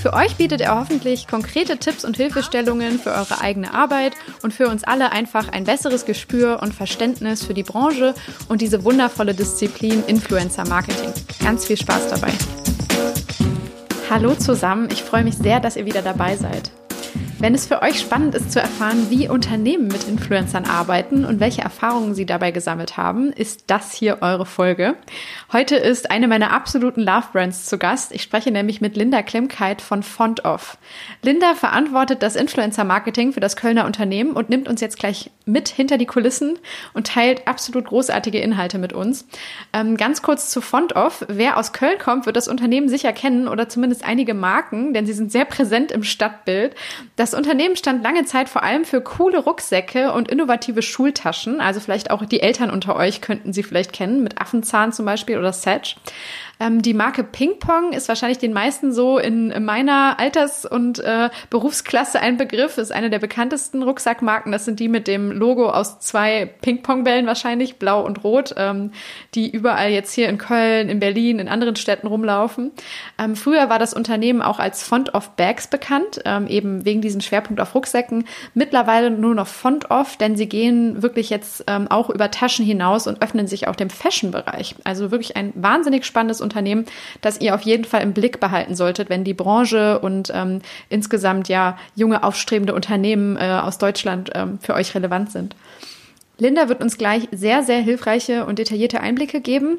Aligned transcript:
Für 0.00 0.14
euch 0.14 0.36
bietet 0.36 0.62
er 0.62 0.80
hoffentlich 0.80 1.26
konkrete 1.28 1.76
Tipps 1.76 2.06
und 2.06 2.16
Hilfestellungen 2.16 2.98
für 2.98 3.10
eure 3.10 3.42
eigene 3.42 3.74
Arbeit 3.74 4.14
und 4.42 4.54
für 4.54 4.68
uns 4.68 4.82
alle 4.82 5.12
einfach 5.12 5.50
ein 5.50 5.64
besseres 5.64 6.06
Gespür 6.06 6.60
und 6.62 6.72
Verständnis 6.72 7.44
für 7.44 7.52
die 7.52 7.62
Branche 7.62 8.14
und 8.48 8.62
diese 8.62 8.82
wundervolle 8.82 9.34
Disziplin 9.34 10.02
Influencer 10.06 10.66
Marketing. 10.66 11.12
Ganz 11.44 11.66
viel 11.66 11.76
Spaß 11.76 12.08
dabei. 12.08 12.32
Hallo 14.08 14.34
zusammen, 14.34 14.88
ich 14.90 15.02
freue 15.02 15.22
mich 15.22 15.36
sehr, 15.36 15.60
dass 15.60 15.76
ihr 15.76 15.84
wieder 15.84 16.00
dabei 16.00 16.34
seid. 16.34 16.70
Wenn 17.40 17.54
es 17.54 17.66
für 17.66 17.80
euch 17.80 17.98
spannend 17.98 18.34
ist 18.34 18.52
zu 18.52 18.60
erfahren, 18.60 19.06
wie 19.08 19.30
Unternehmen 19.30 19.88
mit 19.88 20.06
Influencern 20.06 20.66
arbeiten 20.66 21.24
und 21.24 21.40
welche 21.40 21.62
Erfahrungen 21.62 22.14
sie 22.14 22.26
dabei 22.26 22.50
gesammelt 22.50 22.98
haben, 22.98 23.32
ist 23.32 23.64
das 23.68 23.94
hier 23.94 24.18
eure 24.20 24.44
Folge. 24.44 24.94
Heute 25.50 25.76
ist 25.76 26.10
eine 26.10 26.28
meiner 26.28 26.52
absoluten 26.52 27.00
Love 27.00 27.28
Brands 27.32 27.64
zu 27.64 27.78
Gast. 27.78 28.12
Ich 28.12 28.22
spreche 28.22 28.50
nämlich 28.50 28.82
mit 28.82 28.94
Linda 28.94 29.22
Klemkeit 29.22 29.80
von 29.80 30.02
Font 30.02 30.44
Off. 30.44 30.76
Linda 31.22 31.54
verantwortet 31.54 32.22
das 32.22 32.36
Influencer 32.36 32.84
Marketing 32.84 33.32
für 33.32 33.40
das 33.40 33.56
Kölner 33.56 33.86
Unternehmen 33.86 34.32
und 34.32 34.50
nimmt 34.50 34.68
uns 34.68 34.82
jetzt 34.82 34.98
gleich 34.98 35.30
mit 35.46 35.68
hinter 35.68 35.96
die 35.96 36.06
Kulissen 36.06 36.58
und 36.92 37.06
teilt 37.06 37.48
absolut 37.48 37.86
großartige 37.86 38.38
Inhalte 38.38 38.76
mit 38.76 38.92
uns. 38.92 39.26
Ähm, 39.72 39.96
ganz 39.96 40.20
kurz 40.20 40.50
zu 40.50 40.60
Font 40.60 40.94
Off. 40.94 41.24
Wer 41.28 41.56
aus 41.56 41.72
Köln 41.72 41.98
kommt, 41.98 42.26
wird 42.26 42.36
das 42.36 42.48
Unternehmen 42.48 42.90
sicher 42.90 43.14
kennen 43.14 43.48
oder 43.48 43.70
zumindest 43.70 44.04
einige 44.04 44.34
Marken, 44.34 44.92
denn 44.92 45.06
sie 45.06 45.14
sind 45.14 45.32
sehr 45.32 45.46
präsent 45.46 45.90
im 45.90 46.04
Stadtbild. 46.04 46.74
Das 47.16 47.29
das 47.30 47.38
Unternehmen 47.38 47.76
stand 47.76 48.02
lange 48.02 48.24
Zeit 48.24 48.48
vor 48.48 48.64
allem 48.64 48.84
für 48.84 49.00
coole 49.00 49.38
Rucksäcke 49.38 50.12
und 50.12 50.28
innovative 50.28 50.82
Schultaschen. 50.82 51.60
Also 51.60 51.78
vielleicht 51.78 52.10
auch 52.10 52.24
die 52.24 52.40
Eltern 52.40 52.70
unter 52.70 52.96
euch 52.96 53.20
könnten 53.20 53.52
sie 53.52 53.62
vielleicht 53.62 53.92
kennen, 53.92 54.24
mit 54.24 54.40
Affenzahn 54.40 54.92
zum 54.92 55.06
Beispiel 55.06 55.38
oder 55.38 55.52
Sedge. 55.52 55.94
Ähm, 56.60 56.82
die 56.82 56.94
Marke 56.94 57.24
Ping 57.24 57.58
Pong 57.58 57.92
ist 57.92 58.08
wahrscheinlich 58.08 58.38
den 58.38 58.52
meisten 58.52 58.92
so 58.92 59.18
in, 59.18 59.50
in 59.50 59.64
meiner 59.64 60.20
Alters- 60.20 60.66
und 60.66 60.98
äh, 60.98 61.30
Berufsklasse 61.48 62.20
ein 62.20 62.36
Begriff. 62.36 62.78
Ist 62.78 62.92
eine 62.92 63.10
der 63.10 63.18
bekanntesten 63.18 63.82
Rucksackmarken. 63.82 64.52
Das 64.52 64.66
sind 64.66 64.78
die 64.78 64.88
mit 64.88 65.08
dem 65.08 65.32
Logo 65.32 65.70
aus 65.70 65.98
zwei 66.00 66.46
Ping-Pong-Bällen 66.60 67.26
wahrscheinlich, 67.26 67.78
blau 67.78 68.04
und 68.04 68.22
rot, 68.22 68.54
ähm, 68.58 68.92
die 69.34 69.50
überall 69.50 69.90
jetzt 69.90 70.12
hier 70.12 70.28
in 70.28 70.36
Köln, 70.36 70.88
in 70.88 71.00
Berlin, 71.00 71.38
in 71.38 71.48
anderen 71.48 71.76
Städten 71.76 72.06
rumlaufen. 72.06 72.72
Ähm, 73.18 73.36
früher 73.36 73.70
war 73.70 73.78
das 73.78 73.94
Unternehmen 73.94 74.42
auch 74.42 74.58
als 74.58 74.82
Font 74.82 75.14
of 75.14 75.30
Bags 75.30 75.66
bekannt, 75.66 76.20
ähm, 76.26 76.46
eben 76.46 76.84
wegen 76.84 77.00
diesem 77.00 77.22
Schwerpunkt 77.22 77.60
auf 77.60 77.74
Rucksäcken. 77.74 78.24
Mittlerweile 78.52 79.10
nur 79.10 79.34
noch 79.34 79.46
Font 79.46 79.90
of, 79.90 80.18
denn 80.18 80.36
sie 80.36 80.48
gehen 80.48 81.02
wirklich 81.02 81.30
jetzt 81.30 81.64
ähm, 81.66 81.88
auch 81.88 82.10
über 82.10 82.30
Taschen 82.30 82.66
hinaus 82.66 83.06
und 83.06 83.22
öffnen 83.22 83.46
sich 83.46 83.66
auch 83.66 83.76
dem 83.76 83.88
Fashion-Bereich. 83.88 84.74
Also 84.84 85.10
wirklich 85.10 85.36
ein 85.36 85.52
wahnsinnig 85.54 86.04
spannendes 86.04 86.40
Unternehmen, 86.40 86.49
das 87.20 87.40
ihr 87.40 87.54
auf 87.54 87.62
jeden 87.62 87.84
Fall 87.84 88.02
im 88.02 88.12
Blick 88.12 88.40
behalten 88.40 88.74
solltet, 88.74 89.08
wenn 89.08 89.24
die 89.24 89.34
Branche 89.34 89.98
und 90.00 90.30
ähm, 90.34 90.60
insgesamt 90.88 91.48
ja 91.48 91.78
junge 91.94 92.22
aufstrebende 92.22 92.74
Unternehmen 92.74 93.36
äh, 93.36 93.60
aus 93.62 93.78
Deutschland 93.78 94.30
ähm, 94.34 94.58
für 94.60 94.74
euch 94.74 94.94
relevant 94.94 95.32
sind. 95.32 95.56
Linda 96.38 96.68
wird 96.68 96.82
uns 96.82 96.96
gleich 96.96 97.28
sehr, 97.32 97.62
sehr 97.62 97.80
hilfreiche 97.80 98.46
und 98.46 98.58
detaillierte 98.58 99.00
Einblicke 99.00 99.40
geben 99.40 99.78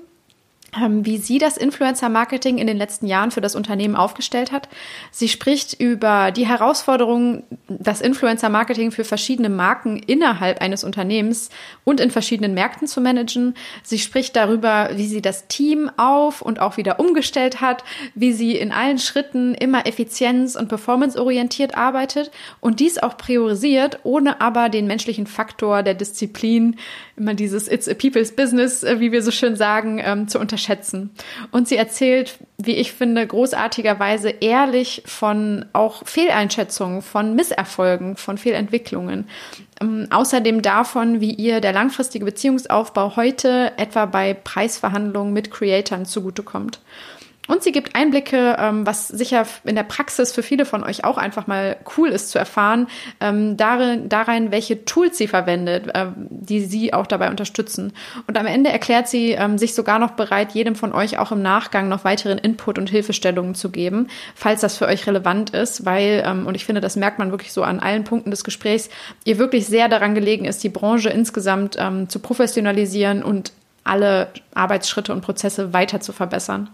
wie 0.74 1.18
sie 1.18 1.38
das 1.38 1.58
Influencer-Marketing 1.58 2.58
in 2.58 2.66
den 2.66 2.78
letzten 2.78 3.06
Jahren 3.06 3.32
für 3.32 3.42
das 3.42 3.56
Unternehmen 3.56 3.96
aufgestellt 3.96 4.54
hat. 4.54 4.70
Sie 5.12 5.28
spricht 5.28 5.74
über 5.80 6.32
die 6.32 6.48
Herausforderungen, 6.48 7.44
das 7.68 8.00
Influencer-Marketing 8.00 8.92
für 8.92 9.04
verschiedene 9.04 9.50
Marken 9.50 9.98
innerhalb 9.98 10.62
eines 10.62 10.86
Unternehmens 10.86 11.50
und 11.84 12.00
in 12.00 12.10
verschiedenen 12.10 12.54
Märkten 12.54 12.88
zu 12.88 13.02
managen. 13.02 13.56
Sie 13.84 14.00
spricht 14.00 14.38
darüber, 14.38 14.92
wie 14.94 15.08
sie 15.08 15.22
das 15.22 15.48
Team 15.48 15.92
auf 15.98 16.42
und 16.42 16.60
auch 16.60 16.78
wieder 16.78 17.02
umgestellt 17.02 17.60
hat, 17.60 17.84
wie 18.16 18.32
sie 18.32 18.56
in 18.56 18.72
allen 18.72 18.98
Schritten 18.98 19.54
immer 19.54 19.86
effizienz- 19.86 20.56
und 20.56 20.70
performanceorientiert 20.70 21.76
arbeitet 21.76 22.32
und 22.62 22.80
dies 22.80 22.98
auch 22.98 23.18
priorisiert, 23.18 24.00
ohne 24.04 24.40
aber 24.40 24.70
den 24.70 24.88
menschlichen 24.88 25.28
Faktor 25.28 25.84
der 25.84 25.96
Disziplin, 25.96 26.78
immer 27.18 27.34
dieses 27.34 27.70
It's 27.70 27.90
a 27.90 27.94
People's 27.94 28.32
Business, 28.32 28.84
äh, 28.84 29.02
wie 29.02 29.12
wir 29.12 29.22
so 29.22 29.32
schön 29.32 29.58
sagen, 29.58 30.02
ähm, 30.04 30.30
zu 30.30 30.40
unterstützen 30.40 30.61
unterschätzen. 30.62 31.10
Und 31.52 31.68
sie 31.68 31.76
erzählt, 31.76 32.38
wie 32.58 32.76
ich 32.76 32.94
finde, 32.94 33.26
großartigerweise 33.26 34.30
ehrlich 34.30 35.04
von 35.06 35.66
auch 35.74 36.06
Fehleinschätzungen, 36.06 37.02
von 37.02 37.36
Misserfolgen, 37.36 38.16
von 38.16 38.38
Fehlentwicklungen. 38.38 39.28
Ähm, 39.82 40.08
außerdem 40.10 40.62
davon, 40.62 41.22
wie 41.22 41.34
ihr 41.34 41.62
der 41.62 41.74
langfristige 41.74 42.26
Beziehungsaufbau 42.26 43.16
heute 43.16 43.72
etwa 43.78 44.06
bei 44.06 44.34
Preisverhandlungen 44.34 45.34
mit 45.34 45.52
Creatoren 45.52 46.06
zugutekommt. 46.06 46.80
Und 47.52 47.64
sie 47.64 47.74
gibt 47.74 47.98
Einblicke, 47.98 48.56
ähm, 48.58 48.86
was 48.88 49.10
sicher 49.10 49.46
in 49.66 49.76
der 49.76 49.84
Praxis 49.84 50.32
für 50.32 50.42
viele 50.42 50.64
von 50.64 50.86
euch 50.86 51.04
auch 51.04 51.18
einfach 51.18 51.48
mal 51.48 51.76
cool 51.98 52.08
ist 52.08 52.30
zu 52.30 52.40
erfahren, 52.40 52.88
ähm, 53.20 53.58
darin, 53.58 54.08
darin, 54.08 54.52
welche 54.52 54.86
Tools 54.86 55.18
sie 55.18 55.28
verwendet, 55.28 55.94
äh, 55.94 56.06
die 56.16 56.62
sie 56.62 56.94
auch 56.94 57.08
dabei 57.08 57.30
unterstützen. 57.30 57.92
Und 58.26 58.38
am 58.38 58.46
Ende 58.46 58.70
erklärt 58.70 59.10
sie 59.10 59.32
ähm, 59.32 59.58
sich 59.58 59.76
sogar 59.76 60.00
noch 60.00 60.12
bereit, 60.12 60.54
jedem 60.54 60.76
von 60.76 60.94
euch 60.94 61.18
auch 61.18 61.34
im 61.34 61.42
Nachgang 61.42 61.90
noch 61.90 62.06
weiteren 62.06 62.38
Input 62.38 62.78
und 62.78 62.90
Hilfestellungen 62.90 63.54
zu 63.54 63.70
geben, 63.70 64.08
falls 64.34 64.62
das 64.62 64.78
für 64.78 64.88
euch 64.88 65.06
relevant 65.06 65.50
ist, 65.50 65.84
weil, 65.84 66.24
ähm, 66.26 66.48
und 66.48 66.56
ich 66.56 66.64
finde, 66.64 66.80
das 66.80 66.96
merkt 66.96 67.20
man 67.20 67.32
wirklich 67.32 67.52
so 67.52 67.64
an 67.64 67.82
allen 67.82 68.06
Punkten 68.06 68.32
des 68.32 68.46
Gesprächs, 68.46 68.90
ihr 69.26 69.40
wirklich 69.40 69.66
sehr 69.66 69.90
daran 69.90 70.16
gelegen 70.16 70.46
ist, 70.46 70.64
die 70.64 70.70
Branche 70.70 71.10
insgesamt 71.10 71.76
ähm, 71.78 72.08
zu 72.08 72.20
professionalisieren 72.20 73.22
und 73.22 73.52
alle 73.84 74.30
Arbeitsschritte 74.54 75.12
und 75.12 75.20
Prozesse 75.20 75.74
weiter 75.74 76.00
zu 76.00 76.14
verbessern. 76.14 76.70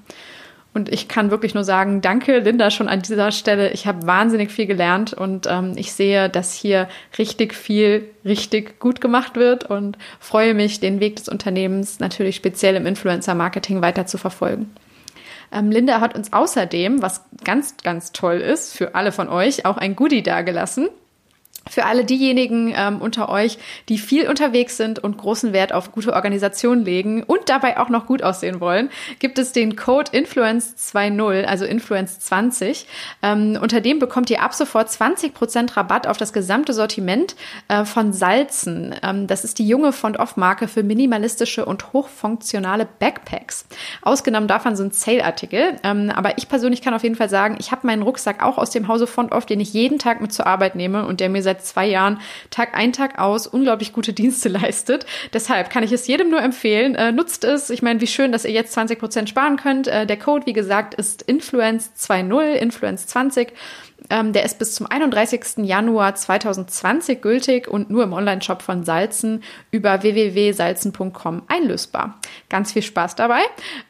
Und 0.78 0.94
ich 0.94 1.08
kann 1.08 1.32
wirklich 1.32 1.56
nur 1.56 1.64
sagen, 1.64 2.02
danke 2.02 2.38
Linda 2.38 2.70
schon 2.70 2.88
an 2.88 3.02
dieser 3.02 3.32
Stelle. 3.32 3.72
Ich 3.72 3.88
habe 3.88 4.06
wahnsinnig 4.06 4.52
viel 4.52 4.68
gelernt 4.68 5.12
und 5.12 5.48
ähm, 5.50 5.74
ich 5.76 5.92
sehe, 5.92 6.30
dass 6.30 6.54
hier 6.54 6.88
richtig 7.18 7.56
viel 7.56 8.12
richtig 8.24 8.80
gut 8.80 9.02
gemacht 9.02 9.38
wird 9.38 9.64
und 9.64 9.98
freue 10.20 10.54
mich, 10.54 10.80
den 10.80 11.00
Weg 11.00 11.16
des 11.16 11.30
Unternehmens 11.30 12.00
natürlich 12.00 12.36
speziell 12.36 12.76
im 12.76 12.86
Influencer-Marketing 12.86 13.82
weiter 13.82 14.06
zu 14.06 14.20
verfolgen. 14.20 14.70
Ähm, 15.52 15.72
Linda 15.72 16.00
hat 16.00 16.16
uns 16.16 16.32
außerdem, 16.32 17.02
was 17.02 17.24
ganz, 17.44 17.78
ganz 17.78 18.12
toll 18.12 18.36
ist, 18.36 18.78
für 18.78 18.94
alle 18.94 19.12
von 19.12 19.30
euch 19.30 19.66
auch 19.66 19.78
ein 19.78 19.96
Goodie 19.96 20.22
dagelassen. 20.22 20.90
Für 21.70 21.86
alle 21.86 22.06
diejenigen 22.06 22.74
ähm, 22.76 23.02
unter 23.02 23.30
euch, 23.30 23.58
die 23.90 23.98
viel 23.98 24.30
unterwegs 24.30 24.78
sind 24.78 25.00
und 25.00 25.18
großen 25.18 25.54
Wert 25.54 25.74
auf 25.74 25.92
gute 25.92 26.14
Organisation 26.14 26.84
legen 26.84 27.24
und 27.24 27.50
dabei 27.50 27.78
auch 27.80 27.90
noch 27.90 28.06
gut 28.06 28.24
aussehen 28.24 28.60
wollen, 28.60 28.90
gibt 29.20 29.40
es 29.40 29.52
den 29.52 29.76
Code 29.76 30.12
Influence 30.12 30.76
2.0, 30.78 31.44
also 31.46 31.66
Influence 31.66 32.20
20. 32.20 32.86
Ähm, 33.22 33.58
unter 33.62 33.82
dem 33.82 34.00
bekommt 34.00 34.30
ihr 34.30 34.42
ab 34.42 34.54
sofort 34.54 34.90
20% 34.90 35.76
Rabatt 35.76 36.08
auf 36.08 36.18
das 36.18 36.34
gesamte 36.34 36.74
Sortiment 36.74 37.36
äh, 37.68 37.86
von 37.86 38.14
Salzen. 38.14 38.96
Ähm, 39.04 39.28
das 39.28 39.44
ist 39.44 39.60
die 39.60 39.68
junge 39.68 39.94
Font-Off-Marke 39.94 40.68
für 40.68 40.84
minimalistische 40.84 41.66
und 41.66 41.94
hochfunktionale 41.94 42.88
Backpacks. 43.00 43.66
Ausgenommen 44.02 44.48
davon 44.48 44.76
sind 44.76 44.96
Sale-Artikel. 44.96 45.80
Ähm, 45.84 46.12
aber 46.14 46.38
ich 46.38 46.48
persönlich 46.48 46.82
kann 46.82 46.94
auf 46.94 47.04
jeden 47.04 47.16
Fall 47.16 47.30
sagen, 47.30 47.58
ich 47.60 47.72
habe 47.72 47.88
meinen 47.88 48.02
Rucksack 48.02 48.44
auch 48.44 48.58
aus 48.58 48.70
dem 48.70 48.88
Hause 48.88 49.08
Font-Off, 49.08 49.46
den 49.46 49.60
ich 49.60 49.74
jeden 49.74 50.00
Tag 50.00 50.22
mit 50.22 50.34
zur 50.34 50.48
Arbeit 50.48 50.76
nehme 50.76 51.06
und 51.06 51.20
der 51.20 51.30
mir 51.30 51.44
seit 51.44 51.57
seit 51.58 51.66
zwei 51.66 51.88
Jahren 51.88 52.20
Tag 52.50 52.76
ein, 52.76 52.94
Tag 52.94 53.20
aus 53.20 53.48
unglaublich 53.48 53.94
gute 53.94 54.14
Dienste 54.14 54.50
leistet. 54.50 55.06
Deshalb 55.34 55.70
kann 55.70 55.84
ich 55.84 55.92
es 55.92 56.08
jedem 56.08 56.30
nur 56.30 56.42
empfehlen. 56.42 56.96
Äh, 56.96 57.12
nutzt 57.12 57.44
es. 57.44 57.70
Ich 57.70 57.82
meine, 57.82 58.02
wie 58.02 58.08
schön, 58.08 58.32
dass 58.32 58.46
ihr 58.46 58.52
jetzt 58.52 58.74
20 58.74 59.00
Prozent 59.00 59.30
sparen 59.30 59.58
könnt. 59.58 59.88
Äh, 59.88 60.06
der 60.06 60.18
Code, 60.18 60.46
wie 60.46 60.54
gesagt, 60.54 60.94
ist 60.94 61.28
Influence20, 61.28 62.62
Influence20. 62.62 63.50
Ähm, 64.10 64.32
der 64.32 64.44
ist 64.44 64.60
bis 64.60 64.74
zum 64.74 64.88
31. 64.88 65.66
Januar 65.66 66.16
2020 66.16 67.22
gültig 67.22 67.68
und 67.68 67.90
nur 67.90 68.04
im 68.04 68.14
Online-Shop 68.14 68.62
von 68.62 68.84
Salzen 68.84 69.44
über 69.72 70.02
www.salzen.com 70.02 71.44
einlösbar. 71.48 72.18
Ganz 72.50 72.72
viel 72.72 72.84
Spaß 72.84 73.16
dabei. 73.16 73.42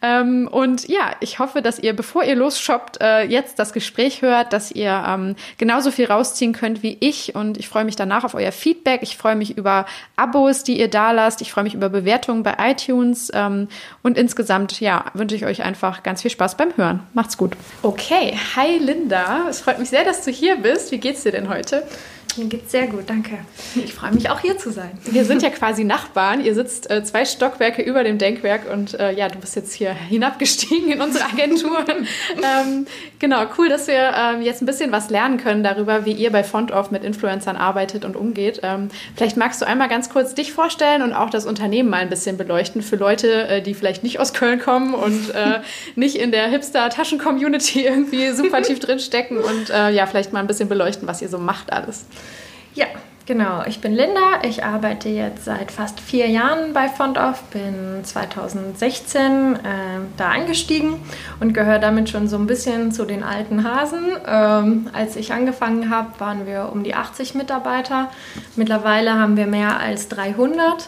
Ähm, 0.02 0.48
und 0.52 0.88
ja, 0.88 1.12
ich 1.20 1.40
hoffe, 1.40 1.62
dass 1.62 1.78
ihr, 1.78 1.96
bevor 1.96 2.24
ihr 2.24 2.36
losshoppt, 2.36 3.00
äh, 3.02 3.24
jetzt 3.24 3.60
das 3.60 3.74
Gespräch 3.74 4.22
hört, 4.22 4.54
dass 4.54 4.72
ihr 4.72 5.04
ähm, 5.08 5.36
genauso 5.58 5.92
viel 5.92 6.06
rausziehen 6.06 6.54
könnt 6.54 6.82
wie 6.82 6.98
ich. 7.00 7.36
Und 7.36 7.58
ich 7.58 7.68
freue 7.68 7.86
mich 7.86 7.96
danach 7.96 8.24
auf 8.24 8.34
euer 8.34 8.52
Feedback. 8.52 9.04
Ich 9.04 9.18
freue 9.18 9.36
mich 9.36 9.58
über 9.58 9.86
Abos, 10.16 10.64
die 10.64 10.80
ihr 10.80 10.90
da 10.90 11.12
lasst. 11.12 11.42
Ich 11.42 11.52
freue 11.52 11.64
mich 11.64 11.76
über 11.76 11.90
Bewertungen 11.90 12.44
bei 12.44 12.56
iTunes. 12.60 13.30
Ähm, 13.34 13.68
und 14.02 14.18
insgesamt, 14.18 14.80
ja, 14.80 15.06
wünsche 15.14 15.36
ich 15.36 15.46
euch 15.46 15.62
einfach 15.62 16.02
ganz 16.02 16.24
viel 16.24 16.32
Spaß 16.32 16.58
beim 16.58 16.76
Hören. 16.76 17.02
Macht's 17.14 17.38
gut. 17.38 17.56
Okay, 17.84 18.38
hi 18.56 18.78
Linda. 18.80 19.48
Es 19.50 19.62
freut 19.62 19.78
mich 19.78 19.90
sehr, 19.90 19.97
dass 20.04 20.24
du 20.24 20.32
hier 20.32 20.58
bist. 20.58 20.92
Wie 20.92 20.98
geht's 20.98 21.24
dir 21.24 21.32
denn 21.32 21.50
heute? 21.50 21.88
Mir 22.38 22.46
geht's 22.46 22.72
sehr 22.72 22.88
gut, 22.88 23.04
danke. 23.08 23.40
Ich 23.76 23.94
freue 23.94 24.12
mich 24.12 24.30
auch 24.30 24.40
hier 24.40 24.58
zu 24.58 24.72
sein. 24.72 24.92
Wir 25.06 25.26
sind 25.26 25.42
ja 25.42 25.50
quasi 25.50 25.84
Nachbarn. 25.84 26.44
Ihr 26.44 26.54
sitzt 26.54 26.90
äh, 26.90 27.04
zwei 27.04 27.26
Stockwerke 27.26 27.82
über 27.82 28.04
dem 28.04 28.18
Denkwerk 28.18 28.72
und 28.72 28.94
äh, 29.00 29.12
ja, 29.14 29.28
du 29.28 29.40
bist 29.40 29.56
jetzt 29.56 29.74
hier 29.74 29.94
hinabgestiegen 29.94 30.92
in 30.92 31.02
unsere 31.02 31.26
Agentur. 31.26 31.86
ähm, 32.36 32.86
genau, 33.20 33.46
cool, 33.58 33.70
dass 33.70 33.88
wir 33.88 34.14
ähm, 34.16 34.42
jetzt 34.42 34.62
ein 34.62 34.66
bisschen 34.66 34.92
was 34.92 35.10
lernen 35.10 35.38
können 35.38 35.64
darüber, 35.64 36.06
wie 36.06 36.12
ihr 36.12 36.32
bei 36.32 36.44
FontOff 36.44 36.92
mit 36.92 37.04
Influencern 37.04 37.56
arbeitet 37.56 38.06
und 38.06 38.16
umgeht. 38.16 38.60
Ähm, 38.64 38.90
vielleicht 39.16 39.38
magst 39.38 39.62
du 39.62 39.68
einmal 39.68 39.90
ganz 39.90 40.10
kurz 40.10 40.36
dich 40.36 40.54
vorstellen 40.54 41.02
und 41.02 41.14
auch 41.14 41.30
das 41.30 41.46
Unternehmen 41.46 41.90
mal 41.90 41.98
ein 41.98 42.10
bisschen 42.10 42.38
beleuchten 42.38 42.82
für 42.82 42.98
Leute, 42.98 43.48
äh, 43.48 43.62
die 43.62 43.74
vielleicht 43.74 44.04
nicht 44.04 44.20
aus 44.20 44.34
Köln 44.34 44.60
kommen 44.60 44.94
und 44.94 45.34
äh, 45.34 45.62
nicht 45.96 46.16
in 46.16 46.32
der 46.32 46.48
Hipster-Taschen-Community 46.48 47.86
irgendwie 47.86 48.32
super 48.32 48.62
tief 48.62 48.80
drin 48.80 49.00
stecken 49.00 49.38
und 49.38 49.70
äh, 49.70 49.90
ja, 49.92 50.06
vielleicht 50.06 50.34
mal 50.34 50.40
ein 50.40 50.48
bisschen 50.48 50.70
beleuchten, 50.70 51.08
was 51.08 51.22
ihr 51.22 51.30
so 51.30 51.38
macht 51.38 51.74
alles. 51.74 52.06
Ja, 52.78 52.86
genau. 53.26 53.64
Ich 53.66 53.82
bin 53.82 53.92
Linda. 53.92 54.44
Ich 54.44 54.64
arbeite 54.64 55.10
jetzt 55.10 55.46
seit 55.46 55.72
fast 55.72 56.00
vier 56.00 56.28
Jahren 56.28 56.74
bei 56.74 56.88
FontOff. 56.90 57.42
Bin 57.46 58.04
2016 58.04 59.56
äh, 59.56 59.58
da 60.16 60.30
eingestiegen 60.30 61.02
und 61.40 61.56
gehöre 61.56 61.80
damit 61.80 62.12
schon 62.12 62.28
so 62.28 62.38
ein 62.38 62.46
bisschen 62.46 62.92
zu 62.92 63.06
den 63.06 63.24
alten 63.24 63.64
Hasen. 63.64 64.12
Ähm, 64.28 64.92
als 64.94 65.16
ich 65.16 65.34
angefangen 65.34 65.90
habe, 65.90 66.20
waren 66.20 66.46
wir 66.46 66.70
um 66.72 66.84
die 66.84 66.94
80 66.94 67.34
Mitarbeiter. 67.34 68.12
Mittlerweile 68.56 69.16
haben 69.16 69.38
wir 69.38 69.48
mehr 69.48 69.80
als 69.80 70.08
300. 70.10 70.88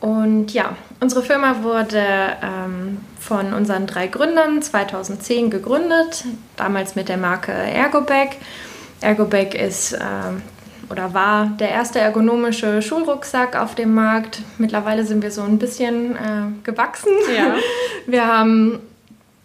Und 0.00 0.52
ja, 0.52 0.76
unsere 1.00 1.22
Firma 1.22 1.62
wurde 1.62 2.04
ähm, 2.42 3.00
von 3.18 3.54
unseren 3.54 3.86
drei 3.86 4.08
Gründern 4.08 4.60
2010 4.60 5.48
gegründet, 5.48 6.26
damals 6.56 6.96
mit 6.96 7.08
der 7.08 7.16
Marke 7.16 7.52
Ergobag. 7.52 8.36
Ergobag 9.00 9.54
ist 9.54 9.94
äh, 9.94 10.00
oder 10.94 11.12
war 11.12 11.46
der 11.58 11.70
erste 11.70 11.98
ergonomische 11.98 12.80
Schulrucksack 12.80 13.56
auf 13.56 13.74
dem 13.74 13.94
Markt. 13.94 14.42
Mittlerweile 14.58 15.04
sind 15.04 15.24
wir 15.24 15.32
so 15.32 15.42
ein 15.42 15.58
bisschen 15.58 16.14
äh, 16.14 16.62
gewachsen. 16.62 17.10
Ja. 17.36 17.56
Wir 18.06 18.24
haben 18.24 18.78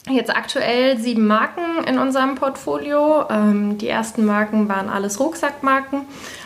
jetzt 0.07 0.29
aktuell 0.29 0.99
sieben 0.99 1.25
Marken 1.25 1.83
in 1.87 1.97
unserem 1.97 2.35
Portfolio. 2.35 3.25
Ähm, 3.31 3.79
die 3.79 3.87
ersten 3.87 4.25
Marken 4.25 4.69
waren 4.69 4.89
alles 4.89 5.19
Rucksackmarken. 5.19 6.01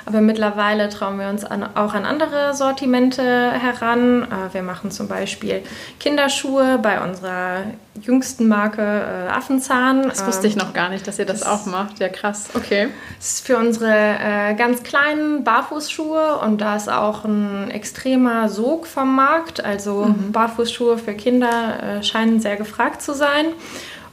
Aber 0.06 0.22
mittlerweile 0.22 0.90
trauen 0.90 1.18
wir 1.18 1.30
uns 1.30 1.46
an, 1.46 1.64
auch 1.76 1.94
an 1.94 2.06
andere 2.06 2.54
Sortimente 2.54 3.24
heran. 3.24 4.24
Äh, 4.24 4.54
wir 4.54 4.64
machen 4.64 4.92
zum 4.92 5.08
Beispiel 5.08 5.64
Kinderschuhe 6.00 6.78
bei 6.82 7.02
unserer 7.02 7.64
jüngsten 8.02 8.48
Marke 8.48 8.82
äh, 8.82 9.30
Affenzahn. 9.30 10.04
Das 10.04 10.26
wusste 10.26 10.48
ich 10.48 10.54
ähm, 10.54 10.60
noch 10.60 10.74
gar 10.74 10.90
nicht, 10.90 11.08
dass 11.08 11.20
ihr 11.20 11.26
das, 11.26 11.42
das 11.42 11.50
auch 11.50 11.66
macht. 11.66 12.00
Ja, 12.00 12.10
krass. 12.10 12.50
Okay. 12.54 12.90
Das 13.18 13.36
ist 13.36 13.48
für 13.48 13.58
unsere 13.58 13.92
äh, 13.92 14.56
ganz 14.56 14.84
kleinen 14.84 15.44
Barfußschuhe 15.44 16.38
und 16.40 16.60
da 16.60 16.76
ist 16.76 16.90
auch 16.90 17.24
ein 17.24 17.72
extremer 17.72 18.50
Sog 18.50 18.88
vom 18.88 19.16
Markt. 19.16 19.64
Also 19.64 20.06
mhm. 20.06 20.32
Barfußschuhe 20.32 20.98
für 20.98 21.14
Kinder 21.14 22.00
äh, 22.00 22.04
scheinen 22.04 22.40
sehr 22.42 22.58
gefragt 22.58 23.02
zu 23.02 23.14
sein. 23.14 23.46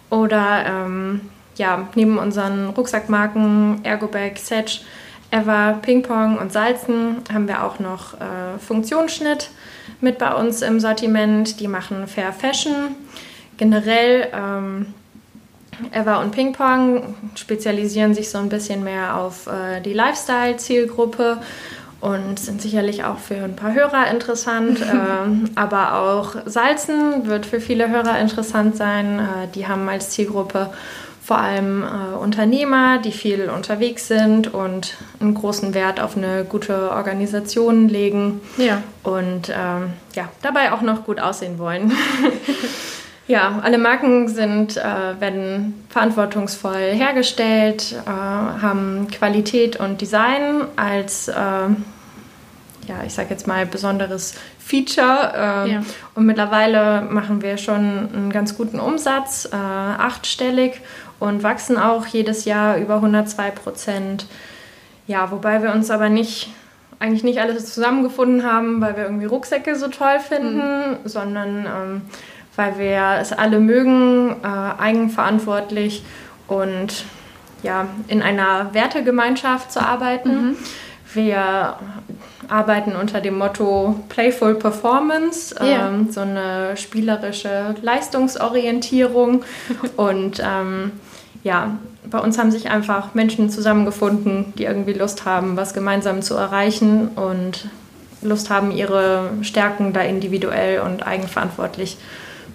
Oder 0.09 0.67
ähm, 0.67 1.21
ja, 1.57 1.89
neben 1.95 2.19
unseren 2.19 2.71
Rucksackmarken 2.71 3.85
Ergobag, 3.85 4.39
Sedge 4.39 4.81
Ever, 5.31 5.79
Ping 5.83 6.03
Pong 6.03 6.39
und 6.39 6.53
Salzen 6.53 7.17
haben 7.33 7.47
wir 7.47 7.65
auch 7.65 7.79
noch 7.79 8.15
äh, 8.15 8.59
Funktionsschnitt 8.59 9.51
mit 10.01 10.19
bei 10.19 10.35
uns 10.35 10.63
im 10.63 10.81
Sortiment. 10.81 11.61
Die 11.61 11.69
machen 11.69 12.07
Fair 12.07 12.33
Fashion. 12.33 12.97
Generell 13.57 14.29
ähm, 14.33 14.87
Ever 15.93 16.21
und 16.21 16.33
Ping 16.33 16.53
Pong 16.53 17.15
spezialisieren 17.37 18.15
sich 18.15 18.31
so 18.31 18.39
ein 18.39 18.49
bisschen 18.49 18.83
mehr 18.83 19.17
auf 19.17 19.47
äh, 19.47 19.81
die 19.81 19.93
Lifestyle-Zielgruppe 19.93 21.39
und 22.01 22.39
sind 22.39 22.63
sicherlich 22.63 23.05
auch 23.05 23.19
für 23.19 23.37
ein 23.37 23.57
paar 23.57 23.75
Hörer 23.75 24.11
interessant. 24.11 24.81
ähm, 24.93 25.51
aber 25.55 25.95
auch 25.95 26.35
Salzen 26.47 27.27
wird 27.27 27.47
für 27.47 27.61
viele 27.61 27.89
Hörer 27.89 28.19
interessant 28.19 28.77
sein. 28.77 29.19
Äh, 29.19 29.49
die 29.55 29.69
haben 29.69 29.89
als 29.89 30.11
Zielgruppe 30.11 30.71
vor 31.31 31.39
allem 31.39 31.85
äh, 31.85 32.17
Unternehmer, 32.17 32.99
die 32.99 33.13
viel 33.13 33.51
unterwegs 33.51 34.09
sind 34.09 34.53
und 34.53 34.97
einen 35.21 35.35
großen 35.35 35.75
Wert 35.75 36.01
auf 36.01 36.17
eine 36.17 36.45
gute 36.45 36.91
Organisation 36.91 37.89
legen 37.89 38.41
ja. 38.57 38.83
und 39.05 39.49
ähm, 39.49 39.93
ja, 40.17 40.29
dabei 40.43 40.73
auch 40.73 40.83
noch 40.83 41.05
gut 41.05 41.21
aussehen 41.21 41.61
wollen. 41.61 41.93
ja, 43.29 43.61
alle 43.63 43.79
Marken 43.79 44.27
sind, 44.27 44.77
äh, 44.77 45.21
werden 45.21 45.85
verantwortungsvoll 45.89 46.91
hergestellt, 46.91 47.95
äh, 48.05 48.11
haben 48.11 49.07
Qualität 49.13 49.77
und 49.77 50.01
Design 50.01 50.65
als 50.75 51.29
äh, 51.29 51.33
ja, 52.89 53.05
ich 53.07 53.15
sage 53.15 53.29
jetzt 53.31 53.47
mal, 53.47 53.67
besonderes 53.67 54.35
Feature. 54.59 55.33
Ähm, 55.37 55.71
ja. 55.71 55.83
Und 56.17 56.27
mittlerweile 56.27 57.03
machen 57.03 57.41
wir 57.41 57.57
schon 57.57 58.09
einen 58.13 58.33
ganz 58.33 58.57
guten 58.57 58.81
Umsatz, 58.81 59.49
äh, 59.53 59.55
achtstellig 59.55 60.81
und 61.21 61.43
wachsen 61.43 61.77
auch 61.77 62.07
jedes 62.07 62.45
Jahr 62.45 62.79
über 62.79 62.97
102 62.97 63.51
Prozent. 63.53 64.27
Ja, 65.07 65.31
wobei 65.31 65.63
wir 65.63 65.73
uns 65.73 65.91
aber 65.91 66.09
nicht, 66.09 66.51
eigentlich 66.99 67.25
nicht 67.25 67.41
alles 67.41 67.73
zusammengefunden 67.73 68.45
haben, 68.45 68.81
weil 68.81 68.97
wir 68.97 69.05
irgendwie 69.05 69.27
Rucksäcke 69.27 69.77
so 69.77 69.89
toll 69.89 70.19
finden, 70.19 70.57
mhm. 70.59 70.97
sondern 71.05 71.67
ähm, 71.67 72.03
weil 72.57 72.79
wir 72.79 73.19
es 73.21 73.33
alle 73.33 73.61
mögen, 73.61 74.37
äh, 74.43 74.47
eigenverantwortlich 74.81 76.03
und 76.49 77.05
ja, 77.63 77.87
in 78.09 78.23
einer 78.23 78.73
Wertegemeinschaft 78.73 79.71
zu 79.71 79.81
arbeiten. 79.81 80.51
Mhm. 80.51 80.57
Wir 81.13 81.77
arbeiten 82.51 82.97
unter 82.97 83.21
dem 83.21 83.39
Motto 83.39 83.99
Playful 84.09 84.55
Performance, 84.55 85.55
yeah. 85.61 85.89
ähm, 85.89 86.11
so 86.11 86.21
eine 86.21 86.77
spielerische 86.77 87.75
Leistungsorientierung 87.81 89.45
und 89.97 90.43
ähm, 90.45 90.93
ja, 91.43 91.79
bei 92.11 92.19
uns 92.19 92.39
haben 92.39 92.51
sich 92.51 92.71
einfach 92.71 93.15
Menschen 93.15 93.51
zusammengefunden, 93.51 94.53
die 94.59 94.65
irgendwie 94.65 94.93
Lust 94.93 95.25
haben, 95.25 95.57
was 95.57 95.75
gemeinsam 95.75 96.23
zu 96.23 96.35
erreichen 96.35 97.09
und 97.09 97.69
Lust 98.23 98.51
haben, 98.51 98.71
ihre 98.71 99.31
Stärken 99.43 99.93
da 99.93 100.03
individuell 100.03 100.81
und 100.81 101.07
eigenverantwortlich 101.07 101.97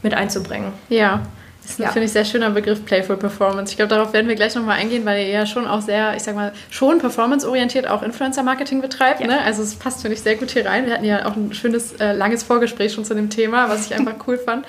mit 0.04 0.14
einzubringen. 0.14 0.72
Ja, 0.90 1.22
das 1.66 1.72
ist 1.72 1.80
ja. 1.80 1.92
finde 1.92 2.06
ich, 2.06 2.12
sehr 2.12 2.26
schöner 2.26 2.52
Begriff 2.52 2.86
Playful 2.86 3.18
Performance. 3.18 3.72
Ich 3.72 3.78
glaube, 3.78 3.90
darauf 3.90 4.14
werden 4.14 4.28
wir 4.28 4.36
gleich 4.36 4.54
nochmal 4.54 4.78
eingehen, 4.78 5.04
weil 5.04 5.26
ihr 5.26 5.32
ja 5.32 5.46
schon 5.48 5.66
auch 5.66 5.82
sehr, 5.82 6.16
ich 6.16 6.22
sag 6.22 6.36
mal, 6.36 6.54
schon 6.70 7.00
performanceorientiert 7.00 7.88
auch 7.88 8.04
Influencer-Marketing 8.04 8.82
betreibt. 8.82 9.22
Ja. 9.22 9.28
Ne? 9.28 9.42
Also 9.42 9.64
es 9.64 9.74
passt, 9.76 10.02
finde 10.02 10.16
ich, 10.16 10.22
sehr 10.22 10.36
gut 10.36 10.52
hier 10.52 10.66
rein. 10.68 10.86
Wir 10.86 10.94
hatten 10.94 11.06
ja 11.06 11.26
auch 11.26 11.36
ein 11.36 11.54
schönes, 11.54 11.94
äh, 11.94 12.14
langes 12.14 12.44
Vorgespräch 12.44 12.94
schon 12.94 13.04
zu 13.04 13.16
dem 13.16 13.32
Thema, 13.32 13.68
was 13.68 13.88
ich 13.88 13.96
einfach 13.96 14.14
cool 14.28 14.38
fand. 14.38 14.66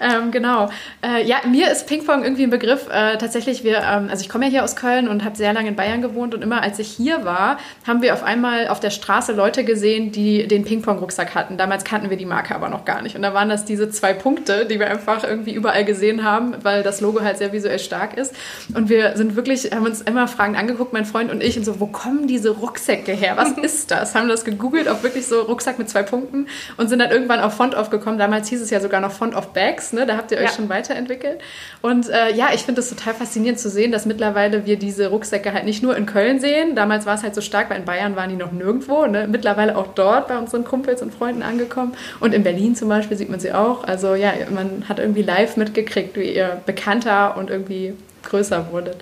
Ähm, 0.00 0.30
genau. 0.30 0.70
Äh, 1.02 1.24
ja, 1.26 1.38
mir 1.46 1.70
ist 1.70 1.86
Ping-Pong 1.86 2.22
irgendwie 2.22 2.44
ein 2.44 2.50
Begriff. 2.50 2.86
Äh, 2.88 3.18
tatsächlich, 3.18 3.62
wir, 3.64 3.78
ähm, 3.78 4.08
also 4.08 4.22
ich 4.22 4.28
komme 4.28 4.46
ja 4.46 4.50
hier 4.50 4.64
aus 4.64 4.74
Köln 4.74 5.08
und 5.08 5.24
habe 5.24 5.36
sehr 5.36 5.52
lange 5.52 5.68
in 5.68 5.76
Bayern 5.76 6.00
gewohnt 6.00 6.34
und 6.34 6.42
immer 6.42 6.62
als 6.62 6.78
ich 6.78 6.88
hier 6.88 7.24
war, 7.24 7.58
haben 7.86 8.00
wir 8.00 8.14
auf 8.14 8.22
einmal 8.22 8.68
auf 8.68 8.80
der 8.80 8.90
Straße 8.90 9.32
Leute 9.32 9.64
gesehen, 9.64 10.12
die 10.12 10.46
den 10.46 10.64
Ping-Pong-Rucksack 10.64 11.34
hatten. 11.34 11.58
Damals 11.58 11.84
kannten 11.84 12.10
wir 12.10 12.16
die 12.16 12.26
Marke 12.26 12.54
aber 12.54 12.68
noch 12.68 12.84
gar 12.84 13.02
nicht. 13.02 13.16
Und 13.16 13.22
da 13.22 13.34
waren 13.34 13.48
das 13.48 13.64
diese 13.64 13.90
zwei 13.90 14.14
Punkte, 14.14 14.64
die 14.66 14.78
wir 14.78 14.88
einfach 14.88 15.24
irgendwie 15.24 15.52
überall 15.52 15.84
gesehen 15.84 16.24
haben 16.24 16.37
haben, 16.38 16.54
weil 16.62 16.82
das 16.82 17.00
Logo 17.00 17.20
halt 17.20 17.38
sehr 17.38 17.52
visuell 17.52 17.78
stark 17.78 18.16
ist. 18.16 18.34
Und 18.74 18.88
wir 18.88 19.16
sind 19.16 19.36
wirklich, 19.36 19.70
haben 19.72 19.84
uns 19.84 20.02
immer 20.02 20.28
fragend 20.28 20.58
angeguckt, 20.58 20.92
mein 20.92 21.04
Freund 21.04 21.30
und 21.30 21.42
ich, 21.42 21.56
und 21.56 21.64
so, 21.64 21.80
wo 21.80 21.86
kommen 21.86 22.26
diese 22.26 22.50
Rucksäcke 22.50 23.12
her? 23.12 23.36
Was 23.36 23.50
ist 23.62 23.90
das? 23.90 24.14
Haben 24.14 24.28
das 24.28 24.44
gegoogelt, 24.44 24.88
auch 24.88 25.02
wirklich 25.02 25.26
so 25.26 25.42
Rucksack 25.42 25.78
mit 25.78 25.88
zwei 25.88 26.02
Punkten 26.02 26.46
und 26.76 26.88
sind 26.88 27.00
dann 27.00 27.10
irgendwann 27.10 27.40
auf 27.40 27.54
Font 27.54 27.74
aufgekommen. 27.74 28.18
Damals 28.18 28.48
hieß 28.48 28.60
es 28.60 28.70
ja 28.70 28.80
sogar 28.80 29.00
noch 29.00 29.12
Font 29.12 29.34
of 29.34 29.48
Bags, 29.52 29.92
ne? 29.92 30.06
Da 30.06 30.16
habt 30.16 30.30
ihr 30.30 30.38
euch 30.38 30.44
ja. 30.44 30.52
schon 30.52 30.68
weiterentwickelt. 30.68 31.40
Und 31.82 32.08
äh, 32.08 32.34
ja, 32.34 32.48
ich 32.54 32.62
finde 32.62 32.80
es 32.80 32.88
total 32.88 33.14
faszinierend 33.14 33.58
zu 33.58 33.68
sehen, 33.68 33.92
dass 33.92 34.06
mittlerweile 34.06 34.66
wir 34.66 34.78
diese 34.78 35.08
Rucksäcke 35.08 35.52
halt 35.52 35.64
nicht 35.64 35.82
nur 35.82 35.96
in 35.96 36.06
Köln 36.06 36.40
sehen. 36.40 36.74
Damals 36.74 37.06
war 37.06 37.14
es 37.14 37.22
halt 37.22 37.34
so 37.34 37.40
stark, 37.40 37.70
weil 37.70 37.78
in 37.78 37.84
Bayern 37.84 38.16
waren 38.16 38.30
die 38.30 38.36
noch 38.36 38.52
nirgendwo. 38.52 39.06
Ne? 39.06 39.26
Mittlerweile 39.28 39.76
auch 39.76 39.88
dort 39.94 40.28
bei 40.28 40.38
unseren 40.38 40.64
Kumpels 40.64 41.02
und 41.02 41.12
Freunden 41.12 41.42
angekommen. 41.42 41.92
Und 42.20 42.34
in 42.34 42.42
Berlin 42.42 42.74
zum 42.74 42.88
Beispiel 42.88 43.16
sieht 43.16 43.30
man 43.30 43.40
sie 43.40 43.52
auch. 43.52 43.84
Also 43.84 44.14
ja, 44.14 44.32
man 44.50 44.84
hat 44.88 44.98
irgendwie 44.98 45.22
live 45.22 45.56
mitgekriegt, 45.56 46.16
wie 46.16 46.27
ihr 46.32 46.60
bekannter 46.66 47.36
und 47.36 47.50
irgendwie 47.50 47.94
größer 48.24 48.70
wurdet. 48.72 48.96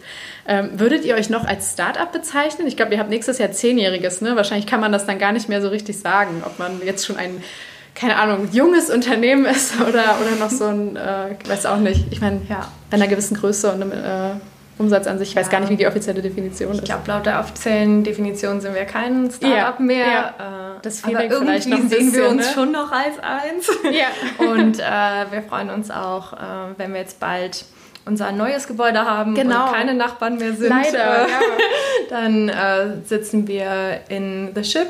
Ähm, 0.47 0.71
würdet 0.78 1.04
ihr 1.04 1.14
euch 1.14 1.30
noch 1.30 1.45
als 1.45 1.73
Startup 1.73 2.11
bezeichnen? 2.11 2.66
Ich 2.66 2.76
glaube, 2.76 2.92
ihr 2.92 3.00
habt 3.00 3.11
nächstes 3.11 3.38
Jahr 3.38 3.50
Zehnjähriges. 3.52 4.21
Ne? 4.21 4.37
Wahrscheinlich 4.37 4.66
kann 4.66 4.80
man 4.80 4.92
das 4.92 5.06
dann 5.06 5.18
gar 5.18 5.33
nicht 5.33 5.49
mehr 5.49 5.61
so 5.61 5.68
richtig 5.68 5.99
sagen, 5.99 6.42
ob 6.45 6.59
man 6.59 6.80
jetzt 6.85 7.06
schon 7.06 7.16
ein 7.16 7.42
keine 7.97 8.16
Ahnung, 8.16 8.49
junges 8.52 8.90
Unternehmen 8.90 9.45
ist 9.47 9.80
oder, 9.80 10.18
oder 10.21 10.37
noch 10.38 10.50
so 10.50 10.66
ein, 10.66 10.97
äh, 10.97 11.35
weiß 11.47 11.66
auch 11.66 11.78
nicht. 11.78 12.04
Ich 12.11 12.21
meine, 12.21 12.42
ja, 12.49 12.71
bei 12.90 12.97
einer 12.97 13.09
gewissen 13.09 13.37
Größe 13.37 13.73
und 13.73 13.83
einem 13.83 13.92
äh, 13.92 14.38
Umsatz 14.78 15.06
an 15.06 15.18
sich. 15.18 15.30
Ich 15.30 15.37
weiß 15.37 15.49
gar 15.49 15.61
nicht, 15.61 15.71
wie 15.71 15.76
die 15.76 15.87
offizielle 15.87 16.21
Definition 16.21 16.73
ist. 16.73 16.78
Ich 16.78 16.85
glaube, 16.85 17.02
laut 17.06 17.25
der 17.25 17.40
offiziellen 17.40 18.04
Definition 18.04 18.61
sind 18.61 18.75
wir 18.75 18.85
kein 18.85 19.30
Startup 19.30 19.78
ja, 19.78 19.85
mehr. 19.85 20.06
Ja. 20.06 20.75
Äh, 20.76 20.80
das 20.83 21.02
aber 21.04 21.25
irgendwie 21.25 21.62
sehen 21.62 21.88
bisschen, 21.88 22.12
wir 22.12 22.28
uns 22.28 22.47
ne? 22.47 22.52
schon 22.52 22.73
noch 22.73 22.92
als 22.92 23.18
eins. 23.21 23.71
Ja. 23.85 24.09
Und 24.45 24.78
äh, 24.78 25.33
wir 25.33 25.42
freuen 25.49 25.71
uns 25.71 25.90
auch, 25.90 26.35
äh, 26.35 26.37
wenn 26.76 26.92
wir 26.92 27.00
jetzt 27.00 27.21
bald 27.21 27.64
unser 28.04 28.30
neues 28.33 28.68
Gebäude 28.68 29.04
haben 29.04 29.35
genau. 29.35 29.66
und 29.66 29.73
keine 29.73 29.92
Nachbarn 29.92 30.37
mehr 30.37 30.52
sind. 30.52 30.68
Leider, 30.68 31.23
ja. 31.23 31.40
Dann 32.09 32.49
äh, 32.49 33.04
sitzen 33.04 33.49
wir 33.49 34.00
in 34.09 34.52
The 34.54 34.62
Ship 34.62 34.88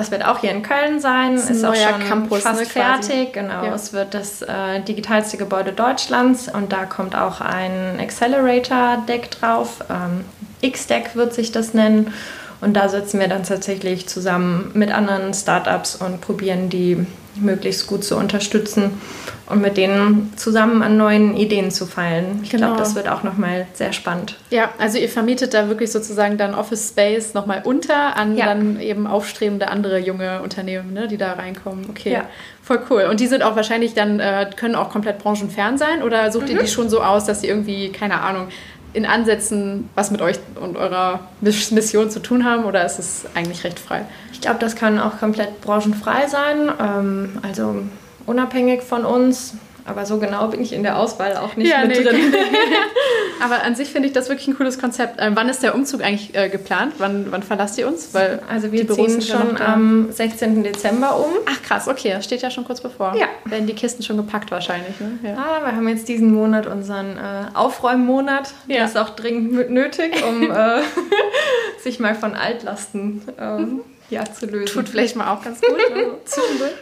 das 0.00 0.10
wird 0.10 0.24
auch 0.24 0.38
hier 0.38 0.50
in 0.50 0.62
Köln 0.62 0.98
sein. 0.98 1.34
Ist, 1.34 1.50
ist 1.50 1.62
auch 1.62 1.74
schon 1.74 2.08
Campus, 2.08 2.40
fast 2.40 2.60
ne, 2.60 2.66
fertig. 2.66 3.34
Genau, 3.34 3.64
ja. 3.64 3.74
es 3.74 3.92
wird 3.92 4.14
das 4.14 4.40
äh, 4.40 4.80
digitalste 4.80 5.36
Gebäude 5.36 5.72
Deutschlands 5.72 6.48
und 6.50 6.72
da 6.72 6.86
kommt 6.86 7.14
auch 7.14 7.42
ein 7.42 8.00
Accelerator-Deck 8.00 9.30
drauf. 9.30 9.84
Ähm, 9.90 10.24
X-Deck 10.62 11.16
wird 11.16 11.34
sich 11.34 11.52
das 11.52 11.74
nennen. 11.74 12.14
Und 12.60 12.74
da 12.74 12.88
sitzen 12.88 13.20
wir 13.20 13.28
dann 13.28 13.42
tatsächlich 13.42 14.06
zusammen 14.06 14.70
mit 14.74 14.92
anderen 14.92 15.32
Startups 15.32 15.96
und 15.96 16.20
probieren 16.20 16.68
die 16.68 17.06
möglichst 17.36 17.86
gut 17.86 18.04
zu 18.04 18.16
unterstützen 18.16 19.00
und 19.46 19.60
mit 19.60 19.76
denen 19.76 20.32
zusammen 20.36 20.82
an 20.82 20.96
neuen 20.96 21.36
Ideen 21.36 21.70
zu 21.70 21.86
feilen. 21.86 22.40
Ich 22.42 22.50
genau. 22.50 22.68
glaube, 22.68 22.80
das 22.80 22.94
wird 22.94 23.08
auch 23.08 23.22
nochmal 23.22 23.66
sehr 23.72 23.92
spannend. 23.92 24.36
Ja, 24.50 24.70
also 24.78 24.98
ihr 24.98 25.08
vermietet 25.08 25.54
da 25.54 25.68
wirklich 25.68 25.90
sozusagen 25.90 26.38
dann 26.38 26.54
Office 26.54 26.88
Space 26.88 27.34
nochmal 27.34 27.62
unter 27.64 28.16
an 28.16 28.36
ja. 28.36 28.46
dann 28.46 28.80
eben 28.80 29.06
aufstrebende 29.06 29.68
andere 29.68 29.98
junge 29.98 30.42
Unternehmen, 30.42 30.92
ne, 30.92 31.08
die 31.08 31.16
da 31.16 31.32
reinkommen. 31.32 31.86
Okay, 31.88 32.12
ja. 32.12 32.24
voll 32.62 32.80
cool. 32.90 33.06
Und 33.10 33.20
die 33.20 33.26
sind 33.26 33.42
auch 33.42 33.56
wahrscheinlich 33.56 33.94
dann, 33.94 34.20
äh, 34.20 34.50
können 34.56 34.74
auch 34.74 34.90
komplett 34.90 35.18
branchenfern 35.18 35.78
sein 35.78 36.02
oder 36.02 36.30
sucht 36.30 36.48
mhm. 36.48 36.56
ihr 36.56 36.62
die 36.62 36.68
schon 36.68 36.88
so 36.88 37.00
aus, 37.02 37.24
dass 37.24 37.40
sie 37.40 37.48
irgendwie, 37.48 37.90
keine 37.90 38.20
Ahnung, 38.20 38.48
in 38.92 39.06
Ansätzen 39.06 39.88
was 39.94 40.10
mit 40.10 40.20
euch 40.20 40.38
und 40.60 40.76
eurer 40.76 41.20
Mission 41.40 42.10
zu 42.10 42.20
tun 42.20 42.44
haben 42.44 42.64
oder 42.64 42.84
ist 42.84 42.98
es 42.98 43.24
eigentlich 43.34 43.64
recht 43.64 43.78
frei? 43.78 44.04
Ich 44.32 44.40
glaube, 44.40 44.58
das 44.58 44.76
kann 44.76 44.98
auch 44.98 45.18
komplett 45.18 45.60
branchenfrei 45.60 46.26
sein, 46.26 46.70
ähm, 46.80 47.38
also 47.42 47.82
unabhängig 48.26 48.82
von 48.82 49.04
uns. 49.04 49.54
Aber 49.84 50.06
so 50.06 50.18
genau 50.18 50.48
bin 50.48 50.60
ich 50.60 50.72
in 50.72 50.82
der 50.82 50.98
Auswahl 50.98 51.36
auch 51.36 51.56
nicht 51.56 51.70
ja, 51.70 51.84
mit 51.84 51.96
nee. 51.98 52.04
drin. 52.04 52.34
Aber 53.42 53.62
an 53.62 53.74
sich 53.74 53.88
finde 53.88 54.08
ich 54.08 54.14
das 54.14 54.28
wirklich 54.28 54.48
ein 54.48 54.56
cooles 54.56 54.78
Konzept. 54.78 55.16
Ähm, 55.18 55.32
wann 55.34 55.48
ist 55.48 55.62
der 55.62 55.74
Umzug 55.74 56.02
eigentlich 56.02 56.34
äh, 56.34 56.48
geplant? 56.48 56.94
Wann, 56.98 57.26
wann 57.30 57.42
verlasst 57.42 57.78
ihr 57.78 57.88
uns? 57.88 58.12
Weil 58.12 58.42
also 58.48 58.70
wir 58.72 58.88
ziehen 58.88 59.22
schon 59.22 59.60
am 59.60 60.12
16. 60.12 60.62
Dezember 60.62 61.18
um. 61.18 61.32
Ach 61.46 61.62
krass, 61.62 61.88
okay, 61.88 62.10
das 62.10 62.24
steht 62.24 62.42
ja 62.42 62.50
schon 62.50 62.64
kurz 62.64 62.80
bevor. 62.80 63.14
Ja. 63.16 63.26
Werden 63.44 63.66
die 63.66 63.74
Kisten 63.74 64.02
schon 64.02 64.16
gepackt 64.16 64.50
wahrscheinlich. 64.50 65.00
Ne? 65.00 65.18
Ja. 65.22 65.36
Ah, 65.36 65.64
wir 65.64 65.74
haben 65.74 65.88
jetzt 65.88 66.08
diesen 66.08 66.34
Monat 66.34 66.66
unseren 66.66 67.16
äh, 67.16 67.46
Aufräummonat. 67.54 68.52
Der 68.68 68.76
ja. 68.76 68.84
ist 68.84 68.98
auch 68.98 69.10
dringend 69.10 69.70
nötig, 69.70 70.22
um 70.28 70.50
äh, 70.50 70.82
sich 71.82 71.98
mal 71.98 72.14
von 72.14 72.34
Altlasten 72.34 73.22
ähm, 73.38 73.80
ja, 74.10 74.24
zu 74.24 74.46
lösen. 74.46 74.74
Tut 74.74 74.88
vielleicht 74.88 75.16
mal 75.16 75.32
auch 75.32 75.42
ganz 75.42 75.60
gut. 75.60 75.70
Also 75.90 76.18
zwischendurch. 76.24 76.72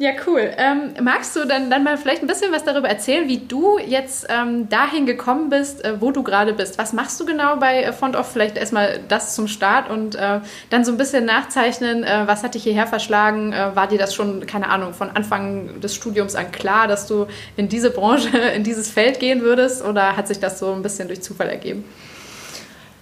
Ja, 0.00 0.12
cool. 0.26 0.50
Ähm, 0.56 0.94
magst 1.02 1.36
du 1.36 1.44
dann, 1.44 1.68
dann 1.68 1.84
mal 1.84 1.98
vielleicht 1.98 2.22
ein 2.22 2.26
bisschen 2.26 2.50
was 2.52 2.64
darüber 2.64 2.88
erzählen, 2.88 3.28
wie 3.28 3.36
du 3.36 3.78
jetzt 3.78 4.26
ähm, 4.30 4.66
dahin 4.70 5.04
gekommen 5.04 5.50
bist, 5.50 5.84
äh, 5.84 6.00
wo 6.00 6.10
du 6.10 6.22
gerade 6.22 6.54
bist? 6.54 6.78
Was 6.78 6.94
machst 6.94 7.20
du 7.20 7.26
genau 7.26 7.56
bei 7.56 7.82
äh, 7.82 7.92
Font 7.92 8.16
of? 8.16 8.32
Vielleicht 8.32 8.56
erstmal 8.56 9.00
das 9.08 9.34
zum 9.34 9.46
Start 9.46 9.90
und 9.90 10.14
äh, 10.14 10.40
dann 10.70 10.86
so 10.86 10.92
ein 10.92 10.96
bisschen 10.96 11.26
nachzeichnen, 11.26 12.02
äh, 12.02 12.22
was 12.24 12.42
hat 12.42 12.54
dich 12.54 12.62
hierher 12.62 12.86
verschlagen? 12.86 13.52
Äh, 13.52 13.76
war 13.76 13.88
dir 13.88 13.98
das 13.98 14.14
schon, 14.14 14.46
keine 14.46 14.70
Ahnung, 14.70 14.94
von 14.94 15.10
Anfang 15.10 15.80
des 15.82 15.94
Studiums 15.94 16.34
an 16.34 16.50
klar, 16.50 16.88
dass 16.88 17.06
du 17.06 17.26
in 17.58 17.68
diese 17.68 17.90
Branche, 17.90 18.38
in 18.56 18.64
dieses 18.64 18.90
Feld 18.90 19.20
gehen 19.20 19.42
würdest 19.42 19.84
oder 19.84 20.16
hat 20.16 20.28
sich 20.28 20.40
das 20.40 20.58
so 20.58 20.72
ein 20.72 20.80
bisschen 20.80 21.08
durch 21.08 21.20
Zufall 21.20 21.50
ergeben? 21.50 21.84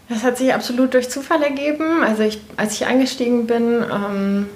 Das 0.09 0.25
hat 0.25 0.37
sich 0.37 0.53
absolut 0.53 0.95
durch 0.95 1.09
Zufall 1.09 1.45
ergeben. 1.45 2.03
Also 2.03 2.25
ich, 2.25 2.41
als 2.57 2.73
ich 2.73 2.87
eingestiegen 2.87 3.47
bin, 3.47 3.85
ähm, 3.89 4.49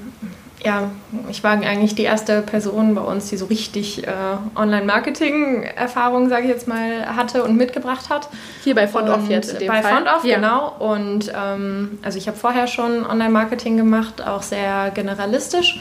ja, 0.64 0.90
ich 1.28 1.42
war 1.42 1.52
eigentlich 1.52 1.95
die 1.95 2.04
erste 2.04 2.42
Person 2.42 2.95
bei 2.95 3.00
uns, 3.00 3.28
die 3.28 3.37
so 3.37 3.47
richtig 3.47 4.07
äh, 4.07 4.11
Online-Marketing-Erfahrung, 4.54 6.28
sage 6.28 6.42
ich 6.42 6.49
jetzt 6.49 6.69
mal, 6.69 7.07
hatte 7.16 7.42
und 7.45 7.57
mitgebracht 7.57 8.11
hat. 8.11 8.28
Hier 8.62 8.75
bei 8.75 8.87
Font 8.87 9.09
Off 9.09 9.28
jetzt. 9.28 9.61
In 9.61 9.66
bei 9.66 9.83
Fall. 9.83 9.95
Font 9.95 10.09
Off, 10.09 10.25
ja. 10.25 10.37
genau. 10.37 10.75
Und 10.78 11.33
ähm, 11.35 11.99
also 12.02 12.19
ich 12.19 12.28
habe 12.28 12.37
vorher 12.37 12.66
schon 12.66 13.04
Online-Marketing 13.04 13.76
gemacht, 13.76 14.26
auch 14.26 14.42
sehr 14.42 14.90
generalistisch. 14.95 15.81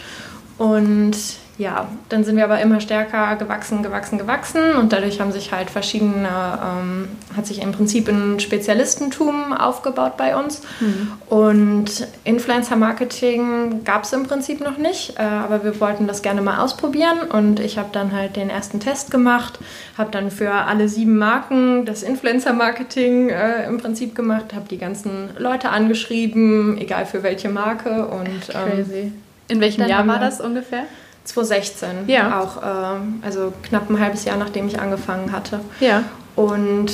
Und 0.57 1.15
ja, 1.61 1.87
dann 2.09 2.23
sind 2.23 2.37
wir 2.37 2.43
aber 2.43 2.59
immer 2.59 2.81
stärker 2.81 3.35
gewachsen, 3.35 3.83
gewachsen, 3.83 4.17
gewachsen 4.17 4.73
und 4.79 4.91
dadurch 4.91 5.21
haben 5.21 5.31
sich 5.31 5.51
halt 5.51 5.69
verschiedene, 5.69 6.27
ähm, 6.27 7.07
hat 7.37 7.45
sich 7.45 7.61
im 7.61 7.71
Prinzip 7.71 8.09
ein 8.09 8.39
Spezialistentum 8.39 9.53
aufgebaut 9.53 10.17
bei 10.17 10.35
uns. 10.35 10.63
Mhm. 10.79 11.11
Und 11.29 12.07
Influencer-Marketing 12.23 13.83
gab 13.83 14.05
es 14.05 14.13
im 14.13 14.23
Prinzip 14.23 14.59
noch 14.59 14.79
nicht, 14.79 15.19
äh, 15.19 15.21
aber 15.21 15.63
wir 15.63 15.79
wollten 15.79 16.07
das 16.07 16.23
gerne 16.23 16.41
mal 16.41 16.63
ausprobieren 16.63 17.19
und 17.31 17.59
ich 17.59 17.77
habe 17.77 17.89
dann 17.91 18.11
halt 18.11 18.35
den 18.37 18.49
ersten 18.49 18.79
Test 18.79 19.11
gemacht, 19.11 19.59
habe 19.99 20.09
dann 20.09 20.31
für 20.31 20.51
alle 20.51 20.89
sieben 20.89 21.19
Marken 21.19 21.85
das 21.85 22.01
Influencer-Marketing 22.01 23.29
äh, 23.29 23.67
im 23.67 23.77
Prinzip 23.77 24.15
gemacht, 24.15 24.55
habe 24.55 24.65
die 24.67 24.79
ganzen 24.79 25.29
Leute 25.37 25.69
angeschrieben, 25.69 26.79
egal 26.79 27.05
für 27.05 27.21
welche 27.21 27.49
Marke 27.49 28.07
und 28.07 28.49
ähm, 28.49 28.71
Crazy. 28.71 29.11
In 29.47 29.59
welchem 29.59 29.85
Jahr 29.85 30.07
war 30.07 30.17
das 30.17 30.41
ungefähr? 30.41 30.85
2016. 31.33 32.07
Ja. 32.07 32.41
Auch, 32.41 32.57
äh, 32.61 33.25
also 33.25 33.53
knapp 33.63 33.89
ein 33.89 33.99
halbes 33.99 34.25
Jahr, 34.25 34.37
nachdem 34.37 34.67
ich 34.67 34.79
angefangen 34.79 35.31
hatte. 35.31 35.59
Ja. 35.79 36.03
Und 36.35 36.91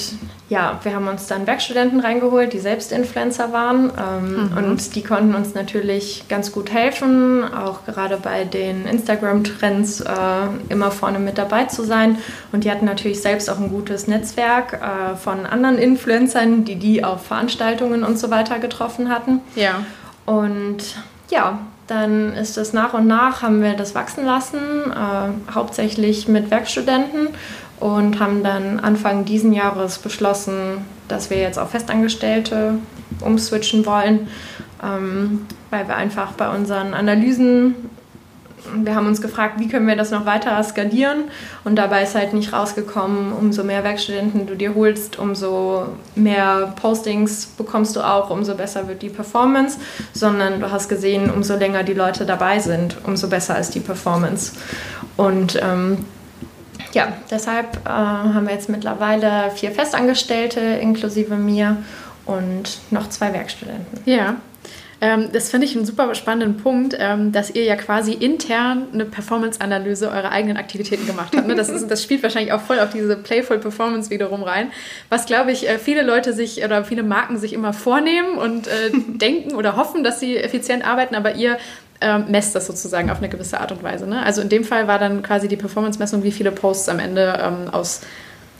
ja, 0.49 0.79
wir 0.83 0.95
haben 0.95 1.07
uns 1.07 1.27
dann 1.27 1.45
Werkstudenten 1.45 1.99
reingeholt, 1.99 2.53
die 2.53 2.59
selbst 2.59 2.91
Influencer 2.91 3.51
waren. 3.51 3.91
Ähm, 3.97 4.49
mhm. 4.49 4.57
Und 4.57 4.95
die 4.95 5.03
konnten 5.03 5.35
uns 5.35 5.53
natürlich 5.53 6.25
ganz 6.27 6.51
gut 6.51 6.71
helfen, 6.71 7.43
auch 7.43 7.85
gerade 7.85 8.17
bei 8.17 8.45
den 8.45 8.87
Instagram-Trends 8.87 10.01
äh, 10.01 10.13
immer 10.69 10.89
vorne 10.89 11.19
mit 11.19 11.37
dabei 11.37 11.65
zu 11.65 11.83
sein. 11.83 12.17
Und 12.51 12.63
die 12.63 12.71
hatten 12.71 12.85
natürlich 12.85 13.21
selbst 13.21 13.49
auch 13.49 13.59
ein 13.59 13.69
gutes 13.69 14.07
Netzwerk 14.07 14.73
äh, 14.73 15.15
von 15.15 15.45
anderen 15.45 15.77
Influencern, 15.77 16.65
die 16.65 16.75
die 16.75 17.03
auf 17.03 17.25
Veranstaltungen 17.25 18.03
und 18.03 18.17
so 18.17 18.31
weiter 18.31 18.59
getroffen 18.59 19.09
hatten. 19.09 19.41
Ja. 19.55 19.83
Und 20.25 20.95
ja, 21.29 21.59
dann 21.87 22.33
ist 22.33 22.57
es 22.57 22.73
nach 22.73 22.93
und 22.93 23.07
nach, 23.07 23.41
haben 23.41 23.61
wir 23.61 23.73
das 23.73 23.95
wachsen 23.95 24.25
lassen, 24.25 24.59
äh, 24.91 25.53
hauptsächlich 25.53 26.27
mit 26.27 26.51
Werkstudenten 26.51 27.29
und 27.79 28.19
haben 28.19 28.43
dann 28.43 28.79
Anfang 28.79 29.25
diesen 29.25 29.53
Jahres 29.53 29.99
beschlossen, 29.99 30.85
dass 31.07 31.29
wir 31.29 31.37
jetzt 31.37 31.57
auf 31.57 31.71
Festangestellte 31.71 32.75
umswitchen 33.21 33.85
wollen, 33.85 34.27
ähm, 34.83 35.45
weil 35.69 35.87
wir 35.87 35.95
einfach 35.95 36.33
bei 36.33 36.49
unseren 36.49 36.93
Analysen 36.93 37.75
wir 38.75 38.95
haben 38.95 39.07
uns 39.07 39.21
gefragt, 39.21 39.59
wie 39.59 39.67
können 39.67 39.87
wir 39.87 39.95
das 39.95 40.11
noch 40.11 40.25
weiter 40.25 40.61
skalieren 40.63 41.25
und 41.63 41.75
dabei 41.75 42.03
ist 42.03 42.15
halt 42.15 42.33
nicht 42.33 42.53
rausgekommen, 42.53 43.31
umso 43.33 43.63
mehr 43.63 43.83
Werkstudenten 43.83 44.47
du 44.47 44.55
dir 44.55 44.75
holst, 44.75 45.19
umso 45.19 45.87
mehr 46.15 46.73
Postings 46.81 47.45
bekommst 47.45 47.95
du 47.95 48.01
auch, 48.01 48.29
umso 48.29 48.55
besser 48.55 48.87
wird 48.87 49.01
die 49.01 49.09
Performance, 49.09 49.77
sondern 50.13 50.59
du 50.59 50.71
hast 50.71 50.89
gesehen, 50.89 51.29
umso 51.29 51.55
länger 51.55 51.83
die 51.83 51.93
Leute 51.93 52.25
dabei 52.25 52.59
sind, 52.59 52.97
umso 53.05 53.27
besser 53.29 53.57
ist 53.59 53.75
die 53.75 53.79
Performance. 53.79 54.53
Und 55.15 55.59
ähm, 55.61 56.05
ja, 56.93 57.13
deshalb 57.29 57.85
äh, 57.85 57.89
haben 57.89 58.47
wir 58.47 58.53
jetzt 58.53 58.69
mittlerweile 58.69 59.51
vier 59.51 59.71
Festangestellte 59.71 60.59
inklusive 60.59 61.35
mir 61.35 61.77
und 62.25 62.79
noch 62.91 63.09
zwei 63.09 63.33
Werkstudenten. 63.33 63.99
Ja, 64.05 64.35
Ähm, 64.99 65.29
das 65.31 65.51
finde 65.51 65.67
ich 65.67 65.75
einen 65.75 65.85
super 65.85 66.13
spannenden 66.15 66.57
Punkt, 66.57 66.95
ähm, 66.99 67.31
dass 67.31 67.51
ihr 67.51 67.63
ja 67.63 67.75
quasi 67.75 68.13
intern 68.13 68.87
eine 68.93 69.05
Performance-Analyse 69.05 70.09
eurer 70.09 70.31
eigenen 70.31 70.57
Aktivitäten 70.57 71.05
gemacht 71.05 71.35
habt. 71.35 71.47
Ne? 71.47 71.53
Das, 71.55 71.69
ist, 71.69 71.87
das 71.89 72.01
spielt 72.01 72.23
wahrscheinlich 72.23 72.51
auch 72.51 72.61
voll 72.61 72.79
auf 72.79 72.89
diese 72.91 73.15
Playful 73.15 73.59
Performance 73.59 74.09
wiederum 74.09 74.41
rein. 74.41 74.71
Was, 75.09 75.27
glaube 75.27 75.51
ich, 75.51 75.69
äh, 75.69 75.77
viele 75.77 76.01
Leute 76.01 76.33
sich 76.33 76.63
oder 76.63 76.83
viele 76.83 77.03
Marken 77.03 77.37
sich 77.37 77.53
immer 77.53 77.73
vornehmen 77.73 78.37
und 78.37 78.67
äh, 78.67 78.71
denken 79.07 79.55
oder 79.55 79.75
hoffen, 79.75 80.03
dass 80.03 80.19
sie 80.19 80.37
effizient 80.37 80.85
arbeiten, 80.85 81.13
aber 81.13 81.35
ihr 81.35 81.57
ähm, 82.01 82.25
messt 82.29 82.55
das 82.55 82.65
sozusagen 82.65 83.09
auf 83.11 83.17
eine 83.17 83.29
gewisse 83.29 83.59
Art 83.59 83.71
und 83.71 83.83
Weise. 83.83 84.07
Ne? 84.07 84.23
Also 84.23 84.41
in 84.41 84.49
dem 84.49 84.63
Fall 84.63 84.87
war 84.87 84.99
dann 84.99 85.21
quasi 85.21 85.47
die 85.47 85.57
Performance-Messung, 85.57 86.23
wie 86.23 86.31
viele 86.31 86.51
Posts 86.51 86.89
am 86.89 86.99
Ende 86.99 87.39
ähm, 87.41 87.69
aus 87.71 88.01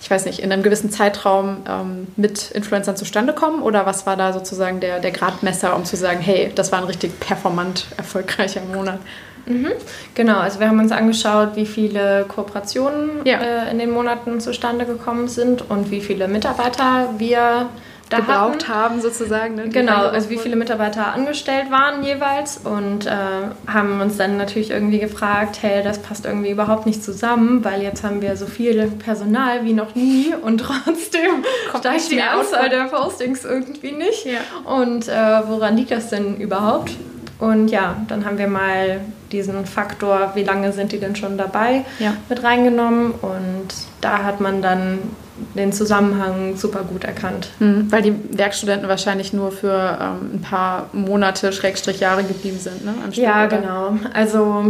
ich 0.08 0.12
weiß 0.12 0.24
nicht, 0.24 0.40
in 0.40 0.54
einem 0.54 0.64
gewissen 0.64 0.90
Zeitraum 0.90 1.58
ähm, 1.68 2.08
mit 2.16 2.52
Influencern 2.52 2.96
zustande 2.96 3.34
kommen? 3.34 3.62
Oder 3.62 3.86
was 3.86 4.06
war 4.06 4.16
da 4.16 4.32
sozusagen 4.32 4.80
der, 4.80 5.02
der 5.02 5.12
Gradmesser, 5.12 5.76
um 5.76 5.84
zu 5.84 5.98
sagen, 5.98 6.22
hey, 6.22 6.50
das 6.56 6.72
war 6.72 6.80
ein 6.80 6.86
richtig 6.86 7.20
performant 7.20 7.88
erfolgreicher 7.98 8.62
Monat? 8.74 9.00
Mhm. 9.48 9.74
Genau, 10.16 10.40
also 10.40 10.62
wir 10.62 10.70
haben 10.70 10.80
uns 10.80 10.94
angeschaut, 10.94 11.58
wie 11.58 11.66
viele 11.66 12.24
Kooperationen 12.26 13.26
ja. 13.26 13.40
äh, 13.40 13.70
in 13.70 13.80
den 13.80 13.92
Monaten 13.92 14.40
zustande 14.40 14.86
gekommen 14.86 15.28
sind 15.28 15.70
und 15.70 15.92
wie 15.92 16.00
viele 16.00 16.30
Mitarbeiter 16.30 17.10
wir 17.18 17.68
da 18.10 18.18
gebraucht 18.18 18.68
hatten. 18.68 18.68
haben 18.68 19.02
sozusagen. 19.02 19.56
Ne? 19.56 19.70
Genau, 19.70 20.08
also 20.08 20.30
wie 20.30 20.38
viele 20.38 20.56
Mitarbeiter 20.56 21.14
angestellt 21.14 21.70
waren 21.70 22.04
jeweils 22.04 22.58
und 22.58 23.06
äh, 23.06 23.10
haben 23.68 24.00
uns 24.00 24.18
dann 24.18 24.38
natürlich 24.38 24.72
irgendwie 24.72 25.00
gefragt, 25.00 25.60
hey, 25.62 25.84
das 25.84 26.00
passt 26.00 26.26
irgendwie 26.26 26.52
überhaupt 26.52 26.86
nicht 26.86 27.04
zusammen, 27.04 27.64
weil 27.64 27.82
jetzt 27.82 28.04
haben 28.04 28.22
wir 28.22 28.36
so 28.38 28.46
viel 28.46 28.88
Personal 28.88 29.66
wie 29.66 29.74
noch 29.74 29.96
nie 29.96 30.34
und 30.42 30.60
trotzdem 30.62 31.44
steigt 31.78 32.12
die 32.12 32.22
Anzahl 32.22 32.70
der 32.70 32.86
Postings 32.86 33.44
irgendwie 33.44 33.92
nicht. 33.92 34.26
Ja. 34.26 34.40
Und 34.64 35.08
äh, 35.08 35.42
woran 35.48 35.78
liegt 35.78 35.92
das 35.92 36.10
denn 36.10 36.38
überhaupt? 36.38 36.92
Und 37.40 37.68
ja, 37.70 37.98
dann 38.08 38.26
haben 38.26 38.38
wir 38.38 38.48
mal 38.48 39.02
diesen 39.32 39.66
Faktor, 39.66 40.32
wie 40.34 40.44
lange 40.44 40.72
sind 40.72 40.92
die 40.92 41.00
denn 41.00 41.16
schon 41.16 41.38
dabei, 41.38 41.86
ja. 42.00 42.14
mit 42.30 42.42
reingenommen. 42.42 43.12
Und 43.12 43.68
da 44.02 44.24
hat 44.24 44.42
man 44.42 44.62
dann 44.62 45.00
den 45.56 45.74
Zusammenhang 45.74 46.56
super 46.56 46.84
gut 46.84 47.04
erkannt. 47.04 47.50
Mhm, 47.60 47.92
weil 47.92 48.02
die 48.02 48.14
Werkstudenten 48.38 48.88
wahrscheinlich 48.90 49.34
nur 49.34 49.52
für 49.52 49.98
ähm, 50.02 50.36
ein 50.36 50.42
paar 50.42 50.90
Monate, 50.94 51.52
Schrägstrich 51.52 52.00
Jahre 52.00 52.24
geblieben 52.24 52.60
sind, 52.60 52.86
ne? 52.86 52.94
ja, 53.12 53.46
oder? 53.46 53.58
genau. 53.58 53.98
Also 54.14 54.66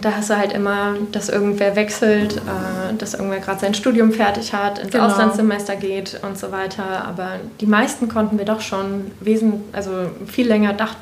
da 0.00 0.12
hast 0.16 0.30
du 0.30 0.36
halt 0.36 0.52
immer, 0.52 0.94
dass 1.12 1.28
irgendwer 1.28 1.76
wechselt, 1.76 2.36
äh, 2.36 2.94
dass 2.96 3.14
irgendwer 3.14 3.40
gerade 3.40 3.60
sein 3.60 3.74
Studium 3.74 4.12
fertig 4.12 4.52
hat, 4.52 4.78
ins 4.78 4.92
genau. 4.92 5.06
Auslandssemester 5.06 5.76
geht 5.76 6.20
und 6.22 6.38
so 6.38 6.52
weiter. 6.52 7.04
Aber 7.06 7.32
die 7.60 7.66
meisten 7.66 8.08
konnten 8.08 8.38
wir 8.38 8.44
doch 8.44 8.60
schon 8.60 9.10
wesentlich, 9.20 9.60
also 9.72 9.90
viel 10.26 10.46
länger 10.46 10.72
dacht, 10.72 10.96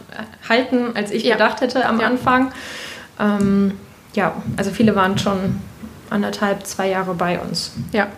halten, 0.48 0.94
als 0.94 1.10
ich 1.10 1.24
ja. 1.24 1.34
gedacht 1.34 1.60
hätte 1.60 1.86
am 1.86 2.00
ja. 2.00 2.06
Anfang. 2.06 2.52
Ähm, 3.18 3.72
ja, 4.14 4.34
also 4.56 4.70
viele 4.70 4.94
waren 4.94 5.18
schon 5.18 5.56
anderthalb, 6.10 6.66
zwei 6.66 6.88
Jahre 6.88 7.14
bei 7.14 7.38
uns. 7.38 7.72
Ja. 7.92 8.08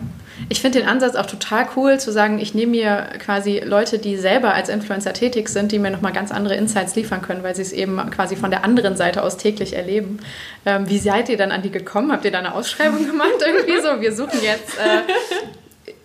Ich 0.49 0.61
finde 0.61 0.81
den 0.81 0.89
Ansatz 0.89 1.15
auch 1.15 1.27
total 1.27 1.67
cool, 1.77 1.99
zu 1.99 2.13
sagen, 2.13 2.39
ich 2.39 2.55
nehme 2.55 2.73
mir 2.73 3.09
quasi 3.19 3.61
Leute, 3.65 3.99
die 3.99 4.17
selber 4.17 4.55
als 4.55 4.69
Influencer 4.69 5.13
tätig 5.13 5.49
sind, 5.49 5.73
die 5.73 5.79
mir 5.79 5.91
nochmal 5.91 6.13
ganz 6.13 6.31
andere 6.33 6.55
Insights 6.55 6.95
liefern 6.95 7.23
können, 7.23 7.43
weil 7.43 7.55
sie 7.55 7.63
es 7.63 7.73
eben 7.73 7.99
quasi 8.11 8.37
von 8.37 8.51
der 8.51 8.65
anderen 8.65 8.97
Seite 8.97 9.23
aus 9.23 9.37
täglich 9.37 9.75
erleben. 9.75 10.21
Ähm, 10.65 10.89
wie 10.89 10.99
seid 10.99 11.29
ihr 11.29 11.37
dann 11.37 11.53
an 11.53 11.63
die 11.63 11.71
gekommen? 11.71 12.13
Habt 12.13 12.25
ihr 12.25 12.31
da 12.31 12.39
eine 12.39 12.55
Ausschreibung 12.55 13.07
gemacht 13.07 13.33
irgendwie 13.45 13.81
so? 13.81 14.01
Wir 14.01 14.13
suchen 14.13 14.43
jetzt 14.43 14.79
äh, 14.79 15.03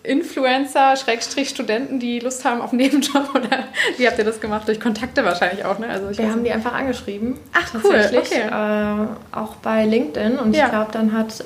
Influencer, 0.04 0.96
Schrägstrich 0.96 1.48
Studenten, 1.48 1.98
die 1.98 2.20
Lust 2.20 2.44
haben 2.44 2.60
auf 2.60 2.72
einen 2.72 2.82
Nebenjob 2.82 3.34
oder 3.34 3.64
wie 3.96 4.06
habt 4.06 4.18
ihr 4.18 4.24
das 4.24 4.38
gemacht? 4.38 4.68
Durch 4.68 4.78
Kontakte 4.78 5.24
wahrscheinlich 5.24 5.64
auch, 5.64 5.78
ne? 5.78 5.88
Also 5.88 6.16
wir 6.16 6.30
haben 6.30 6.44
die 6.44 6.52
einfach 6.52 6.74
angeschrieben. 6.74 7.38
Ach 7.54 7.74
cool, 7.82 8.10
okay. 8.14 8.42
Äh, 8.42 9.36
auch 9.36 9.56
bei 9.56 9.86
LinkedIn 9.86 10.38
und 10.38 10.54
ja. 10.54 10.66
ich 10.66 10.70
glaube, 10.70 10.92
dann 10.92 11.12
hat 11.12 11.40
äh, 11.40 11.44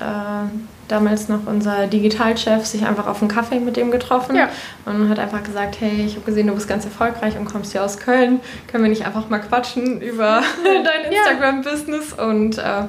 damals 0.89 1.29
noch 1.29 1.47
unser 1.47 1.87
Digitalchef 1.87 2.67
sich 2.67 2.85
einfach 2.85 3.07
auf 3.07 3.21
einen 3.21 3.31
Kaffee 3.31 3.61
mit 3.61 3.77
dem 3.77 3.93
getroffen 3.93 4.35
ja. 4.35 4.49
und 4.87 5.09
hat 5.09 5.21
einfach 5.21 5.45
gesagt, 5.45 5.81
hey, 5.81 6.05
ich 6.07 6.17
habe 6.17 6.25
gesehen, 6.25 6.49
du 6.49 6.55
bist 6.55 6.67
ganz 6.67 6.85
erfolgreich 6.85 7.39
und 7.39 7.45
kommst 7.45 7.73
hier 7.73 7.85
aus 7.85 7.99
Köln. 7.99 8.41
Können 8.67 8.83
wir 8.83 8.91
nicht 8.91 9.07
einfach 9.07 9.29
mal 9.29 9.39
quatschen 9.39 10.01
über 10.01 10.43
dein 10.65 11.13
Instagram-Business? 11.13 12.13
Und 12.15 12.59
äh, 12.59 12.85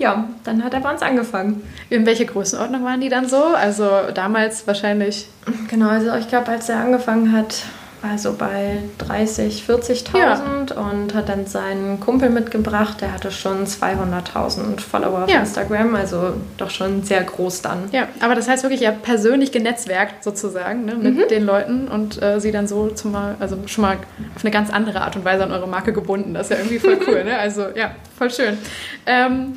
ja, 0.00 0.24
dann 0.44 0.64
hat 0.64 0.72
er 0.72 0.80
bei 0.80 0.90
uns 0.90 1.02
angefangen. 1.02 1.62
In 1.90 2.06
welche 2.06 2.24
Größenordnung 2.24 2.82
waren 2.84 3.02
die 3.02 3.10
dann 3.10 3.28
so? 3.28 3.44
Also 3.44 3.86
damals 4.14 4.66
wahrscheinlich. 4.66 5.28
Genau, 5.68 5.90
also 5.90 6.14
ich 6.14 6.26
glaube, 6.26 6.48
als 6.48 6.70
er 6.70 6.78
angefangen 6.78 7.32
hat, 7.32 7.64
also 8.02 8.32
bei 8.32 8.78
30, 8.96 9.62
40.000 9.68 10.16
ja. 10.16 10.80
und 10.80 11.14
hat 11.14 11.28
dann 11.28 11.44
seinen 11.44 12.00
Kumpel 12.00 12.30
mitgebracht, 12.30 13.02
der 13.02 13.12
hatte 13.12 13.30
schon 13.30 13.66
200.000 13.66 14.80
Follower 14.80 15.24
auf 15.24 15.30
ja. 15.30 15.40
Instagram, 15.40 15.94
also 15.94 16.32
doch 16.56 16.70
schon 16.70 17.02
sehr 17.02 17.22
groß 17.22 17.60
dann. 17.60 17.90
Ja, 17.92 18.08
aber 18.20 18.34
das 18.34 18.48
heißt 18.48 18.62
wirklich, 18.62 18.80
ihr 18.80 18.88
habt 18.88 19.02
persönlich 19.02 19.52
genetzwerkt 19.52 20.24
sozusagen 20.24 20.86
ne, 20.86 20.94
mit 20.94 21.14
mhm. 21.14 21.28
den 21.28 21.44
Leuten 21.44 21.88
und 21.88 22.22
äh, 22.22 22.40
sie 22.40 22.52
dann 22.52 22.66
so 22.66 22.88
zum 22.88 23.14
also 23.14 23.58
schon 23.66 23.82
mal 23.82 23.98
auf 24.34 24.44
eine 24.44 24.50
ganz 24.50 24.70
andere 24.70 25.02
Art 25.02 25.16
und 25.16 25.26
Weise 25.26 25.42
an 25.42 25.52
eure 25.52 25.68
Marke 25.68 25.92
gebunden. 25.92 26.32
Das 26.32 26.48
ist 26.48 26.56
ja 26.56 26.56
irgendwie 26.56 26.78
voll 26.78 26.98
cool, 27.06 27.24
ne? 27.24 27.36
Also 27.38 27.66
ja, 27.74 27.90
voll 28.16 28.30
schön. 28.30 28.56
Ähm, 29.04 29.52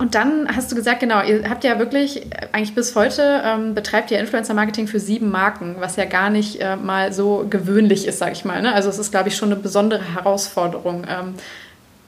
und 0.00 0.14
dann 0.14 0.48
hast 0.56 0.72
du 0.72 0.76
gesagt, 0.76 1.00
genau, 1.00 1.22
ihr 1.22 1.50
habt 1.50 1.62
ja 1.62 1.78
wirklich, 1.78 2.22
äh, 2.22 2.46
eigentlich 2.52 2.74
bis 2.74 2.96
heute 2.96 3.42
ähm, 3.44 3.74
betreibt 3.74 4.10
ihr 4.10 4.18
Influencer-Marketing 4.18 4.86
für 4.86 4.98
sieben 4.98 5.30
Marken, 5.30 5.76
was 5.78 5.96
ja 5.96 6.06
gar 6.06 6.30
nicht 6.30 6.58
äh, 6.58 6.76
mal 6.76 7.12
so 7.12 7.46
gewöhnlich 7.50 8.06
ist, 8.06 8.18
sag 8.18 8.32
ich 8.32 8.46
mal. 8.46 8.62
Ne? 8.62 8.72
Also 8.72 8.88
es 8.88 8.98
ist, 8.98 9.10
glaube 9.10 9.28
ich, 9.28 9.36
schon 9.36 9.52
eine 9.52 9.60
besondere 9.60 10.02
Herausforderung. 10.14 11.04
Ähm, 11.06 11.34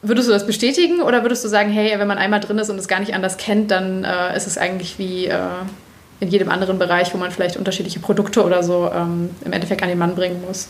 würdest 0.01 0.27
du 0.27 0.33
das 0.33 0.47
bestätigen 0.47 1.03
oder 1.03 1.23
würdest 1.23 1.45
du 1.45 1.49
sagen, 1.49 1.71
hey, 1.71 1.93
wenn 1.99 2.09
man 2.09 2.17
einmal 2.17 2.41
drin 2.41 2.57
ist 2.57 2.71
und 2.71 2.79
es 2.79 2.89
gar 2.89 2.99
nicht 2.99 3.15
anders 3.15 3.37
kennt, 3.37 3.71
dann 3.71 4.05
äh, 4.05 4.35
ist 4.39 4.47
es 4.47 4.57
eigentlich 4.57 4.99
wie 4.99 5.27
äh, 5.27 5.39
in 6.21 6.29
jedem 6.29 6.49
anderen 6.49 6.79
Bereich, 6.79 7.13
wo 7.13 7.19
man 7.19 7.31
vielleicht 7.31 7.59
unterschiedliche 7.59 8.01
Produkte 8.01 8.43
oder 8.43 8.63
so 8.63 8.91
ähm, 8.91 9.29
im 9.45 9.53
Endeffekt 9.53 9.83
an 9.83 9.91
den 9.91 9.99
Mann 9.99 10.15
bringen 10.15 10.43
muss? 10.47 10.69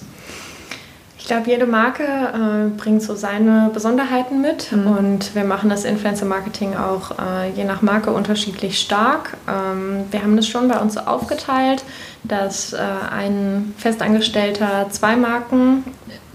Ich 1.22 1.28
glaube, 1.28 1.48
jede 1.48 1.66
Marke 1.66 2.02
äh, 2.02 2.76
bringt 2.76 3.00
so 3.00 3.14
seine 3.14 3.70
Besonderheiten 3.72 4.40
mit 4.40 4.72
mhm. 4.72 4.86
und 4.88 5.34
wir 5.36 5.44
machen 5.44 5.70
das 5.70 5.84
Influencer-Marketing 5.84 6.74
auch 6.74 7.12
äh, 7.12 7.48
je 7.54 7.62
nach 7.62 7.80
Marke 7.80 8.10
unterschiedlich 8.10 8.80
stark. 8.80 9.36
Ähm, 9.46 10.06
wir 10.10 10.20
haben 10.20 10.34
das 10.34 10.48
schon 10.48 10.66
bei 10.66 10.80
uns 10.80 10.94
so 10.94 11.00
aufgeteilt, 11.00 11.84
dass 12.24 12.72
äh, 12.72 12.78
ein 13.12 13.72
Festangestellter 13.78 14.88
zwei 14.90 15.14
Marken 15.14 15.84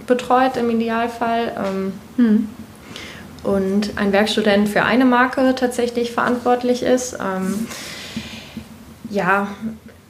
betreut 0.08 0.56
im 0.56 0.70
Idealfall 0.70 1.52
ähm, 1.66 1.94
mhm. 2.16 2.50
und 3.44 3.92
ein 3.98 4.14
Werkstudent 4.14 4.70
für 4.70 4.84
eine 4.84 5.04
Marke 5.04 5.54
tatsächlich 5.54 6.14
verantwortlich 6.14 6.82
ist. 6.82 7.18
Ähm, 7.20 7.68
ja, 9.10 9.50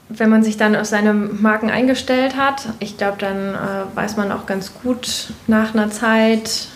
wenn 0.10 0.30
man 0.30 0.44
sich 0.44 0.58
dann 0.58 0.76
auf 0.76 0.86
seine 0.86 1.14
Marken 1.14 1.70
eingestellt 1.70 2.38
hat, 2.38 2.70
ich 2.80 2.98
glaube, 2.98 3.18
dann 3.20 3.56
äh, 3.56 3.96
weiß 3.96 4.18
man 4.18 4.32
auch 4.32 4.46
ganz 4.46 4.74
gut 4.82 5.34
nach 5.48 5.74
einer 5.74 5.92
Zeit, 5.92 6.68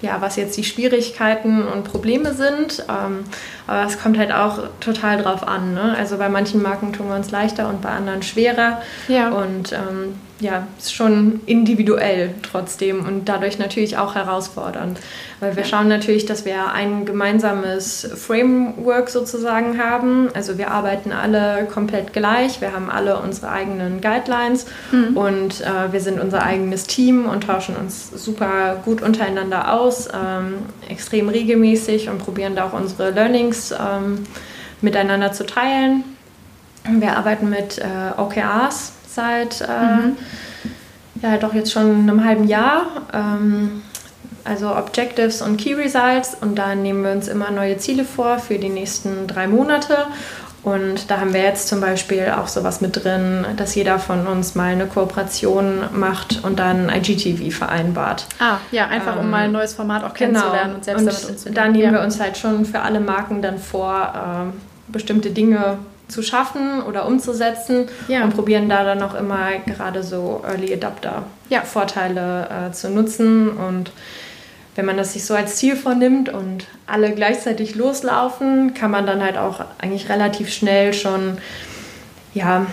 ja, 0.00 0.20
was 0.20 0.36
jetzt 0.36 0.56
die 0.56 0.64
Schwierigkeiten 0.64 1.62
und 1.62 1.84
Probleme 1.84 2.32
sind. 2.32 2.84
Ähm, 2.88 3.24
aber 3.66 3.86
es 3.86 4.00
kommt 4.00 4.16
halt 4.16 4.32
auch 4.32 4.60
total 4.80 5.22
drauf 5.22 5.46
an. 5.46 5.74
Ne? 5.74 5.94
Also 5.98 6.16
bei 6.16 6.30
manchen 6.30 6.62
Marken 6.62 6.92
tun 6.92 7.08
wir 7.08 7.16
uns 7.16 7.30
leichter 7.30 7.68
und 7.68 7.82
bei 7.82 7.90
anderen 7.90 8.22
schwerer. 8.22 8.80
Ja. 9.08 9.30
Und 9.30 9.72
ähm, 9.72 10.14
ja, 10.40 10.66
ist 10.78 10.94
schon 10.94 11.40
individuell 11.46 12.34
trotzdem 12.42 13.04
und 13.06 13.28
dadurch 13.28 13.58
natürlich 13.58 13.98
auch 13.98 14.14
herausfordernd. 14.14 14.98
Weil 15.38 15.56
wir 15.56 15.64
schauen 15.64 15.88
natürlich, 15.88 16.26
dass 16.26 16.44
wir 16.44 16.72
ein 16.72 17.04
gemeinsames 17.04 18.08
Framework 18.14 19.10
sozusagen 19.10 19.78
haben. 19.78 20.28
Also 20.34 20.56
wir 20.56 20.70
arbeiten 20.70 21.12
alle 21.12 21.66
komplett 21.66 22.12
gleich, 22.12 22.60
wir 22.60 22.72
haben 22.72 22.90
alle 22.90 23.18
unsere 23.18 23.50
eigenen 23.50 24.00
Guidelines 24.00 24.66
mhm. 24.92 25.16
und 25.16 25.60
äh, 25.60 25.92
wir 25.92 26.00
sind 26.00 26.18
unser 26.18 26.42
eigenes 26.42 26.84
Team 26.84 27.26
und 27.26 27.44
tauschen 27.44 27.76
uns 27.76 28.10
super 28.10 28.80
gut 28.84 29.02
untereinander 29.02 29.74
aus, 29.74 30.08
ähm, 30.08 30.54
extrem 30.88 31.28
regelmäßig 31.28 32.08
und 32.08 32.18
probieren 32.18 32.56
da 32.56 32.64
auch 32.64 32.72
unsere 32.72 33.10
Learnings 33.10 33.72
ähm, 33.72 34.24
miteinander 34.80 35.32
zu 35.32 35.44
teilen. 35.44 36.04
Wir 36.88 37.18
arbeiten 37.18 37.50
mit 37.50 37.78
äh, 37.78 38.18
OKRs 38.18 38.92
seit 39.14 39.60
äh, 39.60 39.64
mhm. 39.64 40.16
ja 41.22 41.36
doch 41.36 41.54
jetzt 41.54 41.72
schon 41.72 42.08
einem 42.08 42.24
halben 42.24 42.46
Jahr. 42.46 42.86
Ähm, 43.12 43.82
also 44.44 44.74
Objectives 44.74 45.42
und 45.42 45.58
Key 45.58 45.74
Results 45.74 46.36
und 46.40 46.56
da 46.56 46.74
nehmen 46.74 47.04
wir 47.04 47.12
uns 47.12 47.28
immer 47.28 47.50
neue 47.50 47.76
Ziele 47.76 48.04
vor 48.04 48.38
für 48.38 48.58
die 48.58 48.70
nächsten 48.70 49.26
drei 49.26 49.46
Monate. 49.46 50.06
Und 50.62 51.10
da 51.10 51.20
haben 51.20 51.32
wir 51.32 51.42
jetzt 51.42 51.68
zum 51.68 51.80
Beispiel 51.80 52.32
auch 52.36 52.46
sowas 52.46 52.82
mit 52.82 53.02
drin, 53.02 53.46
dass 53.56 53.74
jeder 53.74 53.98
von 53.98 54.26
uns 54.26 54.54
mal 54.54 54.72
eine 54.72 54.86
Kooperation 54.86 55.84
macht 55.92 56.44
und 56.44 56.58
dann 56.58 56.90
IGTV 56.90 57.56
vereinbart. 57.56 58.26
Ah, 58.38 58.58
ja, 58.70 58.86
einfach 58.88 59.14
ähm, 59.14 59.20
um 59.20 59.30
mal 59.30 59.44
ein 59.44 59.52
neues 59.52 59.72
Format 59.72 60.04
auch 60.04 60.12
kennenzulernen 60.12 60.64
genau. 60.64 60.74
und 60.76 60.84
selbst 60.84 61.00
und 61.00 61.06
damit 61.06 61.30
umzugehen. 61.30 61.54
Da 61.54 61.68
nehmen 61.68 61.84
ja. 61.84 61.92
wir 61.92 62.02
uns 62.02 62.20
halt 62.20 62.36
schon 62.36 62.66
für 62.66 62.80
alle 62.80 63.00
Marken 63.00 63.40
dann 63.40 63.58
vor, 63.58 64.12
äh, 64.14 64.92
bestimmte 64.92 65.30
Dinge 65.30 65.78
zu 66.10 66.22
schaffen 66.22 66.82
oder 66.82 67.06
umzusetzen 67.06 67.88
ja. 68.08 68.24
und 68.24 68.34
probieren 68.34 68.68
da 68.68 68.84
dann 68.84 69.02
auch 69.02 69.14
immer 69.14 69.58
gerade 69.66 70.02
so 70.02 70.42
Early 70.46 70.72
Adapter 70.74 71.24
ja. 71.48 71.62
Vorteile 71.62 72.68
äh, 72.68 72.72
zu 72.72 72.90
nutzen 72.90 73.48
und 73.48 73.92
wenn 74.76 74.86
man 74.86 74.96
das 74.96 75.12
sich 75.12 75.24
so 75.24 75.34
als 75.34 75.56
Ziel 75.56 75.76
vornimmt 75.76 76.28
und 76.28 76.66
alle 76.86 77.12
gleichzeitig 77.12 77.74
loslaufen, 77.74 78.72
kann 78.72 78.90
man 78.90 79.04
dann 79.04 79.22
halt 79.22 79.36
auch 79.36 79.60
eigentlich 79.78 80.08
relativ 80.08 80.52
schnell 80.52 80.94
schon 80.94 81.38
ja 82.34 82.66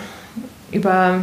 über 0.70 1.20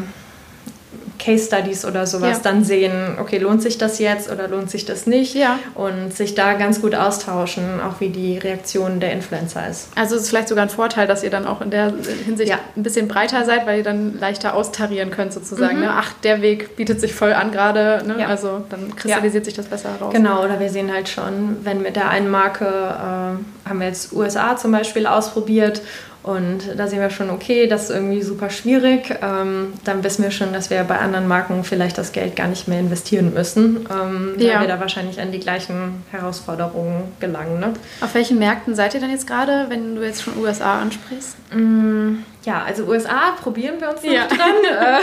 Case 1.20 1.46
Studies 1.46 1.86
oder 1.86 2.06
sowas 2.06 2.38
ja. 2.38 2.44
dann 2.44 2.64
sehen, 2.64 3.18
okay, 3.20 3.38
lohnt 3.38 3.62
sich 3.62 3.78
das 3.78 4.00
jetzt 4.00 4.32
oder 4.32 4.48
lohnt 4.48 4.70
sich 4.70 4.86
das 4.86 5.08
nicht? 5.08 5.36
Ja. 5.36 5.60
Und 5.74 6.14
sich 6.14 6.36
da 6.36 6.54
ganz 6.54 6.82
gut 6.82 6.96
austauschen, 6.96 7.82
auch 7.82 8.00
wie 8.00 8.10
die 8.10 8.38
Reaktion 8.38 9.00
der 9.00 9.12
Influencer 9.14 9.68
ist. 9.68 9.90
Also 9.96 10.16
es 10.16 10.24
ist 10.24 10.30
vielleicht 10.30 10.48
sogar 10.48 10.64
ein 10.64 10.70
Vorteil, 10.70 11.08
dass 11.08 11.24
ihr 11.24 11.30
dann 11.30 11.46
auch 11.46 11.62
in 11.62 11.72
der 11.72 11.94
Hinsicht 12.26 12.50
ja. 12.50 12.60
ein 12.76 12.84
bisschen 12.84 13.08
breiter 13.08 13.46
seid, 13.46 13.66
weil 13.66 13.80
ihr 13.80 13.84
dann 13.84 14.20
leichter 14.20 14.54
austarieren 14.54 15.12
könnt 15.12 15.34
sozusagen. 15.34 15.78
Mhm. 15.78 15.84
Ne? 15.84 15.92
Ach, 15.92 16.14
der 16.24 16.42
Weg 16.42 16.76
bietet 16.76 17.00
sich 17.00 17.14
voll 17.14 17.34
an 17.34 17.52
gerade, 17.52 18.04
ne? 18.06 18.18
ja. 18.20 18.28
also 18.28 18.64
dann 18.70 18.96
kristallisiert 18.96 19.46
sich 19.46 19.54
das 19.54 19.68
besser 19.68 19.94
heraus. 19.94 20.14
Genau, 20.14 20.44
oder 20.44 20.60
wir 20.60 20.70
sehen 20.70 20.92
halt 20.92 21.10
schon, 21.10 21.58
wenn 21.64 21.82
mit 21.82 21.96
der 21.96 22.10
einen 22.10 22.30
Marke, 22.30 22.66
äh, 22.66 23.70
haben 23.70 23.80
wir 23.80 23.88
jetzt 23.88 24.14
USA 24.14 24.58
zum 24.58 24.72
Beispiel 24.72 25.08
ausprobiert 25.08 25.82
und 26.26 26.76
da 26.76 26.88
sehen 26.88 27.02
wir 27.02 27.12
schon, 27.12 27.30
okay, 27.30 27.68
das 27.68 27.84
ist 27.84 27.90
irgendwie 27.92 28.24
super 28.24 28.50
schwierig. 28.50 29.14
Ähm, 29.22 29.74
dann 29.84 30.04
wissen 30.04 30.24
wir 30.24 30.32
schon, 30.32 30.54
dass 30.54 30.72
wir 30.72 30.84
bei 30.84 30.98
anderen 30.98 31.28
Marken 31.28 31.64
vielleicht 31.64 32.00
das 32.00 32.14
Geld 32.14 32.36
gar 32.36 32.48
nicht 32.48 32.68
mehr 32.68 32.80
investieren 32.80 33.32
müssen, 33.32 33.88
ähm, 33.92 34.34
weil 34.36 34.44
ja. 34.44 34.60
wir 34.60 34.68
da 34.68 34.80
wahrscheinlich 34.80 35.22
an 35.22 35.32
die 35.32 35.40
gleichen 35.40 36.04
Herausforderungen 36.10 37.04
gelangen. 37.20 37.60
Ne? 37.60 37.74
Auf 38.02 38.16
welchen 38.16 38.40
Märkten 38.40 38.74
seid 38.74 38.96
ihr 38.96 39.02
denn 39.02 39.12
jetzt 39.12 39.28
gerade, 39.28 39.68
wenn 39.70 39.96
du 39.96 40.02
jetzt 40.02 40.24
schon 40.24 40.36
USA 40.40 40.80
ansprichst? 40.80 41.36
Mm, 41.54 42.16
ja, 42.44 42.64
also 42.64 42.86
USA 42.86 43.34
probieren 43.40 43.76
wir 43.80 43.92
uns 43.92 44.02
noch 44.02 44.12
ja. 44.12 44.26
dran. 44.26 44.64
Äh, 44.68 45.02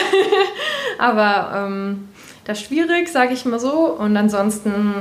aber 0.98 1.66
ähm, 1.68 2.08
das 2.46 2.58
ist 2.58 2.66
schwierig, 2.66 3.08
sage 3.08 3.32
ich 3.32 3.44
mal 3.44 3.60
so. 3.60 3.96
Und 3.96 4.16
ansonsten 4.16 4.94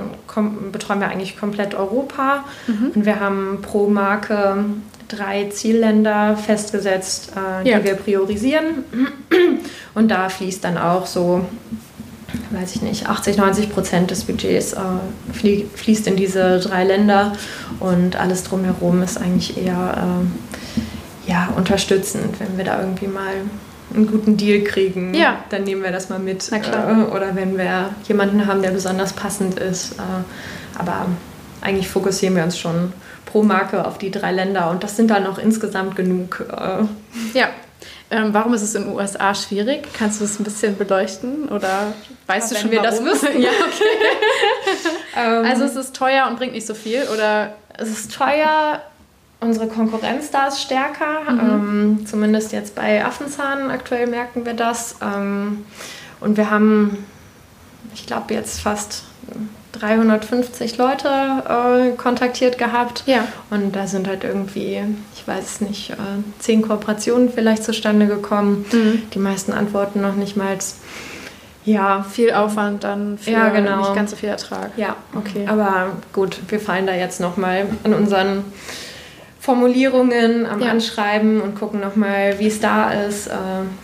betreuen 0.72 1.00
wir 1.00 1.08
eigentlich 1.08 1.40
komplett 1.40 1.74
Europa. 1.74 2.44
Mhm. 2.68 2.92
Und 2.94 3.06
wir 3.08 3.20
haben 3.20 3.60
pro 3.64 3.90
Marke 3.90 4.66
drei 5.12 5.50
Zielländer 5.50 6.38
festgesetzt, 6.38 7.32
äh, 7.36 7.70
ja. 7.70 7.80
die 7.80 7.86
wir 7.86 7.96
priorisieren. 7.96 8.86
Und 9.94 10.10
da 10.10 10.30
fließt 10.30 10.64
dann 10.64 10.78
auch 10.78 11.06
so, 11.06 11.46
weiß 12.52 12.76
ich 12.76 12.82
nicht, 12.82 13.08
80, 13.08 13.38
90 13.38 13.72
Prozent 13.72 14.12
des 14.12 14.24
Budgets 14.24 14.74
äh, 14.74 15.64
fließt 15.76 16.08
in 16.08 16.16
diese 16.16 16.60
drei 16.60 16.84
Länder. 16.84 17.34
Und 17.80 18.16
alles 18.16 18.44
drumherum 18.44 19.02
ist 19.02 19.18
eigentlich 19.18 19.58
eher 19.58 19.98
äh, 21.28 21.30
ja, 21.32 21.50
unterstützend, 21.56 22.40
wenn 22.40 22.58
wir 22.58 22.66
da 22.66 22.80
irgendwie 22.80 23.08
mal 23.08 23.34
einen 23.94 24.08
guten 24.08 24.38
Deal 24.38 24.64
kriegen, 24.64 25.14
ja. 25.14 25.44
dann 25.50 25.64
nehmen 25.64 25.84
wir 25.84 25.92
das 25.92 26.10
mal 26.10 26.20
mit. 26.20 26.50
Äh, 26.52 27.14
oder 27.14 27.36
wenn 27.36 27.58
wir 27.58 27.90
jemanden 28.08 28.48
haben, 28.48 28.62
der 28.62 28.72
besonders 28.72 29.14
passend 29.14 29.60
ist. 29.60 29.94
Äh, 29.94 30.80
aber 30.80 31.08
eigentlich 31.62 31.90
fokussieren 31.90 32.36
wir 32.36 32.44
uns 32.44 32.58
schon 32.58 32.94
pro 33.32 33.44
Marke 33.44 33.86
auf 33.86 33.98
die 33.98 34.12
drei 34.12 34.32
Länder 34.32 34.70
und 34.70 34.84
das 34.84 34.96
sind 34.96 35.10
dann 35.10 35.26
auch 35.26 35.38
insgesamt 35.38 35.96
genug. 35.96 36.46
Äh. 36.52 37.38
Ja. 37.38 37.50
Ähm, 38.10 38.34
warum 38.34 38.54
ist 38.54 38.62
es 38.62 38.76
in 38.76 38.84
den 38.84 38.94
USA 38.94 39.34
schwierig? 39.34 39.88
Kannst 39.94 40.20
du 40.20 40.26
es 40.26 40.38
ein 40.38 40.44
bisschen 40.44 40.78
beleuchten 40.78 41.48
oder 41.48 41.94
weißt 42.28 42.52
Aber 42.52 42.56
du 42.56 42.62
schon, 42.62 42.72
wir 42.72 42.84
warum? 42.84 43.06
das 43.06 43.24
wissen? 43.24 43.42
ja, 43.42 43.50
okay. 43.50 44.90
Ähm. 45.18 45.46
also 45.46 45.66
es 45.66 45.76
ist 45.76 45.94
teuer 45.94 46.26
und 46.30 46.38
bringt 46.38 46.54
nicht 46.54 46.66
so 46.66 46.74
viel 46.74 47.04
oder 47.14 47.54
es 47.78 47.90
ist 47.90 48.14
teuer. 48.14 48.82
Unsere 49.42 49.68
Konkurrenz 49.68 50.32
da 50.32 50.48
ist 50.48 50.62
stärker, 50.62 51.30
mhm. 51.30 51.40
ähm, 51.40 52.06
zumindest 52.06 52.54
jetzt 52.54 52.76
bei 52.76 53.04
Affenzahn. 53.04 53.72
Aktuell 53.72 54.08
merken 54.08 54.46
wir 54.46 54.54
das. 54.54 54.96
Ähm, 55.02 55.66
und 56.22 56.38
wir 56.38 56.50
haben, 56.50 57.06
ich 57.94 58.06
glaube, 58.06 58.34
jetzt 58.34 58.62
fast 58.62 59.04
350 59.74 60.78
Leute 60.78 61.08
äh, 61.08 61.96
kontaktiert 61.96 62.58
gehabt. 62.58 63.04
Ja. 63.06 63.28
Und 63.50 63.76
da 63.76 63.88
sind 63.88 64.08
halt 64.08 64.24
irgendwie, 64.24 64.82
ich 65.16 65.28
weiß 65.28 65.44
es 65.44 65.62
nicht, 65.62 65.92
äh, 65.92 65.96
zehn 66.40 66.62
Kooperationen 66.62 67.32
vielleicht 67.32 67.64
zustande 67.64 68.08
gekommen. 68.08 68.66
Mhm. 68.72 69.04
Die 69.14 69.20
meisten 69.20 69.54
antworten 69.54 70.02
noch 70.02 70.16
nicht 70.16 70.36
mal. 70.36 70.58
Ja. 71.64 72.04
Viel 72.04 72.34
Aufwand 72.34 72.84
dann 72.84 73.18
für 73.18 73.32
ja, 73.32 73.50
genau. 73.50 73.80
nicht 73.80 73.96
ganz 73.96 74.12
so 74.12 74.18
viel 74.18 74.30
Ertrag. 74.30 74.72
Ja, 74.78 74.96
okay. 75.16 75.46
Aber 75.48 75.92
gut, 76.12 76.40
wir 76.48 76.60
fallen 76.60 76.88
da 76.88 76.94
jetzt 76.96 77.22
nochmal 77.22 77.68
an 77.84 77.94
unseren 77.94 78.44
Formulierungen 79.42 80.46
am 80.46 80.62
ja. 80.62 80.70
Anschreiben 80.70 81.42
und 81.42 81.56
gucken 81.56 81.80
nochmal, 81.80 82.38
wie 82.38 82.46
es 82.46 82.60
da 82.60 82.92
ist. 82.92 83.26
Äh, 83.26 83.32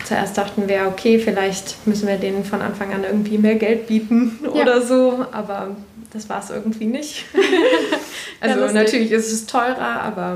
zuerst 0.05 0.37
dachten 0.37 0.67
wir, 0.67 0.85
okay, 0.87 1.17
vielleicht 1.17 1.87
müssen 1.87 2.07
wir 2.07 2.17
denen 2.17 2.45
von 2.45 2.61
Anfang 2.61 2.93
an 2.93 3.03
irgendwie 3.03 3.39
mehr 3.39 3.55
Geld 3.55 3.87
bieten 3.87 4.39
ja. 4.43 4.49
oder 4.51 4.81
so, 4.81 5.25
aber 5.31 5.75
das 6.13 6.29
war 6.29 6.43
es 6.43 6.51
irgendwie 6.51 6.85
nicht. 6.85 7.25
also 8.39 8.59
ja, 8.59 8.71
natürlich 8.71 9.11
ist 9.11 9.33
es 9.33 9.47
teurer, 9.47 10.01
aber 10.03 10.35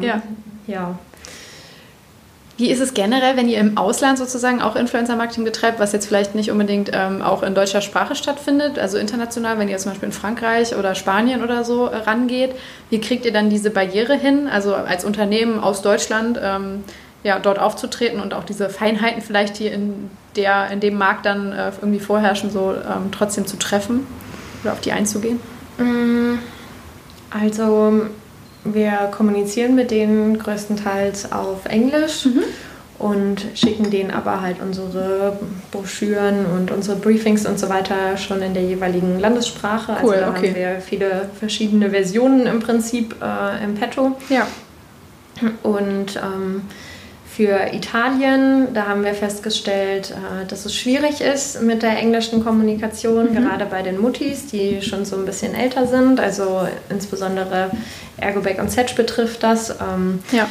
ja. 0.65 0.97
Wie 2.61 2.69
ist 2.69 2.79
es 2.79 2.93
generell, 2.93 3.37
wenn 3.37 3.49
ihr 3.49 3.57
im 3.57 3.75
Ausland 3.75 4.19
sozusagen 4.19 4.61
auch 4.61 4.75
Influencer-Marketing 4.75 5.43
betreibt, 5.43 5.79
was 5.79 5.93
jetzt 5.93 6.05
vielleicht 6.05 6.35
nicht 6.35 6.51
unbedingt 6.51 6.91
ähm, 6.93 7.23
auch 7.23 7.41
in 7.41 7.55
deutscher 7.55 7.81
Sprache 7.81 8.13
stattfindet, 8.13 8.77
also 8.77 8.99
international, 8.99 9.57
wenn 9.57 9.67
ihr 9.67 9.79
zum 9.79 9.93
Beispiel 9.93 10.09
in 10.09 10.13
Frankreich 10.13 10.75
oder 10.75 10.93
Spanien 10.93 11.43
oder 11.43 11.63
so 11.63 11.87
äh, 11.87 11.95
rangeht, 11.95 12.51
wie 12.91 13.01
kriegt 13.01 13.25
ihr 13.25 13.33
dann 13.33 13.49
diese 13.49 13.71
Barriere 13.71 14.13
hin, 14.13 14.47
also 14.47 14.75
als 14.75 15.03
Unternehmen 15.05 15.59
aus 15.59 15.81
Deutschland 15.81 16.39
ähm, 16.39 16.83
ja, 17.23 17.39
dort 17.39 17.57
aufzutreten 17.57 18.19
und 18.19 18.35
auch 18.35 18.43
diese 18.43 18.69
Feinheiten 18.69 19.23
vielleicht, 19.23 19.57
die 19.57 19.65
in, 19.65 20.11
der, 20.35 20.69
in 20.69 20.81
dem 20.81 20.99
Markt 20.99 21.25
dann 21.25 21.53
äh, 21.53 21.71
irgendwie 21.81 21.99
vorherrschen, 21.99 22.51
so 22.51 22.75
ähm, 22.75 23.09
trotzdem 23.11 23.47
zu 23.47 23.57
treffen 23.57 24.05
oder 24.61 24.73
auf 24.73 24.81
die 24.81 24.91
einzugehen? 24.91 25.39
Mm, 25.79 26.37
also 27.31 28.03
wir 28.63 29.09
kommunizieren 29.11 29.75
mit 29.75 29.91
denen 29.91 30.37
größtenteils 30.37 31.31
auf 31.31 31.65
Englisch 31.65 32.25
mhm. 32.25 32.43
und 32.99 33.45
schicken 33.55 33.89
denen 33.89 34.11
aber 34.11 34.41
halt 34.41 34.57
unsere 34.61 35.39
Broschüren 35.71 36.45
und 36.45 36.71
unsere 36.71 36.97
Briefings 36.97 37.45
und 37.45 37.59
so 37.59 37.69
weiter 37.69 38.17
schon 38.17 38.41
in 38.41 38.53
der 38.53 38.63
jeweiligen 38.63 39.19
Landessprache. 39.19 39.93
Also 39.93 40.07
cool, 40.07 40.13
also 40.15 40.25
da 40.25 40.37
okay. 40.37 40.47
haben 40.49 40.55
wir 40.55 40.81
viele 40.81 41.29
verschiedene 41.39 41.89
Versionen 41.89 42.45
im 42.45 42.59
Prinzip 42.59 43.15
äh, 43.21 43.63
im 43.63 43.75
Petto. 43.75 44.15
Ja. 44.29 44.47
Und 45.63 46.17
ähm, 46.17 46.63
für 47.35 47.73
Italien, 47.73 48.73
da 48.73 48.87
haben 48.87 49.05
wir 49.05 49.13
festgestellt, 49.13 50.11
äh, 50.11 50.45
dass 50.45 50.65
es 50.65 50.75
schwierig 50.75 51.21
ist 51.21 51.61
mit 51.61 51.81
der 51.81 51.97
englischen 51.97 52.43
Kommunikation, 52.43 53.31
mhm. 53.31 53.35
gerade 53.35 53.65
bei 53.65 53.81
den 53.81 53.99
Muttis, 53.99 54.47
die 54.47 54.81
schon 54.81 55.05
so 55.05 55.15
ein 55.15 55.25
bisschen 55.25 55.55
älter 55.55 55.87
sind. 55.87 56.19
Also 56.19 56.67
insbesondere 56.89 57.71
Ergobag 58.17 58.59
und 58.59 58.69
Setch 58.69 58.95
betrifft 58.95 59.43
das. 59.43 59.69
Ähm, 59.69 60.19
ja. 60.31 60.47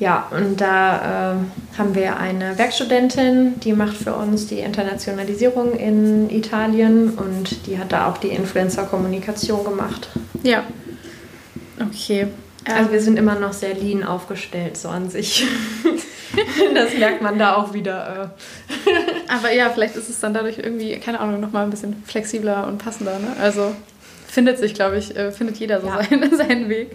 Ja, 0.00 0.28
und 0.30 0.60
da 0.60 1.32
äh, 1.32 1.76
haben 1.76 1.94
wir 1.96 2.18
eine 2.18 2.56
Werkstudentin, 2.56 3.58
die 3.58 3.72
macht 3.72 3.96
für 3.96 4.14
uns 4.14 4.46
die 4.46 4.60
Internationalisierung 4.60 5.72
in 5.72 6.30
Italien 6.30 7.10
und 7.18 7.66
die 7.66 7.78
hat 7.78 7.90
da 7.90 8.08
auch 8.08 8.18
die 8.18 8.28
Influencer-Kommunikation 8.28 9.64
gemacht. 9.64 10.08
Ja. 10.44 10.62
Okay. 11.80 12.28
Also 12.74 12.92
wir 12.92 13.00
sind 13.00 13.18
immer 13.18 13.34
noch 13.34 13.52
sehr 13.52 13.74
lean 13.74 14.04
aufgestellt, 14.04 14.76
so 14.76 14.88
an 14.88 15.10
sich. 15.10 15.46
das 16.74 16.94
merkt 16.94 17.22
man 17.22 17.38
da 17.38 17.56
auch 17.56 17.72
wieder. 17.72 18.32
Äh. 18.34 18.90
Aber 19.28 19.52
ja, 19.52 19.70
vielleicht 19.70 19.96
ist 19.96 20.08
es 20.08 20.20
dann 20.20 20.34
dadurch 20.34 20.58
irgendwie, 20.58 20.98
keine 20.98 21.20
Ahnung, 21.20 21.40
nochmal 21.40 21.64
ein 21.64 21.70
bisschen 21.70 22.02
flexibler 22.06 22.66
und 22.66 22.78
passender. 22.78 23.18
Ne? 23.18 23.36
Also 23.40 23.74
findet 24.26 24.58
sich, 24.58 24.74
glaube 24.74 24.98
ich, 24.98 25.16
äh, 25.16 25.32
findet 25.32 25.56
jeder 25.56 25.80
so 25.80 25.88
ja. 25.88 26.02
seinen, 26.02 26.36
seinen 26.36 26.68
Weg. 26.68 26.90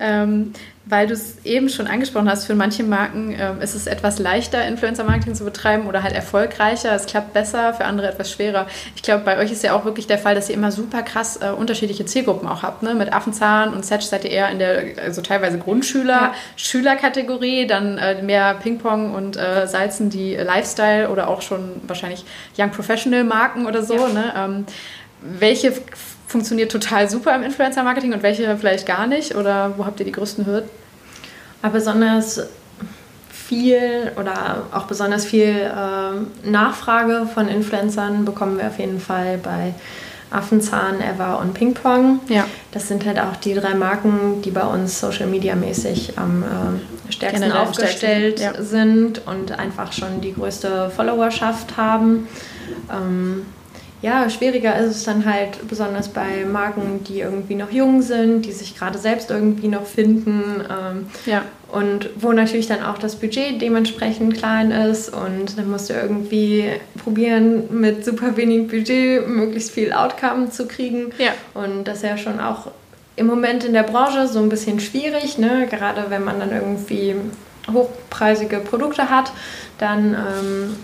Ähm, 0.00 0.52
weil 0.86 1.06
du 1.06 1.14
es 1.14 1.44
eben 1.44 1.70
schon 1.70 1.86
angesprochen 1.86 2.28
hast, 2.28 2.44
für 2.44 2.54
manche 2.54 2.82
Marken 2.82 3.34
ähm, 3.38 3.62
ist 3.62 3.74
es 3.74 3.86
etwas 3.86 4.18
leichter, 4.18 4.66
Influencer-Marketing 4.66 5.34
zu 5.34 5.44
betreiben 5.44 5.86
oder 5.86 6.02
halt 6.02 6.14
erfolgreicher. 6.14 6.94
Es 6.94 7.06
klappt 7.06 7.32
besser, 7.32 7.72
für 7.72 7.86
andere 7.86 8.08
etwas 8.08 8.30
schwerer. 8.30 8.66
Ich 8.94 9.02
glaube, 9.02 9.24
bei 9.24 9.38
euch 9.38 9.50
ist 9.50 9.62
ja 9.62 9.74
auch 9.74 9.86
wirklich 9.86 10.06
der 10.06 10.18
Fall, 10.18 10.34
dass 10.34 10.50
ihr 10.50 10.54
immer 10.54 10.72
super 10.72 11.02
krass 11.02 11.38
äh, 11.40 11.50
unterschiedliche 11.50 12.04
Zielgruppen 12.04 12.46
auch 12.46 12.62
habt. 12.62 12.82
Ne? 12.82 12.94
Mit 12.94 13.14
Affenzahn 13.14 13.72
und 13.72 13.86
Setch 13.86 14.04
seid 14.04 14.24
ihr 14.24 14.30
eher 14.30 14.50
in 14.50 14.58
der, 14.58 14.84
also 15.02 15.22
teilweise 15.22 15.58
Grundschüler, 15.58 16.12
ja. 16.12 16.34
Schülerkategorie, 16.56 17.66
dann 17.66 17.96
äh, 17.96 18.22
mehr 18.22 18.54
Ping-Pong 18.54 19.14
und 19.14 19.38
äh, 19.38 19.66
Salzen 19.66 20.10
die 20.10 20.34
Lifestyle 20.34 21.08
oder 21.08 21.28
auch 21.28 21.40
schon 21.40 21.80
wahrscheinlich 21.86 22.26
Young 22.58 22.70
Professional-Marken 22.70 23.66
oder 23.66 23.82
so. 23.82 23.94
Ja. 23.94 24.08
Ne? 24.08 24.32
Ähm, 24.36 24.66
welche 25.22 25.72
funktioniert 26.26 26.72
total 26.72 27.08
super 27.08 27.34
im 27.34 27.42
Influencer-Marketing 27.42 28.12
und 28.12 28.22
welche 28.22 28.56
vielleicht 28.56 28.86
gar 28.86 29.06
nicht? 29.06 29.34
Oder 29.34 29.74
wo 29.76 29.84
habt 29.84 30.00
ihr 30.00 30.06
die 30.06 30.12
größten 30.12 30.46
Hürden? 30.46 30.68
Aber 31.62 31.74
besonders 31.74 32.40
viel 33.30 34.12
oder 34.18 34.64
auch 34.72 34.84
besonders 34.84 35.24
viel 35.24 35.48
äh, 35.48 36.48
Nachfrage 36.48 37.26
von 37.32 37.48
Influencern 37.48 38.24
bekommen 38.24 38.58
wir 38.58 38.66
auf 38.66 38.78
jeden 38.78 39.00
Fall 39.00 39.38
bei 39.38 39.74
Affenzahn, 40.30 41.00
Ever 41.00 41.38
und 41.40 41.54
Ping 41.54 41.74
Pong. 41.74 42.20
Ja. 42.28 42.46
Das 42.72 42.88
sind 42.88 43.06
halt 43.06 43.18
auch 43.18 43.36
die 43.36 43.54
drei 43.54 43.74
Marken, 43.74 44.42
die 44.42 44.50
bei 44.50 44.64
uns 44.64 44.98
Social 44.98 45.26
Media 45.26 45.54
mäßig 45.54 46.18
am 46.18 46.42
äh, 46.42 47.12
stärksten 47.12 47.42
Generell 47.42 47.62
aufgestellt 47.62 48.38
stärksten, 48.38 48.62
ja. 48.62 48.68
sind 48.68 49.26
und 49.26 49.52
einfach 49.52 49.92
schon 49.92 50.20
die 50.20 50.34
größte 50.34 50.90
Followerschaft 50.90 51.76
haben. 51.76 52.26
Ähm, 52.90 53.46
ja, 54.04 54.28
schwieriger 54.28 54.76
ist 54.78 54.96
es 54.96 55.04
dann 55.04 55.24
halt 55.24 55.66
besonders 55.66 56.08
bei 56.08 56.44
Marken, 56.44 57.02
die 57.08 57.20
irgendwie 57.20 57.54
noch 57.54 57.70
jung 57.70 58.02
sind, 58.02 58.42
die 58.42 58.52
sich 58.52 58.76
gerade 58.76 58.98
selbst 58.98 59.30
irgendwie 59.30 59.68
noch 59.68 59.86
finden. 59.86 60.42
Ähm, 60.70 61.06
Ja. 61.24 61.42
und 61.72 62.10
wo 62.16 62.32
natürlich 62.32 62.66
dann 62.66 62.82
auch 62.84 62.98
das 62.98 63.16
Budget 63.16 63.62
dementsprechend 63.62 64.34
klein 64.36 64.70
ist 64.70 65.08
und 65.08 65.56
dann 65.56 65.70
musst 65.70 65.88
du 65.88 65.94
irgendwie 65.94 66.66
probieren, 67.02 67.64
mit 67.70 68.04
super 68.04 68.36
wenig 68.36 68.68
Budget 68.68 69.26
möglichst 69.26 69.70
viel 69.70 69.92
Outcome 69.92 70.50
zu 70.50 70.66
kriegen. 70.66 71.10
Ja. 71.18 71.32
Und 71.54 71.84
das 71.84 71.96
ist 71.98 72.04
ja 72.04 72.18
schon 72.18 72.40
auch 72.40 72.68
im 73.16 73.26
Moment 73.26 73.64
in 73.64 73.72
der 73.72 73.84
Branche 73.84 74.28
so 74.28 74.38
ein 74.40 74.50
bisschen 74.50 74.80
schwierig, 74.80 75.38
ne? 75.38 75.66
gerade 75.70 76.04
wenn 76.10 76.24
man 76.24 76.38
dann 76.40 76.52
irgendwie 76.52 77.14
hochpreisige 77.72 78.58
Produkte 78.58 79.08
hat, 79.08 79.32
dann 79.78 80.14
ähm, 80.14 80.76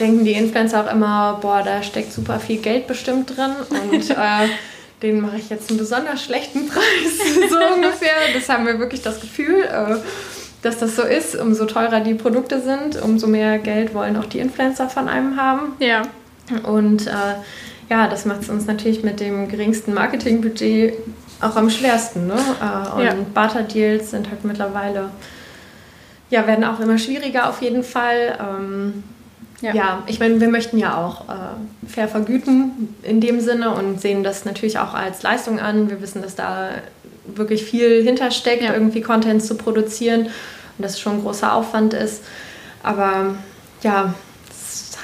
denken 0.00 0.24
die 0.24 0.32
Influencer 0.32 0.84
auch 0.84 0.92
immer, 0.92 1.38
boah, 1.40 1.62
da 1.64 1.82
steckt 1.82 2.12
super 2.12 2.40
viel 2.40 2.58
Geld 2.58 2.86
bestimmt 2.86 3.36
drin 3.36 3.52
und 3.68 4.10
äh, 4.10 4.48
den 5.02 5.20
mache 5.20 5.36
ich 5.36 5.50
jetzt 5.50 5.68
einen 5.68 5.78
besonders 5.78 6.22
schlechten 6.22 6.68
Preis, 6.68 6.80
so 7.50 7.74
ungefähr. 7.74 8.14
Das 8.34 8.48
haben 8.48 8.66
wir 8.66 8.78
wirklich 8.78 9.02
das 9.02 9.20
Gefühl, 9.20 9.62
äh, 9.64 9.96
dass 10.62 10.78
das 10.78 10.94
so 10.96 11.02
ist. 11.02 11.34
Umso 11.34 11.66
teurer 11.66 12.00
die 12.00 12.14
Produkte 12.14 12.60
sind, 12.60 13.00
umso 13.02 13.26
mehr 13.26 13.58
Geld 13.58 13.94
wollen 13.94 14.16
auch 14.16 14.26
die 14.26 14.38
Influencer 14.38 14.88
von 14.88 15.08
einem 15.08 15.36
haben. 15.36 15.72
Ja. 15.80 16.02
Und 16.62 17.06
äh, 17.08 17.34
ja, 17.90 18.08
das 18.08 18.24
macht 18.24 18.42
es 18.42 18.48
uns 18.48 18.66
natürlich 18.66 19.02
mit 19.02 19.20
dem 19.20 19.48
geringsten 19.48 19.92
Marketingbudget 19.92 20.94
auch 21.40 21.56
am 21.56 21.68
schwersten. 21.68 22.28
Ne? 22.28 22.34
Äh, 22.34 22.94
und 22.96 23.04
Ja. 23.04 23.14
Barter-Deals 23.34 24.12
sind 24.12 24.30
halt 24.30 24.44
mittlerweile, 24.44 25.10
ja, 26.30 26.46
werden 26.46 26.64
auch 26.64 26.78
immer 26.78 26.96
schwieriger 26.96 27.48
auf 27.48 27.60
jeden 27.60 27.82
Fall. 27.82 28.38
Ähm, 28.40 29.02
Ja. 29.62 29.74
ja. 29.74 30.02
ich 30.06 30.18
meine, 30.20 30.40
wir 30.40 30.48
möchten 30.48 30.76
ja 30.76 30.96
auch 31.02 31.28
äh, 31.28 31.88
fair 31.88 32.08
vergüten 32.08 32.94
in 33.02 33.20
dem 33.20 33.40
Sinne 33.40 33.74
und 33.74 34.00
sehen 34.00 34.22
das 34.22 34.44
natürlich 34.44 34.78
auch 34.78 34.92
als 34.92 35.22
Leistung 35.22 35.60
an. 35.60 35.88
Wir 35.88 36.02
wissen, 36.02 36.20
dass 36.20 36.34
da 36.34 36.70
wirklich 37.24 37.64
viel 37.64 38.02
hintersteckt, 38.02 38.62
Ja. 38.62 38.74
irgendwie 38.74 39.00
Content 39.00 39.42
zu 39.42 39.54
produzieren 39.54 40.22
und 40.26 40.32
dass 40.78 40.92
es 40.92 41.00
schon 41.00 41.18
ein 41.18 41.22
großer 41.22 41.54
Aufwand 41.54 41.94
ist. 41.94 42.22
Aber 42.82 43.36
ja, 43.82 44.14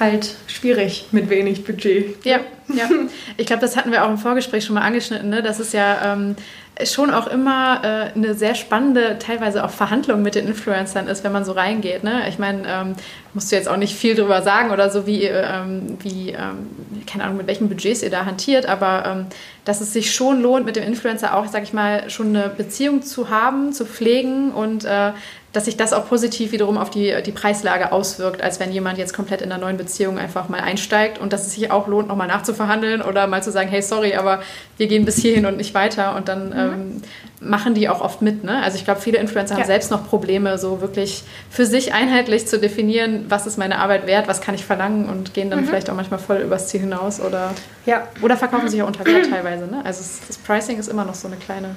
halt 0.01 0.37
schwierig 0.47 1.07
mit 1.13 1.31
wenig 1.31 1.65
Budget. 1.65 2.25
Ja, 2.25 2.41
ja. 2.69 2.89
Ich 3.37 3.47
glaube, 3.47 3.61
das 3.61 3.77
hatten 3.77 3.91
wir 3.91 4.05
auch 4.05 4.11
im 4.11 4.19
Vorgespräch 4.19 4.65
schon 4.65 4.75
mal 4.75 4.83
angeschnitten, 4.83 5.31
ne? 5.31 5.43
dass 5.43 5.59
es 5.59 5.73
ja 5.73 6.13
ähm, 6.13 6.37
schon 6.85 7.11
auch 7.11 7.27
immer 7.27 7.81
äh, 7.83 8.17
eine 8.17 8.35
sehr 8.35 8.55
spannende, 8.55 9.19
teilweise 9.19 9.65
auch 9.65 9.71
Verhandlung 9.71 10.23
mit 10.23 10.35
den 10.35 10.47
Influencern 10.47 11.09
ist, 11.09 11.25
wenn 11.25 11.33
man 11.33 11.45
so 11.45 11.53
reingeht. 11.53 12.05
Ne? 12.05 12.29
Ich 12.29 12.39
meine, 12.39 12.63
ähm, 12.69 12.95
musst 13.35 13.51
du 13.51 13.57
jetzt 13.57 13.69
auch 13.69 13.77
nicht 13.77 13.97
viel 13.97 14.15
drüber 14.15 14.43
sagen 14.43 14.71
oder 14.71 14.91
so, 14.91 15.07
wie, 15.07 15.25
ähm, 15.25 15.99
wie 16.01 16.31
ähm, 16.31 16.69
keine 17.07 17.25
Ahnung, 17.25 17.39
mit 17.39 17.47
welchen 17.47 17.69
Budgets 17.69 18.03
ihr 18.03 18.11
da 18.11 18.25
hantiert, 18.25 18.67
aber 18.67 19.05
ähm, 19.07 19.27
dass 19.65 19.81
es 19.81 19.93
sich 19.93 20.13
schon 20.13 20.41
lohnt, 20.41 20.67
mit 20.67 20.77
dem 20.77 20.85
Influencer 20.85 21.37
auch, 21.37 21.47
sag 21.49 21.63
ich 21.63 21.73
mal, 21.73 22.09
schon 22.11 22.29
eine 22.29 22.49
Beziehung 22.49 23.03
zu 23.03 23.29
haben, 23.29 23.73
zu 23.73 23.85
pflegen 23.85 24.53
und 24.53 24.85
äh, 24.85 25.13
dass 25.53 25.65
sich 25.65 25.77
das 25.79 25.93
auch 25.95 26.07
positiv 26.09 26.53
wiederum 26.53 26.77
auf 26.77 26.91
die, 26.91 27.15
die 27.25 27.33
Preislage 27.33 27.91
auswirkt, 27.91 28.43
als 28.43 28.61
wenn 28.61 28.71
jemand 28.71 28.99
jetzt 28.99 29.15
komplett 29.15 29.41
in 29.41 29.51
einer 29.51 29.61
neuen 29.61 29.79
Beziehung 29.79 30.19
einfach 30.19 30.49
mal 30.51 30.61
einsteigt 30.61 31.19
und 31.19 31.33
dass 31.33 31.47
es 31.47 31.55
sich 31.55 31.71
auch 31.71 31.89
lohnt, 31.89 32.09
nochmal 32.09 32.29
nachzuverhandeln 32.29 33.01
oder 33.01 33.27
mal 33.27 33.43
zu 33.43 33.51
sagen, 33.51 33.69
hey, 33.71 33.81
sorry, 33.81 34.15
aber 34.15 34.41
wir 34.77 34.89
gehen 34.89 35.05
bis 35.07 35.17
hierhin 35.17 35.47
und 35.47 35.57
nicht 35.57 35.73
weiter 35.75 36.17
und 36.17 36.29
dann 36.29 36.53
ähm, 36.57 37.03
machen 37.41 37.73
die 37.75 37.89
auch 37.89 38.03
oft 38.03 38.21
mit. 38.21 38.45
Ne? 38.45 38.63
Also 38.63 38.77
ich 38.77 38.85
glaube, 38.85 39.01
viele 39.01 39.19
Influencer 39.19 39.55
Ja. 39.55 39.61
haben 39.61 39.67
selbst 39.67 39.91
noch 39.91 40.07
Probleme, 40.07 40.59
so 40.59 40.83
wirklich 40.83 41.23
für 41.51 41.65
sich 41.65 41.95
einheitlich 41.95 42.47
zu 42.47 42.59
definieren, 42.59 43.25
was 43.29 43.47
ist 43.47 43.57
meine 43.57 43.79
Arbeit 43.79 44.07
wert, 44.07 44.29
was 44.29 44.43
kann 44.43 44.55
ich 44.55 44.65
verlangen 44.67 45.09
und 45.09 45.33
gehen 45.33 45.51
dann 45.51 45.65
vielleicht 45.65 45.89
auch 45.89 45.95
manchmal 45.95 46.21
voll 46.21 46.39
übers 46.39 46.69
Ziel 46.69 46.81
hinaus 46.81 47.21
oder, 47.21 47.55
Ja, 47.87 48.07
oder 48.21 48.37
verkaufen 48.37 48.69
sich 48.69 48.83
auch 48.83 48.87
unter 48.87 49.07
Wert 49.07 49.31
teilweise. 49.31 49.67
Ne? 49.67 49.81
Also 49.85 50.03
das 50.27 50.37
Pricing 50.39 50.79
ist 50.79 50.89
immer 50.89 51.05
noch 51.07 51.15
so 51.15 51.27
eine 51.27 51.37
kleine 51.37 51.75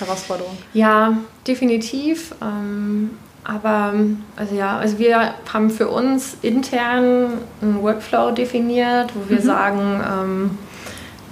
Herausforderung. 0.00 0.56
Ja, 0.72 1.16
definitiv. 1.46 2.34
Ähm, 2.42 3.10
aber 3.44 3.94
also 4.36 4.54
ja, 4.54 4.78
also 4.78 4.98
wir 4.98 5.34
haben 5.52 5.70
für 5.70 5.88
uns 5.88 6.36
intern 6.42 7.32
einen 7.62 7.82
Workflow 7.82 8.32
definiert, 8.32 9.12
wo 9.14 9.30
wir 9.30 9.40
sagen, 9.40 10.00
ähm, 10.06 10.58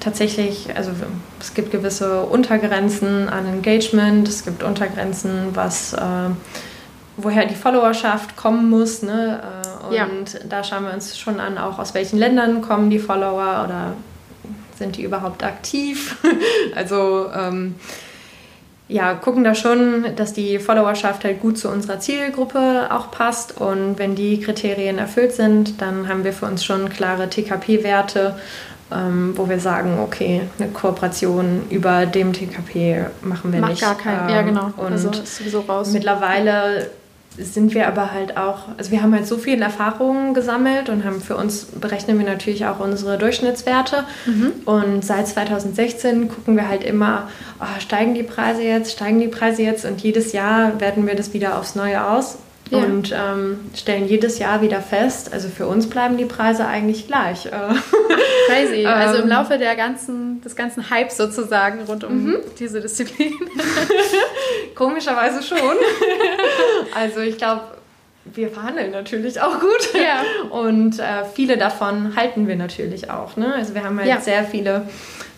tatsächlich, 0.01 0.69
also 0.75 0.93
es 1.41 1.55
gibt 1.55 1.71
gewisse 1.71 2.23
Untergrenzen 2.23 3.29
an 3.29 3.47
Engagement, 3.47 4.27
es 4.29 4.45
gibt 4.45 4.63
Untergrenzen, 4.63 5.49
was 5.55 5.93
äh, 5.93 6.01
woher 7.17 7.45
die 7.47 7.55
Followerschaft 7.55 8.37
kommen 8.37 8.71
muss. 8.71 9.03
Ne? 9.03 9.41
Äh, 9.43 9.87
Und 9.87 9.95
Ja. 9.95 10.07
da 10.49 10.65
schauen 10.65 10.85
wir 10.85 10.93
uns 10.95 11.19
schon 11.19 11.41
an, 11.41 11.59
auch 11.59 11.79
aus 11.79 11.95
welchen 11.95 12.19
Ländern 12.19 12.63
kommen 12.63 12.91
die 12.91 12.99
Follower 13.01 13.65
oder 13.67 13.93
sind 14.79 14.97
die 14.97 15.03
überhaupt 15.03 15.43
aktiv? 15.45 16.17
also 16.77 17.27
ähm, 17.35 17.75
ja, 18.88 19.14
gucken 19.14 19.44
da 19.44 19.55
schon, 19.55 20.16
dass 20.16 20.33
die 20.33 20.59
Followerschaft 20.59 21.24
halt 21.24 21.40
gut 21.40 21.59
zu 21.59 21.68
unserer 21.68 22.01
Zielgruppe 22.01 22.88
auch 22.90 23.11
passt. 23.11 23.61
Und 23.61 23.98
wenn 23.98 24.14
die 24.14 24.40
Kriterien 24.40 24.98
erfüllt 24.98 25.33
sind, 25.33 25.81
dann 25.81 26.09
haben 26.09 26.24
wir 26.24 26.33
für 26.33 26.46
uns 26.46 26.64
schon 26.64 26.88
klare 26.88 27.29
TKP-Werte, 27.29 28.37
ähm, 28.90 29.35
wo 29.37 29.46
wir 29.46 29.61
sagen, 29.61 29.98
okay, 30.03 30.40
eine 30.59 30.70
Kooperation 30.70 31.64
über 31.68 32.07
dem 32.07 32.33
TKP 32.33 33.07
machen 33.20 33.53
wir 33.53 33.61
Macht 33.61 33.72
nicht. 33.72 33.83
gar 33.83 33.98
keinen. 33.98 34.31
Ähm, 34.31 34.35
ja, 34.35 34.42
genau. 34.42 34.72
Und 34.79 34.92
also 34.92 35.11
ist 35.11 35.37
sowieso 35.37 35.61
raus. 35.61 35.92
Mittlerweile 35.92 36.90
sind 37.38 37.74
wir 37.74 37.87
aber 37.87 38.12
halt 38.12 38.37
auch, 38.37 38.68
also 38.77 38.90
wir 38.90 39.03
haben 39.03 39.14
halt 39.14 39.27
so 39.27 39.38
viel 39.38 39.61
Erfahrungen 39.62 40.35
gesammelt 40.35 40.88
und 40.88 41.05
haben 41.05 41.20
für 41.20 41.37
uns 41.37 41.66
berechnen 41.66 42.18
wir 42.18 42.27
natürlich 42.27 42.66
auch 42.66 42.81
unsere 42.81 43.18
Durchschnittswerte. 43.18 44.05
Mhm. 44.27 44.53
Und 44.64 45.05
seit 45.05 45.29
2016 45.29 46.29
gucken 46.29 46.57
wir 46.57 46.68
halt 46.68 46.85
immer, 46.85 47.29
oh, 47.61 47.81
steigen 47.81 48.14
die 48.14 48.22
Preise 48.22 48.62
jetzt, 48.62 48.92
steigen 48.92 49.20
die 49.20 49.29
Preise 49.29 49.62
jetzt 49.62 49.85
und 49.85 50.01
jedes 50.01 50.33
Jahr 50.33 50.81
werten 50.81 51.07
wir 51.07 51.14
das 51.14 51.33
wieder 51.33 51.59
aufs 51.59 51.74
Neue 51.74 52.05
aus. 52.05 52.38
Ja. 52.71 52.79
Und 52.79 53.13
ähm, 53.17 53.61
stellen 53.75 54.07
jedes 54.09 54.39
Jahr 54.39 54.61
wieder 54.61 54.81
fest, 54.83 55.33
also 55.33 55.49
für 55.49 55.67
uns 55.67 55.89
bleiben 55.89 56.17
die 56.19 56.27
Preise 56.27 56.67
eigentlich 56.67 57.07
gleich. 57.07 57.47
Äh, 57.47 57.51
Crazy. 58.47 58.85
Also 58.87 59.17
im 59.19 59.25
Ähm. 59.25 59.29
Laufe 59.31 59.59
der 59.59 59.75
ganzen, 59.77 60.41
des 60.43 60.55
ganzen 60.57 60.91
Hypes 60.91 61.17
sozusagen 61.17 61.81
rund 61.85 62.05
um 62.05 62.37
diese 62.59 62.81
Disziplin. 62.81 63.33
Komischerweise 64.75 65.43
schon. 65.43 65.59
also 66.95 67.21
ich 67.21 67.37
glaube, 67.39 67.63
wir 68.25 68.51
verhandeln 68.51 68.91
natürlich 68.91 69.41
auch 69.41 69.59
gut. 69.61 69.89
Ja. 69.95 70.23
Und 70.51 70.99
äh, 70.99 71.25
viele 71.35 71.57
davon 71.57 72.15
halten 72.17 72.47
wir 72.47 72.57
natürlich 72.57 73.11
auch. 73.11 73.37
Ne? 73.37 73.55
Also 73.55 73.75
wir 73.75 73.85
haben 73.85 73.99
halt 73.99 74.09
Ja. 74.09 74.21
sehr 74.21 74.45
viele, 74.45 74.83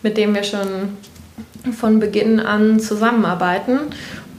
mit 0.03 0.17
denen 0.17 0.35
wir 0.35 0.43
schon 0.45 0.97
von 1.79 2.01
Beginn 2.01 2.41
an 2.41 2.81
zusammenarbeiten. 2.81 3.79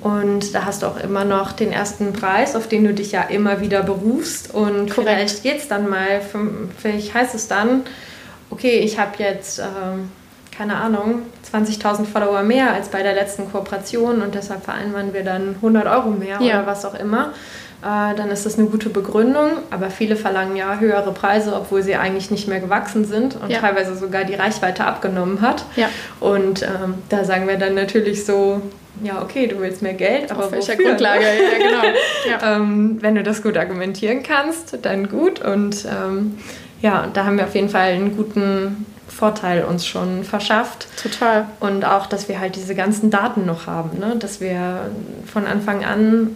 Und 0.02 0.56
da 0.56 0.66
hast 0.66 0.82
du 0.82 0.88
auch 0.88 0.98
immer 0.98 1.26
noch 1.26 1.52
den 1.52 1.72
ersten 1.72 2.12
Preis, 2.12 2.56
auf 2.56 2.68
den 2.68 2.84
du 2.84 2.94
dich 2.94 3.12
ja 3.12 3.22
immer 3.22 3.62
wieder 3.62 3.84
berufst. 3.84 4.52
Und 4.54 4.90
Korrekt. 4.90 4.94
vielleicht 4.94 5.44
geht 5.44 5.58
es 5.60 5.68
dann 5.68 5.88
mal, 5.88 6.22
vielleicht 6.78 7.14
heißt 7.14 7.36
es 7.36 7.48
dann, 7.48 7.84
okay, 8.50 8.80
ich 8.80 9.00
habe 9.00 9.12
jetzt, 9.20 9.60
ähm, 9.60 10.10
keine 10.62 10.76
Ahnung, 10.76 11.24
20.000 11.52 12.06
Follower 12.06 12.44
mehr 12.44 12.72
als 12.72 12.90
bei 12.90 13.02
der 13.02 13.16
letzten 13.16 13.52
Kooperation 13.52 14.22
und 14.22 14.36
deshalb 14.36 14.64
vereinbaren 14.64 15.12
wir 15.12 15.24
dann 15.24 15.56
100 15.56 15.88
Euro 15.88 16.12
mehr 16.12 16.38
Ja. 16.40 16.60
oder 16.60 16.68
was 16.68 16.86
auch 16.86 16.94
immer. 16.94 17.32
Äh, 17.82 18.16
dann 18.16 18.30
ist 18.30 18.46
das 18.46 18.60
eine 18.60 18.68
gute 18.68 18.90
Begründung, 18.90 19.50
aber 19.72 19.90
viele 19.90 20.16
verlangen 20.16 20.56
ja 20.56 20.78
höhere 20.78 21.14
Preise, 21.14 21.56
obwohl 21.56 21.82
sie 21.82 21.96
eigentlich 21.96 22.30
nicht 22.30 22.48
mehr 22.48 22.60
gewachsen 22.60 23.06
sind 23.06 23.38
und 23.42 23.50
Ja. 23.50 23.58
teilweise 23.60 23.96
sogar 23.96 24.24
die 24.24 24.36
Reichweite 24.36 24.86
abgenommen 24.86 25.42
hat. 25.42 25.66
Ja. 25.76 25.90
Und 26.20 26.62
ähm, 26.62 26.94
da 27.10 27.24
sagen 27.24 27.48
wir 27.48 27.58
dann 27.58 27.74
natürlich 27.74 28.24
so, 28.24 28.62
ja 29.02 29.20
okay, 29.24 29.48
du 29.48 29.60
willst 29.62 29.82
mehr 29.82 29.96
Geld, 29.96 30.30
aber 30.32 30.46
Auf 30.46 30.52
welcher 30.52 30.74
wofür, 30.74 30.90
Grundlage? 30.90 31.22
Ne? 31.22 31.60
Ja, 31.60 31.68
genau. 31.68 31.98
Ja. 32.30 32.56
Ähm, 32.58 32.98
wenn 33.02 33.16
du 33.16 33.24
das 33.24 33.42
gut 33.42 33.58
argumentieren 33.58 34.22
kannst, 34.22 34.78
dann 34.84 35.10
gut. 35.10 35.44
Und 35.44 35.86
ähm, 35.86 36.38
ja, 36.84 37.08
da 37.12 37.26
haben 37.26 37.38
wir 37.40 37.46
auf 37.46 37.56
jeden 37.56 37.70
Fall 37.70 37.94
einen 37.94 38.16
guten 38.16 38.86
Vorteil 39.16 39.64
uns 39.64 39.86
schon 39.86 40.24
verschafft. 40.24 40.88
Total. 41.02 41.46
Und 41.60 41.86
auch, 41.86 42.08
dass 42.08 42.30
wir 42.30 42.40
halt 42.40 42.56
diese 42.56 42.76
ganzen 42.76 43.10
Daten 43.10 43.46
noch 43.46 43.68
haben, 43.68 44.00
ne? 44.00 44.16
dass 44.18 44.42
wir 44.42 44.92
von 45.32 45.46
Anfang 45.46 45.84
an 45.84 46.36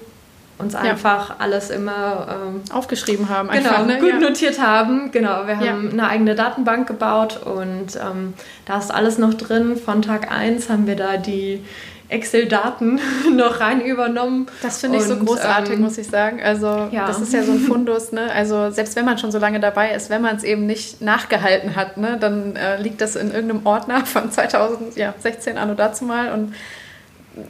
uns 0.57 0.73
einfach 0.73 1.39
alles 1.39 1.69
immer 1.69 2.27
ähm, 2.29 2.61
Aufgeschrieben 2.71 3.27
haben 3.27 3.49
genau, 3.49 3.69
einfach. 3.71 3.85
ne? 3.85 3.99
gut 3.99 4.09
ja. 4.09 4.19
notiert 4.19 4.61
haben. 4.61 5.11
Genau, 5.11 5.47
wir 5.47 5.55
Ja. 5.55 5.71
haben 5.71 5.89
eine 5.91 6.07
eigene 6.07 6.35
Datenbank 6.35 6.87
gebaut 6.87 7.41
und 7.43 7.95
ähm, 7.95 8.33
da 8.65 8.77
ist 8.77 8.93
alles 8.93 9.17
noch 9.17 9.33
drin. 9.33 9.75
Von 9.75 10.01
Tag 10.01 10.31
1 10.31 10.69
haben 10.69 10.87
wir 10.87 10.95
da 10.95 11.17
die, 11.17 11.63
Excel-Daten 12.09 12.99
noch 13.35 13.59
rein 13.59 13.81
übernommen. 13.81 14.47
Das 14.61 14.79
finde 14.79 14.97
ich 14.97 15.03
und, 15.03 15.09
so 15.09 15.25
großartig, 15.25 15.73
ähm, 15.73 15.81
muss 15.81 15.97
ich 15.97 16.07
sagen. 16.07 16.41
Also 16.41 16.67
ja. 16.91 17.07
das 17.07 17.19
ist 17.19 17.33
ja 17.33 17.43
so 17.43 17.51
ein 17.51 17.59
Fundus. 17.59 18.11
Ne? 18.11 18.31
Also 18.31 18.69
selbst 18.71 18.95
wenn 18.95 19.05
man 19.05 19.17
schon 19.17 19.31
so 19.31 19.39
lange 19.39 19.59
dabei 19.59 19.91
ist, 19.93 20.09
wenn 20.09 20.21
man 20.21 20.35
es 20.35 20.43
eben 20.43 20.65
nicht 20.65 21.01
nachgehalten 21.01 21.75
hat, 21.75 21.97
ne, 21.97 22.17
dann 22.19 22.55
äh, 22.55 22.81
liegt 22.81 23.01
das 23.01 23.15
in 23.15 23.31
irgendeinem 23.31 23.65
Ordner 23.65 24.05
von 24.05 24.31
2016 24.31 25.57
an 25.57 25.69
oder 25.69 25.85
dazu 25.85 26.05
mal 26.05 26.31
und 26.31 26.53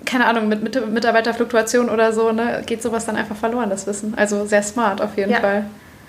keine 0.03 0.25
Ahnung, 0.25 0.47
mit, 0.47 0.63
mit 0.63 0.91
Mitarbeiterfluktuation 0.91 1.89
oder 1.89 2.11
so, 2.11 2.31
ne, 2.31 2.63
geht 2.65 2.81
sowas 2.81 3.05
dann 3.05 3.15
einfach 3.15 3.35
verloren, 3.35 3.69
das 3.69 3.85
Wissen. 3.85 4.13
Also 4.15 4.45
sehr 4.45 4.63
smart 4.63 5.01
auf 5.01 5.15
jeden 5.15 5.31
ja, 5.31 5.39
Fall. 5.39 5.65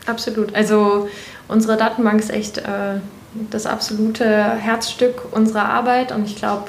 Absolut. 0.06 0.54
Also 0.54 1.08
unsere 1.48 1.76
Datenbank 1.76 2.20
ist 2.20 2.32
echt 2.32 2.58
äh, 2.58 3.00
das 3.50 3.66
absolute 3.66 4.24
Herzstück 4.24 5.32
unserer 5.32 5.68
Arbeit 5.68 6.12
und 6.12 6.24
ich 6.24 6.36
glaube, 6.36 6.68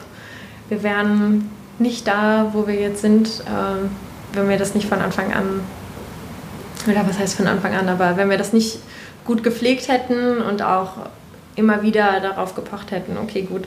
wir 0.70 0.84
wären 0.84 1.50
nicht 1.80 2.08
da, 2.08 2.50
wo 2.54 2.68
wir 2.68 2.76
jetzt 2.76 3.02
sind, 3.02 3.28
äh, 3.28 3.88
wenn 4.34 4.50
wir 4.50 4.58
das 4.58 4.76
nicht 4.76 4.88
von 4.88 5.00
Anfang 5.00 5.34
an, 5.34 5.62
oder 6.88 7.08
was 7.08 7.20
heißt 7.20 7.36
von 7.36 7.48
Anfang 7.48 7.76
an, 7.76 7.90
aber 7.90 8.18
wenn 8.18 8.30
wir 8.30 8.38
das 8.38 8.54
nicht 8.54 8.80
gut 9.26 9.44
gepflegt 9.44 9.88
hätten 9.88 10.42
und 10.42 10.62
auch 10.62 10.94
immer 11.56 11.82
wieder 11.82 12.20
darauf 12.22 12.56
gepocht 12.56 12.92
hätten, 12.92 13.18
okay, 13.18 13.42
gut, 13.42 13.64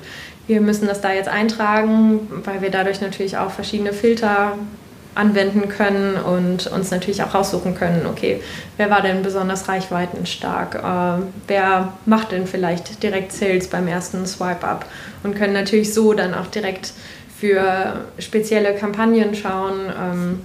wir 0.47 0.61
müssen 0.61 0.87
das 0.87 1.01
da 1.01 1.13
jetzt 1.13 1.29
eintragen, 1.29 2.29
weil 2.45 2.63
wir 2.63 2.71
dadurch 2.71 3.01
natürlich 3.01 3.37
auch 3.37 3.51
verschiedene 3.51 3.93
Filter 3.93 4.57
anwenden 5.15 5.69
können 5.69 6.17
und 6.17 6.69
uns 6.69 6.91
natürlich 6.91 7.23
auch 7.23 7.35
raussuchen 7.35 7.75
können, 7.75 8.07
okay, 8.07 8.41
wer 8.77 8.91
war 8.91 9.03
denn 9.03 9.23
besonders 9.23 9.69
reichweitenstark, 9.69 10.77
äh, 10.77 11.23
wer 11.49 11.93
macht 12.07 12.33
denn 12.33 12.47
vielleicht 12.47 13.03
direkt 13.03 13.33
Sales 13.33 13.69
beim 13.69 13.89
ersten 13.89 14.25
Swipe-Up 14.25 14.87
und 15.25 15.35
können 15.35 15.53
natürlich 15.53 15.93
so 15.93 16.15
dann 16.15 16.33
auch 16.33 16.47
direkt 16.47 16.93
für 17.41 18.05
spezielle 18.19 18.75
Kampagnen 18.75 19.35
schauen, 19.35 19.93
ähm, 19.99 20.41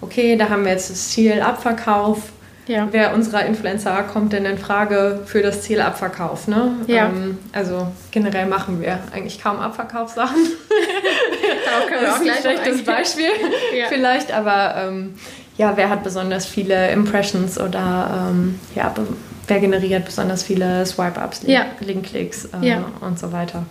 okay, 0.00 0.36
da 0.36 0.48
haben 0.48 0.64
wir 0.64 0.72
jetzt 0.72 0.90
das 0.90 1.10
Ziel 1.10 1.40
Abverkauf, 1.40 2.32
ja. 2.66 2.88
Wer 2.90 3.14
unserer 3.14 3.44
Influencer 3.44 4.02
kommt 4.04 4.32
denn 4.32 4.46
in 4.46 4.56
Frage 4.56 5.20
für 5.26 5.42
das 5.42 5.62
Ziel 5.62 5.80
Abverkauf? 5.80 6.48
Ne? 6.48 6.72
Ja. 6.86 7.06
Ähm, 7.06 7.38
also 7.52 7.88
generell 8.10 8.46
machen 8.46 8.80
wir 8.80 9.00
eigentlich 9.12 9.42
kaum 9.42 9.58
Abverkaufssachen. 9.58 10.38
Darauf 11.90 12.02
das 12.02 12.20
ist 12.20 12.30
ein 12.30 12.40
schlechtes 12.40 12.84
Beispiel 12.84 13.28
ja. 13.78 13.86
vielleicht, 13.88 14.32
aber 14.32 14.76
ähm, 14.78 15.14
ja, 15.58 15.76
wer 15.76 15.90
hat 15.90 16.02
besonders 16.02 16.46
viele 16.46 16.90
Impressions 16.90 17.60
oder 17.60 18.30
ähm, 18.30 18.58
ja, 18.74 18.94
wer 19.46 19.60
generiert 19.60 20.06
besonders 20.06 20.42
viele 20.42 20.86
Swipe-Ups, 20.86 21.42
ja. 21.46 21.66
Link-Klicks 21.80 22.46
äh, 22.46 22.78
und 23.00 23.18
so 23.18 23.30
weiter. 23.30 23.66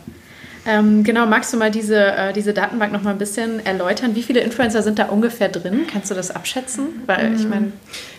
Ähm, 0.66 1.04
genau, 1.04 1.26
magst 1.26 1.52
du 1.52 1.58
mal 1.58 1.72
diese, 1.72 1.98
äh, 1.98 2.34
diese 2.34 2.54
Datenbank 2.54 2.94
noch 2.94 3.02
mal 3.02 3.12
ein 3.12 3.18
bisschen 3.18 3.66
erläutern? 3.66 4.16
Wie 4.16 4.24
viele 4.24 4.40
Influencer 4.40 4.82
sind 4.82 4.98
da 4.98 5.06
ungefähr 5.06 5.50
drin? 5.50 5.82
Kannst 5.92 6.10
du 6.10 6.16
das 6.16 6.32
abschätzen? 6.32 7.04
Weil 7.06 7.36
ich 7.36 7.46
mm. 7.46 7.50
meine. 7.50 7.72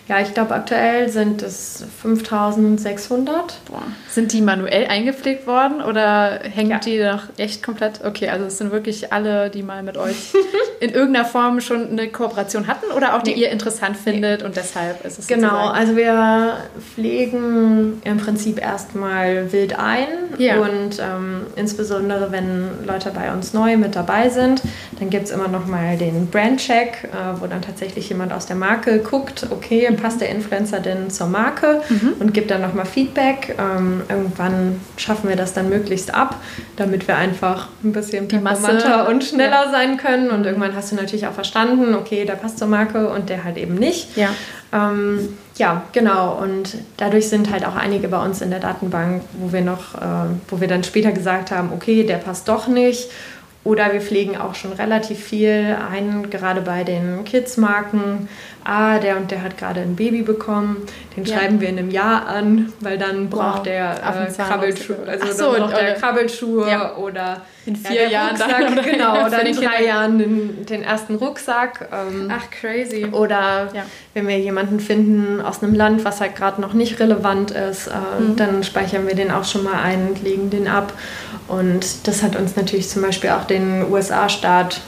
Ja, 0.07 0.21
ich 0.21 0.35
glaube, 0.35 0.53
aktuell 0.53 1.09
sind 1.09 1.41
es 1.41 1.83
5600. 2.03 3.59
Boah. 3.65 3.81
Sind 4.07 4.33
die 4.33 4.41
manuell 4.41 4.85
eingepflegt 4.85 5.47
worden 5.47 5.81
oder 5.81 6.41
hängen 6.43 6.69
ja. 6.69 6.79
die 6.79 7.01
noch 7.01 7.23
echt 7.37 7.63
komplett? 7.63 8.05
Okay, 8.05 8.29
also 8.29 8.45
es 8.45 8.59
sind 8.59 8.71
wirklich 8.71 9.11
alle, 9.11 9.49
die 9.49 9.63
mal 9.63 9.81
mit 9.81 9.97
euch 9.97 10.33
in 10.79 10.91
irgendeiner 10.91 11.25
Form 11.25 11.59
schon 11.59 11.89
eine 11.89 12.07
Kooperation 12.09 12.67
hatten 12.67 12.91
oder 12.95 13.15
auch 13.15 13.23
die 13.23 13.33
nee. 13.33 13.41
ihr 13.41 13.49
interessant 13.49 13.97
findet 13.97 14.41
nee. 14.41 14.45
und 14.45 14.55
deshalb 14.55 15.03
ist 15.03 15.17
es 15.17 15.27
Genau, 15.27 15.49
sozusagen. 15.49 15.77
also 15.77 15.95
wir 15.95 16.57
pflegen 16.93 18.01
im 18.03 18.17
Prinzip 18.17 18.61
erstmal 18.61 19.51
wild 19.51 19.79
ein 19.79 20.07
ja. 20.37 20.59
und 20.59 20.99
ähm, 20.99 21.47
insbesondere 21.55 22.31
wenn 22.31 22.85
Leute 22.85 23.09
bei 23.09 23.33
uns 23.33 23.53
neu 23.53 23.75
mit 23.77 23.95
dabei 23.95 24.29
sind, 24.29 24.61
dann 24.99 25.09
gibt 25.09 25.25
es 25.25 25.31
immer 25.31 25.47
noch 25.47 25.65
mal 25.65 25.97
den 25.97 26.27
Brandcheck, 26.27 27.09
äh, 27.11 27.41
wo 27.41 27.47
dann 27.47 27.63
tatsächlich 27.63 28.07
jemand 28.07 28.31
aus 28.33 28.45
der 28.45 28.55
Marke 28.55 28.99
guckt, 28.99 29.47
okay, 29.49 29.94
passt 29.97 30.21
der 30.21 30.29
Influencer 30.29 30.79
denn 30.79 31.09
zur 31.09 31.27
Marke 31.27 31.81
mhm. 31.89 32.13
und 32.19 32.33
gibt 32.33 32.51
dann 32.51 32.61
nochmal 32.61 32.85
Feedback. 32.85 33.55
Ähm, 33.59 34.01
irgendwann 34.09 34.79
schaffen 34.97 35.29
wir 35.29 35.35
das 35.35 35.53
dann 35.53 35.69
möglichst 35.69 36.13
ab, 36.13 36.37
damit 36.75 37.07
wir 37.07 37.17
einfach 37.17 37.67
ein 37.83 37.91
bisschen 37.91 38.27
performanter 38.27 39.07
und 39.09 39.23
schneller 39.23 39.65
ja. 39.65 39.71
sein 39.71 39.97
können. 39.97 40.29
Und 40.29 40.45
irgendwann 40.45 40.75
hast 40.75 40.91
du 40.91 40.95
natürlich 40.95 41.27
auch 41.27 41.33
verstanden, 41.33 41.95
okay, 41.95 42.25
der 42.25 42.33
passt 42.33 42.59
zur 42.59 42.67
Marke 42.67 43.09
und 43.09 43.29
der 43.29 43.43
halt 43.43 43.57
eben 43.57 43.75
nicht. 43.75 44.15
Ja. 44.17 44.29
Ähm, 44.73 45.29
ja, 45.55 45.83
genau. 45.93 46.37
Und 46.41 46.77
dadurch 46.97 47.29
sind 47.29 47.51
halt 47.51 47.65
auch 47.65 47.75
einige 47.75 48.07
bei 48.07 48.23
uns 48.23 48.41
in 48.41 48.49
der 48.49 48.59
Datenbank, 48.59 49.21
wo 49.33 49.53
wir 49.53 49.61
noch, 49.61 49.95
äh, 49.95 50.27
wo 50.49 50.59
wir 50.59 50.67
dann 50.67 50.83
später 50.83 51.11
gesagt 51.11 51.51
haben, 51.51 51.71
okay, 51.73 52.03
der 52.03 52.17
passt 52.17 52.47
doch 52.47 52.67
nicht. 52.67 53.09
Oder 53.65 53.93
wir 53.93 54.01
pflegen 54.01 54.37
auch 54.37 54.53
schon 54.53 54.73
relativ 54.73 55.19
viel 55.19 55.75
ein, 55.91 56.29
gerade 56.29 56.61
bei 56.61 56.83
den 56.83 57.23
Kids-Marken, 57.25 58.29
ah, 58.65 58.99
der 58.99 59.15
und 59.17 59.31
der 59.31 59.41
hat 59.41 59.57
gerade 59.57 59.79
ein 59.79 59.95
Baby 59.95 60.23
bekommen, 60.23 60.85
den 61.15 61.23
ja. 61.23 61.37
schreiben 61.37 61.61
wir 61.61 61.69
in 61.69 61.77
einem 61.77 61.91
Jahr 61.91 62.27
an, 62.27 62.73
weil 62.81 62.97
dann 62.97 63.29
braucht 63.29 63.59
wow. 63.59 63.63
der 63.63 63.93
äh, 63.93 64.31
Krabbelschuhe, 64.31 64.97
also 65.07 65.31
so, 65.31 65.53
dann 65.53 65.61
braucht 65.61 65.81
der 65.81 65.93
Krabbelschuhe 65.93 66.69
ja. 66.69 66.95
oder 66.97 67.41
in 67.65 67.75
vier 67.75 68.03
ja, 68.03 68.09
Jahren 68.09 68.37
dann, 68.37 68.73
oder 68.73 68.83
genau, 68.83 69.25
oder 69.25 69.45
in 69.45 69.55
drei 69.55 69.85
Jahren 69.85 70.17
den, 70.19 70.65
den, 70.65 70.83
ersten 70.83 71.15
Rucksack. 71.15 71.89
Ähm, 71.91 72.31
Ach, 72.31 72.49
crazy. 72.51 73.05
Oder 73.11 73.69
wenn 74.13 74.27
wir 74.27 74.39
jemanden 74.39 74.79
finden 74.79 75.41
aus 75.41 75.63
einem 75.63 75.73
Land, 75.73 76.05
was 76.05 76.21
halt 76.21 76.35
gerade 76.35 76.61
noch 76.61 76.73
nicht 76.73 76.99
relevant 76.99 77.51
ist, 77.51 77.87
äh, 77.87 77.91
mhm. 78.19 78.35
dann 78.35 78.63
speichern 78.63 79.07
wir 79.07 79.15
den 79.15 79.31
auch 79.31 79.45
schon 79.45 79.63
mal 79.63 79.81
ein 79.81 80.09
und 80.09 80.23
legen 80.23 80.49
den 80.49 80.67
ab. 80.67 80.93
Und 81.47 82.07
das 82.07 82.23
hat 82.23 82.35
uns 82.35 82.55
natürlich 82.55 82.89
zum 82.89 83.01
Beispiel 83.01 83.31
auch 83.31 83.45
den 83.45 83.91
USA-Staat 83.91 84.81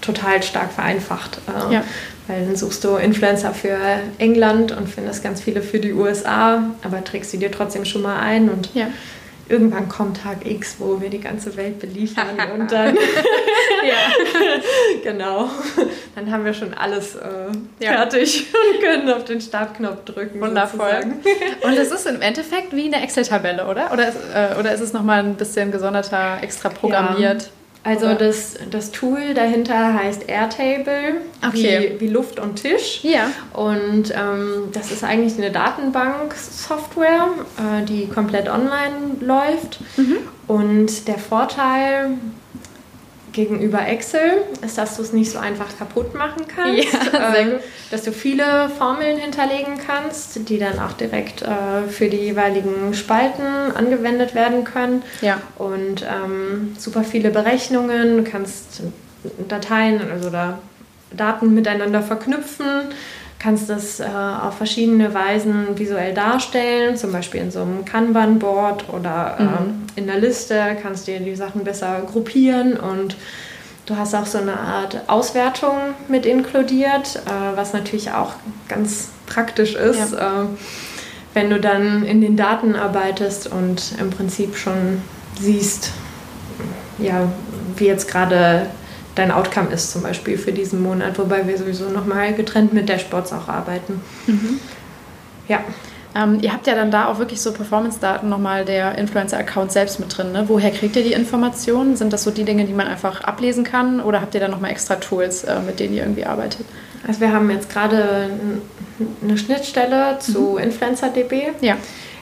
total 0.00 0.42
stark 0.42 0.72
vereinfacht. 0.72 1.38
Äh, 1.48 1.74
ja. 1.74 1.84
Weil 2.26 2.44
dann 2.44 2.56
suchst 2.56 2.82
du 2.84 2.96
Influencer 2.96 3.54
für 3.54 3.78
England 4.18 4.72
und 4.72 4.88
findest 4.88 5.22
ganz 5.22 5.40
viele 5.40 5.62
für 5.62 5.78
die 5.78 5.92
USA, 5.92 6.62
aber 6.82 7.04
trägst 7.04 7.30
sie 7.30 7.38
dir 7.38 7.52
trotzdem 7.52 7.84
schon 7.84 8.02
mal 8.02 8.18
ein 8.18 8.48
und 8.48 8.74
ja. 8.74 8.88
irgendwann 9.48 9.88
kommt 9.88 10.22
Tag 10.22 10.44
X, 10.44 10.76
wo 10.78 11.00
wir 11.00 11.08
die 11.08 11.20
ganze 11.20 11.56
Welt 11.56 11.78
beliefern 11.78 12.36
und 12.58 12.72
dann 12.72 12.96
ja, 13.86 15.02
genau. 15.04 15.48
Dann 16.16 16.32
haben 16.32 16.44
wir 16.44 16.54
schon 16.54 16.74
alles 16.74 17.14
äh, 17.14 17.28
ja. 17.78 17.92
fertig 17.92 18.46
und 18.72 18.82
können 18.82 19.08
auf 19.10 19.24
den 19.24 19.40
Startknopf 19.40 20.04
drücken. 20.04 20.40
Wundervoll. 20.40 21.04
Und 21.62 21.76
es 21.76 21.92
ist 21.92 22.06
im 22.06 22.20
Endeffekt 22.22 22.74
wie 22.74 22.86
eine 22.86 23.02
Excel-Tabelle, 23.02 23.66
oder? 23.66 23.92
Oder 23.92 24.08
ist, 24.08 24.16
äh, 24.34 24.58
oder 24.58 24.72
ist 24.72 24.80
es 24.80 24.92
nochmal 24.92 25.20
ein 25.20 25.34
bisschen 25.34 25.70
gesonderter, 25.70 26.38
extra 26.42 26.70
programmiert? 26.70 27.42
Ja. 27.42 27.48
Also 27.86 28.14
das, 28.14 28.54
das 28.68 28.90
Tool 28.90 29.32
dahinter 29.32 29.94
heißt 29.94 30.28
Airtable, 30.28 31.20
okay. 31.46 31.94
wie, 31.94 32.00
wie 32.00 32.08
Luft 32.08 32.40
und 32.40 32.56
Tisch. 32.56 32.98
Ja. 33.04 33.30
Und 33.52 34.10
ähm, 34.10 34.70
das 34.72 34.90
ist 34.90 35.04
eigentlich 35.04 35.38
eine 35.38 35.52
Datenbank-Software, 35.52 37.28
äh, 37.58 37.84
die 37.84 38.08
komplett 38.08 38.48
online 38.48 39.16
läuft. 39.20 39.78
Mhm. 39.96 40.16
Und 40.48 41.06
der 41.06 41.18
Vorteil 41.18 42.14
gegenüber 43.36 43.86
Excel 43.86 44.38
ist, 44.64 44.78
dass 44.78 44.96
du 44.96 45.02
es 45.02 45.12
nicht 45.12 45.30
so 45.30 45.38
einfach 45.38 45.76
kaputt 45.78 46.14
machen 46.14 46.46
kannst, 46.48 47.12
ja, 47.12 47.34
äh, 47.34 47.60
dass 47.90 48.02
du 48.02 48.10
viele 48.10 48.70
Formeln 48.70 49.18
hinterlegen 49.18 49.74
kannst, 49.86 50.48
die 50.48 50.58
dann 50.58 50.78
auch 50.78 50.94
direkt 50.94 51.42
äh, 51.42 51.86
für 51.88 52.08
die 52.08 52.16
jeweiligen 52.16 52.94
Spalten 52.94 53.44
angewendet 53.74 54.34
werden 54.34 54.64
können. 54.64 55.02
Ja. 55.20 55.40
Und 55.58 56.02
ähm, 56.02 56.74
super 56.78 57.04
viele 57.04 57.30
Berechnungen, 57.30 58.24
du 58.24 58.24
kannst 58.24 58.82
Dateien 59.48 60.00
also 60.10 60.30
da 60.30 60.58
Daten 61.12 61.54
miteinander 61.54 62.02
verknüpfen 62.02 62.64
kannst 63.38 63.68
das 63.68 64.00
äh, 64.00 64.04
auf 64.04 64.56
verschiedene 64.56 65.12
Weisen 65.12 65.78
visuell 65.78 66.14
darstellen, 66.14 66.96
zum 66.96 67.12
Beispiel 67.12 67.40
in 67.40 67.50
so 67.50 67.62
einem 67.62 67.84
Kanban-Board 67.84 68.88
oder 68.88 69.36
äh, 69.38 69.42
mhm. 69.42 69.86
in 69.94 70.06
der 70.06 70.18
Liste 70.18 70.76
kannst 70.80 71.06
du 71.06 71.18
die 71.18 71.36
Sachen 71.36 71.64
besser 71.64 72.02
gruppieren 72.10 72.78
und 72.78 73.16
du 73.86 73.96
hast 73.96 74.14
auch 74.14 74.26
so 74.26 74.38
eine 74.38 74.58
Art 74.58 75.02
Auswertung 75.08 75.76
mit 76.08 76.26
inkludiert, 76.26 77.16
äh, 77.26 77.56
was 77.56 77.72
natürlich 77.72 78.10
auch 78.12 78.32
ganz 78.68 79.10
praktisch 79.26 79.74
ist, 79.74 80.12
ja. 80.12 80.42
Äh, 80.42 80.46
wenn 81.34 81.50
du 81.50 81.60
dann 81.60 82.02
in 82.02 82.22
den 82.22 82.34
Daten 82.34 82.74
arbeitest 82.74 83.46
und 83.46 83.92
im 84.00 84.08
Prinzip 84.08 84.56
schon 84.56 85.02
siehst, 85.38 85.90
ja, 86.96 87.30
wie 87.76 87.84
jetzt 87.84 88.10
gerade 88.10 88.70
dein 89.16 89.32
Outcome 89.32 89.70
ist, 89.70 89.90
zum 89.90 90.02
Beispiel 90.02 90.38
für 90.38 90.52
diesen 90.52 90.82
Monat, 90.82 91.18
wobei 91.18 91.46
wir 91.46 91.58
sowieso 91.58 91.88
nochmal 91.88 92.32
getrennt 92.34 92.72
mit 92.72 92.88
Dashboards 92.88 93.32
auch 93.32 93.48
arbeiten. 93.48 94.00
Mhm. 94.26 94.60
Ja. 95.48 95.60
Ähm, 96.14 96.38
ihr 96.40 96.52
habt 96.52 96.66
ja 96.66 96.74
dann 96.74 96.90
da 96.90 97.08
auch 97.08 97.18
wirklich 97.18 97.42
so 97.42 97.52
Performance-Daten 97.52 98.28
nochmal 98.28 98.64
der 98.64 98.96
Influencer-Account 98.96 99.70
selbst 99.72 100.00
mit 100.00 100.16
drin. 100.16 100.32
Ne? 100.32 100.44
Woher 100.46 100.70
kriegt 100.70 100.96
ihr 100.96 101.02
die 101.02 101.12
Informationen? 101.12 101.96
Sind 101.96 102.12
das 102.12 102.24
so 102.24 102.30
die 102.30 102.44
Dinge, 102.44 102.64
die 102.64 102.72
man 102.72 102.86
einfach 102.86 103.22
ablesen 103.22 103.64
kann 103.64 104.00
oder 104.00 104.22
habt 104.22 104.34
ihr 104.34 104.40
da 104.40 104.48
nochmal 104.48 104.70
extra 104.70 104.94
Tools, 104.96 105.44
äh, 105.44 105.60
mit 105.60 105.78
denen 105.78 105.94
ihr 105.94 106.02
irgendwie 106.02 106.24
arbeitet? 106.24 106.64
Also 107.06 107.20
wir 107.20 107.32
haben 107.32 107.50
jetzt 107.50 107.68
gerade 107.68 108.30
eine 109.22 109.36
Schnittstelle 109.36 110.18
zu 110.18 110.52
mhm. 110.52 110.58
InfluencerDB. 110.58 111.48
Ja 111.60 111.76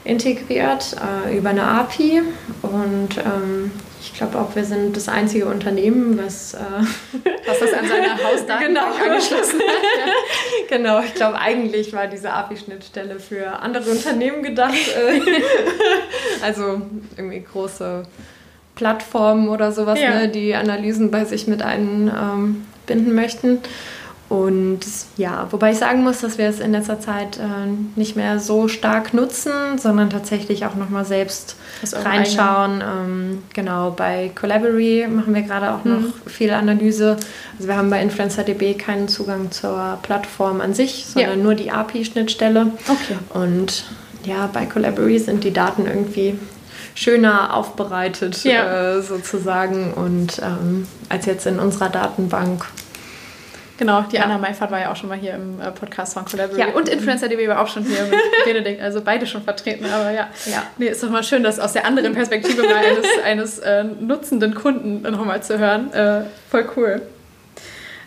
integriert 0.04 0.96
äh, 1.26 1.36
über 1.36 1.50
eine 1.50 1.64
API 1.64 2.22
und 2.62 3.08
ähm, 3.18 3.72
ich 4.04 4.12
glaube 4.14 4.38
auch, 4.38 4.54
wir 4.54 4.64
sind 4.64 4.96
das 4.96 5.08
einzige 5.08 5.46
Unternehmen, 5.46 6.18
was, 6.22 6.54
äh, 6.54 6.58
was 7.46 7.58
das 7.58 7.72
an 7.72 7.88
seiner 7.88 8.22
Hausdatenbank 8.22 8.60
genau. 8.66 9.12
angeschlossen 9.12 9.60
hat. 9.60 10.06
Ja. 10.06 10.12
Genau, 10.68 11.00
ich 11.00 11.14
glaube, 11.14 11.38
eigentlich 11.38 11.92
war 11.92 12.06
diese 12.06 12.32
API-Schnittstelle 12.32 13.20
für 13.20 13.60
andere 13.60 13.90
Unternehmen 13.90 14.42
gedacht. 14.42 14.74
Äh, 14.74 15.20
also 16.42 16.80
irgendwie 17.16 17.40
große 17.40 18.04
Plattformen 18.74 19.48
oder 19.48 19.72
sowas, 19.72 20.00
ja. 20.00 20.20
ne, 20.20 20.28
die 20.28 20.54
Analysen 20.54 21.10
bei 21.10 21.24
sich 21.24 21.46
mit 21.46 21.62
einbinden 21.62 22.66
ähm, 22.88 23.14
möchten. 23.14 23.60
Und 24.34 24.80
ja, 25.16 25.46
wobei 25.52 25.70
ich 25.70 25.78
sagen 25.78 26.02
muss, 26.02 26.20
dass 26.20 26.38
wir 26.38 26.48
es 26.48 26.58
in 26.58 26.72
letzter 26.72 26.98
Zeit 26.98 27.38
äh, 27.38 27.42
nicht 27.94 28.16
mehr 28.16 28.40
so 28.40 28.66
stark 28.66 29.14
nutzen, 29.14 29.78
sondern 29.78 30.10
tatsächlich 30.10 30.66
auch 30.66 30.74
nochmal 30.74 31.04
selbst 31.04 31.54
reinschauen. 31.92 32.82
Ähm, 32.82 33.42
genau, 33.52 33.92
bei 33.92 34.32
Collabory 34.34 35.06
machen 35.08 35.36
wir 35.36 35.42
gerade 35.42 35.72
auch 35.72 35.84
mhm. 35.84 35.92
noch 35.92 36.28
viel 36.28 36.50
Analyse. 36.50 37.16
Also 37.56 37.68
wir 37.68 37.76
haben 37.76 37.90
bei 37.90 38.02
InfluencerDB 38.02 38.76
keinen 38.76 39.06
Zugang 39.06 39.52
zur 39.52 40.00
Plattform 40.02 40.60
an 40.60 40.74
sich, 40.74 41.06
sondern 41.06 41.38
ja. 41.38 41.44
nur 41.44 41.54
die 41.54 41.70
API-Schnittstelle. 41.70 42.72
Okay. 42.88 43.18
Und 43.34 43.84
ja, 44.24 44.50
bei 44.52 44.66
Collabory 44.66 45.20
sind 45.20 45.44
die 45.44 45.52
Daten 45.52 45.86
irgendwie 45.86 46.36
schöner 46.96 47.54
aufbereitet 47.54 48.42
ja. 48.42 48.96
äh, 48.96 49.02
sozusagen 49.02 49.94
und 49.94 50.40
ähm, 50.42 50.88
als 51.08 51.26
jetzt 51.26 51.46
in 51.46 51.60
unserer 51.60 51.88
Datenbank. 51.88 52.64
Genau, 53.76 54.02
die. 54.02 54.18
Anna 54.20 54.38
Meifert 54.38 54.70
war 54.70 54.80
ja 54.80 54.92
auch 54.92 54.96
schon 54.96 55.08
mal 55.08 55.18
hier 55.18 55.34
im 55.34 55.60
äh, 55.60 55.70
Podcast 55.72 56.14
von 56.14 56.24
Collabory. 56.24 56.60
Ja. 56.60 56.68
Und 56.68 56.88
InfluencerDB 56.88 57.48
war 57.48 57.60
auch 57.60 57.68
schon 57.68 57.84
hier 57.84 58.04
mit 58.04 58.20
Benedikt, 58.44 58.80
also 58.80 59.00
beide 59.00 59.26
schon 59.26 59.42
vertreten. 59.42 59.86
Aber 59.86 60.10
ja, 60.10 60.28
ja. 60.46 60.62
Nee, 60.78 60.86
ist 60.88 61.02
doch 61.02 61.10
mal 61.10 61.24
schön, 61.24 61.42
das 61.42 61.58
aus 61.58 61.72
der 61.72 61.84
anderen 61.84 62.14
Perspektive 62.14 62.62
mal 62.62 62.76
eines, 62.76 63.06
eines 63.24 63.58
äh, 63.58 63.84
nutzenden 63.84 64.54
Kunden 64.54 65.02
nochmal 65.02 65.42
zu 65.42 65.58
hören. 65.58 65.92
Äh, 65.92 66.22
voll 66.50 66.68
cool. 66.76 67.02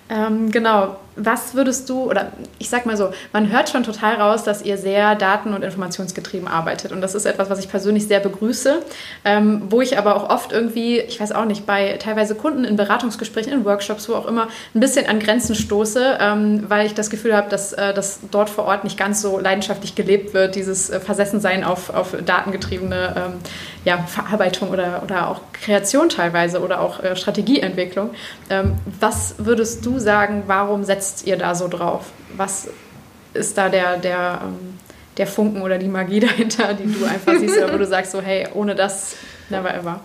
Ähm, 0.10 0.52
genau, 0.52 0.98
was 1.18 1.56
würdest 1.56 1.90
du, 1.90 2.04
oder 2.10 2.32
ich 2.60 2.70
sag 2.70 2.86
mal 2.86 2.96
so, 2.96 3.12
man 3.34 3.52
hört 3.52 3.70
schon 3.70 3.84
total 3.84 4.16
raus, 4.16 4.44
dass 4.44 4.62
ihr 4.62 4.78
sehr 4.78 5.16
daten- 5.16 5.54
und 5.54 5.64
informationsgetrieben 5.64 6.48
arbeitet. 6.48 6.92
Und 6.92 7.02
das 7.02 7.16
ist 7.16 7.26
etwas, 7.26 7.50
was 7.50 7.60
ich 7.60 7.70
persönlich 7.70 8.08
sehr 8.08 8.20
begrüße, 8.20 8.82
ähm, 9.26 9.64
wo 9.70 9.82
ich 9.82 9.98
aber 9.98 10.16
auch 10.16 10.30
oft 10.30 10.52
irgendwie, 10.52 11.00
ich 11.00 11.20
weiß 11.20 11.32
auch 11.32 11.46
nicht, 11.46 11.66
bei 11.66 11.98
teilweise 11.98 12.36
Kunden 12.36 12.64
in 12.64 12.76
Beratungsgesprächen, 12.76 13.52
in 13.52 13.66
Workshops, 13.66 14.08
wo 14.08 14.14
auch 14.14 14.28
immer, 14.28 14.48
ein 14.76 14.80
bisschen 14.80 15.08
an 15.08 15.20
Grenzen 15.20 15.56
stoße, 15.56 16.18
ähm, 16.20 16.66
weil 16.68 16.86
ich 16.86 16.94
das 16.94 17.10
Gefühl 17.10 17.36
habe, 17.36 17.50
dass 17.50 17.74
äh, 17.74 17.94
das 17.94 18.20
dort 18.32 18.50
vor 18.50 18.66
Ort 18.66 18.84
nicht 18.84 18.98
ganz 18.98 19.22
so 19.22 19.40
leidenschaftlich 19.40 19.96
gelebt 19.96 20.34
wird, 20.34 20.56
dieses 20.56 20.90
äh, 20.90 21.00
Versessensein 21.00 21.64
auf, 21.64 21.90
auf 21.90 22.16
datengetriebene 22.26 23.14
ähm, 23.16 23.34
ja, 23.86 24.00
Verarbeitung 24.00 24.70
oder, 24.70 25.02
oder 25.04 25.30
auch 25.30 25.42
Kreation 25.54 26.10
teilweise 26.10 26.62
oder 26.62 26.82
auch 26.82 27.02
äh, 27.02 27.16
Strategieentwicklung. 27.16 28.12
Ähm, 28.50 28.76
was 29.00 29.36
würdest 29.38 29.86
du 29.86 30.00
sagen, 30.00 30.44
warum 30.48 30.84
setzt 30.84 31.07
setzt 31.08 31.28
ihr 31.28 31.38
da 31.38 31.56
so 31.56 31.68
drauf? 31.68 32.06
Was 32.36 32.70
ist 33.34 33.58
da 33.58 33.70
der, 33.70 33.98
der, 33.98 34.42
ähm, 34.44 34.78
der 35.18 35.28
Funken 35.28 35.62
oder 35.62 35.78
die 35.78 35.88
Magie 35.88 36.20
dahinter, 36.28 36.74
die 36.74 36.92
du 36.92 37.06
einfach 37.06 37.36
siehst, 37.40 37.58
oder 37.58 37.74
wo 37.74 37.78
du 37.78 37.86
sagst 37.86 38.12
so, 38.12 38.22
hey, 38.22 38.48
ohne 38.54 38.76
das, 38.76 39.16
never 39.50 39.74
ever? 39.74 40.02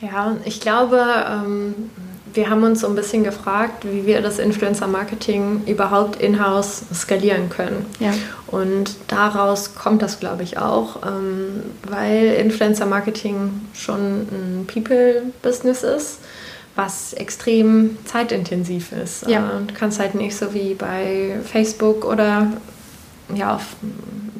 Ja, 0.00 0.36
ich 0.44 0.60
glaube, 0.60 1.00
ähm, 1.30 1.90
wir 2.34 2.50
haben 2.50 2.64
uns 2.64 2.80
so 2.80 2.88
ein 2.88 2.96
bisschen 2.96 3.22
gefragt, 3.22 3.84
wie 3.84 4.06
wir 4.06 4.20
das 4.20 4.38
Influencer-Marketing 4.38 5.62
überhaupt 5.66 6.20
in-house 6.20 6.82
skalieren 6.92 7.50
können. 7.50 7.86
Ja. 8.00 8.12
Und 8.48 8.96
daraus 9.08 9.74
kommt 9.74 10.02
das, 10.02 10.18
glaube 10.18 10.42
ich, 10.42 10.58
auch, 10.58 11.06
ähm, 11.06 11.62
weil 11.88 12.34
Influencer-Marketing 12.34 13.68
schon 13.74 14.22
ein 14.22 14.66
People-Business 14.66 15.84
ist 15.84 16.18
was 16.74 17.12
extrem 17.12 17.98
zeitintensiv 18.04 18.92
ist. 18.92 19.28
Ja. 19.28 19.50
Und 19.50 19.70
du 19.70 19.74
kannst 19.74 20.00
halt 20.00 20.14
nicht 20.14 20.36
so 20.36 20.54
wie 20.54 20.74
bei 20.74 21.36
Facebook 21.44 22.04
oder 22.04 22.48
ja, 23.34 23.56
auf, 23.56 23.76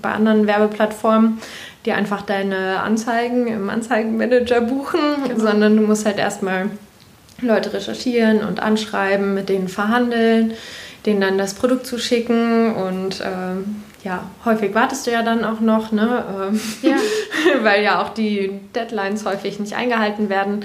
bei 0.00 0.12
anderen 0.12 0.46
Werbeplattformen 0.46 1.38
dir 1.84 1.96
einfach 1.96 2.22
deine 2.22 2.80
Anzeigen 2.80 3.46
im 3.48 3.68
Anzeigenmanager 3.68 4.60
buchen, 4.60 5.00
genau. 5.28 5.40
sondern 5.40 5.76
du 5.76 5.82
musst 5.82 6.06
halt 6.06 6.18
erstmal 6.18 6.70
Leute 7.40 7.72
recherchieren 7.72 8.42
und 8.44 8.60
anschreiben, 8.60 9.34
mit 9.34 9.48
denen 9.48 9.68
verhandeln, 9.68 10.54
denen 11.06 11.20
dann 11.20 11.38
das 11.38 11.54
Produkt 11.54 11.86
zuschicken 11.86 12.74
und 12.74 13.20
ähm, 13.24 13.82
ja, 14.04 14.24
häufig 14.44 14.74
wartest 14.74 15.06
du 15.06 15.10
ja 15.10 15.22
dann 15.22 15.44
auch 15.44 15.60
noch, 15.60 15.92
ne? 15.92 16.24
Ähm, 16.48 16.60
ja. 16.82 16.96
weil 17.62 17.82
ja 17.82 18.02
auch 18.02 18.10
die 18.10 18.60
Deadlines 18.74 19.24
häufig 19.24 19.60
nicht 19.60 19.74
eingehalten 19.74 20.28
werden 20.28 20.64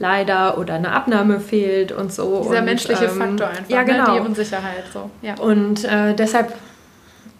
leider 0.00 0.58
oder 0.58 0.74
eine 0.74 0.92
Abnahme 0.92 1.38
fehlt 1.38 1.92
und 1.92 2.12
so. 2.12 2.40
Dieser 2.42 2.58
und, 2.58 2.64
menschliche 2.64 3.04
ähm, 3.04 3.10
Faktor 3.10 3.48
einfach, 3.48 3.68
ja, 3.68 3.82
genau. 3.84 4.14
Ne? 4.14 4.20
die 4.20 4.26
Unsicherheit. 4.26 4.84
So. 4.92 5.10
Ja. 5.22 5.38
Und 5.38 5.84
äh, 5.84 6.14
deshalb 6.14 6.54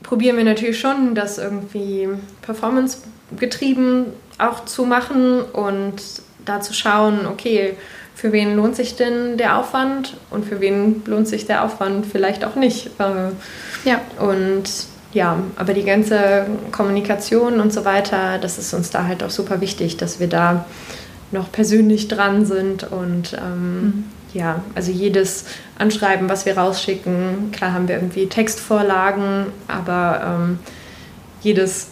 probieren 0.02 0.36
wir 0.36 0.44
natürlich 0.44 0.78
schon, 0.78 1.14
das 1.14 1.38
irgendwie 1.38 2.08
performance-getrieben 2.42 4.06
auch 4.38 4.64
zu 4.66 4.84
machen 4.84 5.42
und 5.42 5.96
da 6.44 6.60
zu 6.60 6.72
schauen, 6.74 7.26
okay, 7.26 7.76
für 8.14 8.32
wen 8.32 8.56
lohnt 8.56 8.76
sich 8.76 8.96
denn 8.96 9.38
der 9.38 9.58
Aufwand 9.58 10.16
und 10.30 10.44
für 10.44 10.60
wen 10.60 11.02
lohnt 11.06 11.28
sich 11.28 11.46
der 11.46 11.64
Aufwand 11.64 12.04
vielleicht 12.04 12.44
auch 12.44 12.56
nicht. 12.56 12.88
Äh, 12.98 13.88
ja. 13.88 14.00
Und 14.18 14.64
ja, 15.12 15.38
aber 15.56 15.72
die 15.72 15.84
ganze 15.84 16.46
Kommunikation 16.72 17.58
und 17.58 17.72
so 17.72 17.86
weiter, 17.86 18.38
das 18.38 18.58
ist 18.58 18.74
uns 18.74 18.90
da 18.90 19.06
halt 19.06 19.24
auch 19.24 19.30
super 19.30 19.62
wichtig, 19.62 19.96
dass 19.96 20.20
wir 20.20 20.28
da 20.28 20.66
noch 21.32 21.52
persönlich 21.52 22.08
dran 22.08 22.44
sind 22.44 22.84
und 22.84 23.34
ähm, 23.34 23.82
mhm. 23.82 24.04
ja, 24.32 24.62
also 24.74 24.90
jedes 24.90 25.46
Anschreiben, 25.78 26.28
was 26.28 26.46
wir 26.46 26.56
rausschicken, 26.58 27.52
klar 27.52 27.72
haben 27.72 27.88
wir 27.88 27.96
irgendwie 27.96 28.26
Textvorlagen, 28.26 29.46
aber 29.68 30.38
ähm, 30.42 30.58
jedes 31.42 31.88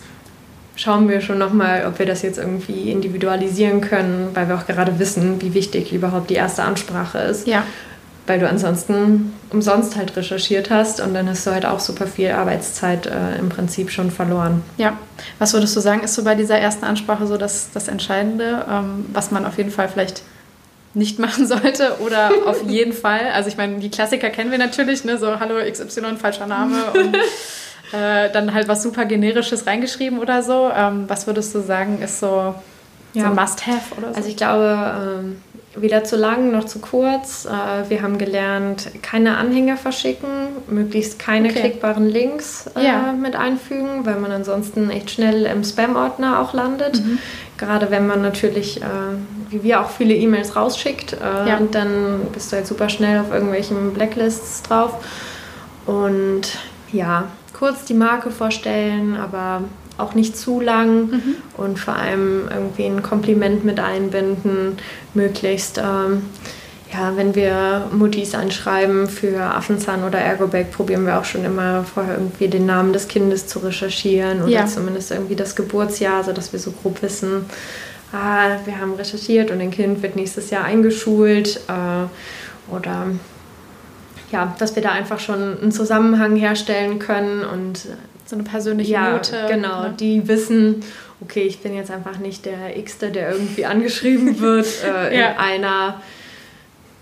schauen 0.76 1.08
wir 1.08 1.20
schon 1.20 1.38
nochmal, 1.38 1.86
ob 1.86 1.98
wir 1.98 2.06
das 2.06 2.22
jetzt 2.22 2.38
irgendwie 2.38 2.90
individualisieren 2.90 3.80
können, 3.80 4.28
weil 4.34 4.48
wir 4.48 4.56
auch 4.56 4.66
gerade 4.66 4.98
wissen, 4.98 5.40
wie 5.42 5.54
wichtig 5.54 5.92
überhaupt 5.92 6.30
die 6.30 6.34
erste 6.34 6.62
Ansprache 6.62 7.18
ist. 7.18 7.46
Ja 7.46 7.64
weil 8.28 8.38
du 8.38 8.48
ansonsten 8.48 9.32
umsonst 9.50 9.96
halt 9.96 10.14
recherchiert 10.16 10.70
hast 10.70 11.00
und 11.00 11.14
dann 11.14 11.28
hast 11.28 11.46
du 11.46 11.50
halt 11.50 11.64
auch 11.64 11.80
super 11.80 12.06
viel 12.06 12.30
Arbeitszeit 12.30 13.06
äh, 13.06 13.36
im 13.38 13.48
Prinzip 13.48 13.90
schon 13.90 14.10
verloren. 14.10 14.62
Ja, 14.76 14.98
was 15.38 15.54
würdest 15.54 15.74
du 15.74 15.80
sagen, 15.80 16.02
ist 16.02 16.14
so 16.14 16.24
bei 16.24 16.34
dieser 16.34 16.58
ersten 16.58 16.84
Ansprache 16.84 17.26
so 17.26 17.38
das, 17.38 17.70
das 17.72 17.88
Entscheidende, 17.88 18.66
ähm, 18.70 19.06
was 19.12 19.30
man 19.30 19.46
auf 19.46 19.56
jeden 19.56 19.70
Fall 19.70 19.88
vielleicht 19.88 20.22
nicht 20.92 21.18
machen 21.18 21.46
sollte 21.46 21.96
oder 22.04 22.30
auf 22.46 22.62
jeden 22.66 22.92
Fall? 22.92 23.30
Also 23.32 23.48
ich 23.48 23.56
meine, 23.56 23.78
die 23.78 23.90
Klassiker 23.90 24.28
kennen 24.28 24.50
wir 24.50 24.58
natürlich, 24.58 25.04
ne? 25.04 25.16
so 25.16 25.40
Hallo 25.40 25.54
XY, 25.70 26.16
falscher 26.16 26.46
Name 26.46 26.76
und 26.94 27.16
äh, 27.92 28.30
dann 28.30 28.52
halt 28.52 28.68
was 28.68 28.82
super 28.82 29.06
generisches 29.06 29.66
reingeschrieben 29.66 30.18
oder 30.18 30.42
so. 30.42 30.70
Ähm, 30.74 31.04
was 31.08 31.26
würdest 31.26 31.54
du 31.54 31.60
sagen, 31.60 32.02
ist 32.02 32.20
so, 32.20 32.54
ja. 33.14 33.22
so 33.22 33.24
ein 33.24 33.34
Must-Have 33.34 33.94
oder 33.96 34.10
so? 34.10 34.16
Also 34.16 34.28
ich 34.28 34.36
glaube, 34.36 35.22
ähm 35.22 35.36
weder 35.80 36.04
zu 36.04 36.16
lang 36.16 36.50
noch 36.50 36.64
zu 36.64 36.78
kurz. 36.78 37.46
Äh, 37.46 37.88
wir 37.90 38.02
haben 38.02 38.18
gelernt, 38.18 38.90
keine 39.02 39.36
Anhänger 39.36 39.76
verschicken, 39.76 40.28
möglichst 40.68 41.18
keine 41.18 41.50
okay. 41.50 41.60
klickbaren 41.60 42.08
Links 42.08 42.68
äh, 42.76 42.84
ja. 42.84 43.12
mit 43.12 43.36
einfügen, 43.36 44.04
weil 44.04 44.16
man 44.16 44.32
ansonsten 44.32 44.90
echt 44.90 45.10
schnell 45.10 45.44
im 45.46 45.64
Spam-Ordner 45.64 46.40
auch 46.40 46.52
landet. 46.52 47.04
Mhm. 47.04 47.18
Gerade 47.56 47.90
wenn 47.90 48.06
man 48.06 48.22
natürlich, 48.22 48.82
äh, 48.82 48.84
wie 49.50 49.62
wir 49.62 49.80
auch 49.80 49.90
viele 49.90 50.14
E-Mails 50.14 50.54
rausschickt, 50.54 51.16
ja. 51.20 51.58
dann 51.72 52.20
bist 52.32 52.52
du 52.52 52.56
halt 52.56 52.66
super 52.66 52.88
schnell 52.88 53.20
auf 53.20 53.32
irgendwelchen 53.32 53.94
Blacklists 53.94 54.62
drauf. 54.62 54.94
Und 55.86 56.42
ja, 56.92 57.24
kurz 57.58 57.84
die 57.84 57.94
Marke 57.94 58.30
vorstellen, 58.30 59.16
aber 59.16 59.62
auch 59.98 60.14
nicht 60.14 60.36
zu 60.36 60.60
lang 60.60 61.10
mhm. 61.10 61.34
und 61.56 61.78
vor 61.78 61.96
allem 61.96 62.48
irgendwie 62.50 62.86
ein 62.86 63.02
Kompliment 63.02 63.64
mit 63.64 63.80
einbinden, 63.80 64.78
möglichst. 65.14 65.78
Ähm, 65.78 66.22
ja, 66.92 67.16
wenn 67.16 67.34
wir 67.34 67.88
Muttis 67.92 68.34
anschreiben 68.34 69.08
für 69.08 69.42
Affenzahn 69.42 70.04
oder 70.04 70.18
Ergobag, 70.18 70.70
probieren 70.72 71.04
wir 71.04 71.18
auch 71.18 71.24
schon 71.24 71.44
immer 71.44 71.84
vorher 71.84 72.14
irgendwie 72.14 72.48
den 72.48 72.64
Namen 72.64 72.94
des 72.94 73.08
Kindes 73.08 73.46
zu 73.46 73.58
recherchieren 73.58 74.40
oder 74.42 74.50
ja. 74.50 74.66
zumindest 74.66 75.10
irgendwie 75.10 75.36
das 75.36 75.54
Geburtsjahr, 75.54 76.24
sodass 76.24 76.52
wir 76.52 76.60
so 76.60 76.70
grob 76.70 77.02
wissen, 77.02 77.44
ah, 78.12 78.56
wir 78.64 78.80
haben 78.80 78.94
recherchiert 78.94 79.50
und 79.50 79.60
ein 79.60 79.70
Kind 79.70 80.02
wird 80.02 80.16
nächstes 80.16 80.48
Jahr 80.48 80.64
eingeschult 80.64 81.60
äh, 81.68 82.74
oder 82.74 83.08
ja, 84.32 84.54
dass 84.58 84.74
wir 84.74 84.82
da 84.82 84.92
einfach 84.92 85.20
schon 85.20 85.58
einen 85.60 85.72
Zusammenhang 85.72 86.36
herstellen 86.36 86.98
können 86.98 87.44
und 87.44 87.86
so 88.28 88.36
eine 88.36 88.44
persönliche 88.44 88.92
ja, 88.92 89.12
Note. 89.12 89.46
Genau, 89.48 89.84
ne? 89.84 89.94
die 89.98 90.28
wissen, 90.28 90.82
okay, 91.20 91.42
ich 91.42 91.60
bin 91.60 91.74
jetzt 91.74 91.90
einfach 91.90 92.18
nicht 92.18 92.44
der 92.44 92.80
Xte, 92.82 93.10
der 93.10 93.32
irgendwie 93.32 93.64
angeschrieben 93.64 94.38
wird 94.40 94.66
äh, 94.84 95.18
ja. 95.18 95.30
in 95.30 95.36
einer 95.36 96.02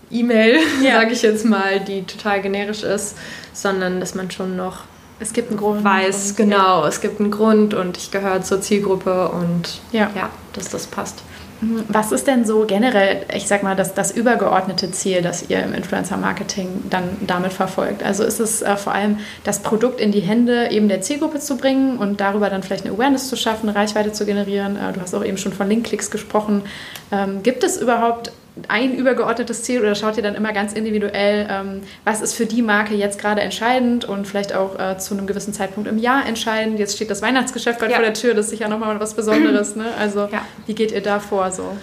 E-Mail, 0.09 0.59
ja. 0.81 1.01
sage 1.01 1.13
ich 1.13 1.21
jetzt 1.21 1.45
mal, 1.45 1.81
die 1.81 2.03
total 2.03 2.41
generisch 2.41 2.83
ist, 2.83 3.17
sondern 3.53 3.99
dass 3.99 4.15
man 4.15 4.31
schon 4.31 4.55
noch 4.55 4.83
es 5.19 5.33
gibt 5.33 5.49
einen 5.49 5.57
Grund. 5.57 5.83
Weiß, 5.83 6.31
und, 6.31 6.37
genau, 6.37 6.83
ja. 6.83 6.87
es 6.87 7.01
gibt 7.01 7.19
einen 7.19 7.31
Grund 7.31 7.73
und 7.73 7.97
ich 7.97 8.11
gehöre 8.11 8.43
zur 8.43 8.61
Zielgruppe 8.61 9.29
und 9.29 9.81
ja, 9.91 10.11
ja 10.15 10.29
dass 10.53 10.69
das 10.69 10.87
passt. 10.87 11.23
Was 11.59 12.11
ist 12.11 12.27
denn 12.27 12.45
so 12.45 12.65
generell, 12.67 13.25
ich 13.33 13.47
sag 13.47 13.63
mal, 13.63 13.75
das, 13.75 13.95
das 13.95 14.11
übergeordnete 14.11 14.91
Ziel, 14.91 15.21
das 15.21 15.49
ihr 15.49 15.63
im 15.63 15.73
Influencer-Marketing 15.73 16.85
dann 16.89 17.03
damit 17.25 17.51
verfolgt? 17.51 18.03
Also 18.03 18.23
ist 18.23 18.39
es 18.39 18.61
äh, 18.61 18.77
vor 18.77 18.93
allem 18.93 19.17
das 19.43 19.63
Produkt 19.63 19.99
in 19.99 20.11
die 20.11 20.19
Hände 20.19 20.69
eben 20.69 20.87
der 20.87 21.01
Zielgruppe 21.01 21.39
zu 21.39 21.57
bringen 21.57 21.97
und 21.97 22.21
darüber 22.21 22.51
dann 22.51 22.61
vielleicht 22.61 22.85
eine 22.85 22.93
Awareness 22.93 23.27
zu 23.27 23.35
schaffen, 23.35 23.69
Reichweite 23.69 24.11
zu 24.11 24.25
generieren? 24.25 24.75
Äh, 24.75 24.93
du 24.93 25.01
hast 25.01 25.15
auch 25.15 25.25
eben 25.25 25.37
schon 25.37 25.51
von 25.51 25.67
Linkklicks 25.67 26.11
gesprochen. 26.11 26.61
Ähm, 27.11 27.41
gibt 27.41 27.63
es 27.63 27.77
überhaupt 27.77 28.31
ein 28.67 28.95
übergeordnetes 28.95 29.63
Ziel 29.63 29.81
oder 29.81 29.95
schaut 29.95 30.17
ihr 30.17 30.23
dann 30.23 30.35
immer 30.35 30.53
ganz 30.53 30.73
individuell, 30.73 31.47
ähm, 31.49 31.81
was 32.03 32.21
ist 32.21 32.33
für 32.33 32.45
die 32.45 32.61
Marke 32.61 32.95
jetzt 32.95 33.19
gerade 33.19 33.41
entscheidend 33.41 34.05
und 34.05 34.27
vielleicht 34.27 34.53
auch 34.53 34.79
äh, 34.79 34.97
zu 34.97 35.15
einem 35.15 35.27
gewissen 35.27 35.53
Zeitpunkt 35.53 35.89
im 35.89 35.97
Jahr 35.97 36.25
entscheidend? 36.25 36.79
Jetzt 36.79 36.95
steht 36.95 37.09
das 37.09 37.21
Weihnachtsgeschäft 37.21 37.79
gerade 37.79 37.91
ja. 37.91 37.97
vor 37.97 38.05
der 38.05 38.13
Tür, 38.13 38.33
das 38.33 38.45
ist 38.47 38.51
sicher 38.51 38.67
nochmal 38.67 38.99
was 38.99 39.13
Besonderes. 39.13 39.75
Ne? 39.75 39.85
Also 39.99 40.27
ja. 40.31 40.45
wie 40.65 40.73
geht 40.73 40.91
ihr 40.91 41.01
da 41.01 41.19
vor 41.19 41.51
so? 41.51 41.77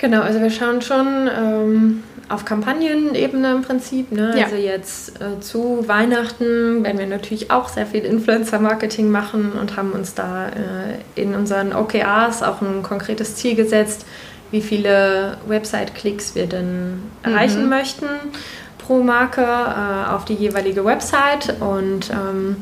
Genau, 0.00 0.22
also 0.22 0.40
wir 0.40 0.50
schauen 0.50 0.80
schon 0.80 1.28
ähm, 1.28 2.02
auf 2.30 2.46
Kampagnenebene 2.46 3.52
im 3.52 3.62
Prinzip. 3.62 4.12
Ne? 4.12 4.34
Ja. 4.34 4.44
Also 4.44 4.56
jetzt 4.56 5.20
äh, 5.20 5.40
zu 5.40 5.86
Weihnachten 5.86 6.82
werden 6.82 6.98
wir 6.98 7.06
natürlich 7.06 7.50
auch 7.50 7.68
sehr 7.68 7.86
viel 7.86 8.04
Influencer-Marketing 8.04 9.10
machen 9.10 9.52
und 9.52 9.76
haben 9.76 9.92
uns 9.92 10.14
da 10.14 10.48
äh, 10.48 11.20
in 11.20 11.34
unseren 11.34 11.74
OKRs 11.74 12.42
auch 12.42 12.62
ein 12.62 12.82
konkretes 12.82 13.36
Ziel 13.36 13.56
gesetzt, 13.56 14.06
wie 14.50 14.60
viele 14.60 15.38
Website-Klicks 15.46 16.34
wir 16.34 16.46
denn 16.46 17.02
erreichen 17.22 17.64
mhm. 17.64 17.68
möchten 17.68 18.06
pro 18.90 19.04
Marke 19.04 19.42
äh, 19.42 20.10
auf 20.10 20.24
die 20.24 20.34
jeweilige 20.34 20.84
Website. 20.84 21.54
Und 21.60 22.10
ähm, 22.10 22.56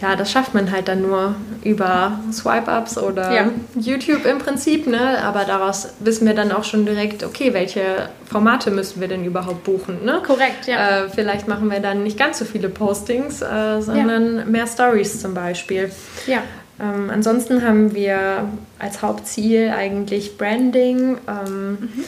ja, 0.00 0.16
das 0.16 0.30
schafft 0.32 0.52
man 0.52 0.72
halt 0.72 0.88
dann 0.88 1.02
nur 1.02 1.36
über 1.62 2.18
Swipe-Ups 2.32 2.98
oder 2.98 3.32
ja. 3.32 3.50
YouTube 3.76 4.24
im 4.24 4.38
Prinzip. 4.38 4.88
Ne? 4.88 5.22
Aber 5.22 5.44
daraus 5.44 5.90
wissen 6.00 6.26
wir 6.26 6.34
dann 6.34 6.50
auch 6.50 6.64
schon 6.64 6.84
direkt, 6.84 7.22
okay, 7.22 7.54
welche 7.54 8.08
Formate 8.24 8.72
müssen 8.72 9.00
wir 9.00 9.06
denn 9.06 9.24
überhaupt 9.24 9.62
buchen. 9.62 10.04
Ne? 10.04 10.20
Korrekt, 10.26 10.66
ja. 10.66 11.04
Äh, 11.04 11.08
vielleicht 11.10 11.46
machen 11.46 11.70
wir 11.70 11.78
dann 11.78 12.02
nicht 12.02 12.18
ganz 12.18 12.40
so 12.40 12.44
viele 12.44 12.68
Postings, 12.68 13.40
äh, 13.40 13.80
sondern 13.80 14.38
ja. 14.38 14.44
mehr 14.46 14.66
Stories 14.66 15.20
zum 15.20 15.34
Beispiel. 15.34 15.92
Ja. 16.26 16.42
Ähm, 16.80 17.10
ansonsten 17.10 17.62
haben 17.62 17.94
wir 17.94 18.48
als 18.78 19.02
Hauptziel 19.02 19.70
eigentlich 19.70 20.38
Branding. 20.38 21.18
Ähm, 21.26 21.70
mhm. 21.70 22.04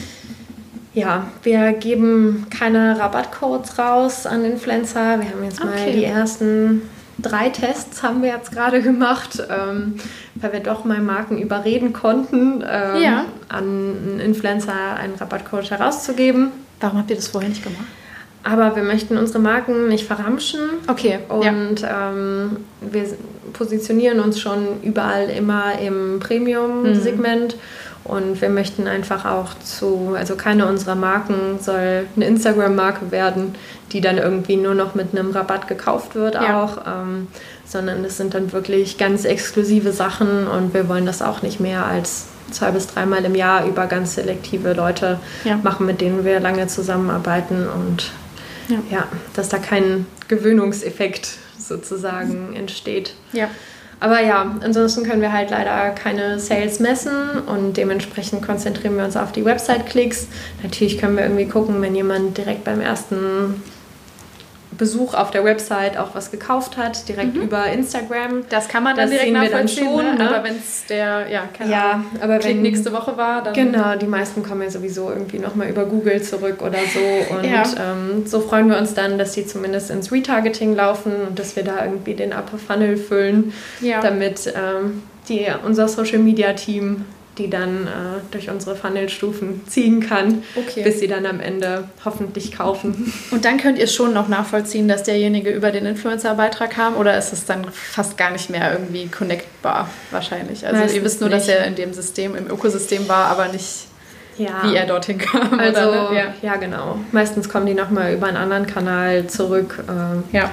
Ja, 0.93 1.27
wir 1.43 1.73
geben 1.73 2.47
keine 2.49 2.99
Rabattcodes 2.99 3.77
raus 3.79 4.25
an 4.25 4.43
Influencer. 4.43 5.19
Wir 5.19 5.29
haben 5.29 5.43
jetzt 5.43 5.61
okay. 5.61 5.69
mal 5.69 5.91
die 5.91 6.03
ersten 6.03 6.81
drei 7.21 7.49
Tests 7.49 8.03
haben 8.03 8.21
wir 8.21 8.29
jetzt 8.29 8.51
gerade 8.51 8.81
gemacht, 8.81 9.41
ähm, 9.49 9.95
weil 10.35 10.53
wir 10.53 10.59
doch 10.59 10.85
mal 10.85 10.99
Marken 10.99 11.37
überreden 11.37 11.93
konnten, 11.93 12.63
ähm, 12.67 13.01
ja. 13.01 13.25
an 13.49 13.63
einen 13.63 14.19
Influencer 14.19 14.95
einen 14.95 15.15
Rabattcode 15.15 15.69
herauszugeben. 15.69 16.51
Warum 16.79 16.97
habt 16.97 17.09
ihr 17.09 17.15
das 17.15 17.27
vorher 17.27 17.49
nicht 17.49 17.63
gemacht? 17.63 17.85
Aber 18.43 18.75
wir 18.75 18.83
möchten 18.83 19.17
unsere 19.17 19.39
Marken 19.39 19.87
nicht 19.87 20.05
verramschen. 20.07 20.61
Okay. 20.87 21.19
Und 21.29 21.81
ja. 21.81 22.11
ähm, 22.11 22.57
wir 22.81 23.05
positionieren 23.53 24.19
uns 24.19 24.39
schon 24.39 24.81
überall 24.81 25.29
immer 25.29 25.77
im 25.79 26.19
Premium-Segment. 26.19 27.55
Mhm. 27.55 27.59
Und 28.03 28.41
wir 28.41 28.49
möchten 28.49 28.87
einfach 28.87 29.25
auch 29.25 29.53
zu, 29.63 30.15
also 30.17 30.35
keine 30.35 30.65
unserer 30.65 30.95
Marken 30.95 31.59
soll 31.61 32.07
eine 32.15 32.25
Instagram-Marke 32.25 33.11
werden, 33.11 33.53
die 33.91 34.01
dann 34.01 34.17
irgendwie 34.17 34.55
nur 34.55 34.73
noch 34.73 34.95
mit 34.95 35.15
einem 35.15 35.29
Rabatt 35.31 35.67
gekauft 35.67 36.15
wird 36.15 36.33
ja. 36.33 36.63
auch, 36.63 36.79
ähm, 36.87 37.27
sondern 37.63 38.03
es 38.03 38.17
sind 38.17 38.33
dann 38.33 38.51
wirklich 38.53 38.97
ganz 38.97 39.23
exklusive 39.23 39.91
Sachen 39.91 40.47
und 40.47 40.73
wir 40.73 40.89
wollen 40.89 41.05
das 41.05 41.21
auch 41.21 41.43
nicht 41.43 41.59
mehr 41.59 41.85
als 41.85 42.25
zwei 42.49 42.71
bis 42.71 42.87
dreimal 42.87 43.23
im 43.23 43.35
Jahr 43.35 43.65
über 43.65 43.85
ganz 43.85 44.15
selektive 44.15 44.73
Leute 44.73 45.19
ja. 45.43 45.57
machen, 45.57 45.85
mit 45.85 46.01
denen 46.01 46.25
wir 46.25 46.39
lange 46.39 46.67
zusammenarbeiten 46.67 47.67
und 47.67 48.11
ja. 48.71 48.79
ja, 48.89 49.07
dass 49.35 49.49
da 49.49 49.57
kein 49.57 50.05
Gewöhnungseffekt 50.27 51.37
sozusagen 51.57 52.55
entsteht. 52.55 53.13
Ja. 53.33 53.49
Aber 53.99 54.19
ja, 54.19 54.55
ansonsten 54.61 55.03
können 55.03 55.21
wir 55.21 55.31
halt 55.31 55.51
leider 55.51 55.91
keine 55.91 56.39
Sales 56.39 56.79
messen 56.79 57.39
und 57.45 57.77
dementsprechend 57.77 58.41
konzentrieren 58.41 58.97
wir 58.97 59.05
uns 59.05 59.15
auf 59.15 59.31
die 59.31 59.45
Website-Klicks. 59.45 60.27
Natürlich 60.63 60.97
können 60.97 61.15
wir 61.17 61.23
irgendwie 61.23 61.45
gucken, 61.45 61.79
wenn 61.83 61.93
jemand 61.93 62.35
direkt 62.35 62.63
beim 62.63 62.81
ersten 62.81 63.61
Besuch 64.81 65.13
auf 65.13 65.29
der 65.29 65.45
Website 65.45 65.95
auch 65.95 66.15
was 66.15 66.31
gekauft 66.31 66.75
hat, 66.75 67.07
direkt 67.07 67.35
mhm. 67.35 67.43
über 67.43 67.67
Instagram. 67.67 68.45
Das 68.49 68.67
kann 68.67 68.81
man 68.83 68.95
dann 68.95 69.11
das 69.11 69.19
direkt 69.19 69.31
nachvollziehen, 69.31 69.85
dann 69.85 70.07
schon, 70.07 70.17
ne? 70.17 70.27
aber 70.27 70.43
wenn 70.43 70.55
es 70.55 70.87
der, 70.89 71.29
ja, 71.29 71.43
keine 71.55 71.71
ja, 71.71 71.91
Ahnung, 71.91 72.05
aber 72.19 72.39
Klick 72.39 72.55
wenn, 72.55 72.61
nächste 72.63 72.91
Woche 72.91 73.15
war, 73.15 73.43
dann... 73.43 73.53
Genau, 73.53 73.95
die 73.95 74.07
meisten 74.07 74.41
kommen 74.41 74.63
ja 74.63 74.71
sowieso 74.71 75.11
irgendwie 75.11 75.37
nochmal 75.37 75.69
über 75.69 75.85
Google 75.85 76.23
zurück 76.23 76.63
oder 76.63 76.79
so 76.91 77.35
und 77.35 77.45
ja. 77.45 77.63
ähm, 77.79 78.25
so 78.25 78.39
freuen 78.39 78.69
wir 78.69 78.79
uns 78.79 78.95
dann, 78.95 79.19
dass 79.19 79.33
die 79.33 79.45
zumindest 79.45 79.91
ins 79.91 80.11
Retargeting 80.11 80.75
laufen 80.75 81.13
und 81.27 81.37
dass 81.37 81.55
wir 81.55 81.63
da 81.63 81.85
irgendwie 81.85 82.15
den 82.15 82.33
Upper 82.33 82.57
Funnel 82.57 82.97
füllen, 82.97 83.53
ja. 83.81 84.01
damit 84.01 84.47
ähm, 84.47 85.03
die, 85.29 85.45
unser 85.63 85.87
Social 85.89 86.17
Media 86.17 86.53
Team 86.53 87.05
die 87.41 87.49
dann 87.49 87.87
äh, 87.87 87.89
durch 88.31 88.49
unsere 88.49 88.75
Funnelstufen 88.75 89.67
ziehen 89.67 89.99
kann, 89.99 90.43
okay. 90.55 90.83
bis 90.83 90.99
sie 90.99 91.07
dann 91.07 91.25
am 91.25 91.39
Ende 91.39 91.85
hoffentlich 92.05 92.51
kaufen. 92.51 93.11
Und 93.31 93.45
dann 93.45 93.57
könnt 93.57 93.79
ihr 93.79 93.87
schon 93.87 94.13
noch 94.13 94.27
nachvollziehen, 94.27 94.87
dass 94.87 95.03
derjenige 95.03 95.49
über 95.49 95.71
den 95.71 95.85
Influencer-Beitrag 95.85 96.69
kam 96.71 96.95
oder 96.95 97.17
ist 97.17 97.33
es 97.33 97.45
dann 97.45 97.65
fast 97.71 98.17
gar 98.17 98.31
nicht 98.31 98.49
mehr 98.49 98.73
irgendwie 98.73 99.07
connectbar 99.07 99.89
wahrscheinlich? 100.11 100.65
Also 100.65 100.79
Meistens 100.79 100.97
ihr 100.97 101.03
wisst 101.03 101.21
nur, 101.21 101.29
nicht. 101.29 101.41
dass 101.41 101.47
er 101.47 101.65
in 101.65 101.75
dem 101.75 101.93
System, 101.93 102.35
im 102.35 102.47
Ökosystem 102.47 103.09
war, 103.09 103.27
aber 103.27 103.47
nicht 103.47 103.87
ja. 104.37 104.61
wie 104.63 104.75
er 104.75 104.85
dorthin 104.85 105.17
kam. 105.17 105.59
Also, 105.59 105.81
oder, 105.81 106.11
ne? 106.11 106.15
ja. 106.15 106.33
ja. 106.41 106.55
genau. 106.57 106.99
Meistens 107.11 107.49
kommen 107.49 107.65
die 107.65 107.73
nochmal 107.73 108.13
über 108.13 108.27
einen 108.27 108.37
anderen 108.37 108.67
Kanal 108.67 109.27
zurück. 109.27 109.83
Äh, 109.87 110.37
ja. 110.37 110.51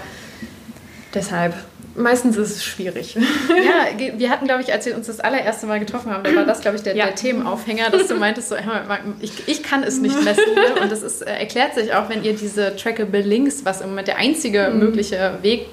Deshalb 1.14 1.54
meistens 1.98 2.36
ist 2.36 2.56
es 2.56 2.64
schwierig. 2.64 3.16
Ja, 3.48 3.98
wir 4.18 4.30
hatten, 4.30 4.46
glaube 4.46 4.62
ich, 4.62 4.72
als 4.72 4.86
wir 4.86 4.96
uns 4.96 5.06
das 5.06 5.20
allererste 5.20 5.66
Mal 5.66 5.80
getroffen 5.80 6.10
haben, 6.12 6.22
da 6.22 6.34
war 6.34 6.44
das, 6.44 6.60
glaube 6.60 6.76
ich, 6.76 6.82
der, 6.82 6.96
ja. 6.96 7.06
der, 7.06 7.14
Themenaufhänger, 7.14 7.90
dass 7.90 8.06
du 8.06 8.14
meintest, 8.14 8.50
so, 8.50 8.56
ich, 9.20 9.48
ich 9.48 9.62
kann 9.62 9.82
es 9.82 10.00
nicht 10.00 10.22
messen. 10.22 10.54
Ne? 10.54 10.80
Und 10.80 10.92
das 10.92 11.02
ist, 11.02 11.22
äh, 11.22 11.38
erklärt 11.38 11.74
sich 11.74 11.92
auch, 11.92 12.08
wenn 12.08 12.22
ihr 12.22 12.34
diese 12.34 12.76
Trackable 12.76 13.20
Links, 13.20 13.64
was 13.64 13.80
im 13.80 13.90
Moment 13.90 14.08
der 14.08 14.16
einzige 14.18 14.70
mhm. 14.70 14.78
mögliche 14.78 15.38
Weg, 15.42 15.66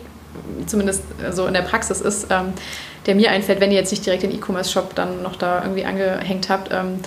zumindest 0.65 1.03
so 1.31 1.45
in 1.45 1.53
der 1.53 1.61
Praxis 1.61 2.01
ist, 2.01 2.27
ähm, 2.29 2.53
der 3.05 3.15
mir 3.15 3.31
einfällt, 3.31 3.59
wenn 3.59 3.71
ihr 3.71 3.77
jetzt 3.77 3.91
nicht 3.91 4.05
direkt 4.05 4.23
den 4.23 4.33
E-Commerce-Shop 4.33 4.95
dann 4.95 5.21
noch 5.21 5.35
da 5.35 5.61
irgendwie 5.61 5.85
angehängt 5.85 6.49
habt, 6.49 6.73
ähm, 6.73 6.99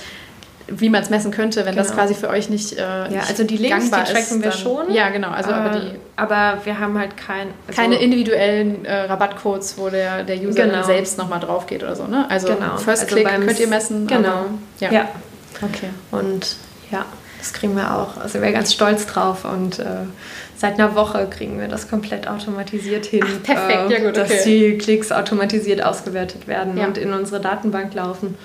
wie 0.71 0.91
man 0.91 1.03
es 1.03 1.11
messen 1.11 1.31
könnte, 1.31 1.61
wenn 1.61 1.75
genau. 1.75 1.83
das 1.83 1.95
quasi 1.95 2.15
für 2.15 2.29
euch 2.29 2.51
nicht, 2.51 2.75
äh, 2.75 2.81
ja, 2.81 3.21
also 3.29 3.45
die 3.45 3.57
Links, 3.57 3.87
die 3.87 3.91
tracken 3.91 4.43
wir 4.43 4.53
schon. 4.53 4.93
Ja, 4.93 5.09
genau. 5.09 5.31
Also, 5.31 5.51
äh, 5.51 5.55
aber, 5.55 5.79
die, 5.79 5.91
aber 6.17 6.59
wir 6.65 6.79
haben 6.79 6.99
halt 6.99 7.17
kein, 7.17 7.49
also 7.67 7.81
keine 7.81 7.97
individuellen 7.97 8.85
äh, 8.85 9.03
Rabattcodes, 9.03 9.79
wo 9.79 9.89
der, 9.89 10.25
der 10.25 10.37
User 10.37 10.65
genau. 10.65 10.83
selbst 10.83 11.19
nochmal 11.19 11.41
drauf 11.41 11.67
geht 11.67 11.83
oder 11.83 11.97
so. 11.97 12.07
Ne? 12.07 12.27
Also 12.29 12.49
genau. 12.49 12.77
First 12.77 13.05
also 13.05 13.15
Click 13.15 13.27
könnt 13.27 13.59
ihr 13.59 13.69
messen. 13.69 14.07
Genau. 14.07 14.29
Aber, 14.29 14.49
ja. 14.81 14.93
ja. 14.93 15.09
Okay. 15.63 15.89
Und 16.11 16.57
ja, 16.91 17.05
das 17.39 17.53
kriegen 17.53 17.75
wir 17.75 17.95
auch. 17.95 18.17
Also 18.19 18.35
wir 18.35 18.43
sind 18.43 18.55
ganz 18.55 18.73
stolz 18.73 19.07
drauf 19.07 19.45
und 19.45 19.79
äh, 19.79 19.85
seit 20.57 20.75
einer 20.75 20.95
Woche 20.95 21.27
kriegen 21.31 21.59
wir 21.59 21.69
das 21.69 21.89
komplett 21.89 22.29
automatisiert 22.29 23.07
hin. 23.07 23.25
Ach, 23.25 23.43
perfekt, 23.43 23.91
ja 23.91 23.99
gut, 23.99 24.19
okay. 24.19 24.29
Dass 24.29 24.45
die 24.45 24.77
Klicks 24.77 25.13
automatisiert 25.13 25.83
ausgewertet 25.83 26.47
werden 26.47 26.77
ja. 26.77 26.87
und 26.87 26.99
in 26.99 27.13
unsere 27.13 27.41
Datenbank 27.41 27.95
laufen 27.95 28.37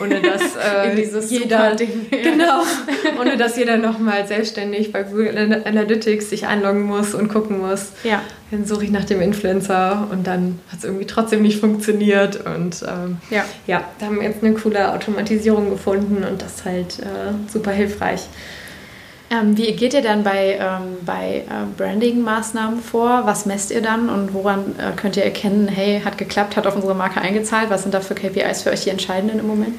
ohne 0.00 0.20
dass 0.20 0.42
äh, 0.56 1.20
jeder 1.28 1.76
genau, 2.10 2.62
ohne 3.20 3.36
dass 3.36 3.56
jeder 3.56 3.76
nochmal 3.76 4.26
selbstständig 4.26 4.92
bei 4.92 5.02
Google 5.02 5.62
Analytics 5.64 6.30
sich 6.30 6.46
einloggen 6.46 6.82
muss 6.82 7.14
und 7.14 7.28
gucken 7.28 7.60
muss. 7.60 7.92
Ja. 8.04 8.22
Dann 8.50 8.66
suche 8.66 8.84
ich 8.84 8.90
nach 8.90 9.04
dem 9.04 9.20
Influencer 9.22 10.08
und 10.10 10.26
dann 10.26 10.60
hat 10.70 10.80
es 10.80 10.84
irgendwie 10.84 11.06
trotzdem 11.06 11.42
nicht 11.42 11.58
funktioniert 11.58 12.44
und 12.44 12.82
ähm, 12.82 13.16
ja. 13.30 13.44
ja, 13.66 13.84
da 13.98 14.06
haben 14.06 14.16
wir 14.16 14.24
jetzt 14.28 14.44
eine 14.44 14.54
coole 14.54 14.92
Automatisierung 14.92 15.70
gefunden 15.70 16.24
und 16.24 16.42
das 16.42 16.56
ist 16.56 16.64
halt 16.64 16.98
äh, 16.98 17.50
super 17.50 17.70
hilfreich. 17.70 18.22
Ähm, 19.32 19.56
wie 19.56 19.72
geht 19.72 19.94
ihr 19.94 20.02
dann 20.02 20.22
bei, 20.22 20.58
ähm, 20.60 20.98
bei 21.06 21.44
äh, 21.48 21.64
Branding-Maßnahmen 21.78 22.82
vor? 22.82 23.22
Was 23.24 23.46
messt 23.46 23.70
ihr 23.70 23.80
dann 23.80 24.10
und 24.10 24.34
woran 24.34 24.74
äh, 24.78 24.94
könnt 24.94 25.16
ihr 25.16 25.24
erkennen, 25.24 25.68
hey, 25.68 26.02
hat 26.04 26.18
geklappt, 26.18 26.54
hat 26.56 26.66
auf 26.66 26.74
unsere 26.74 26.94
Marke 26.94 27.18
eingezahlt? 27.20 27.70
Was 27.70 27.82
sind 27.82 27.94
da 27.94 28.00
für 28.00 28.14
KPIs 28.14 28.62
für 28.62 28.70
euch 28.70 28.84
die 28.84 28.90
entscheidenden 28.90 29.38
im 29.38 29.46
Moment? 29.46 29.78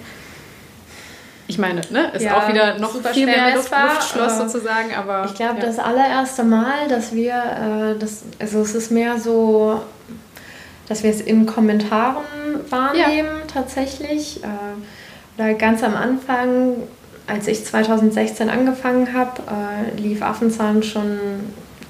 Ich 1.45 1.59
meine, 1.59 1.81
ne, 1.91 2.09
ist 2.13 2.23
ja, 2.23 2.37
auch 2.37 2.47
wieder 2.47 2.79
noch 2.79 2.95
viel 3.11 3.27
mehr 3.27 3.53
Luft, 3.55 3.69
Luftschloss 3.69 4.37
sozusagen, 4.39 4.95
aber. 4.95 5.25
Ich 5.25 5.35
glaube, 5.35 5.59
ja. 5.59 5.65
das 5.65 5.77
allererste 5.77 6.43
Mal, 6.43 6.87
dass 6.89 7.13
wir, 7.13 7.33
äh, 7.35 7.99
das, 7.99 8.23
also 8.39 8.61
es 8.61 8.73
ist 8.73 8.89
mehr 8.89 9.19
so, 9.19 9.81
dass 10.87 11.03
wir 11.03 11.11
es 11.11 11.21
in 11.21 11.45
Kommentaren 11.45 12.23
wahrnehmen 12.69 13.29
ja. 13.39 13.53
tatsächlich. 13.53 14.43
Äh, 14.43 14.47
oder 15.37 15.53
ganz 15.53 15.83
am 15.83 15.95
Anfang 15.95 16.75
als 17.27 17.47
ich 17.47 17.63
2016 17.63 18.49
angefangen 18.49 19.13
habe, 19.13 19.41
äh, 19.41 19.99
lief 19.99 20.21
Affenzahn 20.21 20.83
schon 20.83 21.19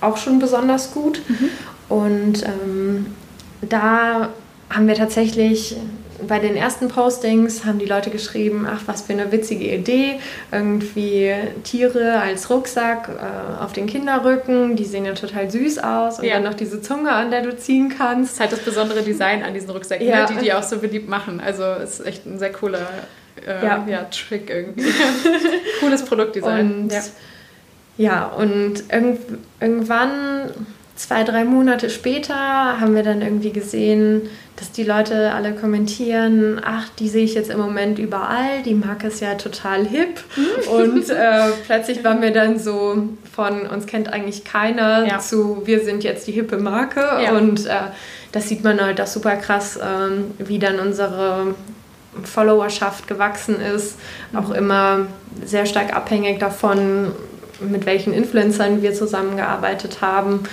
auch 0.01 0.17
schon 0.17 0.39
besonders 0.39 0.93
gut. 0.93 1.21
Mhm. 1.27 1.49
Und 1.89 2.43
ähm, 2.43 3.05
da 3.61 4.29
haben 4.69 4.88
wir 4.88 4.95
tatsächlich 4.95 5.77
bei 6.27 6.39
den 6.39 6.55
ersten 6.55 6.88
Postings 6.88 7.65
haben 7.65 7.79
die 7.79 7.86
Leute 7.86 8.09
geschrieben, 8.09 8.65
ach, 8.69 8.81
was 8.86 9.01
für 9.01 9.13
eine 9.13 9.31
witzige 9.31 9.65
Idee, 9.65 10.19
irgendwie 10.51 11.34
Tiere 11.63 12.19
als 12.19 12.49
Rucksack 12.49 13.09
äh, 13.09 13.63
auf 13.63 13.73
den 13.73 13.88
Kinderrücken, 13.88 14.75
die 14.75 14.86
sehen 14.86 15.05
ja 15.05 15.13
total 15.13 15.49
süß 15.49 15.79
aus 15.79 16.19
und 16.19 16.25
ja. 16.25 16.36
dann 16.36 16.43
noch 16.43 16.53
diese 16.53 16.81
Zunge, 16.81 17.11
an 17.11 17.31
der 17.31 17.41
du 17.41 17.55
ziehen 17.57 17.93
kannst. 17.95 18.31
Das 18.31 18.34
ist 18.36 18.39
halt 18.39 18.51
das 18.53 18.59
besondere 18.59 19.01
Design 19.01 19.43
an 19.43 19.53
diesen 19.53 19.69
Rucksäcken, 19.71 20.07
ja. 20.07 20.29
ne, 20.29 20.36
die 20.38 20.45
die 20.45 20.53
auch 20.53 20.63
so 20.63 20.77
beliebt 20.77 21.09
machen. 21.09 21.41
Also 21.41 21.63
ist 21.84 22.05
echt 22.05 22.25
ein 22.25 22.39
sehr 22.39 22.51
cooler 22.51 22.88
äh, 23.45 23.65
ja. 23.65 23.86
ja. 23.88 24.03
Trick 24.05 24.49
irgendwie. 24.49 24.91
Cooles 25.79 26.05
Produktdesign. 26.05 26.84
Und, 26.84 26.91
ja. 26.91 27.01
ja, 27.97 28.25
und 28.27 28.84
irgend, 28.91 29.19
irgendwann 29.59 30.51
zwei, 30.95 31.23
drei 31.23 31.43
Monate 31.43 31.89
später 31.89 32.79
haben 32.79 32.95
wir 32.95 33.03
dann 33.03 33.21
irgendwie 33.21 33.51
gesehen, 33.51 34.29
dass 34.55 34.71
die 34.71 34.84
Leute 34.84 35.34
alle 35.34 35.53
kommentieren, 35.53 36.61
ach, 36.63 36.88
die 36.99 37.09
sehe 37.09 37.25
ich 37.25 37.34
jetzt 37.34 37.49
im 37.49 37.59
Moment 37.59 37.97
überall, 37.97 38.61
die 38.63 38.75
Marke 38.75 39.07
ist 39.07 39.19
ja 39.19 39.34
total 39.34 39.86
hip. 39.86 40.21
Mhm. 40.36 40.71
Und 40.71 41.09
äh, 41.09 41.49
plötzlich 41.65 42.03
waren 42.03 42.21
wir 42.21 42.31
dann 42.31 42.59
so 42.59 43.09
von 43.34 43.65
uns 43.65 43.88
kennt 43.88 44.13
eigentlich 44.13 44.43
keiner 44.43 45.07
ja. 45.07 45.19
zu 45.19 45.63
wir 45.65 45.84
sind 45.84 46.03
jetzt 46.03 46.27
die 46.27 46.31
hippe 46.31 46.57
Marke. 46.57 47.03
Und 47.36 47.65
äh, 47.65 47.71
das 48.31 48.47
sieht 48.47 48.63
man 48.63 48.79
halt 48.79 49.01
auch 49.01 49.07
super 49.07 49.36
krass, 49.38 49.77
äh, 49.77 49.81
wie 50.38 50.59
dann 50.59 50.79
unsere 50.79 51.55
Followerschaft 52.24 53.07
gewachsen 53.07 53.59
ist. 53.59 53.97
Mhm. 54.32 54.39
Auch 54.39 54.51
immer 54.51 55.07
sehr 55.43 55.66
stark 55.66 55.95
abhängig 55.95 56.39
davon, 56.39 57.11
mit 57.59 57.86
welchen 57.86 58.14
Influencern 58.14 58.82
wir 58.82 58.93
zusammengearbeitet 58.93 60.01
haben. 60.01 60.43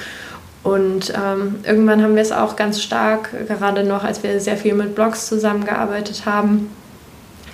Und 0.62 1.12
ähm, 1.16 1.56
irgendwann 1.64 2.02
haben 2.02 2.14
wir 2.14 2.22
es 2.22 2.32
auch 2.32 2.54
ganz 2.56 2.82
stark, 2.82 3.30
gerade 3.48 3.82
noch, 3.82 4.04
als 4.04 4.22
wir 4.22 4.40
sehr 4.40 4.56
viel 4.56 4.74
mit 4.74 4.94
Blogs 4.94 5.26
zusammengearbeitet 5.26 6.26
haben, 6.26 6.70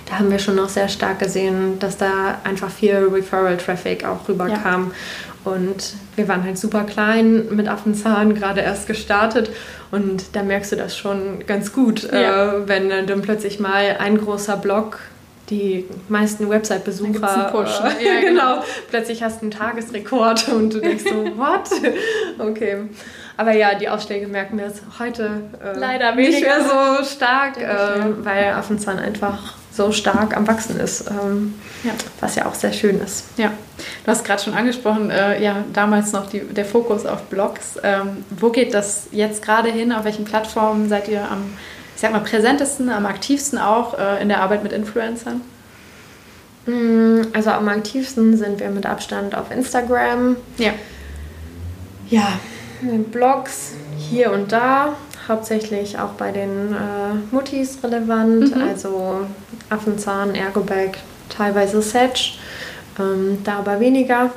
da 0.07 0.19
haben 0.19 0.31
wir 0.31 0.39
schon 0.39 0.55
noch 0.55 0.69
sehr 0.69 0.87
stark 0.87 1.19
gesehen, 1.19 1.79
dass 1.79 1.97
da 1.97 2.37
einfach 2.43 2.69
viel 2.69 2.95
Referral-Traffic 2.95 4.05
auch 4.05 4.27
rüberkam. 4.27 4.91
Ja. 4.91 4.95
Und 5.47 5.93
wir 6.15 6.27
waren 6.27 6.43
halt 6.43 6.57
super 6.57 6.83
klein 6.83 7.47
mit 7.51 7.67
Affenzahn, 7.67 8.35
gerade 8.35 8.61
erst 8.61 8.87
gestartet. 8.87 9.49
Und 9.91 10.35
da 10.35 10.43
merkst 10.43 10.71
du 10.71 10.75
das 10.75 10.97
schon 10.97 11.45
ganz 11.45 11.73
gut, 11.73 12.11
ja. 12.11 12.53
äh, 12.53 12.67
wenn 12.67 12.89
dann 12.89 13.21
plötzlich 13.21 13.59
mal 13.59 13.97
ein 13.99 14.17
großer 14.17 14.57
Blog 14.57 14.99
die 15.49 15.85
meisten 16.09 16.49
Website-Besucher. 16.49 17.49
Push. 17.51 17.79
Äh, 17.79 18.05
ja, 18.05 18.21
genau. 18.21 18.55
genau. 18.55 18.63
Plötzlich 18.89 19.23
hast 19.23 19.37
du 19.37 19.43
einen 19.43 19.51
Tagesrekord 19.51 20.49
und 20.49 20.73
du 20.73 20.79
denkst 20.79 21.05
so, 21.05 21.15
what? 21.37 21.69
Okay. 22.39 22.83
Aber 23.37 23.53
ja, 23.53 23.75
die 23.75 23.87
Ausschläge 23.87 24.27
merken 24.27 24.57
wir 24.57 24.65
jetzt 24.65 24.81
heute 24.99 25.43
äh, 25.63 25.77
leider 25.77 26.15
nicht 26.15 26.41
mehr 26.41 26.61
so 26.61 27.05
stark, 27.05 27.57
äh, 27.57 28.25
weil 28.25 28.51
Affenzahn 28.53 28.99
einfach 28.99 29.53
so 29.77 29.91
stark 29.91 30.35
am 30.35 30.47
Wachsen 30.47 30.79
ist, 30.79 31.09
ähm, 31.09 31.53
ja. 31.83 31.91
was 32.19 32.35
ja 32.35 32.45
auch 32.47 32.55
sehr 32.55 32.73
schön 32.73 32.99
ist. 32.99 33.25
Ja, 33.37 33.53
du 34.03 34.11
hast 34.11 34.25
gerade 34.25 34.43
schon 34.43 34.53
angesprochen, 34.53 35.09
äh, 35.09 35.41
ja, 35.41 35.63
damals 35.71 36.11
noch 36.11 36.29
die, 36.29 36.41
der 36.41 36.65
Fokus 36.65 37.05
auf 37.05 37.23
Blogs. 37.23 37.77
Ähm, 37.83 38.25
wo 38.31 38.49
geht 38.49 38.73
das 38.73 39.07
jetzt 39.11 39.41
gerade 39.41 39.71
hin? 39.71 39.93
Auf 39.93 40.03
welchen 40.03 40.25
Plattformen 40.25 40.89
seid 40.89 41.07
ihr 41.07 41.21
am 41.29 41.53
ich 41.97 42.01
sag 42.01 42.11
mal, 42.11 42.19
präsentesten, 42.19 42.91
am 42.91 43.07
aktivsten 43.07 43.57
auch 43.57 43.97
äh, 43.97 44.21
in 44.21 44.29
der 44.29 44.41
Arbeit 44.41 44.61
mit 44.61 44.71
Influencern? 44.71 45.41
Mm, 46.67 47.21
also 47.33 47.49
am 47.49 47.67
aktivsten 47.69 48.37
sind 48.37 48.59
wir 48.59 48.69
mit 48.69 48.85
Abstand 48.85 49.33
auf 49.33 49.49
Instagram. 49.49 50.35
Ja. 50.59 50.73
Ja, 52.07 52.39
Blogs 53.11 53.71
hier 53.97 54.31
und 54.31 54.51
da, 54.51 54.95
hauptsächlich 55.27 55.99
auch 55.99 56.11
bei 56.11 56.31
den 56.31 56.73
äh, 56.73 57.15
Muttis 57.31 57.79
relevant, 57.83 58.55
mhm. 58.55 58.61
also 58.61 59.21
Affenzahn, 59.69 60.35
Ergobag, 60.35 60.97
teilweise 61.29 61.81
Setch, 61.81 62.39
ähm, 62.99 63.39
da 63.43 63.59
aber 63.59 63.79
weniger. 63.79 64.31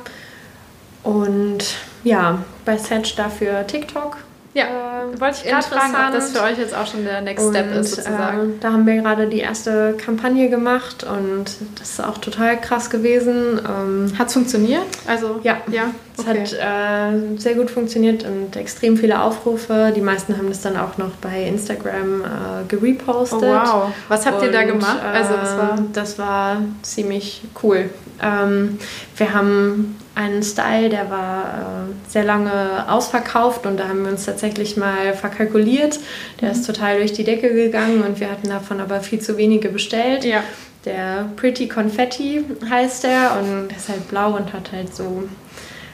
Und 1.03 1.75
ja, 2.03 2.43
bei 2.65 2.77
Setch 2.77 3.15
dafür 3.15 3.65
TikTok 3.65 4.17
ja, 4.53 4.65
äh, 4.65 5.19
wollte 5.19 5.37
ich 5.37 5.49
gerade 5.49 5.65
fragen, 5.65 5.93
ob 5.93 6.13
das 6.13 6.31
für 6.31 6.43
euch 6.43 6.57
jetzt 6.57 6.75
auch 6.75 6.85
schon 6.85 7.05
der 7.05 7.21
Next 7.21 7.49
Step 7.49 7.73
ist 7.73 7.91
sozusagen. 7.91 8.49
Äh, 8.49 8.53
da 8.59 8.73
haben 8.73 8.85
wir 8.85 8.95
gerade 8.95 9.27
die 9.27 9.39
erste 9.39 9.93
Kampagne 9.93 10.49
gemacht 10.49 11.05
und 11.05 11.45
das 11.79 11.91
ist 11.91 12.03
auch 12.03 12.17
total 12.17 12.59
krass 12.59 12.89
gewesen. 12.89 13.61
Ähm, 13.65 14.11
hat 14.19 14.27
es 14.27 14.33
funktioniert? 14.33 14.83
Also 15.07 15.39
ja, 15.43 15.57
ja 15.71 15.91
es 16.17 16.27
okay. 16.27 16.41
hat 16.41 17.13
äh, 17.13 17.37
sehr 17.37 17.55
gut 17.55 17.71
funktioniert 17.71 18.25
und 18.25 18.57
extrem 18.57 18.97
viele 18.97 19.21
Aufrufe. 19.21 19.93
Die 19.95 20.01
meisten 20.01 20.37
haben 20.37 20.49
das 20.49 20.61
dann 20.61 20.75
auch 20.75 20.97
noch 20.97 21.11
bei 21.21 21.43
Instagram 21.43 22.21
äh, 22.21 22.25
gerepostet. 22.67 23.39
Oh, 23.43 23.45
wow, 23.45 23.93
was 24.09 24.25
habt 24.25 24.41
und, 24.41 24.47
ihr 24.47 24.51
da 24.51 24.63
gemacht? 24.63 24.99
Also 25.01 25.33
das 25.33 25.57
war, 25.57 25.79
das 25.93 26.19
war 26.19 26.57
ziemlich 26.81 27.41
cool. 27.63 27.89
Ähm, 28.21 28.79
wir 29.15 29.33
haben 29.33 29.95
einen 30.13 30.43
Style, 30.43 30.89
der 30.89 31.09
war 31.09 31.43
äh, 31.43 32.09
sehr 32.09 32.23
lange 32.23 32.85
ausverkauft 32.89 33.65
und 33.65 33.77
da 33.77 33.87
haben 33.87 34.03
wir 34.03 34.11
uns 34.11 34.25
tatsächlich 34.25 34.75
mal 34.75 35.13
verkalkuliert. 35.13 35.99
Der 36.41 36.49
mhm. 36.49 36.55
ist 36.55 36.65
total 36.65 36.97
durch 36.97 37.13
die 37.13 37.23
Decke 37.23 37.53
gegangen 37.53 38.03
und 38.03 38.19
wir 38.19 38.29
hatten 38.29 38.49
davon 38.49 38.81
aber 38.81 38.99
viel 39.01 39.19
zu 39.19 39.37
wenige 39.37 39.69
bestellt. 39.69 40.25
Ja. 40.25 40.43
Der 40.83 41.29
Pretty 41.35 41.67
Confetti 41.67 42.43
heißt 42.69 43.03
der 43.03 43.37
und 43.39 43.69
der 43.69 43.77
ist 43.77 43.87
halt 43.87 44.07
blau 44.09 44.35
und 44.35 44.51
hat 44.51 44.71
halt 44.71 44.93
so 44.95 45.23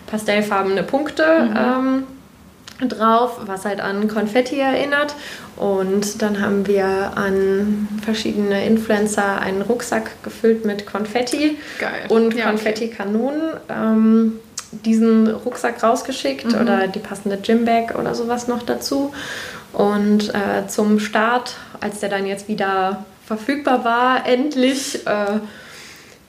pastellfarbene 0.07 0.83
Punkte. 0.83 1.49
Mhm. 1.49 1.57
Ähm, 1.57 2.03
drauf, 2.79 3.39
was 3.45 3.65
halt 3.65 3.81
an 3.81 4.07
Konfetti 4.07 4.59
erinnert. 4.59 5.15
Und 5.55 6.21
dann 6.21 6.41
haben 6.41 6.67
wir 6.67 7.13
an 7.15 7.87
verschiedene 8.03 8.65
Influencer 8.65 9.39
einen 9.39 9.61
Rucksack 9.61 10.23
gefüllt 10.23 10.65
mit 10.65 10.85
Konfetti 10.85 11.57
Geil. 11.79 12.05
und 12.09 12.35
ja, 12.35 12.45
Konfettikanonen. 12.45 13.53
Ähm, 13.69 14.39
diesen 14.71 15.27
Rucksack 15.27 15.81
rausgeschickt 15.81 16.51
mhm. 16.51 16.61
oder 16.61 16.87
die 16.87 16.99
passende 16.99 17.37
Gymbag 17.37 17.97
oder 17.97 18.13
sowas 18.13 18.47
noch 18.47 18.63
dazu. 18.63 19.13
Und 19.73 20.33
äh, 20.33 20.67
zum 20.67 20.99
Start, 20.99 21.55
als 21.79 21.99
der 21.99 22.09
dann 22.09 22.25
jetzt 22.25 22.47
wieder 22.47 23.05
verfügbar 23.25 23.83
war, 23.83 24.25
endlich 24.25 25.05
äh, 25.05 25.39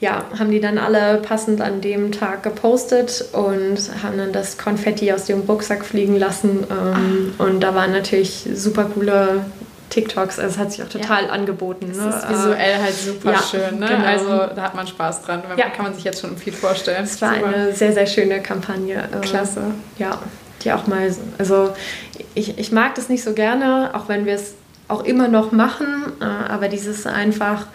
ja, 0.01 0.25
haben 0.39 0.51
die 0.51 0.61
dann 0.61 0.79
alle 0.79 1.19
passend 1.19 1.61
an 1.61 1.81
dem 1.81 2.13
Tag 2.13 2.43
gepostet 2.45 3.25
und 3.33 3.79
haben 4.03 4.17
dann 4.17 4.33
das 4.33 4.57
Konfetti 4.57 5.13
aus 5.13 5.25
dem 5.25 5.41
Rucksack 5.41 5.85
fliegen 5.85 6.17
lassen. 6.17 6.65
Ähm, 6.71 7.35
ah. 7.39 7.45
Und 7.45 7.61
da 7.61 7.75
waren 7.75 7.91
natürlich 7.93 8.49
super 8.55 8.85
coole 8.85 9.45
TikToks, 9.91 10.39
also 10.39 10.55
es 10.55 10.59
hat 10.59 10.73
sich 10.73 10.83
auch 10.83 10.89
total 10.89 11.25
ja. 11.25 11.31
angeboten. 11.31 11.87
Ne? 11.87 11.95
Das 11.97 12.23
ist 12.23 12.29
visuell 12.29 12.79
halt 12.81 12.95
super 12.95 13.33
ja, 13.33 13.43
schön, 13.43 13.79
ne? 13.79 13.87
Genau. 13.87 14.05
Also 14.05 14.55
da 14.55 14.63
hat 14.63 14.75
man 14.75 14.87
Spaß 14.87 15.23
dran. 15.23 15.43
Ja. 15.57 15.71
Kann 15.71 15.87
man 15.87 15.95
sich 15.95 16.05
jetzt 16.05 16.21
schon 16.21 16.37
viel 16.37 16.53
vorstellen. 16.53 17.05
Es 17.05 17.21
war 17.23 17.35
super. 17.35 17.47
eine 17.47 17.73
sehr, 17.73 17.93
sehr 17.93 18.07
schöne 18.07 18.41
Kampagne. 18.41 19.09
Ähm, 19.13 19.21
Klasse. 19.23 19.63
Ja, 19.99 20.21
die 20.63 20.73
auch 20.73 20.87
mal, 20.87 21.11
also 21.39 21.73
ich, 22.35 22.59
ich 22.59 22.71
mag 22.71 22.95
das 22.95 23.09
nicht 23.09 23.25
so 23.25 23.33
gerne, 23.33 23.91
auch 23.95 24.09
wenn 24.09 24.27
wir 24.27 24.35
es 24.35 24.55
auch 24.89 25.05
immer 25.05 25.29
noch 25.29 25.53
machen, 25.53 26.13
äh, 26.21 26.25
aber 26.25 26.69
dieses 26.69 27.07
einfach, 27.07 27.67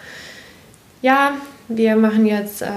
ja, 1.02 1.32
wir 1.68 1.96
machen 1.96 2.26
jetzt 2.26 2.62
äh, 2.62 2.68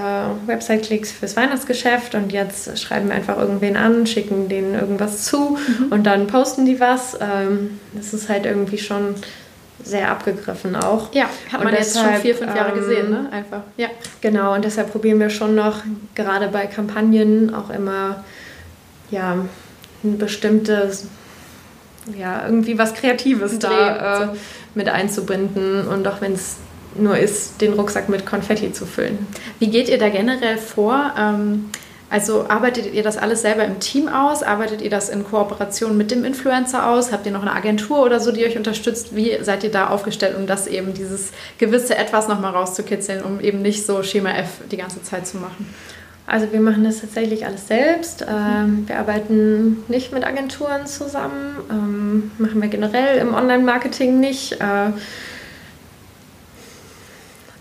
Website-Klicks 0.46 1.12
fürs 1.12 1.36
Weihnachtsgeschäft 1.36 2.14
und 2.14 2.32
jetzt 2.32 2.78
schreiben 2.78 3.08
wir 3.08 3.14
einfach 3.14 3.38
irgendwen 3.38 3.76
an, 3.76 4.06
schicken 4.06 4.48
denen 4.48 4.74
irgendwas 4.74 5.24
zu 5.24 5.58
mhm. 5.58 5.86
und 5.90 6.04
dann 6.04 6.26
posten 6.26 6.64
die 6.64 6.80
was. 6.80 7.18
Ähm, 7.20 7.80
das 7.92 8.14
ist 8.14 8.28
halt 8.28 8.46
irgendwie 8.46 8.78
schon 8.78 9.14
sehr 9.82 10.10
abgegriffen 10.10 10.74
auch. 10.74 11.14
Ja, 11.14 11.26
hat 11.52 11.62
man 11.62 11.68
und 11.68 11.78
jetzt 11.78 11.94
deshalb, 11.94 12.14
schon 12.14 12.22
vier, 12.22 12.34
fünf 12.34 12.54
Jahre 12.54 12.72
ähm, 12.72 12.78
gesehen, 12.78 13.10
ne? 13.10 13.28
Einfach. 13.30 13.60
Ja. 13.76 13.88
Genau, 14.20 14.54
und 14.54 14.64
deshalb 14.64 14.90
probieren 14.90 15.20
wir 15.20 15.30
schon 15.30 15.54
noch, 15.54 15.82
gerade 16.14 16.48
bei 16.48 16.66
Kampagnen, 16.66 17.54
auch 17.54 17.70
immer 17.70 18.24
ja, 19.10 19.36
ein 20.04 20.18
bestimmtes, 20.18 21.06
ja, 22.16 22.44
irgendwie 22.46 22.78
was 22.78 22.94
Kreatives 22.94 23.58
Dreh, 23.58 23.68
da 23.68 24.22
äh, 24.24 24.28
mit 24.74 24.88
einzubinden. 24.88 25.86
Und 25.86 26.06
auch 26.08 26.20
wenn 26.20 26.32
es 26.32 26.56
nur 26.96 27.18
ist, 27.18 27.60
den 27.60 27.74
Rucksack 27.74 28.08
mit 28.08 28.26
Konfetti 28.26 28.72
zu 28.72 28.86
füllen. 28.86 29.26
Wie 29.58 29.68
geht 29.68 29.88
ihr 29.88 29.98
da 29.98 30.08
generell 30.08 30.58
vor? 30.58 31.12
Ähm, 31.18 31.70
also 32.10 32.48
arbeitet 32.48 32.94
ihr 32.94 33.02
das 33.02 33.18
alles 33.18 33.42
selber 33.42 33.64
im 33.64 33.80
Team 33.80 34.08
aus? 34.08 34.42
Arbeitet 34.42 34.80
ihr 34.80 34.88
das 34.88 35.10
in 35.10 35.24
Kooperation 35.24 35.96
mit 35.96 36.10
dem 36.10 36.24
Influencer 36.24 36.88
aus? 36.88 37.12
Habt 37.12 37.26
ihr 37.26 37.32
noch 37.32 37.42
eine 37.42 37.52
Agentur 37.52 38.02
oder 38.02 38.18
so, 38.18 38.32
die 38.32 38.44
euch 38.46 38.56
unterstützt? 38.56 39.14
Wie 39.14 39.36
seid 39.42 39.62
ihr 39.62 39.70
da 39.70 39.88
aufgestellt, 39.88 40.34
um 40.36 40.46
das 40.46 40.66
eben 40.66 40.94
dieses 40.94 41.32
gewisse 41.58 41.96
Etwas 41.96 42.26
nochmal 42.26 42.52
rauszukitzeln, 42.52 43.22
um 43.22 43.40
eben 43.40 43.60
nicht 43.60 43.84
so 43.84 44.02
Schema 44.02 44.30
F 44.30 44.62
die 44.70 44.78
ganze 44.78 45.02
Zeit 45.02 45.26
zu 45.26 45.36
machen? 45.36 45.68
Also 46.26 46.52
wir 46.52 46.60
machen 46.60 46.84
das 46.84 47.00
tatsächlich 47.00 47.46
alles 47.46 47.68
selbst. 47.68 48.24
Ähm, 48.28 48.84
wir 48.86 48.98
arbeiten 48.98 49.84
nicht 49.88 50.12
mit 50.12 50.24
Agenturen 50.24 50.86
zusammen, 50.86 51.56
ähm, 51.70 52.30
machen 52.36 52.60
wir 52.60 52.68
generell 52.68 53.18
im 53.18 53.34
Online-Marketing 53.34 54.20
nicht. 54.20 54.52
Äh, 54.60 54.92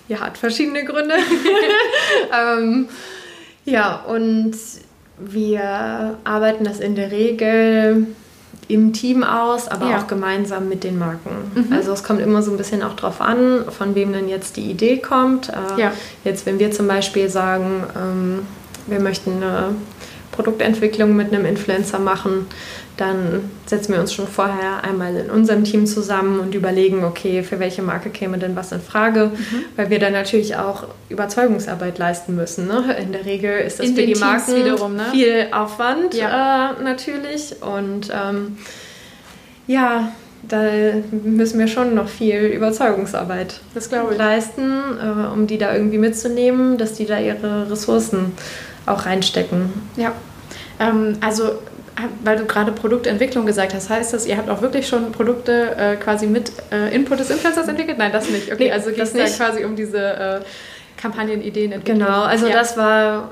ja, 0.08 0.20
hat 0.20 0.38
verschiedene 0.38 0.84
Gründe. 0.86 1.16
ähm, 2.34 2.88
ja, 3.66 4.04
und 4.08 4.56
wir 5.20 6.18
arbeiten 6.24 6.64
das 6.64 6.80
in 6.80 6.96
der 6.96 7.12
Regel 7.12 8.08
im 8.68 8.92
Team 8.94 9.24
aus, 9.24 9.68
aber 9.68 9.90
ja. 9.90 10.00
auch 10.00 10.08
gemeinsam 10.08 10.68
mit 10.68 10.84
den 10.84 10.98
Marken. 11.00 11.52
Mhm. 11.56 11.74
Also 11.74 11.94
es 11.94 12.04
kommt 12.04 12.20
immer 12.20 12.42
so 12.42 12.52
ein 12.52 12.58
bisschen 12.58 12.84
auch 12.84 12.96
drauf 12.96 13.22
an, 13.22 13.66
von 13.70 13.96
wem 13.96 14.12
denn 14.12 14.28
jetzt 14.28 14.58
die 14.58 14.70
Idee 14.70 14.98
kommt. 14.98 15.50
Äh, 15.50 15.82
ja. 15.82 15.94
Jetzt, 16.24 16.46
wenn 16.46 16.60
wir 16.60 16.72
zum 16.72 16.88
Beispiel 16.88 17.30
sagen, 17.30 17.84
ähm, 17.96 18.40
wir 18.88 19.00
möchten 19.00 19.42
eine 19.42 19.76
Produktentwicklung 20.32 21.16
mit 21.16 21.34
einem 21.34 21.46
Influencer 21.46 22.00
machen, 22.00 22.48
dann 22.98 23.52
setzen 23.68 23.94
wir 23.94 24.02
uns 24.02 24.12
schon 24.12 24.28
vorher 24.28 24.84
einmal 24.84 25.16
in 25.16 25.30
unserem 25.30 25.64
Team 25.64 25.86
zusammen 25.86 26.40
und 26.40 26.56
überlegen, 26.56 27.04
okay, 27.04 27.44
für 27.44 27.60
welche 27.60 27.84
Marke 27.84 28.10
käme 28.10 28.40
denn 28.40 28.56
was 28.56 28.72
in 28.72 28.82
Frage, 28.82 29.32
mhm. 29.34 29.66
weil 29.76 29.90
wir 29.90 30.00
dann 30.00 30.14
natürlich 30.14 30.56
auch 30.56 30.86
Überzeugungsarbeit 31.10 32.00
leisten 32.00 32.36
müssen. 32.36 32.68
Ne? 32.68 32.96
In 33.00 33.12
der 33.12 33.26
Regel 33.26 33.60
ist 33.60 33.80
das 33.80 33.88
in 33.88 33.96
für 33.96 34.06
die 34.06 34.16
Marken 34.16 34.56
wiederum, 34.56 34.96
ne? 34.96 35.06
viel 35.12 35.48
Aufwand 35.52 36.16
ja. 36.16 36.72
äh, 36.72 36.84
natürlich 36.84 37.56
und 37.62 38.10
ähm, 38.12 38.58
ja, 39.68 40.12
da 40.48 40.64
müssen 41.12 41.60
wir 41.60 41.68
schon 41.68 41.94
noch 41.94 42.08
viel 42.08 42.46
Überzeugungsarbeit 42.46 43.60
leisten, 44.18 44.72
äh, 45.00 45.28
um 45.34 45.46
die 45.46 45.58
da 45.58 45.74
irgendwie 45.74 45.98
mitzunehmen, 45.98 46.78
dass 46.78 46.94
die 46.94 47.06
da 47.06 47.20
ihre 47.20 47.70
Ressourcen 47.70 48.34
auch 48.86 49.06
reinstecken. 49.06 49.74
Ja, 49.98 50.14
ähm, 50.80 51.18
also 51.22 51.60
weil 52.24 52.38
du 52.38 52.46
gerade 52.46 52.72
Produktentwicklung 52.72 53.46
gesagt 53.46 53.74
hast, 53.74 53.90
heißt 53.90 54.14
das, 54.14 54.26
ihr 54.26 54.38
habt 54.38 54.50
auch 54.50 54.62
wirklich 54.62 54.88
schon 54.88 55.12
Produkte 55.12 55.76
äh, 55.78 55.96
quasi 55.96 56.28
mit 56.28 56.52
äh, 56.72 56.94
Input 56.94 57.20
des 57.20 57.30
Influencers 57.30 57.68
entwickelt? 57.68 57.98
Nein, 57.98 58.12
das 58.12 58.30
nicht. 58.30 58.52
Okay, 58.52 58.66
nee, 58.66 58.72
also 58.72 58.92
geht 58.92 59.00
es 59.00 59.14
da 59.14 59.26
quasi 59.26 59.66
um 59.66 59.76
diese 59.76 59.98
äh, 59.98 60.40
Kampagnenideen. 61.00 61.84
Genau, 61.84 62.24
also 62.24 62.48
ja. 62.48 62.54
das 62.54 62.78
war 62.78 63.32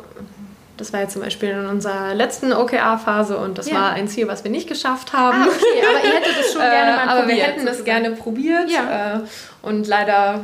das 0.78 0.91
war 0.91 1.01
ja 1.01 1.07
zum 1.07 1.22
Beispiel 1.22 1.49
in 1.49 1.66
unserer 1.68 2.13
letzten 2.13 2.51
OKR-Phase 2.51 3.38
und 3.38 3.57
das 3.57 3.70
ja. 3.70 3.76
war 3.76 3.93
ein 3.93 4.07
Ziel, 4.09 4.28
was 4.28 4.43
wir 4.43 4.51
nicht 4.51 4.68
geschafft 4.68 5.13
haben. 5.13 5.43
Ah, 5.43 5.47
okay, 5.47 5.88
aber 5.88 6.05
ihr 6.05 6.13
hättet 6.16 6.36
es 6.41 6.51
schon 6.51 6.61
gerne 6.70 6.91
mal 6.91 7.05
probiert. 7.05 7.18
Aber 7.18 7.28
wir 7.28 7.43
hätten 7.43 7.68
es 7.68 7.84
gerne 7.86 8.11
probiert 8.11 8.70
ja. 8.70 9.16
Äh, 9.16 9.20
und 9.61 9.88
leider 9.88 10.41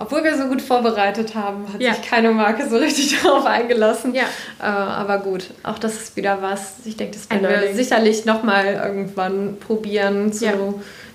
obwohl 0.00 0.24
wir 0.24 0.34
so 0.36 0.46
gut 0.46 0.62
vorbereitet 0.62 1.34
haben, 1.34 1.70
hat 1.70 1.80
ja. 1.80 1.92
sich 1.92 2.02
keine 2.02 2.30
Marke 2.30 2.68
so 2.68 2.78
richtig 2.78 3.20
darauf 3.22 3.44
eingelassen. 3.44 4.14
Ja. 4.14 4.24
Äh, 4.58 4.64
aber 4.64 5.18
gut, 5.18 5.50
auch 5.62 5.78
das 5.78 5.94
ist 5.94 6.16
wieder 6.16 6.40
was. 6.40 6.76
Ich 6.86 6.96
denke, 6.96 7.18
das 7.18 7.28
werden 7.30 7.46
wir 7.48 7.74
sicherlich 7.74 8.24
nochmal 8.24 8.80
irgendwann 8.82 9.58
probieren 9.58 10.32
zu, 10.32 10.46
ja. 10.46 10.54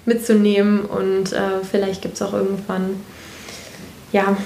mitzunehmen. 0.06 0.86
Und 0.86 1.34
äh, 1.34 1.64
vielleicht 1.70 2.04
gibt 2.04 2.14
es 2.14 2.22
auch 2.22 2.34
irgendwann 2.34 3.02
ja, 4.12 4.38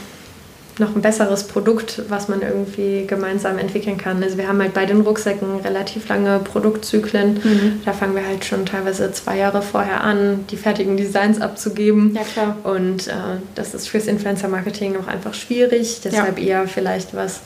noch 0.79 0.95
ein 0.95 1.01
besseres 1.01 1.43
Produkt, 1.43 2.03
was 2.09 2.27
man 2.27 2.41
irgendwie 2.41 3.05
gemeinsam 3.05 3.57
entwickeln 3.57 3.97
kann. 3.97 4.23
Also 4.23 4.37
wir 4.37 4.47
haben 4.47 4.61
halt 4.61 4.73
bei 4.73 4.85
den 4.85 5.01
Rucksäcken 5.01 5.57
relativ 5.57 6.07
lange 6.07 6.39
Produktzyklen. 6.39 7.35
Mhm. 7.43 7.81
Da 7.85 7.93
fangen 7.93 8.15
wir 8.15 8.25
halt 8.25 8.45
schon 8.45 8.65
teilweise 8.65 9.11
zwei 9.11 9.37
Jahre 9.37 9.61
vorher 9.61 10.03
an, 10.03 10.45
die 10.49 10.57
fertigen 10.57 10.97
Designs 10.97 11.41
abzugeben. 11.41 12.15
Ja, 12.15 12.21
klar. 12.23 12.57
Und 12.63 13.07
äh, 13.07 13.11
das 13.55 13.73
ist 13.73 13.87
fürs 13.87 14.07
Influencer-Marketing 14.07 14.95
auch 14.97 15.07
einfach 15.07 15.33
schwierig. 15.33 16.01
Deshalb 16.03 16.39
ja. 16.39 16.45
eher 16.45 16.67
vielleicht 16.67 17.15
was, 17.15 17.41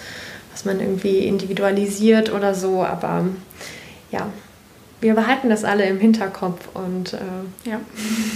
was 0.51 0.65
man 0.65 0.79
irgendwie 0.79 1.19
individualisiert 1.19 2.31
oder 2.31 2.53
so. 2.53 2.83
Aber 2.83 3.25
ja, 4.11 4.27
wir 5.03 5.15
behalten 5.15 5.49
das 5.49 5.65
alle 5.65 5.85
im 5.85 5.99
Hinterkopf 5.99 6.69
und 6.73 7.13
äh, 7.13 7.69
ja. 7.69 7.79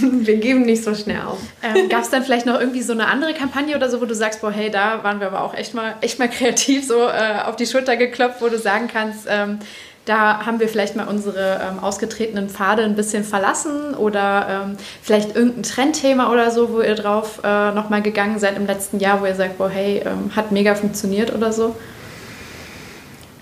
wir 0.00 0.36
geben 0.36 0.62
nicht 0.62 0.84
so 0.84 0.94
schnell 0.94 1.22
auf. 1.22 1.38
Ähm, 1.62 1.88
Gab 1.88 2.02
es 2.02 2.10
dann 2.10 2.22
vielleicht 2.22 2.44
noch 2.44 2.60
irgendwie 2.60 2.82
so 2.82 2.92
eine 2.92 3.08
andere 3.08 3.32
Kampagne 3.32 3.74
oder 3.74 3.88
so, 3.88 4.02
wo 4.02 4.04
du 4.04 4.14
sagst, 4.14 4.42
boah, 4.42 4.52
hey, 4.52 4.70
da 4.70 5.02
waren 5.02 5.18
wir 5.18 5.28
aber 5.28 5.42
auch 5.42 5.54
echt 5.54 5.72
mal, 5.72 5.94
echt 6.02 6.18
mal 6.18 6.28
kreativ 6.28 6.86
so 6.86 7.00
äh, 7.00 7.40
auf 7.46 7.56
die 7.56 7.66
Schulter 7.66 7.96
geklopft, 7.96 8.42
wo 8.42 8.48
du 8.48 8.58
sagen 8.58 8.88
kannst, 8.92 9.26
ähm, 9.30 9.60
da 10.04 10.44
haben 10.44 10.60
wir 10.60 10.68
vielleicht 10.68 10.94
mal 10.94 11.08
unsere 11.08 11.60
ähm, 11.62 11.82
ausgetretenen 11.82 12.50
Pfade 12.50 12.82
ein 12.82 12.96
bisschen 12.96 13.24
verlassen 13.24 13.94
oder 13.94 14.64
ähm, 14.66 14.76
vielleicht 15.02 15.34
irgendein 15.34 15.62
Trendthema 15.62 16.30
oder 16.30 16.50
so, 16.50 16.70
wo 16.72 16.80
ihr 16.82 16.94
drauf 16.94 17.40
äh, 17.44 17.72
nochmal 17.72 18.02
gegangen 18.02 18.38
seid 18.38 18.56
im 18.56 18.66
letzten 18.66 19.00
Jahr, 19.00 19.22
wo 19.22 19.26
ihr 19.26 19.34
sagt, 19.34 19.58
boah, 19.58 19.70
hey, 19.70 20.02
ähm, 20.04 20.36
hat 20.36 20.52
mega 20.52 20.74
funktioniert 20.74 21.34
oder 21.34 21.52
so? 21.52 21.76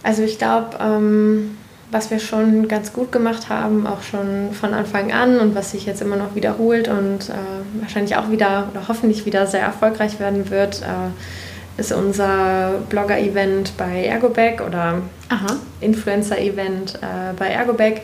Also 0.05 0.23
ich 0.23 0.39
glaube, 0.39 0.77
ähm, 0.81 1.57
was 1.91 2.11
wir 2.11 2.19
schon 2.19 2.69
ganz 2.69 2.93
gut 2.93 3.13
gemacht 3.13 3.49
haben, 3.49 3.87
auch 3.87 4.03
schon 4.03 4.53
von 4.53 4.75
Anfang 4.75 5.13
an 5.13 5.39
und 5.39 5.55
was 5.55 5.71
sich 5.71 5.87
jetzt 5.87 6.03
immer 6.03 6.17
noch 6.17 6.35
wiederholt 6.35 6.89
und 6.89 7.29
äh, 7.29 7.81
wahrscheinlich 7.81 8.17
auch 8.17 8.31
wieder 8.31 8.69
oder 8.71 8.89
hoffentlich 8.89 9.25
wieder 9.25 9.47
sehr 9.47 9.63
erfolgreich 9.63 10.19
werden 10.19 10.51
wird, 10.51 10.83
äh, 10.83 11.81
ist 11.81 11.93
unser 11.93 12.81
Blogger-Event 12.89 13.77
bei 13.77 14.07
Ergobag 14.07 14.67
oder 14.67 15.03
Influencer-Event 15.81 16.97
äh, 16.97 17.35
bei 17.39 17.49
Ergobag. 17.49 18.01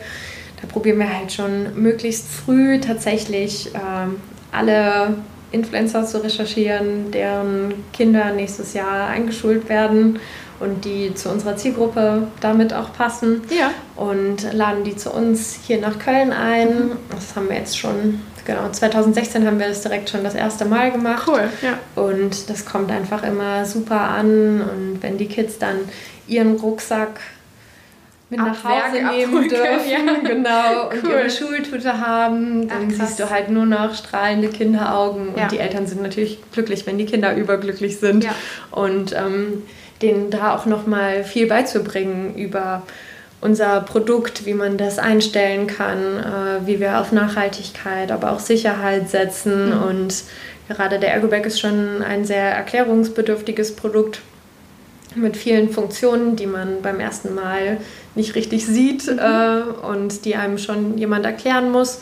Da 0.61 0.67
probieren 0.67 0.99
wir 0.99 1.11
halt 1.11 1.33
schon 1.33 1.75
möglichst 1.75 2.27
früh 2.27 2.79
tatsächlich 2.79 3.71
ähm, 3.73 4.17
alle 4.51 5.15
Influencer 5.51 6.05
zu 6.05 6.23
recherchieren, 6.23 7.11
deren 7.11 7.73
Kinder 7.91 8.31
nächstes 8.31 8.73
Jahr 8.73 9.07
eingeschult 9.07 9.67
werden 9.69 10.19
und 10.59 10.85
die 10.85 11.13
zu 11.13 11.29
unserer 11.29 11.55
Zielgruppe 11.55 12.27
damit 12.41 12.73
auch 12.73 12.93
passen. 12.93 13.41
Ja. 13.49 13.71
Und 13.95 14.53
laden 14.53 14.83
die 14.83 14.95
zu 14.95 15.11
uns 15.11 15.59
hier 15.65 15.79
nach 15.79 15.99
Köln 15.99 16.31
ein. 16.31 16.91
Das 17.09 17.35
haben 17.35 17.49
wir 17.49 17.57
jetzt 17.57 17.77
schon, 17.77 18.21
genau, 18.45 18.69
2016 18.69 19.45
haben 19.45 19.59
wir 19.59 19.67
das 19.67 19.81
direkt 19.81 20.09
schon 20.09 20.23
das 20.23 20.35
erste 20.35 20.65
Mal 20.65 20.91
gemacht. 20.91 21.27
Cool, 21.27 21.49
ja. 21.61 21.77
Und 22.01 22.49
das 22.49 22.65
kommt 22.65 22.91
einfach 22.91 23.23
immer 23.23 23.65
super 23.65 24.01
an. 24.01 24.61
Und 24.61 24.97
wenn 25.01 25.17
die 25.17 25.27
Kids 25.27 25.59
dann 25.59 25.77
ihren 26.27 26.55
Rucksack 26.55 27.19
mit 28.33 28.39
Ab 28.39 28.47
nach 28.47 28.63
Hause 28.63 29.03
nehmen 29.03 29.33
abholen. 29.33 29.49
dürfen, 29.49 29.89
ja. 29.89 29.99
genau, 30.23 30.89
und 30.89 31.03
cool. 31.03 31.11
ihre 31.11 31.29
Schultüte 31.29 31.99
haben, 31.99 32.67
dann 32.67 32.91
Ach, 32.91 33.05
siehst 33.05 33.19
du 33.19 33.29
halt 33.29 33.49
nur 33.49 33.65
noch 33.65 33.93
strahlende 33.93 34.49
Kinderaugen 34.49 35.33
ja. 35.35 35.43
und 35.43 35.51
die 35.51 35.59
Eltern 35.59 35.85
sind 35.85 36.01
natürlich 36.01 36.39
glücklich, 36.51 36.87
wenn 36.87 36.97
die 36.97 37.05
Kinder 37.05 37.35
überglücklich 37.35 37.99
sind. 37.99 38.23
Ja. 38.23 38.33
Und 38.71 39.13
ähm, 39.13 39.63
denen 40.03 40.29
da 40.29 40.55
auch 40.55 40.65
nochmal 40.65 41.23
viel 41.23 41.47
beizubringen 41.47 42.35
über 42.35 42.83
unser 43.41 43.81
Produkt, 43.81 44.45
wie 44.45 44.53
man 44.53 44.77
das 44.77 44.99
einstellen 44.99 45.67
kann, 45.67 45.99
äh, 45.99 46.65
wie 46.65 46.79
wir 46.79 46.99
auf 46.99 47.11
Nachhaltigkeit, 47.11 48.11
aber 48.11 48.31
auch 48.31 48.39
Sicherheit 48.39 49.09
setzen. 49.09 49.71
Mhm. 49.75 49.83
Und 49.83 50.23
gerade 50.69 50.97
der 50.97 51.13
Ergobag 51.13 51.45
ist 51.45 51.59
schon 51.59 52.01
ein 52.01 52.23
sehr 52.23 52.51
erklärungsbedürftiges 52.51 53.75
Produkt 53.75 54.21
mit 55.15 55.35
vielen 55.35 55.69
Funktionen, 55.69 56.35
die 56.35 56.47
man 56.47 56.81
beim 56.81 56.99
ersten 56.99 57.35
Mal 57.35 57.77
nicht 58.15 58.35
richtig 58.35 58.65
sieht 58.65 59.07
mhm. 59.07 59.19
äh, 59.19 59.61
und 59.87 60.23
die 60.25 60.35
einem 60.35 60.57
schon 60.57 60.97
jemand 60.97 61.25
erklären 61.25 61.71
muss. 61.71 62.01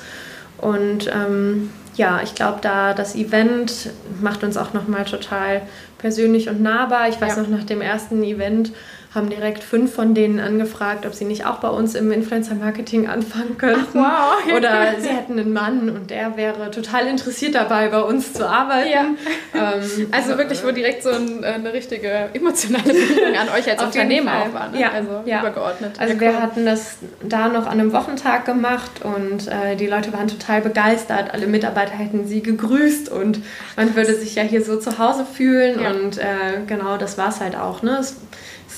Und 0.59 1.07
ähm, 1.07 1.71
ja, 1.95 2.21
ich 2.23 2.35
glaube, 2.35 2.59
da 2.61 2.93
das 2.93 3.15
Event 3.15 3.89
macht 4.21 4.43
uns 4.43 4.57
auch 4.57 4.73
nochmal 4.73 5.05
total 5.05 5.63
persönlich 6.01 6.49
und 6.49 6.61
nahbar. 6.61 7.07
Ich 7.07 7.21
weiß 7.21 7.37
ja. 7.37 7.41
noch, 7.43 7.49
nach 7.49 7.63
dem 7.63 7.81
ersten 7.81 8.23
Event 8.23 8.71
haben 9.13 9.29
direkt 9.29 9.61
fünf 9.61 9.93
von 9.93 10.13
denen 10.13 10.39
angefragt, 10.39 11.05
ob 11.05 11.13
sie 11.13 11.25
nicht 11.25 11.45
auch 11.45 11.57
bei 11.57 11.67
uns 11.67 11.95
im 11.95 12.13
Influencer-Marketing 12.13 13.07
anfangen 13.07 13.57
könnten. 13.57 13.99
Ach, 13.99 14.39
wow. 14.45 14.55
Oder 14.55 14.93
sie 14.99 15.09
hätten 15.09 15.37
einen 15.37 15.51
Mann 15.51 15.89
und 15.89 16.11
der 16.11 16.37
wäre 16.37 16.71
total 16.71 17.07
interessiert 17.07 17.55
dabei, 17.55 17.89
bei 17.89 18.01
uns 18.01 18.31
zu 18.31 18.47
arbeiten. 18.47 18.89
Ja. 18.89 19.05
Ähm, 19.53 20.07
also 20.11 20.37
wirklich, 20.37 20.63
wo 20.63 20.71
direkt 20.71 21.03
so 21.03 21.09
ein, 21.09 21.43
eine 21.43 21.73
richtige 21.73 22.29
emotionale 22.33 22.93
Bindung 22.93 23.35
an 23.35 23.49
euch 23.49 23.69
als 23.69 23.83
Unternehmen 23.83 24.29
auch 24.29 24.53
war. 24.53 24.69
Ne? 24.69 24.79
Ja. 24.79 24.91
Also 24.91 25.23
ja. 25.25 25.41
übergeordnet. 25.41 25.99
Also 25.99 26.17
wir 26.17 26.41
hatten 26.41 26.65
das 26.65 26.95
da 27.21 27.49
noch 27.49 27.65
an 27.65 27.81
einem 27.81 27.91
Wochentag 27.91 28.45
gemacht 28.45 29.01
und 29.03 29.49
äh, 29.49 29.75
die 29.75 29.87
Leute 29.87 30.13
waren 30.13 30.29
total 30.29 30.61
begeistert. 30.61 31.33
Alle 31.33 31.47
Mitarbeiter 31.47 31.93
hätten 31.93 32.27
sie 32.27 32.41
gegrüßt 32.41 33.09
und 33.09 33.39
man 33.75 33.93
würde 33.93 34.15
sich 34.15 34.35
ja 34.35 34.43
hier 34.43 34.63
so 34.63 34.77
zu 34.77 34.99
Hause 34.99 35.25
fühlen. 35.25 35.81
Ja. 35.81 35.91
Und 35.91 36.17
äh, 36.17 36.61
genau 36.65 36.95
das 36.95 37.17
war 37.17 37.27
es 37.27 37.41
halt 37.41 37.57
auch. 37.57 37.83
Ne? 37.83 37.97
Es, 37.99 38.15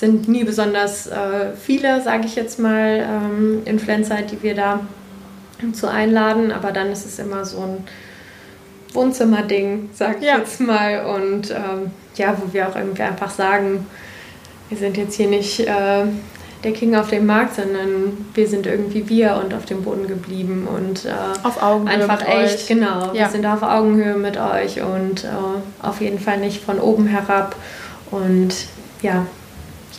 sind 0.03 0.27
nie 0.27 0.43
besonders 0.43 1.07
äh, 1.07 1.53
viele, 1.57 2.01
sage 2.01 2.25
ich 2.25 2.35
jetzt 2.35 2.59
mal, 2.59 3.07
ähm, 3.09 3.61
Influencer, 3.63 4.17
die 4.23 4.43
wir 4.43 4.53
da 4.53 4.81
zu 5.71 5.89
einladen, 5.89 6.51
aber 6.51 6.73
dann 6.73 6.91
ist 6.91 7.05
es 7.05 7.19
immer 7.19 7.45
so 7.45 7.61
ein 7.61 7.87
Wohnzimmerding, 8.91 9.91
sag 9.93 10.17
ich 10.19 10.25
ja. 10.25 10.39
jetzt 10.39 10.59
mal. 10.59 11.05
Und 11.05 11.51
ähm, 11.51 11.91
ja, 12.15 12.35
wo 12.37 12.51
wir 12.51 12.67
auch 12.67 12.75
irgendwie 12.75 13.03
einfach 13.03 13.31
sagen, 13.31 13.85
wir 14.67 14.77
sind 14.77 14.97
jetzt 14.97 15.15
hier 15.15 15.29
nicht 15.29 15.61
äh, 15.61 16.03
der 16.65 16.73
King 16.73 16.95
auf 16.95 17.09
dem 17.09 17.25
Markt, 17.25 17.55
sondern 17.55 18.25
wir 18.33 18.47
sind 18.49 18.65
irgendwie 18.65 19.07
wir 19.07 19.39
und 19.41 19.53
auf 19.53 19.63
dem 19.63 19.83
Boden 19.83 20.09
geblieben 20.09 20.67
und 20.67 21.05
äh, 21.05 21.11
auf 21.43 21.63
Augenhöhe 21.63 21.93
einfach 21.93 22.27
echt, 22.27 22.55
euch. 22.55 22.67
genau. 22.67 23.13
Ja. 23.13 23.13
Wir 23.13 23.29
sind 23.29 23.45
auf 23.45 23.63
Augenhöhe 23.63 24.17
mit 24.17 24.35
euch 24.35 24.81
und 24.81 25.23
äh, 25.23 25.27
auf 25.81 26.01
jeden 26.01 26.19
Fall 26.19 26.39
nicht 26.39 26.61
von 26.61 26.79
oben 26.79 27.07
herab. 27.07 27.55
Und 28.11 28.53
ja, 29.01 29.27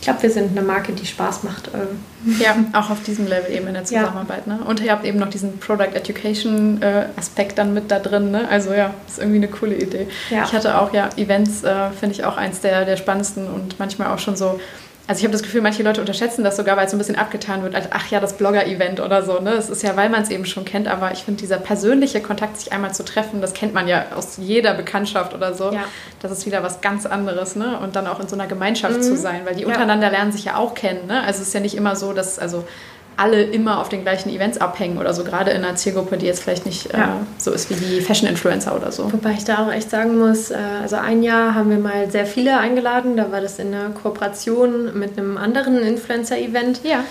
glaube, 0.05 0.23
wir 0.23 0.31
sind 0.31 0.51
eine 0.51 0.65
Marke, 0.65 0.93
die 0.93 1.05
Spaß 1.05 1.43
macht. 1.43 1.69
Ähm. 1.73 2.39
Ja, 2.39 2.55
auch 2.73 2.89
auf 2.89 3.03
diesem 3.03 3.27
Level 3.27 3.51
eben 3.53 3.67
in 3.67 3.73
der 3.73 3.83
Zusammenarbeit. 3.83 4.43
Ja. 4.47 4.55
Ne? 4.55 4.63
Und 4.63 4.79
ihr 4.79 4.91
habt 4.91 5.05
eben 5.05 5.19
noch 5.19 5.29
diesen 5.29 5.59
Product 5.59 5.93
Education 5.93 6.81
äh, 6.81 7.07
Aspekt 7.17 7.57
dann 7.57 7.73
mit 7.73 7.91
da 7.91 7.99
drin. 7.99 8.31
Ne? 8.31 8.47
Also 8.49 8.73
ja, 8.73 8.93
ist 9.07 9.19
irgendwie 9.19 9.37
eine 9.37 9.47
coole 9.47 9.75
Idee. 9.75 10.07
Ja. 10.29 10.43
Ich 10.43 10.53
hatte 10.53 10.79
auch 10.79 10.93
ja 10.93 11.09
Events, 11.17 11.63
äh, 11.63 11.89
finde 11.91 12.15
ich 12.15 12.23
auch 12.23 12.37
eins 12.37 12.61
der, 12.61 12.85
der 12.85 12.97
spannendsten 12.97 13.47
und 13.47 13.79
manchmal 13.79 14.07
auch 14.07 14.19
schon 14.19 14.35
so 14.35 14.59
also 15.07 15.19
ich 15.19 15.23
habe 15.23 15.33
das 15.33 15.43
Gefühl, 15.43 15.61
manche 15.61 15.83
Leute 15.83 16.01
unterschätzen 16.01 16.43
das 16.43 16.55
sogar, 16.57 16.77
weil 16.77 16.85
es 16.85 16.91
so 16.91 16.97
ein 16.97 16.97
bisschen 16.97 17.15
abgetan 17.15 17.61
wird, 17.61 17.75
als 17.75 17.87
ach 17.91 18.07
ja, 18.09 18.19
das 18.19 18.33
Blogger-Event 18.37 18.99
oder 18.99 19.23
so. 19.23 19.39
Ne? 19.39 19.51
Es 19.51 19.69
ist 19.69 19.83
ja, 19.83 19.95
weil 19.95 20.09
man 20.09 20.23
es 20.23 20.29
eben 20.29 20.45
schon 20.45 20.65
kennt, 20.65 20.87
aber 20.87 21.11
ich 21.11 21.23
finde, 21.23 21.39
dieser 21.41 21.57
persönliche 21.57 22.21
Kontakt, 22.21 22.57
sich 22.57 22.73
einmal 22.73 22.93
zu 22.93 23.05
treffen, 23.05 23.39
das 23.39 23.53
kennt 23.53 23.73
man 23.73 23.87
ja 23.87 24.05
aus 24.15 24.37
jeder 24.37 24.73
Bekanntschaft 24.73 25.35
oder 25.35 25.53
so. 25.53 25.71
Ja. 25.71 25.83
Das 26.21 26.31
ist 26.31 26.47
wieder 26.47 26.63
was 26.63 26.81
ganz 26.81 27.05
anderes, 27.05 27.55
ne? 27.55 27.77
Und 27.79 27.95
dann 27.95 28.07
auch 28.07 28.19
in 28.19 28.27
so 28.27 28.35
einer 28.35 28.47
Gemeinschaft 28.47 28.97
mhm. 28.97 29.01
zu 29.03 29.15
sein, 29.15 29.41
weil 29.45 29.55
die 29.55 29.65
untereinander 29.65 30.07
ja. 30.07 30.13
lernen 30.13 30.31
sich 30.31 30.45
ja 30.45 30.55
auch 30.55 30.73
kennen. 30.73 31.05
Ne? 31.05 31.21
Also 31.21 31.41
es 31.41 31.49
ist 31.49 31.53
ja 31.53 31.59
nicht 31.59 31.75
immer 31.75 31.95
so, 31.95 32.13
dass, 32.13 32.39
also 32.39 32.65
alle 33.17 33.43
immer 33.43 33.79
auf 33.79 33.89
den 33.89 34.01
gleichen 34.01 34.29
Events 34.29 34.57
abhängen 34.57 34.97
oder 34.97 35.13
so, 35.13 35.23
gerade 35.23 35.51
in 35.51 35.63
einer 35.63 35.75
Zielgruppe, 35.75 36.17
die 36.17 36.25
jetzt 36.25 36.43
vielleicht 36.43 36.65
nicht 36.65 36.93
äh, 36.93 36.97
ja. 36.97 37.25
so 37.37 37.51
ist 37.51 37.69
wie 37.69 37.75
die 37.75 38.01
Fashion-Influencer 38.01 38.75
oder 38.75 38.91
so. 38.91 39.11
Wobei 39.11 39.31
ich 39.31 39.45
da 39.45 39.65
auch 39.65 39.71
echt 39.71 39.89
sagen 39.89 40.17
muss, 40.17 40.51
äh, 40.51 40.57
also 40.81 40.97
ein 40.97 41.23
Jahr 41.23 41.55
haben 41.55 41.69
wir 41.69 41.77
mal 41.77 42.09
sehr 42.11 42.25
viele 42.25 42.57
eingeladen, 42.57 43.17
da 43.17 43.31
war 43.31 43.41
das 43.41 43.59
in 43.59 43.73
einer 43.73 43.89
Kooperation 43.89 44.97
mit 44.97 45.17
einem 45.17 45.37
anderen 45.37 45.79
Influencer-Event. 45.79 46.81
Ja. 46.83 47.03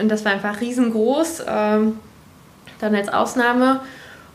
Und 0.00 0.08
das 0.08 0.24
war 0.24 0.32
einfach 0.32 0.60
riesengroß, 0.60 1.40
äh, 1.40 1.44
dann 1.46 2.94
als 2.94 3.08
Ausnahme. 3.08 3.80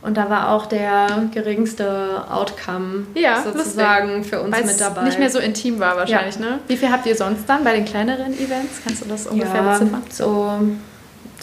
Und 0.03 0.17
da 0.17 0.29
war 0.29 0.51
auch 0.51 0.65
der 0.65 1.29
geringste 1.33 2.25
Outcome 2.29 3.07
ja, 3.15 3.41
sozusagen 3.41 4.17
lustig. 4.17 4.27
für 4.27 4.41
uns 4.41 4.55
Weil's 4.55 4.65
mit 4.67 4.81
dabei. 4.81 5.03
Nicht 5.03 5.17
mehr 5.17 5.29
so 5.29 5.39
intim 5.39 5.79
war 5.79 5.95
wahrscheinlich, 5.95 6.35
ja. 6.35 6.41
ne? 6.41 6.59
Wie 6.67 6.75
viel 6.75 6.91
habt 6.91 7.05
ihr 7.05 7.15
sonst 7.15 7.47
dann 7.47 7.63
bei 7.63 7.73
den 7.73 7.85
kleineren 7.85 8.33
Events? 8.33 8.81
Kannst 8.83 9.03
du 9.03 9.07
das 9.07 9.27
ungefähr 9.27 9.63
ja, 9.63 9.77
beziffern? 9.77 10.03
So 10.09 10.59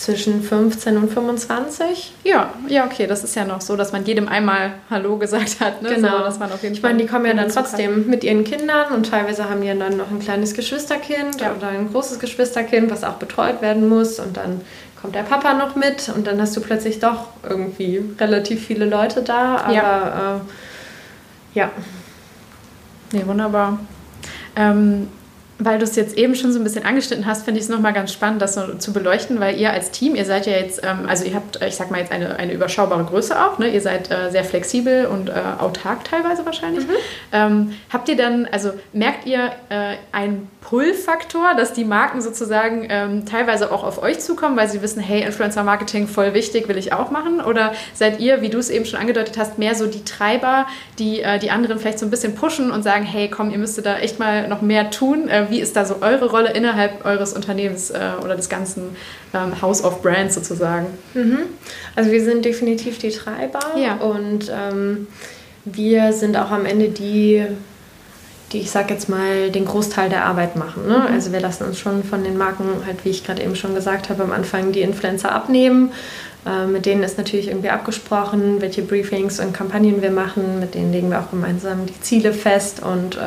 zwischen 0.01 0.43
15 0.43 0.97
und 0.97 1.13
25. 1.13 2.15
Ja, 2.25 2.55
ja, 2.69 2.87
okay, 2.87 3.07
das 3.07 3.23
ist 3.23 3.35
ja 3.37 3.45
noch 3.45 3.61
so, 3.61 3.77
dass 3.77 3.93
man 3.93 4.05
jedem 4.05 4.29
einmal 4.29 4.73
Hallo 4.89 5.19
gesagt 5.19 5.61
hat. 5.61 5.83
Ne? 5.83 5.95
Genau. 5.95 6.19
So, 6.19 6.25
dass 6.25 6.39
man 6.39 6.51
auf 6.53 6.63
jeden 6.63 6.75
ich 6.75 6.83
meine, 6.83 6.99
die 6.99 7.07
kommen 7.07 7.27
ja 7.27 7.35
dann 7.35 7.51
trotzdem 7.51 8.07
mit 8.07 8.25
ihren 8.25 8.45
Kindern 8.45 8.93
und 8.93 9.11
teilweise 9.11 9.49
haben 9.51 9.61
die 9.61 9.69
dann 9.69 9.97
noch 9.97 10.11
ein 10.11 10.19
kleines 10.19 10.55
Geschwisterkind 10.55 11.41
ja. 11.41 11.55
oder 11.55 11.69
ein 11.69 11.91
großes 11.91 12.19
Geschwisterkind, 12.19 12.91
was 12.91 13.05
auch 13.05 13.15
betreut 13.15 13.61
werden 13.61 13.89
muss 13.89 14.19
und 14.19 14.37
dann 14.37 14.63
kommt 15.01 15.15
der 15.15 15.23
Papa 15.23 15.55
noch 15.55 15.77
mit 15.77 16.09
und 16.15 16.27
dann 16.27 16.41
hast 16.41 16.57
du 16.57 16.61
plötzlich 16.61 17.01
doch 17.01 17.29
irgendwie 17.49 18.03
relativ 18.19 18.67
viele 18.67 18.85
Leute 18.85 19.23
da. 19.23 19.57
Aber 19.59 19.73
ja. 19.73 20.37
Äh, 20.37 20.41
ja. 21.55 21.71
Nee, 23.13 23.27
wunderbar. 23.27 23.79
Ähm, 24.57 25.09
weil 25.61 25.79
du 25.79 25.85
es 25.85 25.95
jetzt 25.95 26.17
eben 26.17 26.35
schon 26.35 26.53
so 26.53 26.59
ein 26.59 26.65
bisschen 26.65 26.85
angeschnitten 26.85 27.27
hast, 27.27 27.45
finde 27.45 27.59
ich 27.59 27.65
es 27.65 27.71
nochmal 27.71 27.93
ganz 27.93 28.13
spannend, 28.13 28.43
das 28.43 28.55
so 28.55 28.75
zu 28.75 28.93
beleuchten, 28.93 29.39
weil 29.41 29.59
ihr 29.59 29.71
als 29.71 29.91
Team, 29.91 30.15
ihr 30.15 30.25
seid 30.25 30.47
ja 30.47 30.55
jetzt, 30.55 30.83
ähm, 30.83 31.07
also 31.07 31.25
ihr 31.25 31.35
habt, 31.35 31.63
ich 31.63 31.77
sag 31.77 31.91
mal 31.91 32.01
jetzt 32.01 32.11
eine, 32.11 32.37
eine 32.37 32.53
überschaubare 32.53 33.05
Größe 33.05 33.39
auch, 33.39 33.59
ne? 33.59 33.69
ihr 33.69 33.81
seid 33.81 34.11
äh, 34.11 34.31
sehr 34.31 34.45
flexibel 34.45 35.07
und 35.07 35.29
äh, 35.29 35.35
autark 35.59 36.05
teilweise 36.05 36.45
wahrscheinlich. 36.47 36.87
Mhm. 36.87 36.93
Ähm, 37.33 37.75
habt 37.93 38.09
ihr 38.09 38.17
dann, 38.17 38.49
also 38.51 38.73
merkt 38.93 39.27
ihr 39.27 39.53
äh, 39.69 39.97
einen 40.13 40.49
Pull-Faktor, 40.63 41.55
dass 41.55 41.73
die 41.73 41.85
Marken 41.85 42.21
sozusagen 42.21 42.87
ähm, 42.89 43.27
teilweise 43.27 43.73
auch 43.73 43.85
auf 43.85 44.03
euch 44.03 44.21
zukommen, 44.21 44.57
weil 44.57 44.69
sie 44.69 44.83
wissen, 44.83 45.01
hey, 45.01 45.23
Influencer-Marketing 45.23 46.07
voll 46.07 46.35
wichtig, 46.35 46.69
will 46.69 46.79
ich 46.79 46.93
auch 46.93 47.11
machen? 47.11 47.41
Oder 47.41 47.73
seid 47.95 48.21
ihr, 48.21 48.41
wie 48.41 48.49
du 48.49 48.59
es 48.59 48.71
eben 48.71 48.85
schon 48.85 48.99
angedeutet 48.99 49.37
hast, 49.39 49.59
mehr 49.59 49.75
so 49.75 49.87
die 49.87 50.05
Treiber, 50.05 50.67
die 50.99 51.21
äh, 51.21 51.39
die 51.39 51.51
anderen 51.51 51.79
vielleicht 51.79 51.99
so 51.99 52.07
ein 52.07 52.11
bisschen 52.11 52.35
pushen 52.35 52.71
und 52.71 52.83
sagen, 52.83 53.05
hey, 53.05 53.29
komm, 53.29 53.51
ihr 53.51 53.59
müsstet 53.59 53.87
da 53.87 53.99
echt 53.99 54.19
mal 54.19 54.49
noch 54.49 54.63
mehr 54.63 54.91
tun? 54.91 55.29
Wie 55.51 55.61
ist 55.61 55.77
da 55.77 55.85
so 55.85 55.97
eure 56.01 56.31
Rolle 56.31 56.53
innerhalb 56.53 57.05
eures 57.05 57.33
Unternehmens 57.33 57.91
äh, 57.91 58.13
oder 58.23 58.37
des 58.37 58.49
ganzen 58.49 58.97
ähm, 59.35 59.61
House 59.61 59.83
of 59.85 60.03
Brands 60.03 60.35
sozusagen? 60.35 60.87
Mhm. 61.15 61.39
Also 61.97 62.11
wir 62.11 62.23
sind 62.25 62.45
definitiv 62.45 62.99
die 62.99 63.11
Treiber 63.11 63.61
ja. 63.77 63.97
und 63.97 64.51
ähm, 64.51 65.09
wir 65.65 66.13
sind 66.13 66.37
auch 66.37 66.51
am 66.51 66.65
Ende 66.65 66.89
die, 66.89 67.45
die, 68.53 68.61
ich 68.61 68.71
sag 68.71 68.91
jetzt 68.91 69.09
mal, 69.09 69.51
den 69.51 69.65
Großteil 69.65 70.09
der 70.09 70.25
Arbeit 70.25 70.57
machen. 70.57 70.87
Ne? 70.87 70.99
Mhm. 70.99 71.15
Also 71.15 71.33
wir 71.33 71.41
lassen 71.41 71.65
uns 71.65 71.79
schon 71.79 72.05
von 72.05 72.25
den 72.25 72.39
Marken, 72.39 72.65
halt 72.87 73.05
wie 73.05 73.11
ich 73.11 73.25
gerade 73.25 73.43
eben 73.43 73.57
schon 73.57 73.75
gesagt 73.75 74.09
habe, 74.09 74.23
am 74.23 74.33
Anfang 74.33 74.73
die 74.73 74.81
Influencer 74.81 75.33
abnehmen. 75.33 75.93
Äh, 76.47 76.67
mit 76.67 76.87
denen 76.87 77.03
ist 77.03 77.19
natürlich 77.19 77.49
irgendwie 77.49 77.69
abgesprochen, 77.69 78.61
welche 78.61 78.83
Briefings 78.83 79.41
und 79.41 79.53
Kampagnen 79.53 80.01
wir 80.01 80.11
machen. 80.11 80.61
Mit 80.61 80.75
denen 80.75 80.93
legen 80.93 81.11
wir 81.11 81.21
auch 81.21 81.31
gemeinsam 81.31 81.87
die 81.87 82.01
Ziele 82.01 82.33
fest 82.33 82.83
und 82.83 83.17
äh, 83.17 83.21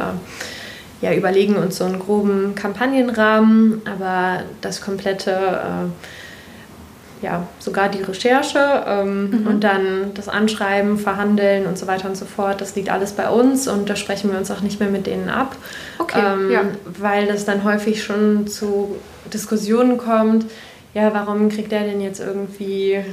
ja, 1.03 1.13
überlegen 1.13 1.57
uns 1.57 1.77
so 1.77 1.83
einen 1.83 1.99
groben 1.99 2.55
Kampagnenrahmen, 2.55 3.81
aber 3.83 4.43
das 4.61 4.79
komplette, 4.79 5.31
äh, 5.31 7.25
ja, 7.25 7.45
sogar 7.59 7.89
die 7.89 8.01
Recherche 8.01 8.85
ähm, 8.87 9.29
mhm. 9.29 9.47
und 9.47 9.65
dann 9.65 10.13
das 10.13 10.29
Anschreiben, 10.29 10.97
Verhandeln 10.97 11.65
und 11.65 11.77
so 11.77 11.87
weiter 11.87 12.07
und 12.07 12.15
so 12.15 12.23
fort, 12.23 12.61
das 12.61 12.77
liegt 12.77 12.89
alles 12.89 13.11
bei 13.11 13.29
uns 13.29 13.67
und 13.67 13.89
da 13.89 13.97
sprechen 13.97 14.31
wir 14.31 14.37
uns 14.37 14.49
auch 14.49 14.61
nicht 14.61 14.79
mehr 14.79 14.87
mit 14.87 15.05
denen 15.05 15.27
ab, 15.27 15.57
okay, 15.99 16.21
ähm, 16.25 16.49
ja. 16.49 16.61
weil 16.97 17.27
das 17.27 17.43
dann 17.43 17.65
häufig 17.65 18.01
schon 18.01 18.47
zu 18.47 18.95
Diskussionen 19.33 19.97
kommt, 19.97 20.45
ja, 20.93 21.13
warum 21.13 21.49
kriegt 21.49 21.73
der 21.73 21.83
denn 21.83 21.99
jetzt 21.99 22.21
irgendwie 22.21 23.03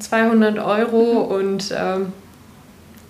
200 0.00 0.58
Euro 0.58 1.26
mhm. 1.26 1.32
und 1.32 1.74
ähm, 1.78 2.12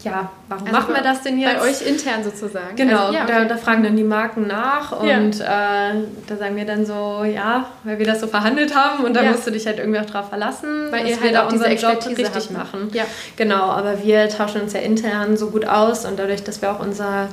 ja, 0.03 0.31
warum 0.49 0.67
also 0.67 0.79
machen 0.79 0.95
wir 0.95 1.03
das 1.03 1.23
denn 1.23 1.39
jetzt? 1.39 1.59
Bei 1.59 1.69
euch 1.69 1.87
intern 1.87 2.25
sozusagen. 2.25 2.75
Genau, 2.75 3.07
also, 3.07 3.15
ja, 3.15 3.25
okay. 3.25 3.33
da, 3.33 3.45
da, 3.45 3.57
fragen 3.57 3.83
dann 3.83 3.97
die 3.97 4.05
Marken 4.05 4.47
nach 4.47 4.93
und 4.93 5.39
ja. 5.39 5.91
äh, 5.91 5.95
da 6.27 6.37
sagen 6.37 6.57
wir 6.57 6.65
dann 6.65 6.87
so, 6.87 7.25
ja, 7.25 7.67
weil 7.85 7.99
wir 7.99 8.07
das 8.07 8.21
so 8.21 8.27
verhandelt 8.27 8.75
haben 8.75 9.05
und 9.05 9.15
da 9.15 9.23
ja. 9.23 9.33
musst 9.33 9.47
du 9.47 9.51
dich 9.51 9.67
halt 9.67 9.79
irgendwie 9.79 10.01
auch 10.01 10.07
drauf 10.07 10.31
verlassen, 10.31 10.91
weil 10.91 11.07
ihr 11.07 11.21
halt 11.21 11.37
auch 11.37 11.49
diese 11.49 11.67
Expertise 11.67 12.11
Job 12.11 12.19
richtig 12.19 12.57
habt. 12.57 12.73
machen. 12.73 12.91
Ja. 12.93 13.05
Genau, 13.37 13.65
aber 13.65 14.03
wir 14.03 14.29
tauschen 14.31 14.63
uns 14.63 14.73
ja 14.73 14.81
intern 14.81 15.37
so 15.37 15.51
gut 15.51 15.67
aus 15.67 16.07
und 16.07 16.19
dadurch, 16.19 16.43
dass 16.45 16.63
wir 16.63 16.73
auch 16.73 16.81
unser, 16.81 17.29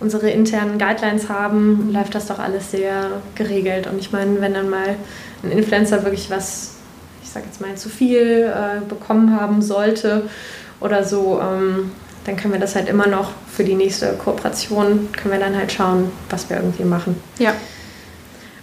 unsere 0.00 0.28
internen 0.30 0.78
Guidelines 0.78 1.28
haben, 1.28 1.92
läuft 1.92 2.16
das 2.16 2.26
doch 2.26 2.40
alles 2.40 2.72
sehr 2.72 3.10
geregelt. 3.36 3.86
Und 3.86 3.98
ich 4.00 4.10
meine, 4.10 4.40
wenn 4.40 4.54
dann 4.54 4.68
mal 4.68 4.96
ein 5.44 5.52
Influencer 5.52 6.02
wirklich 6.02 6.30
was, 6.30 6.74
ich 7.22 7.30
sag 7.30 7.44
jetzt 7.44 7.60
mal, 7.60 7.76
zu 7.76 7.88
viel 7.88 8.52
äh, 8.52 8.80
bekommen 8.88 9.38
haben 9.38 9.62
sollte 9.62 10.28
oder 10.80 11.04
so, 11.04 11.40
ähm, 11.40 11.92
dann 12.28 12.36
können 12.36 12.52
wir 12.52 12.60
das 12.60 12.76
halt 12.76 12.88
immer 12.88 13.06
noch 13.06 13.32
für 13.50 13.64
die 13.64 13.74
nächste 13.74 14.12
Kooperation, 14.12 15.08
können 15.12 15.32
wir 15.32 15.40
dann 15.40 15.56
halt 15.56 15.72
schauen, 15.72 16.12
was 16.28 16.50
wir 16.50 16.58
irgendwie 16.58 16.84
machen. 16.84 17.20
Ja. 17.38 17.54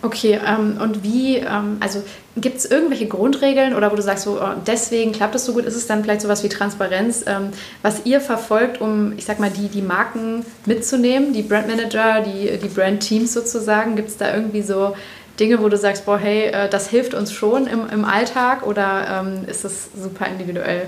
Okay, 0.03 0.39
ähm, 0.45 0.78
und 0.80 1.01
wie, 1.01 1.38
ähm, 1.38 1.78
also 1.80 2.03
gibt 2.38 2.57
es 2.57 2.66
irgendwelche 2.66 3.07
Grundregeln 3.07 3.74
oder 3.74 3.91
wo 3.91 3.95
du 3.95 4.03
sagst, 4.03 4.26
so, 4.26 4.39
oh, 4.39 4.53
deswegen 4.68 5.13
klappt 5.13 5.34
es 5.34 5.45
so 5.45 5.53
gut, 5.53 5.66
ist 5.66 5.76
es 5.76 5.88
dann 5.88 6.03
vielleicht 6.03 6.22
sowas 6.22 6.43
wie 6.43 6.49
Transparenz, 6.49 7.26
ähm, 7.26 7.49
was 7.82 8.05
ihr 8.05 8.22
verfolgt, 8.22 8.82
um, 8.82 9.13
ich 9.18 9.26
sag 9.26 9.39
mal, 9.39 9.49
die, 9.49 9.68
die 9.68 9.82
Marken 9.82 10.45
mitzunehmen, 10.68 11.34
die 11.34 11.41
Brandmanager, 11.41 12.22
die, 12.22 12.59
die 12.59 12.68
Brandteams 12.68 13.34
sozusagen? 13.34 13.95
Gibt 13.95 14.09
es 14.09 14.18
da 14.18 14.32
irgendwie 14.32 14.61
so 14.61 14.95
Dinge, 15.39 15.59
wo 15.59 15.70
du 15.70 15.78
sagst, 15.78 16.05
boah, 16.05 16.20
hey, 16.20 16.49
äh, 16.49 16.70
das 16.70 16.88
hilft 16.88 17.16
uns 17.16 17.34
schon 17.34 17.66
im, 17.66 17.89
im 17.89 18.05
Alltag 18.05 18.68
oder 18.68 19.24
ähm, 19.26 19.45
ist 19.49 19.66
das 19.66 19.89
super 19.99 20.28
individuell? 20.28 20.84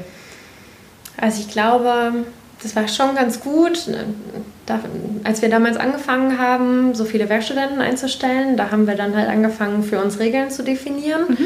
Also 1.19 1.41
ich 1.41 1.49
glaube, 1.49 2.25
das 2.63 2.75
war 2.75 2.87
schon 2.87 3.15
ganz 3.15 3.39
gut. 3.39 3.87
Da, 4.65 4.79
als 5.23 5.41
wir 5.41 5.49
damals 5.49 5.77
angefangen 5.77 6.37
haben, 6.37 6.95
so 6.95 7.05
viele 7.05 7.29
Werkstudenten 7.29 7.79
einzustellen, 7.79 8.57
da 8.57 8.71
haben 8.71 8.87
wir 8.87 8.95
dann 8.95 9.15
halt 9.15 9.29
angefangen, 9.29 9.83
für 9.83 10.01
uns 10.01 10.19
Regeln 10.19 10.49
zu 10.49 10.63
definieren. 10.63 11.25
Mhm. 11.29 11.37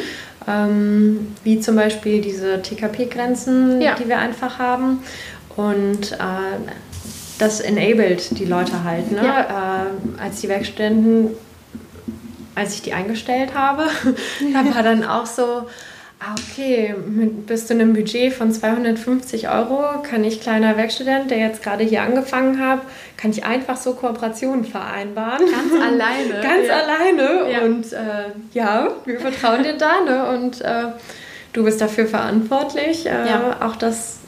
Ähm, 0.48 1.36
wie 1.44 1.60
zum 1.60 1.76
Beispiel 1.76 2.22
diese 2.22 2.62
TKP-Grenzen, 2.62 3.80
ja. 3.82 3.96
die 3.96 4.08
wir 4.08 4.18
einfach 4.18 4.58
haben. 4.58 5.04
Und 5.56 6.14
äh, 6.14 6.16
das 7.38 7.60
enabled 7.60 8.40
die 8.40 8.46
Leute 8.46 8.84
halt. 8.84 9.12
Ne? 9.12 9.24
Ja. 9.24 9.86
Äh, 9.86 10.22
als 10.22 10.42
die 10.42 10.50
Werkstudenten, 10.50 11.32
als 12.56 12.76
ich 12.76 12.82
die 12.82 12.94
eingestellt 12.94 13.54
habe, 13.54 13.86
da 14.54 14.76
war 14.76 14.84
dann 14.84 15.04
auch 15.04 15.26
so, 15.26 15.68
okay, 16.36 16.94
mit 17.08 17.48
bis 17.48 17.66
zu 17.66 17.74
einem 17.74 17.94
Budget 17.94 18.34
von 18.34 18.52
250 18.52 19.50
Euro 19.50 20.04
kann 20.04 20.24
ich 20.24 20.40
kleiner 20.40 20.78
Werkstudent, 20.78 21.32
der 21.32 21.40
jetzt 21.40 21.64
gerade 21.64 21.84
hier 21.84 22.04
angefangen 22.04 22.60
hat, 22.60 22.82
kann 23.18 23.32
ich 23.32 23.44
einfach 23.44 23.76
so 23.76 23.94
Kooperationen 23.94 24.64
vereinbaren. 24.64 25.46
Ganz 25.46 25.74
alleine. 25.84 26.42
Ganz 26.42 26.68
ja. 26.68 26.80
alleine. 26.80 27.52
Ja. 27.52 27.62
Und 27.62 27.92
äh, 27.94 28.32
ja, 28.54 28.90
wir 29.06 29.20
vertrauen 29.20 29.64
dir 29.64 29.78
da. 29.78 30.02
Ne? 30.02 30.38
Und 30.38 30.62
äh, 30.62 30.92
du 31.54 31.64
bist 31.64 31.82
dafür 31.82 32.06
verantwortlich, 32.06 33.08
äh, 33.08 33.10
ja. 33.10 33.58
auch 33.62 33.76
das 33.76 34.20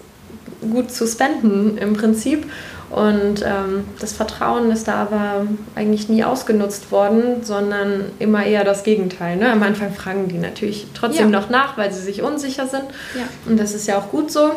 gut 0.62 0.92
zu 0.92 1.06
spenden 1.06 1.78
im 1.78 1.94
Prinzip. 1.94 2.50
Und 2.94 3.42
ähm, 3.44 3.86
das 4.00 4.14
Vertrauen 4.14 4.70
ist 4.70 4.88
da 4.88 4.96
aber 4.96 5.48
eigentlich 5.74 6.10
nie 6.10 6.24
ausgenutzt 6.24 6.92
worden, 6.92 7.44
sondern 7.44 8.12
immer 8.20 8.46
eher 8.46 8.64
das 8.64 8.84
Gegenteil. 8.84 9.36
Ne? 9.36 9.52
Am 9.52 9.64
Anfang 9.64 9.92
fragen 9.92 10.28
die 10.28 10.38
natürlich 10.38 10.86
trotzdem 10.94 11.32
ja. 11.32 11.40
noch 11.40 11.50
nach, 11.50 11.76
weil 11.76 11.92
sie 11.92 12.02
sich 12.02 12.22
unsicher 12.22 12.68
sind. 12.68 12.84
Ja. 13.16 13.24
Und 13.48 13.60
das 13.60 13.74
ist 13.74 13.88
ja 13.88 13.98
auch 13.98 14.12
gut 14.12 14.32
so. 14.32 14.52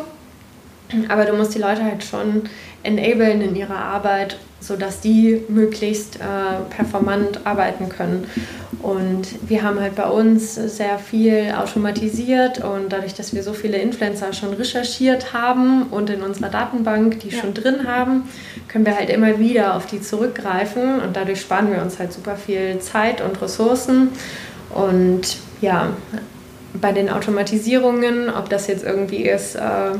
Aber 1.09 1.25
du 1.25 1.33
musst 1.33 1.55
die 1.55 1.59
Leute 1.59 1.83
halt 1.83 2.03
schon 2.03 2.43
enablen 2.87 3.41
in 3.41 3.55
ihrer 3.55 3.77
Arbeit, 3.77 4.37
sodass 4.59 5.01
die 5.01 5.43
möglichst 5.49 6.15
äh, 6.15 6.19
performant 6.75 7.45
arbeiten 7.45 7.89
können. 7.89 8.27
Und 8.81 9.27
wir 9.47 9.63
haben 9.63 9.79
halt 9.79 9.95
bei 9.95 10.07
uns 10.07 10.55
sehr 10.55 10.97
viel 10.97 11.53
automatisiert 11.57 12.63
und 12.63 12.91
dadurch, 12.91 13.13
dass 13.13 13.33
wir 13.35 13.43
so 13.43 13.53
viele 13.53 13.77
Influencer 13.77 14.33
schon 14.33 14.53
recherchiert 14.53 15.33
haben 15.33 15.83
und 15.83 16.09
in 16.09 16.21
unserer 16.21 16.49
Datenbank 16.49 17.19
die 17.19 17.29
ja. 17.29 17.41
schon 17.41 17.53
drin 17.53 17.87
haben, 17.87 18.23
können 18.67 18.85
wir 18.85 18.95
halt 18.95 19.09
immer 19.09 19.39
wieder 19.39 19.75
auf 19.75 19.85
die 19.85 20.01
zurückgreifen 20.01 21.01
und 21.01 21.15
dadurch 21.15 21.41
sparen 21.41 21.71
wir 21.71 21.81
uns 21.81 21.99
halt 21.99 22.13
super 22.13 22.35
viel 22.35 22.79
Zeit 22.79 23.21
und 23.21 23.41
Ressourcen. 23.41 24.09
Und 24.73 25.37
ja, 25.61 25.93
bei 26.73 26.91
den 26.91 27.09
Automatisierungen, 27.09 28.29
ob 28.29 28.49
das 28.49 28.67
jetzt 28.67 28.83
irgendwie 28.83 29.23
ist, 29.27 29.55
äh, 29.55 29.91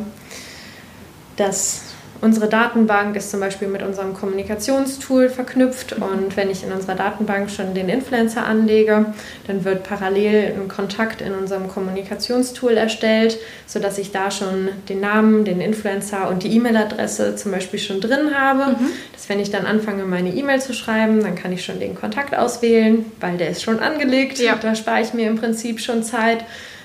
dass 1.35 1.86
Unsere 2.19 2.47
Datenbank 2.47 3.15
ist 3.15 3.29
zum 3.29 3.39
Beispiel 3.39 3.67
mit 3.67 3.83
unserem 3.83 4.13
Kommunikationstool 4.13 5.29
verknüpft 5.29 5.93
und 5.93 6.35
wenn 6.35 6.49
ich 6.49 6.63
in 6.63 6.71
unserer 6.71 6.95
Datenbank 6.95 7.49
schon 7.49 7.73
den 7.75 7.89
Influencer 7.89 8.45
anlege, 8.45 9.13
dann 9.45 9.63
wird 9.63 9.83
parallel 9.83 10.53
ein 10.53 10.67
Kontakt 10.67 11.21
in 11.21 11.33
unserem 11.33 11.67
Kommunikationstool 11.67 12.73
erstellt, 12.73 13.37
sodass 13.67 13.97
ich 13.97 14.11
da 14.11 14.31
schon 14.31 14.69
den 14.89 14.99
Namen, 14.99 15.45
den 15.45 15.61
Influencer 15.61 16.29
und 16.29 16.43
die 16.43 16.55
E-Mail-Adresse 16.55 17.35
zum 17.35 17.51
Beispiel 17.51 17.79
schon 17.79 18.01
drin 18.01 18.35
habe. 18.35 18.71
Mhm. 18.71 18.87
Dass 19.13 19.29
wenn 19.29 19.39
ich 19.39 19.51
dann 19.51 19.65
anfange, 19.65 20.03
meine 20.05 20.33
E-Mail 20.33 20.61
zu 20.61 20.73
schreiben, 20.73 21.21
dann 21.21 21.35
kann 21.35 21.51
ich 21.51 21.63
schon 21.63 21.79
den 21.79 21.93
Kontakt 21.93 22.35
auswählen, 22.35 23.05
weil 23.19 23.37
der 23.37 23.49
ist 23.49 23.61
schon 23.61 23.79
angelegt. 23.79 24.39
Ja. 24.39 24.55
Da 24.55 24.73
spare 24.73 25.01
ich 25.01 25.13
mir 25.13 25.27
im 25.27 25.37
Prinzip 25.37 25.79
schon 25.79 26.03
Zeit. 26.03 26.43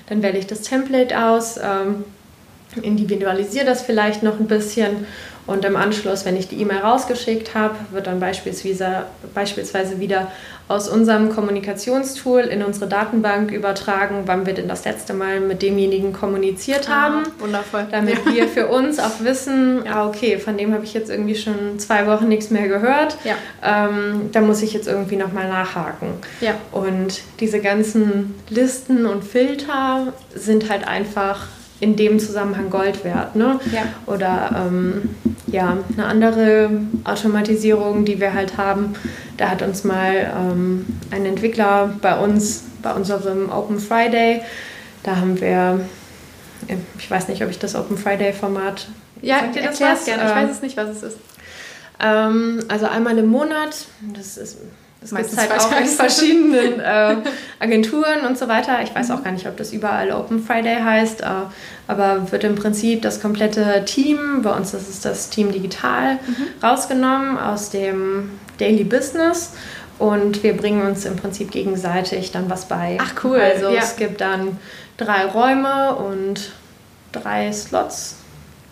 Dann 0.09 0.21
wähle 0.21 0.37
ich 0.37 0.47
das 0.47 0.61
Template 0.61 1.17
aus. 1.17 1.57
Ähm, 1.57 2.03
individualisiere 2.81 3.65
das 3.65 3.81
vielleicht 3.81 4.23
noch 4.23 4.39
ein 4.39 4.47
bisschen 4.47 5.05
und 5.45 5.65
im 5.65 5.75
Anschluss, 5.75 6.23
wenn 6.23 6.37
ich 6.37 6.47
die 6.47 6.61
E-Mail 6.61 6.79
rausgeschickt 6.79 7.53
habe, 7.53 7.75
wird 7.91 8.07
dann 8.07 8.21
beispielsweise, 8.21 9.05
beispielsweise 9.33 9.99
wieder 9.99 10.31
aus 10.69 10.87
unserem 10.87 11.29
Kommunikationstool 11.35 12.43
in 12.43 12.63
unsere 12.63 12.87
Datenbank 12.87 13.51
übertragen, 13.51 14.23
wann 14.25 14.45
wir 14.45 14.53
denn 14.53 14.69
das 14.69 14.85
letzte 14.85 15.13
Mal 15.13 15.41
mit 15.41 15.61
demjenigen 15.61 16.13
kommuniziert 16.13 16.87
ah, 16.89 17.01
haben. 17.01 17.23
Ah, 17.25 17.41
wundervoll. 17.41 17.85
Damit 17.91 18.19
ja. 18.25 18.33
wir 18.33 18.47
für 18.47 18.67
uns 18.67 18.99
auch 18.99 19.19
wissen, 19.19 19.83
ja. 19.83 19.95
ah, 19.95 20.07
okay, 20.07 20.39
von 20.39 20.57
dem 20.57 20.73
habe 20.73 20.85
ich 20.85 20.93
jetzt 20.93 21.09
irgendwie 21.09 21.35
schon 21.35 21.77
zwei 21.77 22.07
Wochen 22.07 22.29
nichts 22.29 22.49
mehr 22.49 22.69
gehört. 22.69 23.17
Ja. 23.25 23.35
Ähm, 23.61 24.29
da 24.31 24.39
muss 24.39 24.61
ich 24.61 24.71
jetzt 24.71 24.87
irgendwie 24.87 25.17
nochmal 25.17 25.49
nachhaken. 25.49 26.07
Ja. 26.39 26.55
Und 26.71 27.21
diese 27.41 27.59
ganzen 27.59 28.33
Listen 28.49 29.05
und 29.05 29.25
Filter 29.25 30.13
sind 30.33 30.69
halt 30.69 30.87
einfach 30.87 31.47
in 31.83 31.97
dem 31.97 32.17
Zusammenhang 32.17 32.69
Gold 32.69 33.03
wert. 33.03 33.35
Ne? 33.35 33.59
Ja. 33.71 33.83
Oder 34.05 34.67
ähm, 34.67 35.09
ja, 35.47 35.77
eine 35.91 36.05
andere 36.05 36.69
Automatisierung, 37.03 38.05
die 38.05 38.21
wir 38.21 38.33
halt 38.33 38.57
haben, 38.57 38.93
da 39.37 39.49
hat 39.49 39.61
uns 39.61 39.83
mal 39.83 40.31
ähm, 40.35 40.85
ein 41.11 41.25
Entwickler 41.25 41.93
bei 42.01 42.17
uns, 42.17 42.63
bei 42.81 42.93
unserem 42.93 43.51
Open 43.51 43.79
Friday, 43.79 44.41
da 45.03 45.17
haben 45.17 45.41
wir, 45.41 45.81
ich 46.97 47.11
weiß 47.11 47.27
nicht, 47.27 47.43
ob 47.43 47.49
ich 47.49 47.59
das 47.59 47.75
Open 47.75 47.97
Friday-Format. 47.97 48.87
Ja, 49.21 49.39
Sagt 49.39 49.55
dir 49.55 49.63
das 49.63 49.81
was? 49.81 50.05
gerne. 50.05 50.23
Ich 50.23 50.35
weiß 50.35 50.49
es 50.51 50.61
nicht, 50.61 50.77
was 50.77 50.89
es 50.89 51.03
ist. 51.03 51.17
Ähm, 51.99 52.63
also 52.69 52.85
einmal 52.87 53.17
im 53.17 53.27
Monat, 53.27 53.87
das 54.15 54.37
ist 54.37 54.57
das 55.11 55.13
gibt 55.13 55.37
halt 55.37 55.59
auch 55.59 55.79
in 55.79 55.85
verschiedenen 55.87 56.79
äh, 56.79 57.15
Agenturen 57.59 58.25
und 58.27 58.37
so 58.37 58.47
weiter. 58.47 58.81
Ich 58.83 58.93
weiß 58.93 59.11
auch 59.11 59.23
gar 59.23 59.31
nicht, 59.31 59.47
ob 59.47 59.57
das 59.57 59.73
überall 59.73 60.11
Open 60.11 60.43
Friday 60.43 60.81
heißt, 60.81 61.21
äh, 61.21 61.25
aber 61.87 62.31
wird 62.31 62.43
im 62.43 62.55
Prinzip 62.55 63.01
das 63.01 63.21
komplette 63.21 63.83
Team, 63.85 64.41
bei 64.41 64.51
uns 64.51 64.73
ist 64.73 64.89
es 64.89 65.01
das 65.01 65.29
Team 65.29 65.51
Digital, 65.51 66.15
mhm. 66.15 66.47
rausgenommen 66.63 67.37
aus 67.37 67.69
dem 67.69 68.31
Daily 68.57 68.83
Business 68.83 69.53
und 69.99 70.43
wir 70.43 70.55
bringen 70.55 70.85
uns 70.85 71.05
im 71.05 71.15
Prinzip 71.15 71.51
gegenseitig 71.51 72.31
dann 72.31 72.49
was 72.49 72.65
bei. 72.65 72.97
Ach 73.01 73.13
cool. 73.23 73.39
Also 73.39 73.69
ja. 73.69 73.81
es 73.81 73.95
gibt 73.95 74.21
dann 74.21 74.57
drei 74.97 75.25
Räume 75.25 75.95
und 75.95 76.51
drei 77.11 77.51
Slots. 77.51 78.17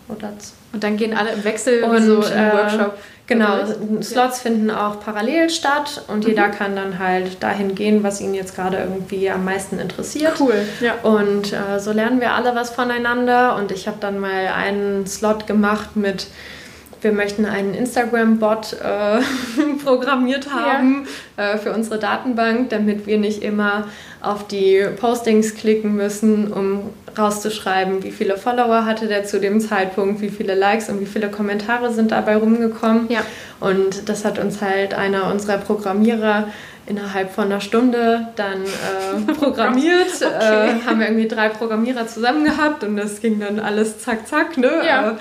Oder 0.08 0.32
und 0.72 0.82
dann 0.82 0.96
gehen 0.96 1.14
alle 1.16 1.32
im 1.32 1.44
Wechsel 1.44 1.84
und, 1.84 2.02
so 2.02 2.22
in 2.22 2.32
äh, 2.32 2.52
Workshop. 2.52 2.98
Genau, 3.32 4.02
Slots 4.02 4.40
finden 4.40 4.70
auch 4.70 5.00
parallel 5.00 5.50
statt 5.50 6.02
und 6.08 6.24
mhm. 6.24 6.30
jeder 6.30 6.48
kann 6.48 6.76
dann 6.76 6.98
halt 6.98 7.42
dahin 7.42 7.74
gehen, 7.74 8.02
was 8.02 8.20
ihn 8.20 8.34
jetzt 8.34 8.54
gerade 8.54 8.78
irgendwie 8.78 9.30
am 9.30 9.44
meisten 9.44 9.78
interessiert. 9.78 10.34
Cool, 10.40 10.66
ja. 10.80 10.94
Und 11.02 11.52
äh, 11.52 11.78
so 11.78 11.92
lernen 11.92 12.20
wir 12.20 12.32
alle 12.32 12.54
was 12.54 12.70
voneinander 12.70 13.56
und 13.56 13.72
ich 13.72 13.86
habe 13.86 13.98
dann 14.00 14.18
mal 14.18 14.48
einen 14.48 15.06
Slot 15.06 15.46
gemacht 15.46 15.96
mit 15.96 16.26
wir 17.02 17.12
möchten 17.12 17.44
einen 17.44 17.74
Instagram-Bot 17.74 18.74
äh, 18.74 19.20
programmiert 19.84 20.52
haben 20.52 21.06
ja. 21.36 21.54
äh, 21.54 21.58
für 21.58 21.72
unsere 21.72 21.98
Datenbank, 21.98 22.70
damit 22.70 23.06
wir 23.06 23.18
nicht 23.18 23.42
immer 23.42 23.88
auf 24.22 24.46
die 24.46 24.86
Postings 25.00 25.54
klicken 25.56 25.96
müssen, 25.96 26.52
um 26.52 26.90
rauszuschreiben, 27.18 28.02
wie 28.04 28.12
viele 28.12 28.36
Follower 28.36 28.86
hatte 28.86 29.08
der 29.08 29.24
zu 29.24 29.40
dem 29.40 29.60
Zeitpunkt, 29.60 30.20
wie 30.20 30.30
viele 30.30 30.54
Likes 30.54 30.88
und 30.88 31.00
wie 31.00 31.06
viele 31.06 31.28
Kommentare 31.28 31.92
sind 31.92 32.12
dabei 32.12 32.36
rumgekommen. 32.36 33.10
Ja. 33.10 33.20
Und 33.60 34.08
das 34.08 34.24
hat 34.24 34.38
uns 34.38 34.62
halt 34.62 34.94
einer 34.94 35.30
unserer 35.30 35.58
Programmierer 35.58 36.48
innerhalb 36.86 37.32
von 37.32 37.44
einer 37.44 37.60
Stunde 37.60 38.28
dann 38.36 38.62
äh, 38.62 39.32
programmiert. 39.38 40.12
okay. 40.20 40.70
äh, 40.70 40.86
haben 40.86 41.00
wir 41.00 41.06
irgendwie 41.08 41.28
drei 41.28 41.48
Programmierer 41.48 42.06
zusammen 42.06 42.44
gehabt 42.44 42.84
und 42.84 42.96
das 42.96 43.20
ging 43.20 43.40
dann 43.40 43.58
alles 43.58 43.98
zack, 43.98 44.26
zack. 44.26 44.56
Ne? 44.56 44.70
Ja. 44.86 45.10
Äh, 45.10 45.14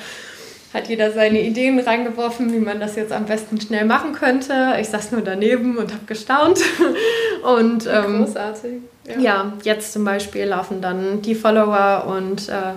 hat 0.73 0.87
jeder 0.87 1.11
seine 1.11 1.41
Ideen 1.41 1.79
reingeworfen, 1.79 2.53
wie 2.53 2.59
man 2.59 2.79
das 2.79 2.95
jetzt 2.95 3.11
am 3.11 3.25
besten 3.25 3.59
schnell 3.59 3.83
machen 3.83 4.13
könnte. 4.13 4.75
Ich 4.79 4.87
saß 4.87 5.11
nur 5.11 5.21
daneben 5.21 5.77
und 5.77 5.91
habe 5.91 6.05
gestaunt. 6.05 6.61
Und, 7.43 7.87
ähm, 7.87 8.23
Großartig. 8.23 8.81
Ja. 9.07 9.19
ja. 9.19 9.53
jetzt 9.63 9.93
zum 9.93 10.05
Beispiel 10.05 10.45
laufen 10.45 10.81
dann 10.81 11.21
die 11.21 11.35
Follower 11.35 12.05
und 12.07 12.49
äh, 12.49 12.73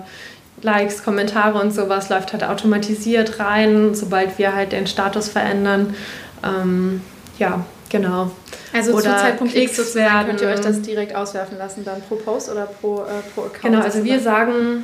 Likes, 0.61 1.03
Kommentare 1.03 1.59
und 1.59 1.71
sowas 1.71 2.09
läuft 2.09 2.33
halt 2.33 2.43
automatisiert 2.43 3.39
rein, 3.39 3.93
sobald 3.93 4.37
wir 4.37 4.55
halt 4.55 4.71
den 4.71 4.87
Status 4.87 5.29
verändern. 5.29 5.95
Ähm, 6.43 7.01
ja, 7.37 7.65
genau. 7.89 8.31
Also 8.73 8.93
oder 8.93 9.01
zu 9.01 9.09
Zeitpunkt 9.09 9.55
X 9.55 9.75
sozusagen 9.75 10.27
könnt 10.27 10.41
ihr 10.41 10.49
euch 10.49 10.59
das 10.59 10.81
direkt 10.81 11.15
auswerfen 11.15 11.57
lassen, 11.57 11.85
dann 11.85 12.01
pro 12.01 12.15
Post 12.15 12.51
oder 12.51 12.65
pro, 12.65 13.03
äh, 13.03 13.21
pro 13.33 13.41
Account? 13.41 13.61
Genau, 13.61 13.81
also 13.81 14.03
wir 14.03 14.19
sagen 14.19 14.83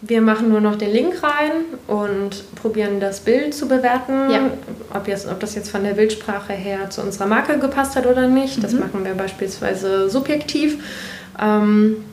wir 0.00 0.20
machen 0.20 0.48
nur 0.48 0.60
noch 0.60 0.76
den 0.76 0.90
Link 0.90 1.22
rein 1.22 1.52
und 1.86 2.44
probieren 2.56 2.98
das 3.00 3.20
Bild 3.20 3.54
zu 3.54 3.68
bewerten, 3.68 4.30
ja. 4.30 4.50
ob, 4.92 5.06
jetzt, 5.06 5.28
ob 5.28 5.38
das 5.40 5.54
jetzt 5.54 5.70
von 5.70 5.84
der 5.84 5.92
Bildsprache 5.92 6.52
her 6.52 6.90
zu 6.90 7.02
unserer 7.02 7.26
Marke 7.26 7.58
gepasst 7.58 7.94
hat 7.94 8.06
oder 8.06 8.26
nicht. 8.26 8.62
Das 8.62 8.72
mhm. 8.72 8.80
machen 8.80 9.04
wir 9.04 9.14
beispielsweise 9.14 10.10
subjektiv. 10.10 10.78
Ähm, 11.40 12.04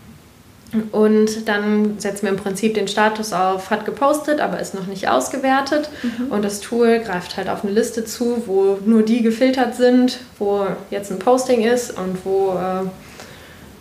und 0.92 1.50
dann 1.50 2.00
setzen 2.00 2.24
wir 2.24 2.30
im 2.30 2.38
Prinzip 2.38 2.76
den 2.76 2.88
Status 2.88 3.34
auf, 3.34 3.72
hat 3.72 3.86
gepostet, 3.86 4.40
aber 4.40 4.60
ist 4.60 4.74
noch 4.74 4.88
nicht 4.88 5.10
ausgewertet. 5.10 5.90
Mhm. 6.02 6.32
Und 6.32 6.46
das 6.46 6.62
Tool 6.62 7.00
greift 7.00 7.36
halt 7.36 7.50
auf 7.50 7.64
eine 7.64 7.74
Liste 7.74 8.06
zu, 8.06 8.44
wo 8.46 8.78
nur 8.86 9.02
die 9.02 9.22
gefiltert 9.22 9.76
sind, 9.76 10.20
wo 10.40 10.66
jetzt 10.90 11.12
ein 11.12 11.20
Posting 11.20 11.64
ist 11.64 11.98
und 11.98 12.24
wo 12.24 12.54
äh, 12.54 12.88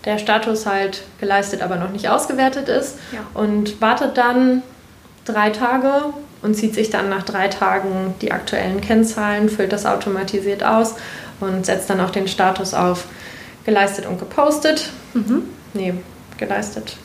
der 0.04 0.18
Status 0.18 0.66
halt 0.66 1.02
geleistet, 1.20 1.62
aber 1.62 1.76
noch 1.76 1.90
nicht 1.90 2.08
ausgewertet 2.08 2.68
ist 2.68 2.98
ja. 3.12 3.20
und 3.34 3.80
wartet 3.80 4.16
dann 4.16 4.62
drei 5.24 5.50
Tage 5.50 5.90
und 6.42 6.54
zieht 6.54 6.74
sich 6.74 6.90
dann 6.90 7.08
nach 7.08 7.22
drei 7.22 7.48
Tagen 7.48 8.14
die 8.22 8.32
aktuellen 8.32 8.80
Kennzahlen, 8.80 9.48
füllt 9.48 9.72
das 9.72 9.84
automatisiert 9.84 10.64
aus 10.64 10.94
und 11.40 11.66
setzt 11.66 11.90
dann 11.90 12.00
auch 12.00 12.10
den 12.10 12.28
Status 12.28 12.72
auf 12.72 13.06
geleistet 13.64 14.06
und 14.06 14.18
gepostet. 14.18 14.90
Mhm. 15.12 15.42
Nee, 15.74 15.94
geleistet 16.38 16.96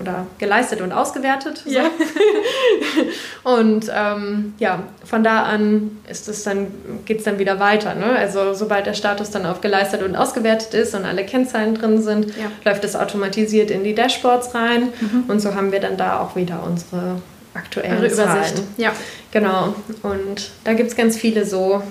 oder 0.00 0.26
geleistet 0.38 0.80
und 0.80 0.92
ausgewertet. 0.92 1.62
So. 1.64 1.70
Ja. 1.70 1.84
und 3.42 3.90
ähm, 3.94 4.54
ja, 4.58 4.84
von 5.04 5.24
da 5.24 5.42
an 5.44 5.98
ist 6.08 6.28
es 6.28 6.44
dann, 6.44 6.68
geht 7.04 7.18
es 7.18 7.24
dann 7.24 7.38
wieder 7.38 7.58
weiter. 7.60 7.94
Ne? 7.94 8.06
Also 8.06 8.54
sobald 8.54 8.86
der 8.86 8.94
Status 8.94 9.30
dann 9.30 9.46
auf 9.46 9.60
geleistet 9.60 10.02
und 10.02 10.16
ausgewertet 10.16 10.74
ist 10.74 10.94
und 10.94 11.04
alle 11.04 11.24
Kennzahlen 11.24 11.74
drin 11.74 12.02
sind, 12.02 12.26
ja. 12.36 12.50
läuft 12.64 12.84
es 12.84 12.96
automatisiert 12.96 13.70
in 13.70 13.84
die 13.84 13.94
Dashboards 13.94 14.54
rein. 14.54 14.92
Mhm. 15.00 15.24
Und 15.28 15.40
so 15.40 15.54
haben 15.54 15.72
wir 15.72 15.80
dann 15.80 15.96
da 15.96 16.20
auch 16.20 16.36
wieder 16.36 16.62
unsere 16.64 17.20
aktuellen 17.54 17.98
Eure 17.98 18.10
Zahlen. 18.10 18.38
Übersicht. 18.38 18.62
Ja. 18.76 18.92
Genau. 19.30 19.74
Und 20.02 20.50
da 20.64 20.72
gibt 20.74 20.90
es 20.90 20.96
ganz 20.96 21.16
viele 21.16 21.44
so 21.44 21.82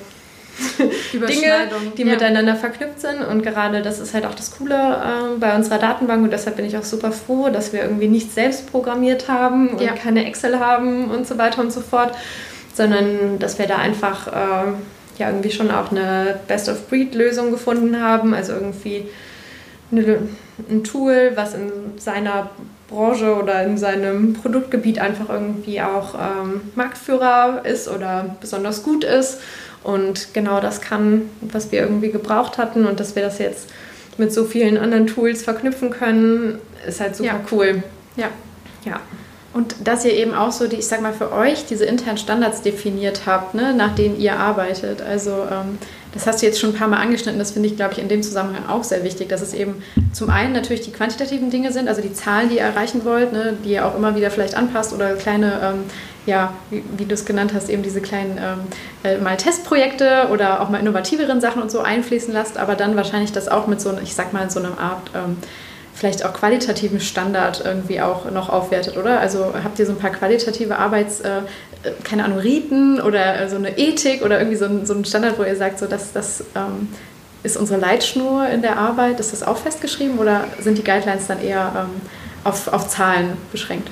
Dinge, 1.13 1.69
die 1.97 2.03
ja. 2.03 2.07
miteinander 2.07 2.55
verknüpft 2.55 3.01
sind. 3.01 3.21
Und 3.21 3.43
gerade 3.43 3.81
das 3.81 3.99
ist 3.99 4.13
halt 4.13 4.25
auch 4.25 4.35
das 4.35 4.51
Coole 4.57 4.75
äh, 4.75 5.37
bei 5.39 5.55
unserer 5.55 5.77
Datenbank. 5.77 6.23
Und 6.23 6.31
deshalb 6.31 6.55
bin 6.55 6.65
ich 6.65 6.77
auch 6.77 6.83
super 6.83 7.11
froh, 7.11 7.49
dass 7.49 7.73
wir 7.73 7.81
irgendwie 7.81 8.07
nicht 8.07 8.33
selbst 8.33 8.71
programmiert 8.71 9.27
haben 9.27 9.69
und 9.69 9.81
ja. 9.81 9.93
keine 9.93 10.25
Excel 10.25 10.59
haben 10.59 11.11
und 11.11 11.27
so 11.27 11.37
weiter 11.37 11.61
und 11.61 11.71
so 11.71 11.81
fort, 11.81 12.15
sondern 12.73 13.39
dass 13.39 13.59
wir 13.59 13.67
da 13.67 13.77
einfach 13.77 14.27
äh, 14.27 14.71
ja 15.17 15.29
irgendwie 15.29 15.51
schon 15.51 15.71
auch 15.71 15.91
eine 15.91 16.39
Best-of-Breed-Lösung 16.47 17.51
gefunden 17.51 18.01
haben. 18.01 18.33
Also 18.33 18.53
irgendwie 18.53 19.07
eine, 19.91 20.19
ein 20.69 20.83
Tool, 20.83 21.31
was 21.35 21.53
in 21.53 21.71
seiner 21.97 22.49
Branche 22.89 23.35
oder 23.35 23.63
in 23.63 23.77
seinem 23.77 24.33
Produktgebiet 24.33 24.99
einfach 24.99 25.29
irgendwie 25.29 25.81
auch 25.81 26.15
ähm, 26.15 26.61
Marktführer 26.75 27.61
ist 27.65 27.89
oder 27.89 28.37
besonders 28.39 28.83
gut 28.83 29.03
ist 29.03 29.39
Und 29.83 30.33
genau 30.33 30.59
das 30.59 30.81
kann, 30.81 31.23
was 31.41 31.71
wir 31.71 31.79
irgendwie 31.81 32.11
gebraucht 32.11 32.57
hatten 32.57 32.85
und 32.85 32.99
dass 32.99 33.15
wir 33.15 33.23
das 33.23 33.39
jetzt 33.39 33.69
mit 34.17 34.33
so 34.33 34.45
vielen 34.45 34.77
anderen 34.77 35.07
Tools 35.07 35.43
verknüpfen 35.43 35.89
können, 35.91 36.59
ist 36.87 36.99
halt 36.99 37.15
super 37.15 37.29
Ja. 37.29 37.39
cool. 37.51 37.83
Ja. 38.15 38.27
Ja. 38.85 38.99
Und 39.53 39.75
dass 39.85 40.05
ihr 40.05 40.13
eben 40.13 40.33
auch 40.35 40.51
so, 40.51 40.67
die, 40.67 40.75
ich 40.75 40.87
sag 40.87 41.01
mal, 41.01 41.13
für 41.13 41.31
euch 41.31 41.65
diese 41.65 41.85
internen 41.85 42.17
Standards 42.17 42.61
definiert 42.61 43.21
habt, 43.25 43.55
ne, 43.55 43.73
nach 43.73 43.95
denen 43.95 44.19
ihr 44.19 44.37
arbeitet. 44.37 45.01
Also 45.01 45.31
ähm, 45.31 45.77
das 46.13 46.27
hast 46.27 46.41
du 46.41 46.45
jetzt 46.45 46.59
schon 46.59 46.71
ein 46.71 46.75
paar 46.75 46.87
Mal 46.87 46.97
angeschnitten, 46.97 47.39
das 47.39 47.51
finde 47.51 47.69
ich, 47.69 47.75
glaube 47.75 47.93
ich, 47.93 47.99
in 47.99 48.07
dem 48.07 48.21
Zusammenhang 48.21 48.67
auch 48.67 48.83
sehr 48.83 49.03
wichtig, 49.03 49.29
dass 49.29 49.41
es 49.41 49.53
eben 49.53 49.81
zum 50.13 50.29
einen 50.29 50.53
natürlich 50.53 50.81
die 50.81 50.91
quantitativen 50.91 51.49
Dinge 51.49 51.71
sind, 51.71 51.87
also 51.87 52.01
die 52.01 52.13
Zahlen, 52.13 52.49
die 52.49 52.55
ihr 52.57 52.61
erreichen 52.61 53.03
wollt, 53.05 53.33
ne, 53.33 53.57
die 53.63 53.71
ihr 53.71 53.85
auch 53.85 53.95
immer 53.95 54.15
wieder 54.15 54.29
vielleicht 54.31 54.55
anpasst 54.55 54.93
oder 54.93 55.13
kleine, 55.15 55.59
ähm, 55.63 55.83
ja, 56.27 56.53
wie, 56.69 56.83
wie 56.97 57.05
du 57.05 57.13
es 57.13 57.25
genannt 57.25 57.53
hast, 57.55 57.69
eben 57.69 57.81
diese 57.81 58.01
kleinen 58.01 58.37
ähm, 58.37 58.59
äh, 59.03 59.17
mal 59.17 59.37
Testprojekte 59.37 60.27
oder 60.31 60.61
auch 60.61 60.69
mal 60.69 60.79
innovativeren 60.79 61.41
Sachen 61.41 61.61
und 61.61 61.71
so 61.71 61.79
einfließen 61.79 62.33
lasst, 62.33 62.57
aber 62.57 62.75
dann 62.75 62.95
wahrscheinlich 62.95 63.31
das 63.31 63.47
auch 63.47 63.65
mit 63.65 63.81
so, 63.81 63.97
ich 64.03 64.13
sag 64.13 64.33
mal, 64.33 64.49
so 64.51 64.59
einer 64.59 64.77
Art 64.77 65.09
ähm, 65.15 65.37
vielleicht 65.95 66.23
auch 66.25 66.33
qualitativen 66.33 66.99
Standard 66.99 67.63
irgendwie 67.65 68.01
auch 68.01 68.29
noch 68.29 68.49
aufwertet, 68.49 68.97
oder? 68.97 69.19
Also 69.19 69.53
habt 69.63 69.79
ihr 69.79 69.85
so 69.85 69.93
ein 69.93 69.97
paar 69.97 70.11
qualitative 70.11 70.77
Arbeits, 70.77 71.21
äh, 71.21 71.39
äh, 71.39 71.91
keine 72.03 72.25
Ahnung, 72.25 72.39
Riten 72.39 73.01
oder 73.01 73.41
äh, 73.41 73.49
so 73.49 73.55
eine 73.55 73.77
Ethik 73.77 74.21
oder 74.21 74.37
irgendwie 74.37 74.57
so 74.57 74.65
ein, 74.65 74.85
so 74.85 75.01
Standard, 75.05 75.39
wo 75.39 75.43
ihr 75.43 75.55
sagt, 75.55 75.79
so 75.79 75.87
dass 75.87 76.11
das 76.11 76.43
ähm, 76.55 76.89
ist 77.41 77.55
unsere 77.55 77.79
Leitschnur 77.79 78.47
in 78.49 78.61
der 78.61 78.77
Arbeit, 78.77 79.21
ist 79.21 79.31
das 79.31 79.43
auch 79.43 79.57
festgeschrieben 79.57 80.19
oder 80.19 80.43
sind 80.59 80.77
die 80.77 80.83
Guidelines 80.83 81.27
dann 81.27 81.41
eher 81.41 81.71
ähm, 81.75 82.01
auf, 82.43 82.67
auf 82.67 82.89
Zahlen 82.89 83.37
beschränkt? 83.51 83.89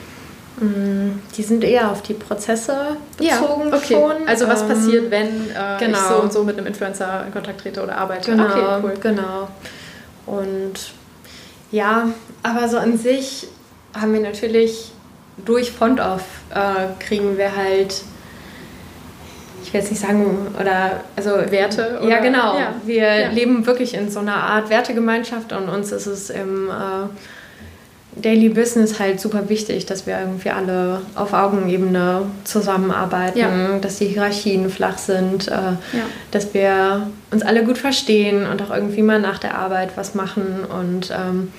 Mm, 0.58 1.20
Die 1.36 1.44
sind 1.44 1.64
eher 1.64 1.92
auf 1.92 2.02
die 2.02 2.14
Prozesse 2.14 2.96
bezogen 3.18 3.74
okay. 3.74 3.94
schon. 3.94 4.28
Also 4.28 4.48
was 4.48 4.62
Ähm, 4.62 4.68
passiert, 4.70 5.12
wenn 5.12 5.50
äh, 5.50 5.74
ich 5.74 5.80
genau. 5.80 5.98
so 6.10 6.16
und 6.22 6.32
so 6.34 6.44
mit 6.44 6.58
einem 6.58 6.68
Influencer 6.68 7.24
in 7.28 7.34
Kontakt 7.34 7.62
trete 7.62 7.84
oder 7.84 7.98
arbeite? 7.98 8.32
Genau, 8.32 8.46
Okay, 8.46 8.64
cool. 8.84 8.94
genau. 9.02 9.48
Und 10.26 10.74
ja, 11.72 12.10
aber 12.44 12.68
so 12.70 12.78
an 12.78 12.98
sich 12.98 13.48
haben 14.00 14.14
wir 14.14 14.22
natürlich 14.22 14.92
durch 15.46 15.72
Font-Off 15.72 16.24
äh, 16.54 17.04
kriegen 17.04 17.38
wir 17.38 17.54
halt, 17.56 18.02
ich 19.64 19.74
will 19.74 19.82
jetzt 19.82 19.92
nicht 19.92 20.00
sagen, 20.02 20.56
oder 20.60 21.02
also 21.18 21.32
Werte 21.52 22.00
Ja, 22.02 22.08
oder- 22.08 22.22
genau. 22.22 22.58
ja, 22.58 22.74
Wir 22.86 23.20
ja. 23.20 23.30
leben 23.30 23.66
wirklich 23.66 23.94
in 23.94 24.10
so 24.10 24.20
einer 24.20 24.36
Art 24.36 24.70
Wertegemeinschaft 24.70 25.52
und 25.52 25.68
uns 25.68 25.92
ist 25.92 26.06
es 26.08 26.30
im 26.30 26.70
äh, 26.70 26.72
Daily 28.18 28.50
Business 28.50 29.00
halt 29.00 29.20
super 29.20 29.50
wichtig, 29.50 29.86
dass 29.86 30.08
wir 30.08 30.18
irgendwie 30.20 30.50
alle 30.50 31.02
auf 31.16 31.34
Augenebene 31.34 32.22
zusammenarbeiten, 32.46 33.38
Ja. 33.38 33.50
dass 33.82 33.98
die 33.98 34.06
Hierarchien 34.06 34.70
flach 34.70 34.98
sind, 34.98 35.48
äh, 35.50 35.54
dass 36.32 36.54
wir 36.54 37.08
uns 37.32 37.44
alle 37.44 37.64
gut 37.66 37.78
verstehen 37.78 38.48
und 38.48 38.62
auch 38.62 38.70
irgendwie 38.74 39.02
mal 39.02 39.20
nach 39.20 39.38
der 39.38 39.58
Arbeit 39.58 39.92
was 39.96 40.16
machen. 40.16 40.64
Und 40.64 41.12
ähm, 41.12 41.52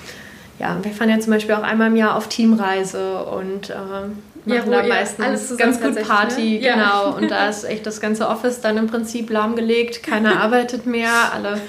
ja, 0.59 0.77
wir 0.81 0.91
fahren 0.91 1.09
ja 1.09 1.19
zum 1.19 1.31
Beispiel 1.33 1.53
auch 1.53 1.61
einmal 1.63 1.87
im 1.87 1.95
Jahr 1.95 2.15
auf 2.15 2.27
Teamreise 2.27 3.19
und 3.25 3.69
äh, 3.69 3.73
Ja, 3.73 4.55
machen 4.55 4.61
wo 4.65 4.71
da 4.71 4.83
meistens 4.83 5.23
alles 5.25 5.47
zusammen 5.49 5.79
ganz 5.79 5.95
gut 5.95 6.07
Party, 6.07 6.59
ne? 6.59 6.65
Ja. 6.65 6.73
genau. 6.73 7.15
Und 7.17 7.29
da 7.29 7.47
ist 7.49 7.65
echt 7.65 7.85
das 7.85 8.01
ganze 8.01 8.27
Office 8.27 8.61
dann 8.61 8.77
im 8.77 8.87
Prinzip 8.87 9.29
lahmgelegt, 9.29 10.01
keiner 10.01 10.41
arbeitet 10.41 10.87
mehr, 10.87 11.11
alle 11.35 11.59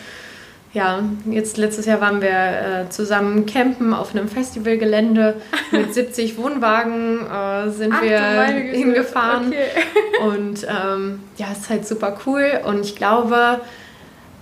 ja, 0.75 1.03
jetzt 1.31 1.57
letztes 1.57 1.87
Jahr 1.87 2.01
waren 2.01 2.21
wir 2.21 2.29
äh, 2.31 2.89
zusammen 2.91 3.47
campen 3.47 3.95
auf 3.95 4.15
einem 4.15 4.29
Festivalgelände 4.29 5.37
mit 5.73 5.95
70 5.95 6.37
Wohnwagen 6.37 7.21
äh, 7.27 7.71
sind 7.71 7.95
Ach, 7.95 8.03
wir 8.03 8.21
hingefahren. 8.47 9.49
Okay. 9.49 9.67
Und 10.29 10.65
ähm, 10.65 11.21
ja, 11.37 11.47
es 11.53 11.61
ist 11.61 11.71
halt 11.71 11.89
super 11.89 12.19
cool. 12.27 12.61
Und 12.65 12.85
ich 12.85 12.97
glaube, 12.97 13.61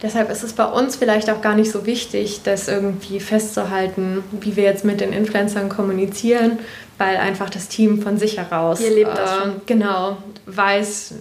deshalb 0.03 0.31
ist 0.31 0.43
es 0.43 0.53
bei 0.53 0.65
uns 0.65 0.97
vielleicht 0.97 1.31
auch 1.31 1.41
gar 1.43 1.55
nicht 1.55 1.71
so 1.71 1.87
wichtig, 1.87 2.41
das 2.43 2.67
irgendwie 2.67 3.21
festzuhalten, 3.21 4.25
wie 4.33 4.57
wir 4.57 4.65
jetzt 4.65 4.85
mit 4.85 5.01
den 5.01 5.13
Influencern 5.13 5.69
kommunizieren, 5.69 6.59
weil 6.99 7.19
einfach 7.19 7.51
das 7.51 7.69
Team 7.69 8.03
von 8.03 8.19
sich 8.19 8.39
heraus 8.39 8.81
Ihr 8.81 8.91
lebt 8.91 9.17
das 9.17 9.37
schon. 9.37 9.61
genau 9.67 10.17
weiß, 10.47 11.15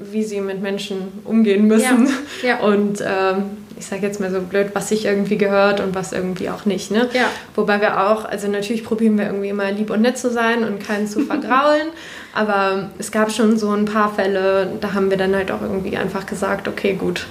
wie 0.00 0.24
sie 0.24 0.40
mit 0.40 0.60
Menschen 0.60 1.20
umgehen 1.24 1.66
müssen. 1.66 2.08
Ja, 2.42 2.48
ja. 2.48 2.58
Und 2.60 3.00
ähm, 3.00 3.65
ich 3.78 3.86
sage 3.86 4.02
jetzt 4.02 4.20
mal 4.20 4.30
so 4.30 4.40
blöd, 4.40 4.70
was 4.72 4.88
sich 4.88 5.04
irgendwie 5.04 5.36
gehört 5.36 5.80
und 5.80 5.94
was 5.94 6.12
irgendwie 6.12 6.48
auch 6.48 6.64
nicht. 6.64 6.90
Ne? 6.90 7.08
Ja. 7.12 7.26
Wobei 7.54 7.80
wir 7.80 8.08
auch, 8.08 8.24
also 8.24 8.48
natürlich 8.48 8.84
probieren 8.84 9.18
wir 9.18 9.26
irgendwie 9.26 9.50
immer 9.50 9.70
lieb 9.70 9.90
und 9.90 10.00
nett 10.00 10.16
zu 10.16 10.30
sein 10.30 10.64
und 10.64 10.84
keinen 10.84 11.06
zu 11.06 11.20
vergraulen. 11.26 11.88
aber 12.34 12.90
es 12.98 13.10
gab 13.10 13.30
schon 13.30 13.58
so 13.58 13.70
ein 13.70 13.84
paar 13.84 14.12
Fälle, 14.12 14.72
da 14.80 14.94
haben 14.94 15.10
wir 15.10 15.18
dann 15.18 15.34
halt 15.34 15.50
auch 15.50 15.62
irgendwie 15.62 15.96
einfach 15.96 16.26
gesagt, 16.26 16.68
okay, 16.68 16.94
gut, 16.94 17.26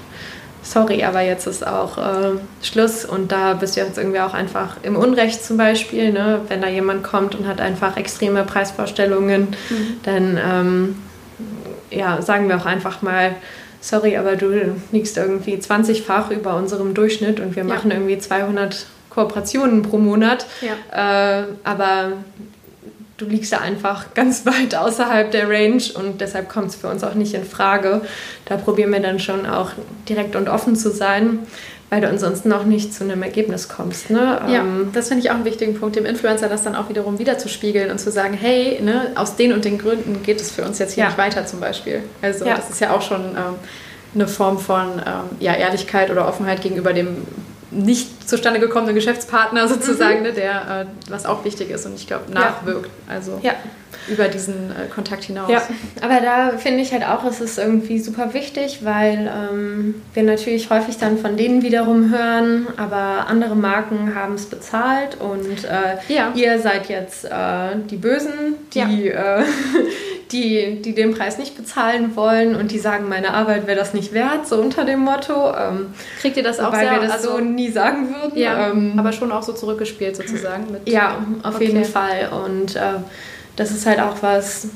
sorry, 0.61 1.03
aber 1.03 1.21
jetzt 1.21 1.47
ist 1.47 1.65
auch 1.65 1.97
äh, 1.97 2.37
Schluss 2.61 3.05
und 3.05 3.31
da 3.31 3.53
bist 3.53 3.75
du 3.75 3.81
jetzt 3.81 3.97
irgendwie 3.97 4.19
auch 4.19 4.33
einfach 4.33 4.77
im 4.83 4.95
Unrecht 4.95 5.43
zum 5.43 5.57
Beispiel, 5.57 6.11
ne? 6.11 6.41
wenn 6.47 6.61
da 6.61 6.67
jemand 6.67 7.03
kommt 7.03 7.35
und 7.35 7.47
hat 7.47 7.61
einfach 7.61 7.97
extreme 7.97 8.43
Preisvorstellungen, 8.43 9.49
dann 10.03 10.39
ähm, 10.43 10.95
ja, 11.91 12.21
sagen 12.21 12.49
wir 12.49 12.57
auch 12.57 12.65
einfach 12.65 13.01
mal, 13.01 13.35
sorry, 13.85 14.17
aber 14.17 14.35
du 14.35 14.49
liegst 14.91 15.17
irgendwie 15.17 15.55
20-fach 15.55 16.31
über 16.31 16.55
unserem 16.55 16.93
Durchschnitt 16.93 17.39
und 17.39 17.55
wir 17.55 17.63
Ja. 17.63 17.69
machen 17.69 17.91
irgendwie 17.91 18.17
200 18.17 18.87
Kooperationen 19.09 19.81
pro 19.83 19.97
Monat, 19.97 20.45
Ja. 20.61 21.41
äh, 21.41 21.45
aber 21.63 22.13
du 23.17 23.25
liegst 23.25 23.53
da 23.53 23.59
einfach 23.59 24.13
ganz 24.13 24.45
weit 24.45 24.75
außerhalb 24.75 25.31
der 25.31 25.49
Range 25.49 25.81
und 25.95 26.19
deshalb 26.19 26.49
kommt 26.49 26.67
es 26.69 26.75
für 26.75 26.87
uns 26.87 27.03
auch 27.03 27.13
nicht 27.13 27.33
in 27.33 27.45
Frage. 27.45 28.01
Da 28.45 28.57
probieren 28.57 28.91
wir 28.91 28.99
dann 28.99 29.19
schon 29.19 29.45
auch 29.45 29.71
direkt 30.09 30.35
und 30.35 30.49
offen 30.49 30.75
zu 30.75 30.89
sein, 30.91 31.39
weil 31.95 32.01
du 32.01 32.09
ansonsten 32.09 32.51
auch 32.51 32.65
nicht 32.65 32.93
zu 32.93 33.05
einem 33.05 33.23
Ergebnis 33.23 33.69
kommst. 33.69 34.09
Ne? 34.09 34.19
Ja, 34.49 34.59
Ähm, 34.59 34.89
das 34.91 35.07
finde 35.07 35.23
ich 35.23 35.31
auch 35.31 35.35
einen 35.35 35.45
wichtigen 35.45 35.79
Punkt, 35.79 35.95
dem 35.95 36.05
Influencer 36.05 36.49
das 36.49 36.61
dann 36.61 36.75
auch 36.75 36.89
wiederum 36.89 37.19
wiederzuspiegeln 37.19 37.89
und 37.89 37.99
zu 37.99 38.11
sagen, 38.11 38.33
hey, 38.33 38.81
ne, 38.81 39.13
aus 39.15 39.37
den 39.37 39.53
und 39.53 39.63
den 39.63 39.77
Gründen 39.77 40.21
geht 40.21 40.41
es 40.41 40.51
für 40.51 40.63
uns 40.63 40.77
jetzt 40.77 40.91
hier 40.95 41.03
Ja. 41.03 41.09
nicht 41.09 41.17
weiter 41.17 41.45
zum 41.45 41.61
Beispiel. 41.61 42.01
Also 42.21 42.43
Ja. 42.45 42.55
das 42.57 42.69
ist 42.69 42.81
ja 42.81 42.91
auch 42.93 43.01
schon 43.01 43.21
ähm, 43.21 43.55
eine 44.13 44.27
Form 44.27 44.59
von 44.59 44.87
ähm, 45.05 45.37
ja, 45.39 45.53
Ehrlichkeit 45.55 46.11
oder 46.11 46.27
Offenheit 46.27 46.61
gegenüber 46.61 46.91
dem 46.91 47.15
nicht 47.71 48.09
zustande 48.25 48.59
gekommenen 48.59 48.95
Geschäftspartner 48.95 49.67
sozusagen, 49.67 50.21
ne, 50.23 50.33
der, 50.33 50.85
äh, 50.87 51.11
was 51.11 51.25
auch 51.25 51.45
wichtig 51.45 51.69
ist 51.69 51.85
und 51.85 51.95
ich 51.95 52.07
glaube 52.07 52.31
nachwirkt, 52.31 52.89
also 53.07 53.39
ja. 53.41 53.53
über 54.07 54.27
diesen 54.27 54.71
äh, 54.71 54.87
Kontakt 54.93 55.23
hinaus. 55.25 55.49
Ja, 55.49 55.61
aber 56.01 56.21
da 56.21 56.57
finde 56.57 56.81
ich 56.81 56.91
halt 56.91 57.03
auch, 57.07 57.23
es 57.25 57.41
ist 57.41 57.57
irgendwie 57.57 57.99
super 57.99 58.33
wichtig, 58.33 58.79
weil 58.83 59.31
ähm, 59.31 59.95
wir 60.13 60.23
natürlich 60.23 60.69
häufig 60.69 60.97
dann 60.97 61.17
von 61.17 61.37
denen 61.37 61.61
wiederum 61.61 62.11
hören, 62.11 62.67
aber 62.77 63.27
andere 63.27 63.55
Marken 63.55 64.15
haben 64.15 64.35
es 64.35 64.45
bezahlt 64.45 65.17
und 65.19 65.63
äh, 65.63 66.13
Ja. 66.13 66.31
ihr 66.35 66.59
seid 66.59 66.89
jetzt 66.89 67.25
äh, 67.25 67.75
die 67.89 67.97
Bösen, 67.97 68.55
die, 68.73 69.09
äh, 69.09 69.43
die, 70.31 70.81
die 70.81 70.95
den 70.95 71.13
Preis 71.13 71.37
nicht 71.37 71.55
bezahlen 71.55 72.15
wollen 72.15 72.55
und 72.55 72.71
die 72.71 72.79
sagen, 72.79 73.07
meine 73.07 73.33
Arbeit 73.33 73.67
wäre 73.67 73.77
das 73.77 73.93
nicht 73.93 74.13
wert, 74.13 74.47
so 74.47 74.57
unter 74.57 74.83
dem 74.83 74.99
Motto. 74.99 75.53
Ähm, 75.55 75.93
Kriegt 76.19 76.37
ihr 76.37 76.43
das 76.43 76.59
auch 76.59 76.71
weil 76.71 76.89
wir 76.89 76.99
das 76.99 77.11
also, 77.11 77.33
so 77.33 77.39
nie 77.39 77.71
sagen 77.71 78.09
würden. 78.09 78.14
Ja, 78.35 78.69
ähm, 78.71 78.93
aber 78.97 79.11
schon 79.11 79.31
auch 79.31 79.43
so 79.43 79.53
zurückgespielt 79.53 80.15
sozusagen. 80.15 80.71
Mit, 80.71 80.87
ja, 80.89 81.17
auf 81.43 81.55
Okay. 81.55 81.65
jeden 81.65 81.85
Fall. 81.85 82.29
Und 82.45 82.75
äh, 82.75 82.79
das 83.55 83.71
ist 83.71 83.85
halt 83.85 83.99
auch 83.99 84.21
was, 84.21 84.67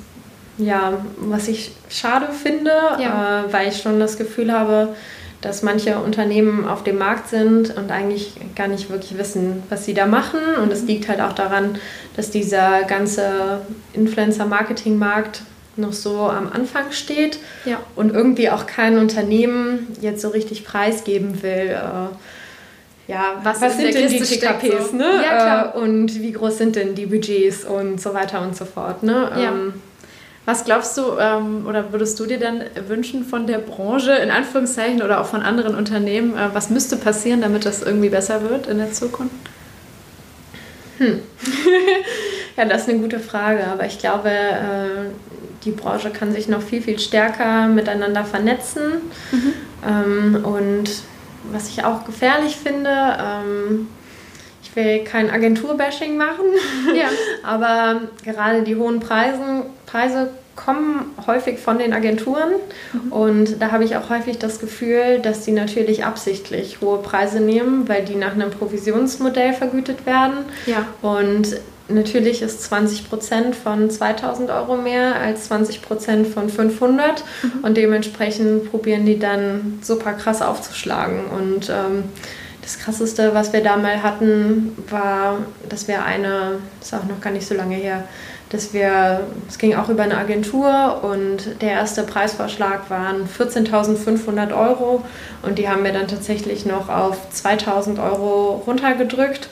ja, 0.58 0.94
was 1.18 1.48
ich 1.48 1.72
schade 1.90 2.28
finde, 2.32 2.72
Ja. 3.00 3.46
äh, 3.46 3.54
weil 3.54 3.68
ich 3.70 3.78
schon 3.82 4.00
das 4.00 4.18
Gefühl 4.18 4.52
habe, 4.52 4.90
dass 5.42 5.64
manche 5.64 5.98
Unternehmen 6.00 6.68
auf 6.68 6.84
dem 6.84 6.98
Markt 6.98 7.30
sind 7.30 7.76
und 7.78 7.92
eigentlich 7.92 8.34
gar 8.58 8.68
nicht 8.68 8.90
wirklich 8.90 9.18
wissen, 9.18 9.64
was 9.70 9.86
sie 9.86 9.94
da 9.94 10.06
machen. 10.06 10.40
Und 10.62 10.70
es 10.74 10.84
liegt 10.84 11.08
halt 11.08 11.22
auch 11.22 11.32
daran, 11.32 11.78
dass 12.18 12.30
dieser 12.30 12.84
ganze 12.84 13.62
Influencer-Marketing-Markt 13.94 15.42
noch 15.78 15.94
so 15.94 16.24
am 16.30 16.52
Anfang 16.52 16.92
steht 16.92 17.40
Ja. 17.66 17.78
und 17.96 18.14
irgendwie 18.14 18.50
auch 18.50 18.66
kein 18.66 18.98
Unternehmen 18.98 19.88
jetzt 20.02 20.22
so 20.22 20.28
richtig 20.30 20.66
preisgeben 20.66 21.42
will. 21.42 21.70
Äh, 21.70 22.16
ja, 23.10 23.40
Was 23.44 23.60
was, 23.60 23.76
sind 23.78 23.94
denn 23.94 24.08
die 24.08 24.18
Kiste 24.20 24.36
steckt 24.36 24.62
TKPs, 24.62 24.92
so. 24.92 24.98
ne? 24.98 25.24
Ja. 25.24 25.74
Äh, 25.74 25.80
und 25.80 26.22
wie 26.22 26.32
groß 26.32 26.60
sind 26.60 26.76
denn 26.76 26.94
die 26.94 27.08
Budgets 27.08 27.66
und 27.66 28.00
so 28.00 28.14
weiter 28.14 28.42
und 28.42 28.56
so 28.56 28.66
fort, 28.66 29.02
ne? 29.02 29.32
Ja. 29.36 29.50
Ähm, 29.50 29.74
Was 30.46 30.64
glaubst 30.64 30.96
du 30.98 31.18
ähm, 31.20 31.66
oder 31.68 31.92
würdest 31.92 32.20
du 32.20 32.28
dir 32.28 32.40
dann 32.40 32.64
wünschen 32.88 33.26
von 33.26 33.48
der 33.48 33.58
Branche, 33.58 34.12
in 34.12 34.30
Anführungszeichen, 34.30 35.02
oder 35.02 35.22
auch 35.22 35.26
von 35.26 35.42
anderen 35.42 35.74
Unternehmen, 35.76 36.38
äh, 36.38 36.50
was 36.54 36.70
müsste 36.70 36.98
passieren, 36.98 37.42
damit 37.42 37.66
das 37.66 37.82
irgendwie 37.82 38.10
besser 38.10 38.48
wird 38.48 38.68
in 38.68 38.78
der 38.78 38.92
Zukunft? 38.92 39.36
Ja, 42.58 42.66
das 42.66 42.82
ist 42.82 42.90
eine 42.90 43.00
gute 43.00 43.20
Frage, 43.20 43.66
aber 43.68 43.86
ich 43.86 44.00
glaube, 44.00 44.30
äh, 44.30 45.08
die 45.64 45.72
Branche 45.72 46.10
kann 46.10 46.34
sich 46.34 46.50
noch 46.50 46.62
viel, 46.62 46.82
viel 46.82 47.00
stärker 47.00 47.68
miteinander 47.70 48.26
vernetzen. 48.26 48.84
Ähm, 49.88 50.44
und 50.44 50.90
was 51.52 51.70
ich 51.70 51.84
auch 51.84 52.06
gefährlich 52.06 52.56
finde, 52.56 52.90
ähm, 52.90 53.88
ich 54.62 54.76
will 54.76 55.04
kein 55.04 55.30
Agenturbashing 55.30 56.18
machen, 56.18 56.46
Ja. 56.96 57.08
aber 57.44 58.02
gerade 58.24 58.64
die 58.64 58.76
hohen 58.76 59.00
Preisen, 59.00 59.64
Preise 59.86 60.32
kommen 60.56 61.16
häufig 61.26 61.60
von 61.60 61.80
den 61.80 61.94
Agenturen 61.94 62.52
mhm. 62.92 63.12
und 63.12 63.62
da 63.62 63.72
habe 63.72 63.86
ich 63.86 63.96
auch 63.96 64.10
häufig 64.10 64.40
das 64.40 64.60
Gefühl, 64.60 65.20
dass 65.20 65.46
die 65.46 65.54
natürlich 65.54 66.04
absichtlich 66.04 66.82
hohe 66.82 66.98
Preise 66.98 67.40
nehmen, 67.40 67.88
weil 67.88 68.04
die 68.04 68.16
nach 68.16 68.34
einem 68.34 68.52
Provisionsmodell 68.52 69.54
vergütet 69.54 70.06
werden. 70.06 70.40
Ja. 70.66 70.86
Und 71.02 71.56
natürlich 71.90 72.42
ist 72.42 72.64
20 72.64 73.10
Prozent 73.10 73.56
von 73.56 73.90
2000 73.90 74.50
Euro 74.50 74.78
mehr 74.78 75.16
als 75.16 75.46
20 75.46 75.82
Prozent 75.82 76.28
von 76.28 76.50
500 76.50 77.24
mhm. 77.42 77.52
und 77.64 77.78
dementsprechend 77.78 78.70
probieren 78.70 79.06
die 79.06 79.20
dann 79.20 79.80
super 79.82 80.14
krass 80.14 80.42
aufzuschlagen 80.42 81.26
und 81.26 81.70
ähm, 81.70 82.04
das 82.62 82.78
krasseste, 82.78 83.34
was 83.34 83.52
wir 83.52 83.64
da 83.64 83.78
mal 83.78 84.04
hatten, 84.04 84.78
war, 84.90 85.40
dass 85.68 85.88
wir 85.88 86.04
eine, 86.04 86.60
das 86.80 86.90
ist 86.90 86.94
auch 86.94 87.06
noch 87.06 87.20
gar 87.20 87.32
nicht 87.32 87.48
so 87.48 87.56
lange 87.56 87.76
her, 87.76 88.04
dass 88.50 88.74
wir, 88.74 89.22
es 89.48 89.58
ging 89.60 89.76
auch 89.76 89.90
über 89.90 90.04
eine 90.04 90.18
Agentur 90.18 91.04
und 91.04 91.62
der 91.62 91.72
erste 91.72 92.04
Preisvorschlag 92.04 92.90
waren 92.90 93.28
14.500 93.28 94.58
Euro 94.58 95.04
und 95.44 95.60
die 95.60 95.70
haben 95.70 95.84
wir 95.84 95.94
dann 95.94 96.08
tatsächlich 96.08 96.66
noch 96.66 96.90
auf 96.90 97.18
2.000 97.34 98.04
Euro 98.04 98.64
runtergedrückt 98.66 99.50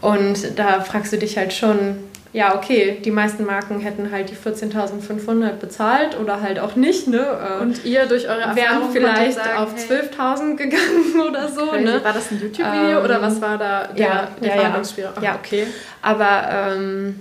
und 0.00 0.58
da 0.58 0.80
fragst 0.80 1.12
du 1.12 1.18
dich 1.18 1.36
halt 1.36 1.52
schon, 1.52 1.98
ja, 2.32 2.54
okay, 2.54 2.98
die 3.04 3.10
meisten 3.10 3.44
Marken 3.44 3.80
hätten 3.80 4.10
halt 4.12 4.30
die 4.30 4.36
14.500 4.36 5.52
bezahlt 5.52 6.18
oder 6.18 6.40
halt 6.40 6.58
auch 6.58 6.76
nicht, 6.76 7.08
ne? 7.08 7.18
Äh, 7.18 7.62
und 7.62 7.84
ihr 7.84 8.06
durch 8.06 8.28
eure 8.28 8.42
Erfahrung 8.42 8.94
wären 8.94 9.14
vielleicht 9.14 9.38
sagen, 9.38 9.58
auf 9.58 9.74
12.000 9.74 10.56
gegangen 10.56 11.20
oder 11.28 11.48
so, 11.48 11.72
ne? 11.74 12.00
War 12.04 12.12
das 12.12 12.30
ein 12.30 12.40
YouTube-Video 12.40 12.98
ähm, 12.98 13.04
oder 13.04 13.22
was 13.22 13.40
war 13.40 13.56
da 13.56 13.86
der, 13.86 14.06
ja, 14.06 14.28
der 14.42 14.56
ja, 14.56 14.62
ja. 14.96 15.22
ja, 15.22 15.38
okay. 15.42 15.66
Aber 16.02 16.48
ähm, 16.50 17.20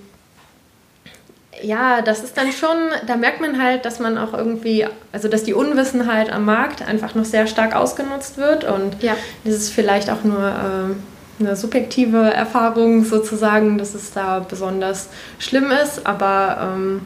ja, 1.61 2.01
das 2.01 2.23
ist 2.23 2.37
dann 2.37 2.51
schon, 2.51 2.77
da 3.05 3.15
merkt 3.15 3.41
man 3.41 3.61
halt, 3.61 3.85
dass 3.85 3.99
man 3.99 4.17
auch 4.17 4.33
irgendwie, 4.33 4.85
also 5.11 5.27
dass 5.27 5.43
die 5.43 5.53
Unwissenheit 5.53 6.31
am 6.31 6.45
Markt 6.45 6.87
einfach 6.87 7.15
noch 7.15 7.25
sehr 7.25 7.47
stark 7.47 7.75
ausgenutzt 7.75 8.37
wird 8.37 8.63
und 8.63 9.01
ja. 9.01 9.15
das 9.43 9.55
ist 9.55 9.69
vielleicht 9.71 10.09
auch 10.09 10.23
nur 10.23 10.39
äh, 10.39 11.43
eine 11.43 11.55
subjektive 11.55 12.33
Erfahrung 12.33 13.03
sozusagen, 13.03 13.77
dass 13.77 13.93
es 13.93 14.11
da 14.11 14.39
besonders 14.39 15.09
schlimm 15.39 15.71
ist, 15.71 16.05
aber 16.05 16.73
ähm, 16.75 17.01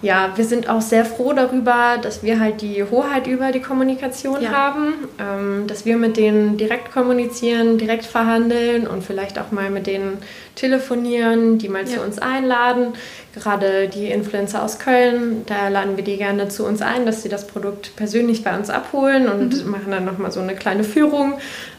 ja, 0.00 0.32
wir 0.36 0.44
sind 0.44 0.68
auch 0.68 0.80
sehr 0.80 1.04
froh 1.04 1.32
darüber, 1.32 1.98
dass 2.00 2.22
wir 2.22 2.38
halt 2.38 2.62
die 2.62 2.84
Hoheit 2.84 3.26
über 3.26 3.50
die 3.50 3.60
Kommunikation 3.60 4.40
ja. 4.42 4.52
haben, 4.52 4.94
ähm, 5.18 5.66
dass 5.66 5.84
wir 5.84 5.96
mit 5.96 6.16
denen 6.16 6.56
direkt 6.56 6.92
kommunizieren, 6.92 7.78
direkt 7.78 8.04
verhandeln 8.04 8.86
und 8.86 9.02
vielleicht 9.02 9.40
auch 9.40 9.50
mal 9.50 9.70
mit 9.70 9.88
denen 9.88 10.18
telefonieren, 10.54 11.58
die 11.58 11.68
mal 11.68 11.82
ja. 11.82 11.96
zu 11.96 12.00
uns 12.00 12.20
einladen. 12.20 12.92
Gerade 13.40 13.88
die 13.88 14.06
Influencer 14.10 14.62
aus 14.62 14.78
Köln, 14.78 15.44
da 15.46 15.68
laden 15.68 15.96
wir 15.96 16.04
die 16.04 16.16
gerne 16.16 16.48
zu 16.48 16.64
uns 16.64 16.82
ein, 16.82 17.06
dass 17.06 17.22
sie 17.22 17.28
das 17.28 17.46
Produkt 17.46 17.96
persönlich 17.96 18.44
bei 18.44 18.56
uns 18.56 18.70
abholen 18.70 19.28
und 19.28 19.64
mhm. 19.64 19.70
machen 19.70 19.90
dann 19.90 20.04
nochmal 20.04 20.32
so 20.32 20.40
eine 20.40 20.54
kleine 20.54 20.84
Führung. 20.84 21.34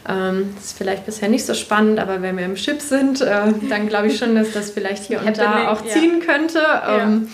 Ähm, 0.08 0.54
das 0.56 0.66
ist 0.66 0.78
vielleicht 0.78 1.06
bisher 1.06 1.28
nicht 1.28 1.46
so 1.46 1.54
spannend, 1.54 1.98
aber 1.98 2.22
wenn 2.22 2.36
wir 2.36 2.44
im 2.44 2.56
Chip 2.56 2.80
sind, 2.80 3.20
äh, 3.20 3.52
dann 3.68 3.88
glaube 3.88 4.08
ich 4.08 4.18
schon, 4.18 4.34
dass 4.34 4.52
das 4.52 4.70
vielleicht 4.70 5.04
hier 5.04 5.22
und 5.26 5.38
da 5.38 5.70
auch 5.70 5.84
ziehen 5.84 6.20
ja. 6.20 6.26
könnte. 6.26 6.60
Ähm, 6.88 7.28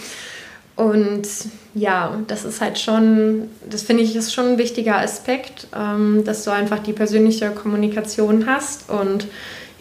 und 0.76 1.26
ja, 1.74 2.18
das 2.26 2.44
ist 2.44 2.60
halt 2.60 2.78
schon, 2.78 3.48
das 3.68 3.82
finde 3.82 4.02
ich 4.02 4.14
ist 4.14 4.34
schon 4.34 4.52
ein 4.52 4.58
wichtiger 4.58 4.98
Aspekt, 4.98 5.68
ähm, 5.74 6.22
dass 6.24 6.44
du 6.44 6.50
einfach 6.50 6.80
die 6.80 6.92
persönliche 6.92 7.50
Kommunikation 7.50 8.46
hast. 8.46 8.90
Und 8.90 9.26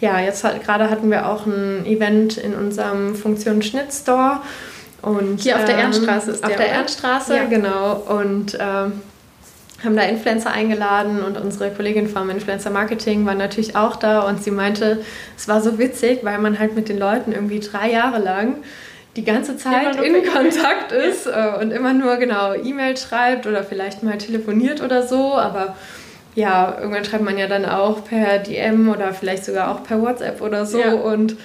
ja, 0.06 0.20
jetzt 0.20 0.44
hat, 0.44 0.64
gerade 0.64 0.90
hatten 0.90 1.10
wir 1.10 1.28
auch 1.28 1.46
ein 1.46 1.86
Event 1.86 2.38
in 2.38 2.54
unserem 2.54 3.16
Funktion 3.16 3.62
Schnitt 3.62 3.92
Store. 3.92 4.40
Und, 5.02 5.42
Hier 5.42 5.56
auf 5.56 5.66
der 5.66 5.78
Ehrenstraße 5.78 6.32
ist 6.32 6.44
der, 6.44 6.50
Auf 6.50 6.56
der 6.56 6.68
Ehrenstraße, 6.68 7.36
ja. 7.36 7.44
genau. 7.46 7.96
Und 8.08 8.58
ähm, 8.60 9.02
haben 9.84 9.96
da 9.96 10.04
Influencer 10.04 10.52
eingeladen 10.52 11.24
und 11.24 11.38
unsere 11.38 11.72
Kollegin 11.72 12.08
vom 12.08 12.30
Influencer 12.30 12.70
Marketing 12.70 13.26
war 13.26 13.36
natürlich 13.36 13.76
auch 13.76 13.96
da 13.96 14.22
und 14.22 14.44
sie 14.44 14.52
meinte, 14.52 15.04
es 15.38 15.48
war 15.48 15.62
so 15.62 15.78
witzig, 15.78 16.20
weil 16.24 16.40
man 16.40 16.58
halt 16.58 16.76
mit 16.76 16.90
den 16.90 16.98
Leuten 16.98 17.32
irgendwie 17.32 17.60
drei 17.60 17.92
Jahre 17.92 18.20
lang 18.20 18.58
die 19.16 19.24
ganze 19.24 19.58
Zeit 19.58 19.96
in 19.96 20.26
Kontakt 20.26 20.92
ist 20.92 21.26
ja. 21.26 21.56
Äh, 21.56 21.62
und 21.62 21.72
immer 21.72 21.94
nur 21.94 22.18
genau 22.18 22.54
E-Mail 22.54 22.98
schreibt 22.98 23.48
oder 23.48 23.64
vielleicht 23.64 24.04
mal 24.04 24.18
telefoniert 24.18 24.82
oder 24.82 25.08
so, 25.08 25.36
aber 25.36 25.76
ja, 26.36 26.78
irgendwann 26.80 27.06
schreibt 27.06 27.24
man 27.24 27.38
ja 27.38 27.48
dann 27.48 27.66
auch 27.66 28.04
per 28.04 28.40
DM 28.40 28.90
oder 28.90 29.14
vielleicht 29.14 29.46
sogar 29.46 29.72
auch 29.72 29.84
per 29.84 30.02
WhatsApp 30.02 30.42
oder 30.42 30.66
so 30.66 30.80
ja. 30.80 30.94
und 30.94 31.38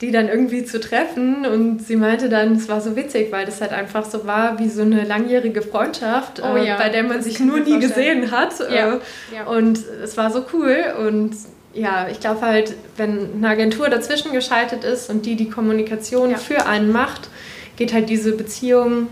die 0.00 0.12
dann 0.12 0.28
irgendwie 0.28 0.64
zu 0.64 0.78
treffen 0.78 1.44
und 1.44 1.82
sie 1.82 1.96
meinte 1.96 2.28
dann, 2.28 2.54
es 2.54 2.68
war 2.68 2.80
so 2.80 2.94
witzig, 2.94 3.32
weil 3.32 3.46
das 3.46 3.60
halt 3.60 3.72
einfach 3.72 4.04
so 4.04 4.26
war 4.26 4.60
wie 4.60 4.68
so 4.68 4.82
eine 4.82 5.02
langjährige 5.02 5.60
Freundschaft, 5.60 6.40
oh, 6.40 6.56
äh, 6.56 6.68
ja. 6.68 6.76
bei 6.76 6.88
der 6.88 7.02
man 7.02 7.16
das 7.16 7.24
sich 7.24 7.40
nur 7.40 7.58
nie 7.58 7.80
gesehen 7.80 8.30
hat 8.30 8.60
äh, 8.60 8.98
und 9.44 9.80
es 10.04 10.16
war 10.16 10.30
so 10.30 10.44
cool 10.52 10.76
und 11.04 11.32
ja, 11.74 12.06
ich 12.10 12.20
glaube 12.20 12.40
halt, 12.42 12.74
wenn 12.96 13.34
eine 13.36 13.48
Agentur 13.48 13.88
dazwischen 13.88 14.32
geschaltet 14.32 14.84
ist 14.84 15.10
und 15.10 15.26
die 15.26 15.34
die 15.34 15.50
Kommunikation 15.50 16.30
ja. 16.30 16.36
für 16.36 16.66
einen 16.66 16.92
macht, 16.92 17.28
geht 17.76 17.92
halt 17.92 18.08
diese 18.08 18.32
Beziehung, 18.32 19.08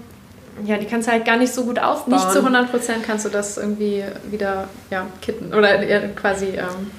ja, 0.64 0.78
die 0.78 0.86
kannst 0.86 1.08
du 1.08 1.12
halt 1.12 1.24
gar 1.24 1.36
nicht 1.36 1.52
so 1.52 1.64
gut 1.64 1.78
aufbauen. 1.78 2.14
Nicht 2.14 2.32
zu 2.32 2.38
100 2.38 2.70
Prozent 2.70 3.02
kannst 3.04 3.24
du 3.24 3.28
das 3.28 3.58
irgendwie 3.58 4.04
wieder 4.30 4.68
ja, 4.90 5.06
kitten 5.20 5.52
oder 5.52 5.78
quasi 6.14 6.46
ähm, 6.46 6.90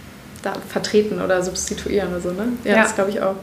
da 0.44 0.54
vertreten 0.68 1.22
oder 1.22 1.42
substituieren 1.42 2.10
oder 2.10 2.20
so, 2.20 2.32
ne? 2.32 2.50
Ja, 2.64 2.76
ja. 2.76 2.84
das 2.84 2.96
glaube 2.96 3.10
ich 3.10 3.22
auch. 3.22 3.36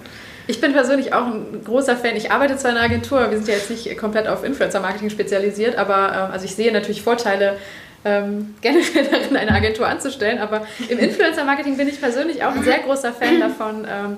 Ich 0.47 0.61
bin 0.61 0.73
persönlich 0.73 1.15
auch 1.15 1.27
ein 1.27 1.63
großer 1.65 1.97
Fan. 1.97 2.17
Ich 2.17 2.31
arbeite 2.31 2.57
zwar 2.57 2.73
in 2.73 2.77
einer 2.77 2.87
Agentur, 2.87 3.31
wir 3.31 3.39
sind 3.39 3.49
ja 3.49 3.55
jetzt 3.55 3.71
nicht 3.71 3.97
komplett 3.97 4.29
auf 4.29 4.45
Influencer-Marketing 4.45 5.09
spezialisiert, 5.09 5.77
aber 5.77 6.13
äh, 6.13 6.33
also 6.33 6.45
ich 6.45 6.55
sehe 6.55 6.71
natürlich 6.71 7.03
Vorteile 7.03 7.57
ähm, 8.05 8.55
generell 8.61 9.05
darin, 9.11 9.37
eine 9.37 9.53
Agentur 9.53 9.87
anzustellen. 9.87 10.39
Aber 10.39 10.67
im 10.89 10.99
Influencer-Marketing 11.09 11.77
bin 11.77 11.89
ich 11.89 12.01
persönlich 12.01 12.45
auch 12.45 12.55
ein 12.55 12.63
sehr 12.63 12.79
großer 12.81 13.13
Fan 13.13 13.41
davon, 13.41 13.85
ähm, 13.85 14.05
ähm, 14.05 14.17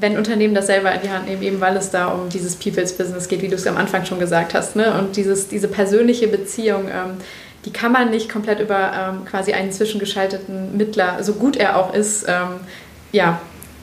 wenn 0.00 0.16
Unternehmen 0.16 0.54
das 0.54 0.66
selber 0.66 0.92
in 0.92 1.02
die 1.02 1.10
Hand 1.10 1.28
nehmen, 1.28 1.42
eben 1.42 1.60
weil 1.60 1.76
es 1.76 1.90
da 1.90 2.08
um 2.08 2.28
dieses 2.28 2.56
People's 2.56 2.92
Business 2.92 3.28
geht, 3.28 3.42
wie 3.42 3.48
du 3.48 3.54
es 3.54 3.66
am 3.66 3.76
Anfang 3.76 4.04
schon 4.04 4.18
gesagt 4.18 4.54
hast. 4.54 4.76
Ne? 4.76 4.92
Und 4.94 5.16
dieses, 5.16 5.48
diese 5.48 5.68
persönliche 5.68 6.26
Beziehung, 6.26 6.88
ähm, 6.88 7.18
die 7.64 7.72
kann 7.72 7.92
man 7.92 8.10
nicht 8.10 8.28
komplett 8.28 8.60
über 8.60 8.92
ähm, 8.92 9.24
quasi 9.24 9.52
einen 9.52 9.72
zwischengeschalteten 9.72 10.76
Mittler, 10.76 11.22
so 11.22 11.34
gut 11.34 11.56
er 11.56 11.76
auch 11.76 11.94
ist, 11.94 12.24
ähm, 12.28 12.60
ja, 13.12 13.40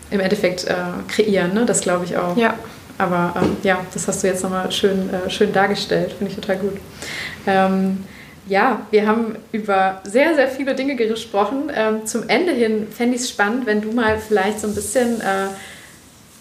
im 0.09 0.19
Endeffekt 0.19 0.65
äh, 0.65 0.73
kreieren. 1.07 1.53
Ne? 1.53 1.65
Das 1.65 1.81
glaube 1.81 2.05
ich 2.05 2.17
auch. 2.17 2.35
Ja. 2.37 2.55
Aber 2.97 3.33
ja, 3.63 3.79
das 3.93 4.07
hast 4.07 4.21
du 4.23 4.27
jetzt 4.27 4.43
nochmal 4.43 4.71
schön, 4.71 5.09
äh, 5.09 5.29
schön 5.29 5.51
dargestellt. 5.51 6.13
Finde 6.13 6.31
ich 6.31 6.35
total 6.35 6.57
gut. 6.57 6.77
Ja, 8.47 8.85
wir 8.91 9.07
haben 9.07 9.37
über 9.53 10.01
sehr, 10.03 10.35
sehr 10.35 10.49
viele 10.49 10.75
Dinge 10.75 10.95
gesprochen. 10.95 11.71
Ähm, 11.73 12.05
zum 12.05 12.27
Ende 12.27 12.51
hin 12.51 12.87
fände 12.89 13.15
ich 13.15 13.21
es 13.21 13.29
spannend, 13.29 13.65
wenn 13.65 13.81
du 13.81 13.91
mal 13.91 14.17
vielleicht 14.17 14.59
so 14.59 14.67
ein 14.67 14.75
bisschen 14.75 15.21
äh, 15.21 15.47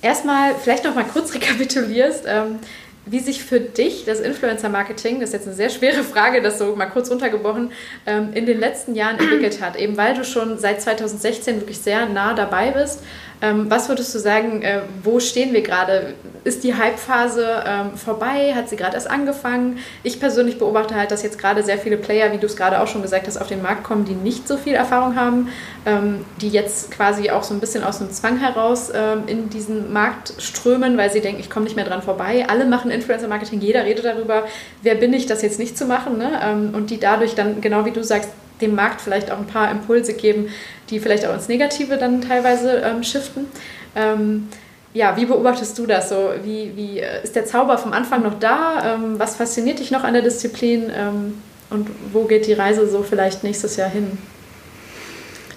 erstmal, 0.03 0.55
vielleicht 0.57 0.85
noch 0.85 0.97
mal 0.97 1.05
kurz 1.05 1.33
rekapitulierst, 1.35 2.25
ähm, 2.27 2.59
wie 3.07 3.21
sich 3.21 3.43
für 3.43 3.61
dich 3.61 4.05
das 4.05 4.21
Influencer-Marketing, 4.21 5.21
das 5.21 5.31
ist 5.31 5.35
jetzt 5.35 5.47
eine 5.47 5.57
sehr 5.57 5.71
schwere 5.71 6.05
Frage, 6.05 6.41
das 6.41 6.59
so 6.59 6.77
mal 6.77 6.87
kurz 6.87 7.11
runtergebrochen, 7.11 7.73
ähm, 8.07 8.31
in 8.35 8.47
den 8.47 8.61
letzten 8.61 8.95
Jahren 8.95 9.19
entwickelt 9.19 9.61
hat. 9.61 9.77
Eben 9.77 9.97
weil 9.97 10.15
du 10.15 10.25
schon 10.25 10.59
seit 10.59 10.83
2016 10.83 11.61
wirklich 11.61 11.79
sehr 11.79 12.07
nah 12.07 12.35
dabei 12.35 12.71
bist. 12.71 13.01
Ähm, 13.43 13.69
was 13.69 13.89
würdest 13.89 14.15
du 14.15 14.21
sagen, 14.21 14.63
äh, 14.63 14.83
wo 15.03 15.19
stehen 15.19 15.53
wir 15.53 15.63
gerade? 15.63 16.15
Ist 16.45 16.63
die 16.63 16.75
Hype-Phase 16.75 17.65
ähm, 17.67 17.97
vorbei? 17.97 18.55
Hat 18.55 18.69
sie 18.69 18.77
gerade 18.77 18.95
erst 18.95 19.11
angefangen? 19.11 19.79
Ich 20.05 20.21
persönlich 20.21 20.59
beobachte 20.59 20.95
halt, 20.95 21.11
dass 21.11 21.25
jetzt 21.25 21.39
gerade 21.39 21.65
sehr 21.65 21.79
viele 21.79 21.97
Player, 21.97 22.33
wie 22.33 22.39
du 22.39 22.47
es 22.47 22.57
gerade 22.57 22.81
auch 22.81 22.87
schon 22.87 23.03
gesagt 23.03 23.27
hast, 23.27 23.37
auf 23.37 23.49
den 23.49 23.61
Markt 23.61 23.83
kommen, 23.83 24.05
die 24.05 24.15
nicht 24.15 24.47
so 24.47 24.57
viel 24.57 24.75
Erfahrung 24.75 25.17
haben, 25.17 25.49
ähm, 25.87 26.25
die 26.41 26.51
jetzt 26.51 26.93
quasi 26.93 27.31
auch 27.31 27.43
so 27.43 27.53
ein 27.53 27.59
bisschen 27.59 27.83
aus 27.83 27.99
dem 27.99 28.13
Zwang 28.13 28.39
heraus 28.39 28.93
in 29.27 29.51
diesen 29.51 29.93
Markt 29.93 30.35
strömen, 30.39 30.97
weil 30.97 31.11
sie 31.11 31.21
denken, 31.21 31.41
ich 31.41 31.51
komme 31.51 31.65
nicht 31.65 31.77
mehr 31.77 31.85
dran 31.85 32.03
vorbei. 32.03 32.47
Alle 32.49 32.65
machen 32.65 32.91
Influencer-Marketing, 32.91 33.61
jeder 33.61 33.85
redet 33.85 34.05
darüber, 34.05 34.45
wer 34.83 34.95
bin 34.95 35.13
ich, 35.13 35.27
das 35.27 35.43
jetzt 35.43 35.59
nicht 35.59 35.77
zu 35.77 35.87
machen. 35.87 36.19
Ne? 36.19 36.71
Und 36.73 36.91
die 36.91 37.01
dadurch 37.01 37.35
dann, 37.35 37.61
genau 37.61 37.85
wie 37.85 37.91
du 37.91 38.05
sagst, 38.05 38.31
dem 38.63 38.75
Markt 38.75 39.01
vielleicht 39.01 39.31
auch 39.31 39.39
ein 39.39 39.47
paar 39.47 39.71
Impulse 39.71 40.15
geben, 40.15 40.49
die 40.91 41.01
vielleicht 41.01 41.27
auch 41.27 41.35
ins 41.35 41.49
Negative 41.49 41.97
dann 41.97 42.23
teilweise 42.23 42.83
ähm, 42.85 43.03
shiften. 43.03 43.47
Ähm, 43.95 44.49
ja, 44.95 45.17
wie 45.17 45.27
beobachtest 45.27 45.79
du 45.79 45.87
das 45.87 46.09
so? 46.09 46.31
Wie, 46.43 46.73
wie 46.77 47.01
äh, 47.01 47.23
ist 47.23 47.35
der 47.35 47.47
Zauber 47.47 47.79
vom 47.79 47.93
Anfang 47.93 48.23
noch 48.23 48.39
da? 48.39 48.95
Ähm, 48.95 49.19
was 49.19 49.37
fasziniert 49.37 49.79
dich 49.79 49.91
noch 49.91 50.05
an 50.05 50.15
der 50.15 50.23
Disziplin? 50.23 50.91
Ähm, 50.95 51.43
und 51.71 51.89
wo 52.13 52.25
geht 52.25 52.47
die 52.47 52.53
Reise 52.53 52.87
so 52.89 53.03
vielleicht 53.03 53.45
nächstes 53.45 53.77
Jahr 53.77 53.89
hin? 53.89 54.19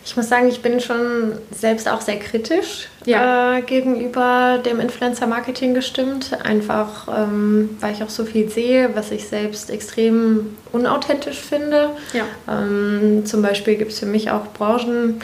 Ich 0.06 0.16
muss 0.16 0.30
sagen, 0.30 0.48
ich 0.48 0.62
bin 0.62 0.80
schon 0.80 1.34
selbst 1.52 1.90
auch 1.90 2.00
sehr 2.00 2.20
kritisch 2.20 2.90
ja. 3.06 3.58
äh, 3.58 3.62
gegenüber 3.64 4.60
dem 4.64 4.80
Influencer-Marketing 4.80 5.74
gestimmt. 5.74 6.38
Einfach, 6.44 7.08
ähm, 7.08 7.72
weil 7.80 7.94
ich 7.94 8.04
auch 8.04 8.10
so 8.10 8.24
viel 8.24 8.48
sehe, 8.50 8.92
was 8.94 9.10
ich 9.10 9.28
selbst 9.28 9.72
extrem 9.72 10.56
unauthentisch 10.72 11.40
finde. 11.40 11.90
Ja. 12.14 12.26
Ähm, 12.48 13.26
zum 13.26 13.42
Beispiel 13.42 13.78
gibt 13.78 13.94
es 13.94 14.00
für 14.00 14.06
mich 14.06 14.30
auch 14.30 14.46
Branchen, 14.54 15.22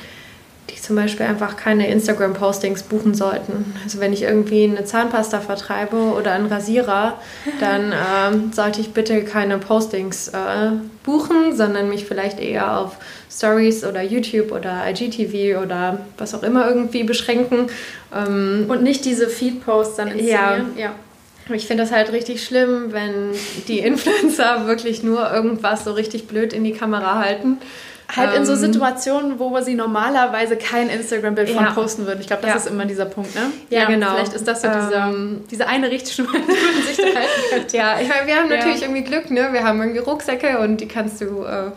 die 0.71 0.81
zum 0.81 0.95
Beispiel 0.95 1.27
einfach 1.27 1.57
keine 1.57 1.87
Instagram-Postings 1.87 2.81
buchen 2.83 3.13
sollten. 3.13 3.75
Also 3.83 3.99
wenn 3.99 4.13
ich 4.13 4.23
irgendwie 4.23 4.63
eine 4.63 4.83
Zahnpasta 4.83 5.41
vertreibe 5.41 5.95
oder 5.95 6.31
einen 6.33 6.47
Rasierer, 6.47 7.19
dann 7.59 7.93
ähm, 7.93 8.51
sollte 8.51 8.81
ich 8.81 8.93
bitte 8.93 9.23
keine 9.25 9.59
Postings 9.59 10.29
äh, 10.29 10.71
buchen, 11.03 11.55
sondern 11.55 11.89
mich 11.89 12.05
vielleicht 12.05 12.39
eher 12.39 12.79
auf 12.79 12.97
Stories 13.31 13.85
oder 13.85 14.01
YouTube 14.01 14.51
oder 14.51 14.83
IGTV 14.89 15.61
oder 15.61 15.99
was 16.17 16.33
auch 16.35 16.43
immer 16.43 16.67
irgendwie 16.67 17.03
beschränken. 17.03 17.67
Ähm, 18.13 18.65
Und 18.67 18.83
nicht 18.83 19.05
diese 19.05 19.29
Feed-Posts 19.29 19.95
dann 19.95 20.07
inszenieren. 20.09 20.73
Ja. 20.75 20.83
ja. 20.83 20.95
Ich 21.55 21.67
finde 21.67 21.83
das 21.83 21.91
halt 21.91 22.11
richtig 22.11 22.43
schlimm, 22.43 22.91
wenn 22.91 23.31
die 23.67 23.79
Influencer 23.79 24.67
wirklich 24.67 25.03
nur 25.03 25.31
irgendwas 25.31 25.85
so 25.85 25.93
richtig 25.93 26.27
blöd 26.27 26.53
in 26.53 26.63
die 26.63 26.73
Kamera 26.73 27.19
halten. 27.19 27.57
Halt 28.13 28.35
in 28.35 28.45
so 28.45 28.51
ähm, 28.51 28.59
Situationen, 28.59 29.39
wo 29.39 29.57
sie 29.61 29.73
normalerweise 29.73 30.57
kein 30.57 30.89
Instagram-Bild 30.89 31.47
ja. 31.47 31.55
von 31.55 31.73
posten 31.73 32.05
würden. 32.05 32.19
Ich 32.19 32.27
glaube, 32.27 32.41
das 32.41 32.51
ja. 32.51 32.57
ist 32.57 32.67
immer 32.67 32.85
dieser 32.85 33.05
Punkt, 33.05 33.33
ne? 33.35 33.43
Ja, 33.69 33.81
ja 33.81 33.85
genau. 33.87 34.15
Vielleicht 34.15 34.33
ist 34.33 34.45
das 34.45 34.61
so 34.61 34.67
ähm, 34.67 35.45
diese 35.49 35.65
eine 35.65 35.89
Richtschnur, 35.89 36.27
die 36.33 36.39
man 36.39 36.83
sich 36.85 36.97
da 36.97 37.03
halten 37.03 37.41
könnte. 37.51 37.77
Ja, 37.77 38.01
ich 38.01 38.09
meine, 38.09 38.27
wir 38.27 38.35
haben 38.35 38.49
natürlich 38.49 38.81
irgendwie 38.81 39.03
Glück, 39.03 39.31
ne? 39.31 39.49
Wir 39.53 39.63
haben 39.63 39.79
irgendwie 39.79 39.99
Rucksäcke 39.99 40.59
und 40.59 40.81
die 40.81 40.89
kannst 40.89 41.21
du... 41.21 41.43
Äh, 41.43 41.71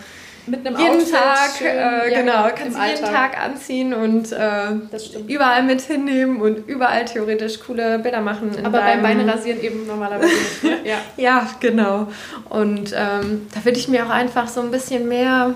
mit 0.47 0.67
einem 0.67 0.79
jeden 0.79 0.97
Outfit 0.97 1.15
Tag, 1.15 1.51
schön, 1.57 1.67
äh, 1.69 2.13
ja, 2.13 2.21
genau, 2.21 2.49
kannst 2.55 2.79
du 2.79 2.83
jeden 2.83 3.05
Tag 3.05 3.41
anziehen 3.41 3.95
und 3.95 4.33
äh, 4.33 5.27
überall 5.27 5.63
mit 5.63 5.81
hinnehmen 5.81 6.41
und 6.41 6.69
überall 6.69 7.05
theoretisch 7.05 7.61
coole 7.61 7.99
Bilder 7.99 8.21
machen. 8.21 8.51
Aber 8.63 8.81
beim 8.81 9.03
Beine 9.03 9.27
rasieren 9.27 9.61
eben 9.63 9.87
normalerweise 9.87 10.35
nicht. 10.35 10.65
Ne? 10.65 10.79
ja. 10.85 10.97
ja, 11.17 11.47
genau. 11.61 12.09
Und 12.51 12.93
ähm, 12.93 13.47
da 13.55 13.65
würde 13.65 13.79
ich 13.79 13.89
mir 13.89 14.05
auch 14.05 14.11
einfach 14.11 14.49
so 14.49 14.61
ein 14.61 14.71
bisschen 14.71 15.09
mehr, 15.09 15.55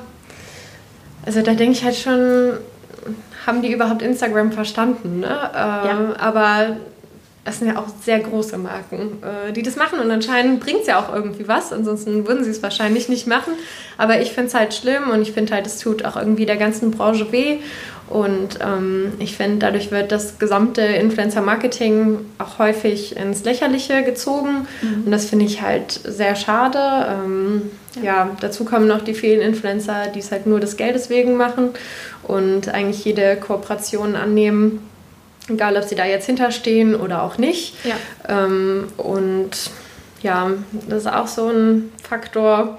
also 1.27 1.43
da 1.43 1.53
denke 1.53 1.73
ich 1.73 1.85
halt 1.85 1.97
schon, 1.97 2.59
haben 3.47 3.63
die 3.63 3.73
überhaupt 3.73 4.03
Instagram 4.03 4.53
verstanden? 4.53 5.21
Ne? 5.21 5.27
Ähm, 5.27 5.31
ja. 5.35 6.15
Aber 6.19 6.77
das 7.49 7.61
sind 7.61 7.69
ja 7.69 7.79
auch 7.79 7.87
sehr 8.05 8.21
große 8.21 8.59
Marken, 8.59 9.23
äh, 9.23 9.55
die 9.55 9.63
das 9.63 9.77
machen 9.77 10.01
und 10.01 10.11
anscheinend 10.11 10.61
bringt 10.61 10.83
es 10.83 10.87
ja 10.87 11.01
auch 11.01 11.15
irgendwie 11.15 11.49
was, 11.49 11.73
ansonsten 11.73 12.29
würden 12.29 12.45
sie 12.45 12.51
es 12.51 12.63
wahrscheinlich 12.63 13.09
nicht 13.09 13.27
machen. 13.27 13.55
Aber 13.97 14.21
ich 14.21 14.33
finde 14.33 14.49
es 14.49 14.55
halt 14.55 14.75
schlimm 14.75 15.09
und 15.11 15.23
ich 15.23 15.33
finde 15.33 15.55
halt, 15.55 15.67
es 15.67 15.79
tut 15.79 16.05
auch 16.05 16.17
irgendwie 16.17 16.45
der 16.45 16.59
ganzen 16.59 16.91
Branche 16.91 17.33
weh 17.33 17.57
und 18.11 18.59
ähm, 18.61 19.15
ich 19.19 19.35
finde, 19.35 19.61
dadurch 19.61 19.91
wird 19.91 20.13
das 20.13 20.39
gesamte 20.39 20.83
Influencer-Marketing 20.83 22.19
auch 22.37 22.59
häufig 22.59 23.17
ins 23.17 23.45
Lächerliche 23.45 24.03
gezogen 24.03 24.67
mhm. 24.83 25.05
und 25.07 25.11
das 25.11 25.25
finde 25.25 25.47
ich 25.47 25.63
halt 25.63 25.99
sehr 26.05 26.37
schade. 26.37 26.79
Ähm, 26.79 27.63
ja. 27.97 28.03
ja, 28.03 28.31
dazu 28.43 28.67
kommen 28.67 28.87
noch 28.87 29.01
die 29.01 29.15
vielen 29.15 29.41
Influencer, 29.41 30.09
die 30.15 30.19
es 30.19 30.31
halt 30.33 30.47
nur 30.47 30.61
des 30.61 30.77
Geldes 30.77 31.09
wegen 31.09 31.39
machen 31.39 31.71
und 32.25 32.69
eigentlich 32.69 33.07
jede 33.07 33.37
Kooperation 33.37 34.17
annehmen 34.17 34.81
Egal, 35.49 35.77
ob 35.77 35.85
sie 35.85 35.95
da 35.95 36.05
jetzt 36.05 36.27
hinterstehen 36.27 36.95
oder 36.95 37.23
auch 37.23 37.39
nicht. 37.39 37.75
Ja. 37.85 37.95
Ähm, 38.29 38.89
und 38.97 39.51
ja, 40.23 40.51
das 40.89 40.99
ist 41.05 41.13
auch 41.13 41.27
so 41.27 41.49
ein 41.49 41.93
Faktor, 42.03 42.79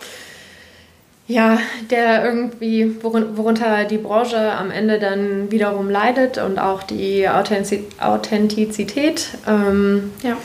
ja, 1.28 1.60
der 1.90 2.26
irgendwie, 2.26 2.96
worunter 3.04 3.86
die 3.86 3.98
Branche 3.98 4.52
am 4.52 4.72
Ende 4.72 5.00
dann 5.00 5.52
wiederum 5.52 5.90
leidet 5.90 6.38
und 6.38 6.60
auch 6.60 6.84
die 6.84 7.28
Authentizität. 7.30 9.28
Ähm, 9.48 10.12
ja. 10.24 10.38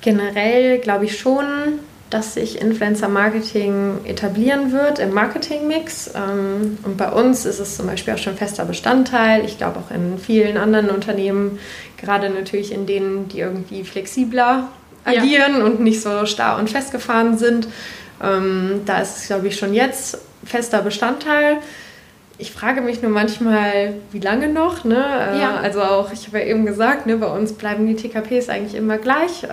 Generell 0.00 0.78
glaube 0.78 1.04
ich 1.06 1.18
schon, 1.18 1.80
dass 2.10 2.34
sich 2.34 2.60
Influencer-Marketing 2.60 4.00
etablieren 4.04 4.72
wird 4.72 4.98
im 4.98 5.14
Marketing-Mix. 5.14 6.10
Ähm, 6.16 6.78
und 6.82 6.96
bei 6.96 7.10
uns 7.10 7.46
ist 7.46 7.60
es 7.60 7.76
zum 7.76 7.86
Beispiel 7.86 8.14
auch 8.14 8.18
schon 8.18 8.36
fester 8.36 8.64
Bestandteil. 8.64 9.44
Ich 9.44 9.58
glaube 9.58 9.78
auch 9.78 9.94
in 9.94 10.18
vielen 10.18 10.56
anderen 10.56 10.90
Unternehmen, 10.90 11.60
gerade 11.96 12.28
natürlich 12.28 12.72
in 12.72 12.86
denen, 12.86 13.28
die 13.28 13.38
irgendwie 13.38 13.84
flexibler 13.84 14.68
agieren 15.04 15.58
ja. 15.58 15.64
und 15.64 15.80
nicht 15.80 16.02
so 16.02 16.26
starr 16.26 16.58
und 16.58 16.68
festgefahren 16.68 17.38
sind. 17.38 17.68
Ähm, 18.22 18.82
da 18.86 19.00
ist 19.00 19.18
es, 19.18 19.26
glaube 19.28 19.46
ich, 19.46 19.56
schon 19.56 19.72
jetzt 19.72 20.18
fester 20.44 20.82
Bestandteil. 20.82 21.58
Ich 22.38 22.52
frage 22.52 22.80
mich 22.80 23.02
nur 23.02 23.10
manchmal, 23.10 23.94
wie 24.12 24.18
lange 24.18 24.48
noch. 24.48 24.84
Ne? 24.84 24.96
Äh, 24.96 25.40
ja. 25.40 25.56
Also 25.56 25.82
auch, 25.82 26.12
ich 26.12 26.26
habe 26.26 26.40
ja 26.40 26.46
eben 26.46 26.66
gesagt, 26.66 27.06
ne, 27.06 27.16
bei 27.16 27.26
uns 27.26 27.52
bleiben 27.52 27.86
die 27.86 27.96
TKPs 27.96 28.48
eigentlich 28.48 28.74
immer 28.74 28.98
gleich. 28.98 29.44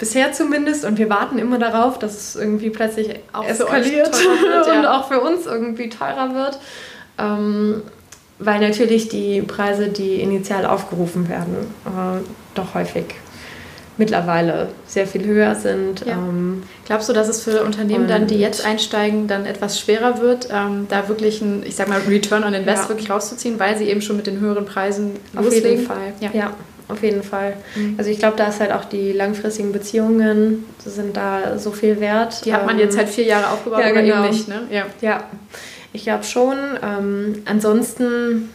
Bisher 0.00 0.32
zumindest. 0.32 0.84
Und 0.84 0.98
wir 0.98 1.08
warten 1.08 1.38
immer 1.38 1.58
darauf, 1.58 1.98
dass 1.98 2.16
es 2.16 2.36
irgendwie 2.36 2.70
plötzlich 2.70 3.20
auch 3.32 3.44
eskaliert 3.44 4.12
wird, 4.12 4.66
ja. 4.66 4.78
und 4.78 4.86
auch 4.86 5.06
für 5.08 5.20
uns 5.20 5.46
irgendwie 5.46 5.88
teurer 5.88 6.34
wird. 6.34 6.58
Ähm, 7.18 7.82
weil 8.40 8.60
natürlich 8.60 9.08
die 9.08 9.42
Preise, 9.42 9.88
die 9.88 10.20
initial 10.20 10.64
aufgerufen 10.64 11.28
werden, 11.28 11.54
äh, 11.84 12.24
doch 12.54 12.74
häufig 12.74 13.04
mittlerweile 13.98 14.68
sehr 14.86 15.06
viel 15.06 15.26
höher 15.26 15.54
sind. 15.54 16.06
Ja. 16.06 16.14
Ähm, 16.14 16.62
Glaubst 16.86 17.10
du, 17.10 17.12
dass 17.12 17.28
es 17.28 17.42
für 17.42 17.62
Unternehmen 17.62 18.08
dann, 18.08 18.26
die 18.26 18.36
jetzt 18.36 18.64
einsteigen, 18.64 19.28
dann 19.28 19.44
etwas 19.44 19.78
schwerer 19.78 20.22
wird, 20.22 20.48
ähm, 20.50 20.86
da 20.88 21.08
wirklich 21.08 21.42
ein, 21.42 21.62
ich 21.66 21.76
sag 21.76 21.88
mal, 21.88 22.00
Return 22.08 22.42
on 22.42 22.54
Invest 22.54 22.84
ja. 22.84 22.88
wirklich 22.88 23.10
rauszuziehen, 23.10 23.60
weil 23.60 23.76
sie 23.76 23.84
eben 23.84 24.00
schon 24.00 24.16
mit 24.16 24.26
den 24.26 24.40
höheren 24.40 24.64
Preisen 24.64 25.12
Auf 25.36 25.44
loslegen? 25.44 25.70
jeden 25.70 25.86
Fall. 25.86 26.14
Ja. 26.20 26.30
ja 26.32 26.54
auf 26.90 27.02
jeden 27.02 27.22
Fall. 27.22 27.54
Mhm. 27.74 27.94
Also 27.98 28.10
ich 28.10 28.18
glaube, 28.18 28.36
da 28.36 28.48
ist 28.48 28.60
halt 28.60 28.72
auch 28.72 28.84
die 28.84 29.12
langfristigen 29.12 29.72
Beziehungen 29.72 30.64
sind 30.84 31.16
da 31.16 31.58
so 31.58 31.70
viel 31.70 32.00
wert. 32.00 32.44
Die 32.44 32.52
hat 32.52 32.66
man 32.66 32.78
jetzt 32.78 32.96
halt 32.96 33.08
vier 33.08 33.24
Jahre 33.24 33.50
aufgebaut 33.50 33.80
ja, 33.80 33.90
oder 33.90 34.02
genau. 34.02 34.24
eben 34.24 34.30
nicht, 34.30 34.48
ne? 34.48 34.62
Ja, 34.70 34.86
ja 35.00 35.24
ich 35.92 36.04
glaube 36.04 36.24
schon. 36.24 36.56
Ähm, 36.82 37.42
ansonsten 37.46 38.50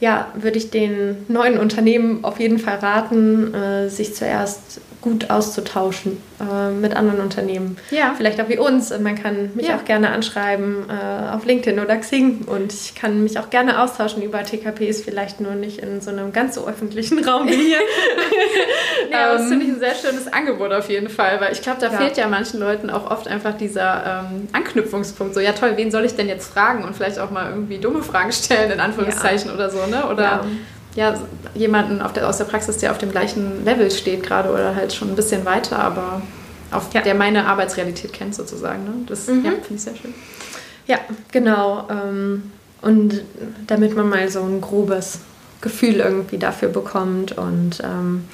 ja, 0.00 0.32
würde 0.34 0.58
ich 0.58 0.70
den 0.70 1.24
neuen 1.28 1.58
Unternehmen 1.58 2.24
auf 2.24 2.40
jeden 2.40 2.58
Fall 2.58 2.76
raten, 2.76 3.54
äh, 3.54 3.88
sich 3.88 4.14
zuerst 4.14 4.80
gut 5.00 5.30
auszutauschen 5.30 6.18
äh, 6.40 6.70
mit 6.70 6.94
anderen 6.94 7.20
Unternehmen. 7.20 7.76
Ja. 7.90 8.14
Vielleicht 8.16 8.40
auch 8.40 8.48
wie 8.48 8.58
uns. 8.58 8.90
Man 8.98 9.14
kann 9.14 9.50
mich 9.54 9.68
ja. 9.68 9.76
auch 9.76 9.84
gerne 9.84 10.10
anschreiben 10.10 10.84
äh, 10.88 11.34
auf 11.34 11.44
LinkedIn 11.44 11.80
oder 11.80 11.96
Xing 11.96 12.42
und 12.46 12.72
ich 12.72 12.94
kann 12.94 13.22
mich 13.22 13.38
auch 13.38 13.50
gerne 13.50 13.80
austauschen 13.80 14.22
über 14.22 14.42
TKPs, 14.42 15.02
vielleicht 15.02 15.40
nur 15.40 15.54
nicht 15.54 15.78
in 15.78 16.00
so 16.00 16.10
einem 16.10 16.32
ganz 16.32 16.54
so 16.54 16.66
öffentlichen 16.66 17.24
Raum 17.24 17.48
wie 17.48 17.54
hier. 17.54 17.78
ja, 19.10 19.32
ähm, 19.32 19.38
das 19.38 19.48
finde 19.48 19.66
ich 19.66 19.72
ein 19.72 19.78
sehr 19.78 19.94
schönes 19.94 20.32
Angebot 20.32 20.72
auf 20.72 20.88
jeden 20.90 21.08
Fall, 21.08 21.40
weil 21.40 21.52
ich 21.52 21.62
glaube, 21.62 21.80
da 21.80 21.90
ja. 21.90 21.98
fehlt 21.98 22.16
ja 22.16 22.28
manchen 22.28 22.60
Leuten 22.60 22.90
auch 22.90 23.10
oft 23.10 23.26
einfach 23.26 23.56
dieser 23.56 24.26
ähm, 24.30 24.48
Anknüpfungspunkt. 24.52 25.34
So, 25.34 25.40
ja 25.40 25.52
toll, 25.52 25.72
wen 25.76 25.90
soll 25.90 26.04
ich 26.04 26.14
denn 26.14 26.28
jetzt 26.28 26.52
fragen 26.52 26.84
und 26.84 26.94
vielleicht 26.94 27.18
auch 27.18 27.30
mal 27.30 27.50
irgendwie 27.50 27.78
dumme 27.78 28.02
Fragen 28.02 28.32
stellen, 28.32 28.70
in 28.70 28.80
Anführungszeichen 28.80 29.50
oder 29.50 29.70
so, 29.70 29.86
ne? 29.86 30.06
Oder 30.10 30.44
ja, 30.96 31.14
jemanden 31.54 32.02
der, 32.14 32.28
aus 32.28 32.38
der 32.38 32.44
Praxis, 32.44 32.78
der 32.78 32.90
auf 32.90 32.98
dem 32.98 33.10
gleichen 33.10 33.64
Level 33.64 33.90
steht 33.90 34.22
gerade 34.22 34.50
oder 34.50 34.74
halt 34.74 34.92
schon 34.92 35.08
ein 35.08 35.16
bisschen 35.16 35.44
weiter, 35.44 35.78
aber 35.78 36.22
auf 36.70 36.92
ja. 36.92 37.00
der 37.00 37.14
meine 37.14 37.46
Arbeitsrealität 37.46 38.12
kennt 38.12 38.34
sozusagen. 38.34 38.84
Ne? 38.84 38.92
Das 39.06 39.26
mhm. 39.28 39.44
ja, 39.44 39.50
finde 39.52 39.74
ich 39.74 39.82
sehr 39.82 39.96
schön. 39.96 40.14
Ja, 40.86 40.98
genau. 41.30 41.88
Ähm, 41.90 42.50
und 42.82 43.22
damit 43.66 43.94
man 43.94 44.08
mal 44.08 44.28
so 44.28 44.42
ein 44.42 44.60
grobes 44.60 45.20
Gefühl 45.60 45.96
irgendwie 45.96 46.38
dafür 46.38 46.70
bekommt 46.70 47.36
und 47.36 47.80
ähm, 47.84 48.24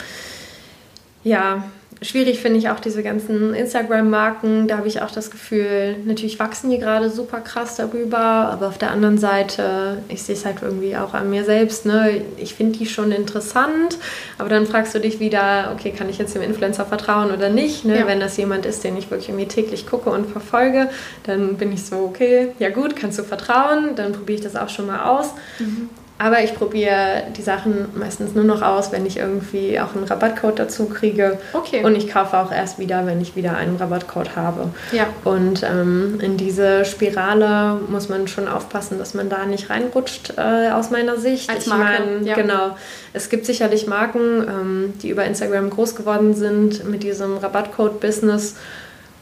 ja, 1.25 1.65
schwierig 2.03 2.41
finde 2.41 2.59
ich 2.59 2.69
auch 2.69 2.81
diese 2.81 3.03
ganzen 3.03 3.55
Instagram-Marken. 3.55 4.69
Da 4.69 4.79
habe 4.79 4.89
ich 4.89 5.01
auch 5.03 5.11
das 5.11 5.31
Gefühl, 5.31 5.97
natürlich 6.05 6.39
wachsen 6.39 6.71
die 6.71 6.79
gerade 6.79 7.11
super 7.11 7.41
krass 7.41 7.77
darüber, 7.77 8.19
aber 8.19 8.69
auf 8.69 8.79
der 8.79 8.91
anderen 8.91 9.19
Seite, 9.19 9.99
ich 10.09 10.23
sehe 10.23 10.35
es 10.35 10.45
halt 10.45 10.59
irgendwie 10.63 10.97
auch 10.97 11.15
an 11.15 11.31
mir 11.31 11.45
selbst. 11.45 11.87
Ne? 11.87 12.21
Ich 12.37 12.55
finde 12.55 12.79
die 12.79 12.87
schon 12.87 13.13
interessant, 13.13 13.99
aber 14.39 14.49
dann 14.49 14.67
fragst 14.67 14.95
du 14.95 15.01
dich 15.01 15.21
wieder, 15.21 15.73
okay, 15.75 15.91
kann 15.91 16.09
ich 16.09 16.19
jetzt 16.19 16.35
dem 16.35 16.43
Influencer 16.43 16.85
vertrauen 16.85 17.31
oder 17.31 17.49
nicht? 17.49 17.85
Ne? 17.85 18.01
Ja. 18.01 18.07
Wenn 18.07 18.21
das 18.21 18.37
jemand 18.37 18.67
ist, 18.67 18.85
den 18.85 18.97
ich 18.97 19.11
wirklich 19.11 19.29
irgendwie 19.29 19.49
täglich 19.49 19.87
gucke 19.87 20.11
und 20.11 20.27
verfolge, 20.27 20.91
dann 21.25 21.57
bin 21.57 21.73
ich 21.73 21.85
so, 21.85 21.97
okay, 21.97 22.53
ja 22.59 22.69
gut, 22.71 22.95
kannst 22.95 23.19
du 23.19 23.23
vertrauen, 23.23 23.95
dann 23.97 24.13
probiere 24.13 24.39
ich 24.39 24.45
das 24.45 24.57
auch 24.57 24.69
schon 24.69 24.87
mal 24.87 25.05
aus. 25.05 25.33
Mhm. 25.59 25.89
Aber 26.19 26.43
ich 26.43 26.55
probiere 26.55 27.25
die 27.37 27.43
Sachen 27.43 27.89
meistens 27.95 28.35
nur 28.35 28.45
noch 28.45 28.63
aus, 28.63 28.91
wenn 28.91 29.05
ich 29.05 29.19
irgendwie 29.19 29.79
auch 29.79 29.95
einen 29.95 30.05
Rabattcode 30.05 30.59
dazu 30.59 30.87
kriege. 30.87 31.39
Okay. 31.53 31.85
Und 31.85 31.95
ich 31.95 32.09
kaufe 32.09 32.39
auch 32.39 32.51
erst 32.51 32.79
wieder, 32.79 33.05
wenn 33.07 33.21
ich 33.21 33.37
wieder 33.37 33.57
einen 33.57 33.77
Rabattcode 33.77 34.35
habe. 34.35 34.71
Ja. 34.93 35.09
Und 35.25 35.63
ähm, 35.63 36.19
in 36.23 36.39
diese 36.39 36.87
Spirale 36.87 37.79
muss 37.89 38.09
man 38.09 38.29
schon 38.29 38.49
aufpassen, 38.49 38.99
dass 38.99 39.13
man 39.13 39.29
da 39.29 39.45
nicht 39.45 39.69
reinrutscht, 39.69 40.35
äh, 40.39 40.71
aus 40.71 40.91
meiner 40.91 41.19
Sicht. 41.19 41.51
Als 41.51 41.67
Marke. 41.67 41.85
Ich 41.93 41.99
mein, 41.99 42.27
ja. 42.27 42.35
Genau. 42.35 42.77
Es 43.13 43.29
gibt 43.29 43.45
sicherlich 43.45 43.87
Marken, 43.87 44.47
ähm, 44.49 44.95
die 45.03 45.11
über 45.11 45.25
Instagram 45.25 45.69
groß 45.69 45.97
geworden 45.97 46.35
sind 46.35 46.89
mit 46.89 47.03
diesem 47.03 47.37
Rabattcode-Business 47.37 48.57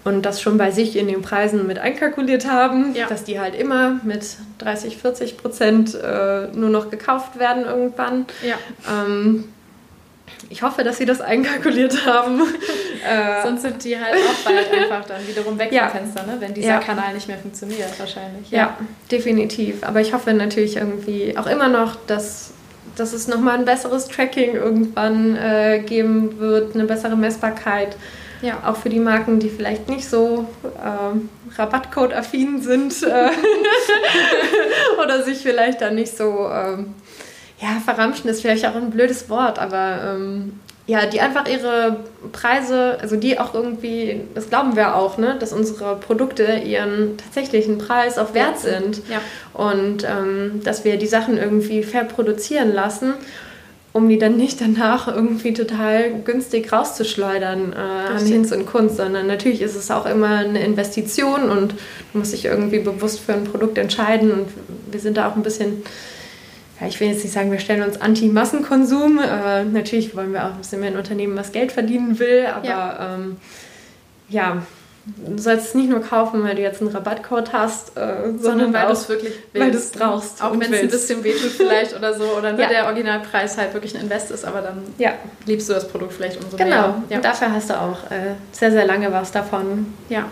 und 0.04 0.22
das 0.22 0.40
schon 0.40 0.58
bei 0.58 0.70
sich 0.70 0.96
in 0.96 1.08
den 1.08 1.22
Preisen 1.22 1.66
mit 1.66 1.78
einkalkuliert 1.78 2.46
haben, 2.46 2.94
ja. 2.94 3.06
dass 3.06 3.24
die 3.24 3.40
halt 3.40 3.54
immer 3.54 4.00
mit 4.02 4.36
30, 4.58 4.98
40 4.98 5.38
Prozent 5.38 5.94
äh, 5.94 6.48
nur 6.52 6.70
noch 6.70 6.90
gekauft 6.90 7.38
werden 7.38 7.64
irgendwann. 7.64 8.26
Ja. 8.46 8.56
Ähm, 8.88 9.44
ich 10.50 10.62
hoffe, 10.62 10.84
dass 10.84 10.98
sie 10.98 11.06
das 11.06 11.20
einkalkuliert 11.20 12.06
haben. 12.06 12.40
äh, 13.08 13.42
Sonst 13.42 13.62
sind 13.62 13.82
die 13.82 13.98
halt 13.98 14.14
auch 14.14 14.44
bald 14.44 14.72
einfach 14.72 15.06
dann 15.06 15.26
wiederum 15.26 15.58
weg 15.58 15.72
ja. 15.72 15.88
vom 15.88 16.00
Fenster, 16.00 16.26
ne? 16.26 16.36
wenn 16.38 16.52
dieser 16.52 16.68
ja. 16.68 16.78
Kanal 16.80 17.14
nicht 17.14 17.28
mehr 17.28 17.38
funktioniert 17.38 17.98
wahrscheinlich. 17.98 18.50
Ja. 18.50 18.76
definitiv. 19.10 19.82
Aber 19.82 20.00
ich 20.00 20.12
hoffe 20.12 20.34
natürlich 20.34 20.76
irgendwie 20.76 21.36
auch 21.36 21.46
immer 21.46 21.68
noch, 21.68 21.96
dass, 22.06 22.52
dass 22.94 23.14
es 23.14 23.26
nochmal 23.26 23.58
ein 23.58 23.64
besseres 23.64 24.06
Tracking 24.08 24.54
irgendwann 24.54 25.36
äh, 25.36 25.82
geben 25.84 26.38
wird, 26.38 26.74
eine 26.74 26.84
bessere 26.84 27.16
Messbarkeit. 27.16 27.96
Ja. 28.44 28.62
Auch 28.66 28.76
für 28.76 28.90
die 28.90 29.00
Marken, 29.00 29.38
die 29.38 29.48
vielleicht 29.48 29.88
nicht 29.88 30.08
so 30.08 30.46
äh, 30.62 31.58
Rabattcode-affin 31.58 32.60
sind 32.60 33.02
äh, 33.02 33.30
oder 35.02 35.22
sich 35.22 35.38
vielleicht 35.38 35.80
dann 35.80 35.94
nicht 35.94 36.14
so 36.16 36.48
ähm, 36.52 36.94
ja, 37.60 37.80
verramschen 37.82 38.28
ist 38.28 38.42
vielleicht 38.42 38.66
auch 38.66 38.74
ein 38.74 38.90
blödes 38.90 39.30
Wort, 39.30 39.58
aber 39.58 39.98
ähm, 40.04 40.60
ja, 40.86 41.06
die 41.06 41.20
einfach 41.20 41.48
ihre 41.48 41.96
Preise, 42.32 42.98
also 43.00 43.16
die 43.16 43.38
auch 43.38 43.54
irgendwie, 43.54 44.20
das 44.34 44.50
glauben 44.50 44.76
wir 44.76 44.96
auch, 44.96 45.16
ne, 45.16 45.36
dass 45.40 45.54
unsere 45.54 45.96
Produkte 45.96 46.44
ihren 46.62 47.16
tatsächlichen 47.16 47.78
Preis 47.78 48.18
auch 48.18 48.34
wert 48.34 48.58
sind. 48.58 49.00
Ja. 49.08 49.20
Und 49.54 50.04
ähm, 50.04 50.60
dass 50.62 50.84
wir 50.84 50.98
die 50.98 51.06
Sachen 51.06 51.38
irgendwie 51.38 51.82
fair 51.82 52.04
produzieren 52.04 52.74
lassen, 52.74 53.14
um 53.94 54.08
die 54.08 54.18
dann 54.18 54.36
nicht 54.36 54.60
danach 54.60 55.06
irgendwie 55.06 55.52
total 55.52 56.20
günstig 56.24 56.72
rauszuschleudern 56.72 57.72
äh, 57.72 57.76
an 57.76 58.26
Hinz 58.26 58.50
und 58.50 58.66
Kunst, 58.66 58.96
sondern 58.96 59.28
natürlich 59.28 59.62
ist 59.62 59.76
es 59.76 59.88
auch 59.88 60.04
immer 60.04 60.38
eine 60.38 60.64
Investition 60.64 61.48
und 61.48 61.74
du 62.12 62.18
musst 62.18 62.32
dich 62.32 62.44
irgendwie 62.44 62.80
bewusst 62.80 63.20
für 63.20 63.34
ein 63.34 63.44
Produkt 63.44 63.78
entscheiden 63.78 64.32
und 64.32 64.48
wir 64.90 64.98
sind 64.98 65.16
da 65.16 65.28
auch 65.28 65.36
ein 65.36 65.44
bisschen 65.44 65.84
ja, 66.80 66.88
ich 66.88 66.98
will 66.98 67.06
jetzt 67.06 67.22
nicht 67.22 67.32
sagen, 67.32 67.52
wir 67.52 67.60
stellen 67.60 67.84
uns 67.84 68.00
Anti-Massenkonsum. 68.00 69.20
Äh, 69.20 69.64
natürlich 69.64 70.16
wollen 70.16 70.32
wir 70.32 70.44
auch, 70.44 70.50
sind 70.62 70.80
wir 70.80 70.88
ein 70.88 70.96
Unternehmen, 70.96 71.36
was 71.36 71.52
Geld 71.52 71.70
verdienen 71.70 72.18
will, 72.18 72.46
aber 72.46 72.66
ja, 72.66 73.14
ähm, 73.14 73.36
ja 74.28 74.66
du 75.06 75.40
sollst 75.40 75.68
es 75.68 75.74
nicht 75.74 75.90
nur 75.90 76.00
kaufen, 76.00 76.42
weil 76.44 76.54
du 76.54 76.62
jetzt 76.62 76.80
einen 76.80 76.90
Rabattcode 76.90 77.52
hast, 77.52 77.96
äh, 77.96 78.00
sondern, 78.00 78.38
sondern 78.40 78.74
weil 78.74 78.86
du 78.86 78.92
es 78.92 79.08
wirklich 79.08 79.32
willst. 79.52 79.64
Weil 79.66 79.70
du 79.70 79.78
es 79.78 79.90
brauchst. 79.90 80.42
Auch 80.42 80.52
wenn 80.52 80.72
es 80.72 80.80
ein 80.80 80.88
bisschen 80.88 81.24
wehtut 81.24 81.50
vielleicht 81.56 81.94
oder 81.94 82.14
so, 82.14 82.24
oder 82.24 82.52
nur 82.52 82.60
ja. 82.60 82.68
der 82.68 82.86
Originalpreis 82.86 83.58
halt 83.58 83.74
wirklich 83.74 83.94
ein 83.94 84.02
Invest 84.02 84.30
ist, 84.30 84.44
aber 84.44 84.62
dann 84.62 84.82
ja. 84.98 85.12
liebst 85.46 85.68
du 85.68 85.74
das 85.74 85.86
Produkt 85.88 86.14
vielleicht 86.14 86.42
umso 86.42 86.56
genau. 86.56 86.68
mehr. 86.68 86.82
Genau, 86.82 87.04
ja. 87.10 87.20
dafür 87.20 87.52
hast 87.52 87.70
du 87.70 87.74
auch 87.74 88.10
äh, 88.10 88.34
sehr, 88.52 88.70
sehr 88.70 88.86
lange 88.86 89.12
was 89.12 89.30
davon. 89.30 89.92
Ja. 90.08 90.26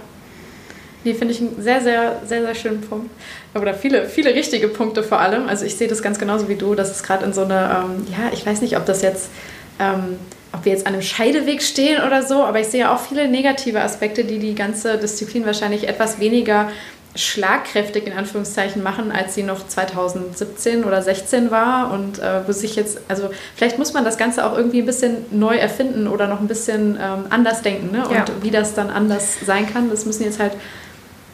Nee, 1.05 1.15
finde 1.15 1.35
ich 1.35 1.41
einen 1.41 1.61
sehr, 1.61 1.81
sehr, 1.81 2.21
sehr, 2.25 2.43
sehr 2.43 2.55
schönen 2.55 2.81
Punkt. 2.81 3.11
Oder 3.55 3.75
viele, 3.75 4.07
viele 4.07 4.35
richtige 4.35 4.69
Punkte 4.69 5.03
vor 5.03 5.21
allem. 5.21 5.49
Also 5.49 5.65
ich 5.65 5.77
sehe 5.77 5.89
das 5.89 6.01
ganz 6.01 6.19
genauso 6.19 6.49
wie 6.49 6.55
du, 6.55 6.75
dass 6.75 6.91
es 6.91 7.03
gerade 7.03 7.25
in 7.25 7.33
so 7.33 7.43
eine, 7.43 7.85
ähm, 7.85 8.07
ja, 8.11 8.31
ich 8.33 8.47
weiß 8.47 8.61
nicht, 8.61 8.77
ob 8.77 8.87
das 8.87 9.03
jetzt, 9.03 9.31
ähm, 9.79 10.19
ob 10.53 10.65
wir 10.65 10.73
jetzt 10.73 10.87
an 10.87 10.93
einem 10.93 11.03
Scheideweg 11.03 11.63
stehen 11.63 12.03
oder 12.03 12.23
so, 12.23 12.45
aber 12.45 12.61
ich 12.61 12.69
sehe 12.69 12.91
auch 12.91 13.01
viele 13.01 13.29
negative 13.29 13.81
Aspekte, 13.81 14.25
die 14.25 14.39
die 14.39 14.55
ganze 14.55 14.99
Disziplin 14.99 15.47
wahrscheinlich 15.47 15.89
etwas 15.89 16.21
weniger 16.21 16.69
schlagkräftig 17.15 18.07
in 18.07 18.15
Anführungszeichen 18.15 18.83
machen, 18.83 19.13
als 19.13 19.35
sie 19.35 19.43
noch 19.43 19.67
2017 19.67 20.85
oder 20.85 21.03
16 21.03 21.51
war 21.51 21.91
und 21.93 22.19
äh, 22.19 22.47
wo 22.47 22.53
sich 22.53 22.75
jetzt, 22.75 23.01
also 23.09 23.29
vielleicht 23.55 23.79
muss 23.79 23.93
man 23.93 24.05
das 24.05 24.17
Ganze 24.17 24.47
auch 24.47 24.57
irgendwie 24.57 24.81
ein 24.81 24.87
bisschen 24.87 25.27
neu 25.31 25.57
erfinden 25.57 26.09
oder 26.09 26.27
noch 26.27 26.41
ein 26.41 26.49
bisschen 26.49 26.99
ähm, 27.01 27.27
anders 27.29 27.61
denken 27.61 27.93
ne? 27.93 28.09
und 28.09 28.15
ja. 28.15 28.25
wie 28.41 28.51
das 28.51 28.75
dann 28.75 28.89
anders 28.89 29.37
sein 29.45 29.71
kann, 29.71 29.91
das 29.91 30.07
müssen 30.07 30.25
jetzt 30.25 30.41
halt 30.41 30.53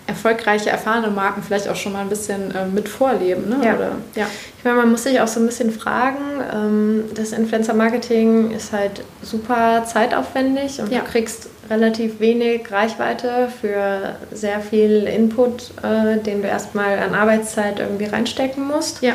erfolgreiche, 0.09 0.71
erfahrene 0.71 1.09
Marken 1.09 1.43
vielleicht 1.43 1.69
auch 1.69 1.77
schon 1.77 1.93
mal 1.93 2.01
ein 2.01 2.09
bisschen 2.09 2.51
äh, 2.55 2.67
mit 2.67 2.89
vorleben. 2.89 3.51
Ne? 3.51 3.59
Ja. 3.63 3.75
Oder, 3.75 3.93
ja. 4.15 4.27
Ich 4.57 4.65
meine, 4.65 4.79
man 4.79 4.91
muss 4.91 5.03
sich 5.03 5.21
auch 5.21 5.29
so 5.29 5.39
ein 5.39 5.47
bisschen 5.47 5.71
fragen, 5.71 6.17
ähm, 6.53 7.05
das 7.15 7.33
Influencer-Marketing 7.33 8.51
ist 8.51 8.73
halt 8.73 9.03
super 9.23 9.85
zeitaufwendig 9.85 10.81
und 10.81 10.91
ja. 10.91 11.01
du 11.01 11.05
kriegst 11.05 11.51
relativ 11.69 12.21
wenig 12.21 12.73
Reichweite 12.73 13.49
für 13.61 14.17
sehr 14.33 14.61
viel 14.61 15.05
Input, 15.05 15.73
äh, 15.83 16.17
den 16.17 16.41
du 16.41 16.49
erstmal 16.49 16.99
an 16.99 17.15
Arbeitszeit 17.15 17.79
irgendwie 17.79 18.07
reinstecken 18.07 18.67
musst. 18.67 19.03
Ja. 19.03 19.13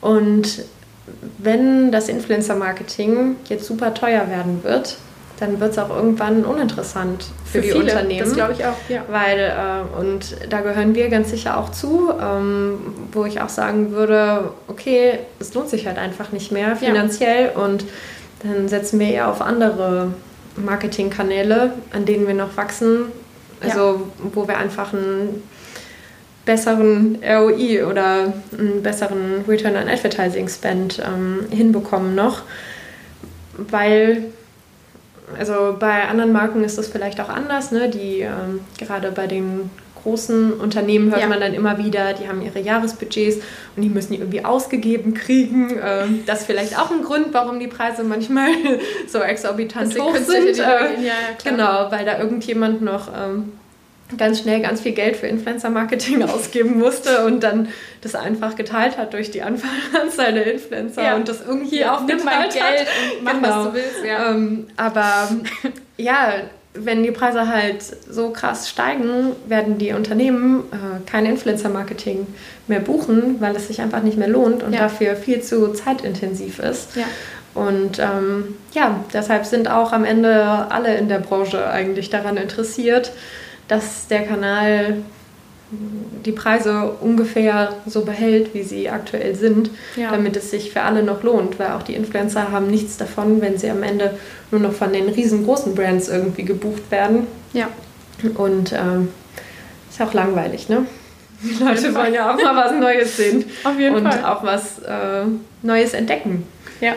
Und 0.00 0.64
wenn 1.38 1.92
das 1.92 2.08
Influencer-Marketing 2.08 3.36
jetzt 3.48 3.66
super 3.66 3.94
teuer 3.94 4.28
werden 4.28 4.64
wird, 4.64 4.96
dann 5.38 5.60
wird 5.60 5.72
es 5.72 5.78
auch 5.78 5.90
irgendwann 5.90 6.44
uninteressant 6.44 7.26
für, 7.44 7.58
für 7.58 7.60
die 7.60 7.72
viele, 7.72 7.84
Unternehmen. 7.84 8.24
Das 8.24 8.34
glaube 8.34 8.54
ich 8.54 8.64
auch, 8.64 8.76
ja. 8.88 9.02
Weil, 9.08 9.38
äh, 9.38 10.00
und 10.00 10.36
da 10.48 10.60
gehören 10.60 10.94
wir 10.94 11.08
ganz 11.08 11.30
sicher 11.30 11.58
auch 11.58 11.70
zu, 11.70 12.10
ähm, 12.20 12.78
wo 13.12 13.24
ich 13.24 13.40
auch 13.40 13.48
sagen 13.48 13.92
würde, 13.92 14.50
okay, 14.68 15.18
es 15.38 15.52
lohnt 15.54 15.68
sich 15.68 15.86
halt 15.86 15.98
einfach 15.98 16.32
nicht 16.32 16.52
mehr 16.52 16.76
finanziell 16.76 17.52
ja. 17.54 17.62
und 17.62 17.84
dann 18.42 18.68
setzen 18.68 18.98
wir 18.98 19.08
eher 19.08 19.28
auf 19.28 19.42
andere 19.42 20.12
Marketingkanäle, 20.56 21.72
an 21.92 22.04
denen 22.06 22.26
wir 22.26 22.34
noch 22.34 22.56
wachsen, 22.56 23.06
also 23.60 23.80
ja. 23.80 24.00
wo 24.32 24.48
wir 24.48 24.56
einfach 24.56 24.92
einen 24.92 25.42
besseren 26.46 27.18
ROI 27.22 27.84
oder 27.84 28.32
einen 28.56 28.82
besseren 28.82 29.44
Return 29.46 29.76
on 29.76 29.88
Advertising 29.88 30.48
Spend 30.48 31.02
ähm, 31.04 31.46
hinbekommen 31.50 32.14
noch, 32.14 32.42
weil 33.58 34.32
also 35.38 35.76
bei 35.78 36.08
anderen 36.08 36.32
Marken 36.32 36.64
ist 36.64 36.78
das 36.78 36.88
vielleicht 36.88 37.20
auch 37.20 37.28
anders. 37.28 37.72
Ne? 37.72 37.88
Die 37.88 38.20
ähm, 38.20 38.60
gerade 38.78 39.10
bei 39.12 39.26
den 39.26 39.70
großen 40.06 40.52
Unternehmen 40.52 41.10
hört 41.10 41.22
ja. 41.22 41.26
man 41.26 41.40
dann 41.40 41.52
immer 41.52 41.78
wieder, 41.78 42.12
die 42.12 42.28
haben 42.28 42.40
ihre 42.40 42.60
Jahresbudgets 42.60 43.38
und 43.74 43.82
die 43.82 43.88
müssen 43.88 44.12
die 44.12 44.20
irgendwie 44.20 44.44
ausgegeben 44.44 45.14
kriegen. 45.14 45.80
Ähm, 45.82 46.22
das 46.26 46.40
ist 46.42 46.46
vielleicht 46.46 46.78
auch 46.78 46.92
ein 46.92 47.02
Grund, 47.02 47.28
warum 47.32 47.58
die 47.58 47.66
Preise 47.66 48.04
manchmal 48.04 48.50
so 49.08 49.18
exorbitant 49.18 49.98
hoch 49.98 50.16
sind. 50.16 50.58
Äh, 50.58 51.04
ja, 51.04 51.14
genau, 51.42 51.90
weil 51.90 52.04
da 52.04 52.20
irgendjemand 52.20 52.82
noch 52.82 53.08
ähm, 53.08 53.52
ganz 54.16 54.40
schnell 54.40 54.60
ganz 54.60 54.80
viel 54.80 54.92
Geld 54.92 55.16
für 55.16 55.26
Influencer-Marketing 55.26 56.22
ausgeben 56.28 56.78
musste 56.78 57.24
und 57.24 57.40
dann 57.40 57.68
das 58.02 58.14
einfach 58.14 58.56
geteilt 58.56 58.98
hat 58.98 59.12
durch 59.12 59.30
die 59.30 59.42
Anzahl 59.42 60.32
der 60.32 60.52
Influencer 60.52 61.02
ja. 61.02 61.16
und 61.16 61.28
das 61.28 61.40
irgendwie 61.46 61.80
ja, 61.80 61.96
auch 61.96 62.06
geteilt 62.06 62.52
Geld 62.52 62.80
hat. 62.80 62.86
und 63.18 63.24
mach 63.24 63.32
genau. 63.32 63.48
was 63.48 63.64
du 63.64 63.74
willst. 63.74 64.04
Ja. 64.06 64.30
Ähm, 64.30 64.66
aber 64.76 65.28
ja, 65.96 66.34
wenn 66.78 67.02
die 67.02 67.10
Preise 67.10 67.48
halt 67.48 67.82
so 67.82 68.30
krass 68.30 68.68
steigen, 68.68 69.32
werden 69.48 69.78
die 69.78 69.92
Unternehmen 69.92 70.64
äh, 70.72 71.10
kein 71.10 71.26
Influencer-Marketing 71.26 72.26
mehr 72.68 72.80
buchen, 72.80 73.40
weil 73.40 73.56
es 73.56 73.68
sich 73.68 73.80
einfach 73.80 74.02
nicht 74.02 74.18
mehr 74.18 74.28
lohnt 74.28 74.62
und 74.62 74.72
ja. 74.72 74.80
dafür 74.80 75.16
viel 75.16 75.42
zu 75.42 75.72
zeitintensiv 75.72 76.58
ist. 76.58 76.96
Ja. 76.96 77.04
Und 77.54 77.98
ähm, 77.98 78.56
ja, 78.72 79.00
deshalb 79.14 79.46
sind 79.46 79.68
auch 79.70 79.92
am 79.92 80.04
Ende 80.04 80.44
alle 80.70 80.96
in 80.96 81.08
der 81.08 81.20
Branche 81.20 81.66
eigentlich 81.66 82.10
daran 82.10 82.36
interessiert, 82.36 83.12
dass 83.68 84.06
der 84.08 84.22
Kanal 84.22 85.02
die 86.24 86.32
Preise 86.32 86.92
ungefähr 87.00 87.74
so 87.86 88.04
behält, 88.04 88.54
wie 88.54 88.62
sie 88.62 88.88
aktuell 88.88 89.34
sind, 89.34 89.70
ja. 89.96 90.10
damit 90.12 90.36
es 90.36 90.50
sich 90.50 90.70
für 90.72 90.82
alle 90.82 91.02
noch 91.02 91.22
lohnt, 91.22 91.58
weil 91.58 91.70
auch 91.70 91.82
die 91.82 91.94
Influencer 91.94 92.52
haben 92.52 92.68
nichts 92.68 92.96
davon, 92.96 93.40
wenn 93.40 93.58
sie 93.58 93.68
am 93.68 93.82
Ende 93.82 94.16
nur 94.50 94.60
noch 94.60 94.72
von 94.72 94.92
den 94.92 95.08
riesengroßen 95.08 95.74
Brands 95.74 96.08
irgendwie 96.08 96.44
gebucht 96.44 96.90
werden. 96.90 97.26
Ja. 97.52 97.68
Und 98.36 98.72
ähm, 98.72 99.08
ist 99.90 100.00
auch 100.00 100.14
langweilig, 100.14 100.68
ne? 100.68 100.86
Die 101.42 101.62
Leute 101.62 101.94
wollen 101.94 102.14
ja 102.14 102.32
auch 102.32 102.42
mal 102.42 102.56
was 102.56 102.72
Neues 102.72 103.16
sehen. 103.16 103.44
Auf 103.64 103.78
jeden 103.78 103.96
und 103.96 104.04
Fall. 104.04 104.18
Und 104.18 104.24
auch 104.24 104.42
was 104.42 104.78
äh, 104.78 105.24
Neues 105.62 105.92
entdecken. 105.92 106.46
Ja. 106.80 106.94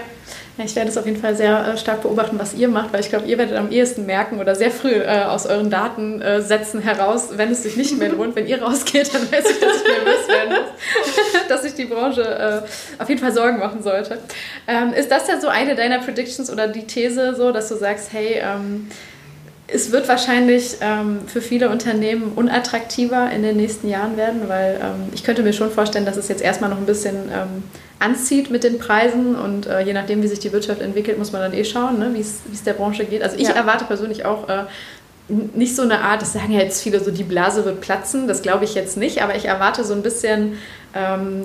Ich 0.63 0.75
werde 0.75 0.89
es 0.89 0.97
auf 0.97 1.05
jeden 1.05 1.21
Fall 1.21 1.35
sehr 1.35 1.67
äh, 1.67 1.77
stark 1.77 2.01
beobachten, 2.01 2.37
was 2.37 2.53
ihr 2.53 2.67
macht, 2.67 2.91
weil 2.91 2.99
ich 2.99 3.09
glaube, 3.09 3.27
ihr 3.27 3.37
werdet 3.37 3.57
am 3.57 3.71
ehesten 3.71 4.05
merken 4.05 4.39
oder 4.39 4.55
sehr 4.55 4.71
früh 4.71 4.91
äh, 4.91 5.23
aus 5.23 5.45
euren 5.45 5.69
Datensätzen 5.69 6.81
heraus, 6.81 7.29
wenn 7.37 7.51
es 7.51 7.63
sich 7.63 7.77
nicht 7.77 7.97
mehr 7.97 8.09
lohnt. 8.09 8.35
wenn 8.35 8.47
ihr 8.47 8.61
rausgeht, 8.61 9.13
dann 9.13 9.21
weiß 9.21 9.49
ich, 9.49 9.59
dass 9.59 9.77
ich 9.77 9.83
nervös 9.87 10.27
werden 10.27 10.49
muss, 10.49 11.47
dass 11.47 11.61
sich 11.63 11.75
die 11.75 11.85
Branche 11.85 12.23
äh, 12.23 13.01
auf 13.01 13.07
jeden 13.07 13.21
Fall 13.21 13.31
Sorgen 13.31 13.59
machen 13.59 13.81
sollte. 13.83 14.19
Ähm, 14.67 14.93
ist 14.93 15.09
das 15.09 15.27
ja 15.27 15.39
so 15.39 15.47
eine 15.47 15.75
deiner 15.75 15.99
Predictions 15.99 16.51
oder 16.51 16.67
die 16.67 16.85
These 16.85 17.35
so, 17.35 17.51
dass 17.51 17.69
du 17.69 17.75
sagst, 17.75 18.11
hey, 18.11 18.41
ähm, 18.43 18.87
es 19.71 19.91
wird 19.91 20.07
wahrscheinlich 20.07 20.77
ähm, 20.81 21.19
für 21.27 21.41
viele 21.41 21.69
Unternehmen 21.69 22.33
unattraktiver 22.35 23.29
in 23.31 23.43
den 23.43 23.55
nächsten 23.55 23.87
Jahren 23.87 24.17
werden, 24.17 24.47
weil 24.47 24.79
ähm, 24.81 25.09
ich 25.13 25.23
könnte 25.23 25.43
mir 25.43 25.53
schon 25.53 25.71
vorstellen, 25.71 26.05
dass 26.05 26.17
es 26.17 26.27
jetzt 26.27 26.41
erstmal 26.41 26.69
noch 26.69 26.77
ein 26.77 26.85
bisschen 26.85 27.29
anzieht 27.99 28.49
mit 28.49 28.63
den 28.63 28.79
Preisen 28.79 29.35
und 29.35 29.67
äh, 29.67 29.81
je 29.81 29.93
nachdem, 29.93 30.23
wie 30.23 30.27
sich 30.27 30.39
die 30.39 30.51
Wirtschaft 30.51 30.81
entwickelt, 30.81 31.17
muss 31.17 31.31
man 31.31 31.41
dann 31.41 31.53
eh 31.53 31.65
schauen, 31.65 31.99
ne, 31.99 32.11
wie 32.13 32.21
es 32.21 32.63
der 32.65 32.73
Branche 32.73 33.05
geht. 33.05 33.21
Also 33.21 33.37
ich 33.37 33.49
ja. 33.49 33.53
erwarte 33.53 33.85
persönlich 33.85 34.25
auch 34.25 34.47
äh, 34.47 34.63
nicht 35.27 35.75
so 35.75 35.83
eine 35.83 35.99
Art, 36.01 36.21
das 36.21 36.33
sagen 36.33 36.51
ja 36.51 36.59
jetzt 36.59 36.81
viele 36.81 36.99
so, 37.03 37.11
die 37.11 37.23
Blase 37.23 37.65
wird 37.65 37.81
platzen, 37.81 38.27
das 38.27 38.41
glaube 38.41 38.65
ich 38.65 38.73
jetzt 38.73 38.97
nicht, 38.97 39.21
aber 39.21 39.35
ich 39.35 39.45
erwarte 39.45 39.83
so 39.83 39.93
ein 39.93 40.01
bisschen, 40.01 40.57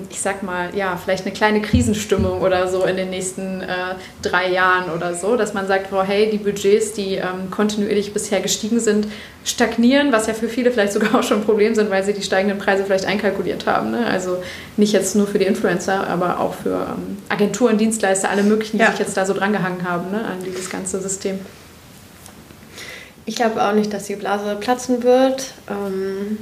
ich 0.09 0.21
sag 0.21 0.41
mal, 0.41 0.75
ja, 0.75 0.97
vielleicht 0.97 1.23
eine 1.23 1.33
kleine 1.33 1.61
Krisenstimmung 1.61 2.41
oder 2.41 2.67
so 2.67 2.83
in 2.85 2.97
den 2.97 3.11
nächsten 3.11 3.61
äh, 3.61 3.93
drei 4.23 4.49
Jahren 4.49 4.89
oder 4.89 5.13
so, 5.13 5.35
dass 5.35 5.53
man 5.53 5.67
sagt, 5.67 5.93
oh, 5.93 6.01
hey, 6.01 6.31
die 6.31 6.39
Budgets, 6.39 6.93
die 6.93 7.15
ähm, 7.15 7.51
kontinuierlich 7.51 8.11
bisher 8.11 8.41
gestiegen 8.41 8.79
sind, 8.79 9.07
stagnieren, 9.43 10.11
was 10.11 10.25
ja 10.25 10.33
für 10.33 10.49
viele 10.49 10.71
vielleicht 10.71 10.93
sogar 10.93 11.13
auch 11.13 11.23
schon 11.23 11.41
ein 11.41 11.43
Problem 11.43 11.75
sind, 11.75 11.91
weil 11.91 12.03
sie 12.03 12.13
die 12.13 12.23
steigenden 12.23 12.57
Preise 12.57 12.85
vielleicht 12.85 13.05
einkalkuliert 13.05 13.67
haben. 13.67 13.91
Ne? 13.91 14.07
Also 14.07 14.37
nicht 14.77 14.93
jetzt 14.93 15.15
nur 15.15 15.27
für 15.27 15.37
die 15.37 15.45
Influencer, 15.45 16.07
aber 16.07 16.39
auch 16.39 16.55
für 16.55 16.95
ähm, 16.97 17.17
Agenturen, 17.29 17.77
Dienstleister, 17.77 18.31
alle 18.31 18.41
möglichen, 18.41 18.79
die 18.79 18.83
ja. 18.83 18.89
sich 18.89 18.99
jetzt 18.99 19.15
da 19.15 19.27
so 19.27 19.35
drangehangen 19.35 19.87
haben 19.87 20.09
ne? 20.09 20.25
an 20.25 20.43
dieses 20.43 20.71
ganze 20.71 20.99
System. 20.99 21.39
Ich 23.27 23.35
glaube 23.35 23.63
auch 23.63 23.73
nicht, 23.73 23.93
dass 23.93 24.05
die 24.05 24.15
Blase 24.15 24.55
platzen 24.55 25.03
wird. 25.03 25.53
Ähm, 25.69 26.39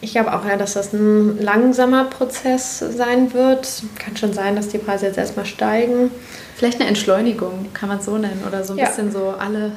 ich 0.00 0.12
glaube 0.12 0.34
auch 0.34 0.44
ja, 0.46 0.56
dass 0.56 0.74
das 0.74 0.92
ein 0.92 1.40
langsamer 1.42 2.04
Prozess 2.04 2.78
sein 2.78 3.32
wird. 3.32 3.82
Kann 3.98 4.16
schon 4.16 4.32
sein, 4.32 4.56
dass 4.56 4.68
die 4.68 4.78
Preise 4.78 5.06
jetzt 5.06 5.18
erstmal 5.18 5.46
steigen. 5.46 6.10
Vielleicht 6.54 6.80
eine 6.80 6.88
Entschleunigung, 6.88 7.68
kann 7.72 7.88
man 7.88 7.98
es 7.98 8.04
so 8.04 8.18
nennen. 8.18 8.44
Oder 8.46 8.62
so 8.62 8.74
ein 8.74 8.78
ja. 8.78 8.86
bisschen 8.86 9.10
so 9.10 9.34
alle 9.38 9.72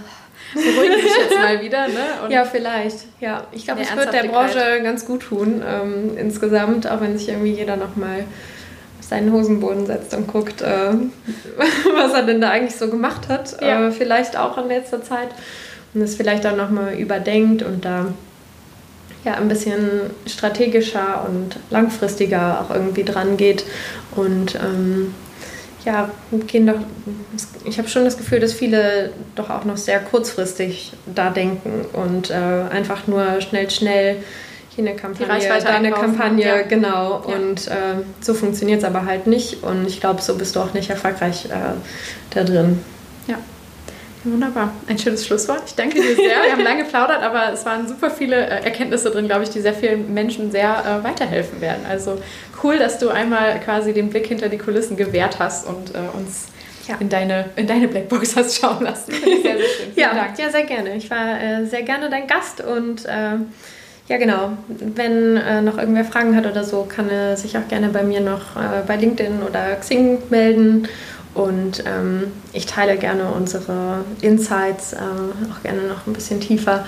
beruhigen 0.53 1.01
sich 1.01 1.17
jetzt 1.17 1.37
mal 1.37 1.61
wieder. 1.61 1.87
Ne? 1.87 2.23
Und 2.23 2.31
ja, 2.31 2.43
vielleicht. 2.43 3.05
Ja, 3.19 3.47
ich 3.51 3.65
glaube, 3.65 3.81
es 3.81 3.95
wird 3.95 4.13
der 4.13 4.23
Branche 4.23 4.81
ganz 4.83 5.05
gut 5.05 5.21
tun 5.23 5.61
ähm, 5.65 6.17
insgesamt, 6.17 6.89
auch 6.89 7.01
wenn 7.01 7.17
sich 7.17 7.29
irgendwie 7.29 7.53
jeder 7.53 7.77
nochmal 7.77 8.25
auf 8.99 9.05
seinen 9.05 9.31
Hosenboden 9.31 9.85
setzt 9.85 10.13
und 10.15 10.27
guckt, 10.27 10.61
äh, 10.61 10.93
was 11.95 12.13
er 12.13 12.23
denn 12.23 12.41
da 12.41 12.49
eigentlich 12.49 12.75
so 12.75 12.89
gemacht 12.89 13.29
hat. 13.29 13.61
Ja. 13.61 13.87
Äh, 13.87 13.91
vielleicht 13.91 14.37
auch 14.37 14.57
in 14.57 14.67
letzter 14.67 15.03
Zeit 15.03 15.29
und 15.93 16.01
es 16.01 16.15
vielleicht 16.15 16.45
auch 16.45 16.55
nochmal 16.55 16.93
überdenkt 16.95 17.63
und 17.63 17.85
da 17.85 18.07
ja, 19.25 19.35
ein 19.35 19.47
bisschen 19.47 20.09
strategischer 20.25 21.25
und 21.27 21.57
langfristiger 21.69 22.61
auch 22.61 22.73
irgendwie 22.73 23.03
dran 23.03 23.37
geht. 23.37 23.65
Und 24.15 24.55
ähm, 24.55 25.13
ja, 25.85 26.09
gehen 26.47 26.67
doch, 26.67 26.79
ich 27.65 27.77
habe 27.77 27.87
schon 27.87 28.03
das 28.03 28.17
Gefühl, 28.17 28.39
dass 28.39 28.53
viele 28.53 29.11
doch 29.35 29.49
auch 29.49 29.65
noch 29.65 29.77
sehr 29.77 29.99
kurzfristig 29.99 30.93
da 31.13 31.29
denken 31.29 31.85
und 31.93 32.29
äh, 32.29 32.33
einfach 32.33 33.07
nur 33.07 33.41
schnell, 33.41 33.69
schnell 33.69 34.17
hier 34.75 34.85
eine 34.85 34.95
Kampagne, 34.95 35.47
da 35.63 35.69
eine 35.69 35.91
Kampagne, 35.91 36.45
ja. 36.45 36.61
genau. 36.61 37.23
Ja. 37.27 37.35
Und 37.35 37.67
äh, 37.67 38.03
so 38.21 38.33
funktioniert 38.33 38.79
es 38.79 38.85
aber 38.85 39.05
halt 39.05 39.27
nicht. 39.27 39.63
Und 39.63 39.87
ich 39.87 39.99
glaube, 39.99 40.21
so 40.21 40.35
bist 40.35 40.55
du 40.55 40.59
auch 40.59 40.73
nicht 40.73 40.89
erfolgreich 40.89 41.45
äh, 41.45 41.75
da 42.31 42.43
drin. 42.43 42.79
Ja. 43.27 43.37
Wunderbar. 44.23 44.73
Ein 44.87 44.97
schönes 44.97 45.25
Schlusswort. 45.25 45.63
Ich 45.65 45.75
danke 45.75 45.95
dir 45.95 46.15
sehr. 46.15 46.43
Wir 46.43 46.51
haben 46.51 46.63
lange 46.63 46.83
geplaudert, 46.83 47.23
aber 47.23 47.53
es 47.53 47.65
waren 47.65 47.87
super 47.87 48.09
viele 48.09 48.35
äh, 48.35 48.63
Erkenntnisse 48.65 49.11
drin, 49.11 49.27
glaube 49.27 49.43
ich, 49.43 49.49
die 49.49 49.61
sehr 49.61 49.73
vielen 49.73 50.13
Menschen 50.13 50.51
sehr 50.51 51.01
äh, 51.01 51.03
weiterhelfen 51.03 51.61
werden. 51.61 51.85
Also 51.89 52.21
cool, 52.61 52.77
dass 52.77 52.99
du 52.99 53.09
einmal 53.09 53.59
quasi 53.61 53.93
den 53.93 54.09
Blick 54.09 54.27
hinter 54.27 54.49
die 54.49 54.57
Kulissen 54.57 54.97
gewährt 54.97 55.39
hast 55.39 55.65
und 55.65 55.95
äh, 55.95 55.99
uns 56.17 56.47
ja. 56.87 56.95
in, 56.99 57.07
deine, 57.07 57.45
in 57.55 57.65
deine 57.65 57.87
Blackbox 57.87 58.35
hast 58.35 58.59
schauen 58.59 58.83
lassen. 58.83 59.13
Finde 59.13 59.29
ich 59.37 59.41
sehr, 59.41 59.57
sehr 59.57 59.67
schön. 59.67 59.93
ja, 59.95 60.13
Dank. 60.13 60.37
ja, 60.37 60.49
sehr 60.49 60.63
gerne. 60.63 60.95
Ich 60.95 61.09
war 61.09 61.41
äh, 61.41 61.65
sehr 61.65 61.83
gerne 61.83 62.09
dein 62.09 62.27
Gast 62.27 62.61
und 62.61 63.05
äh, 63.05 63.37
ja, 64.09 64.17
genau. 64.17 64.53
Wenn 64.67 65.37
äh, 65.37 65.61
noch 65.61 65.77
irgendwer 65.77 66.03
Fragen 66.03 66.35
hat 66.35 66.45
oder 66.45 66.63
so, 66.63 66.83
kann 66.83 67.09
er 67.09 67.37
sich 67.37 67.57
auch 67.57 67.67
gerne 67.69 67.89
bei 67.89 68.01
mir 68.01 68.21
noch 68.21 68.55
bei 68.87 68.95
LinkedIn 68.95 69.43
oder 69.43 69.75
Xing 69.75 70.17
melden. 70.31 70.87
Und 71.39 71.85
ähm, 71.85 72.33
ich 72.51 72.65
teile 72.65 72.97
gerne 72.97 73.31
unsere 73.31 74.03
Insights 74.19 74.91
äh, 74.91 74.97
auch 74.97 75.63
gerne 75.63 75.83
noch 75.83 76.05
ein 76.05 76.11
bisschen 76.11 76.41
tiefer. 76.41 76.85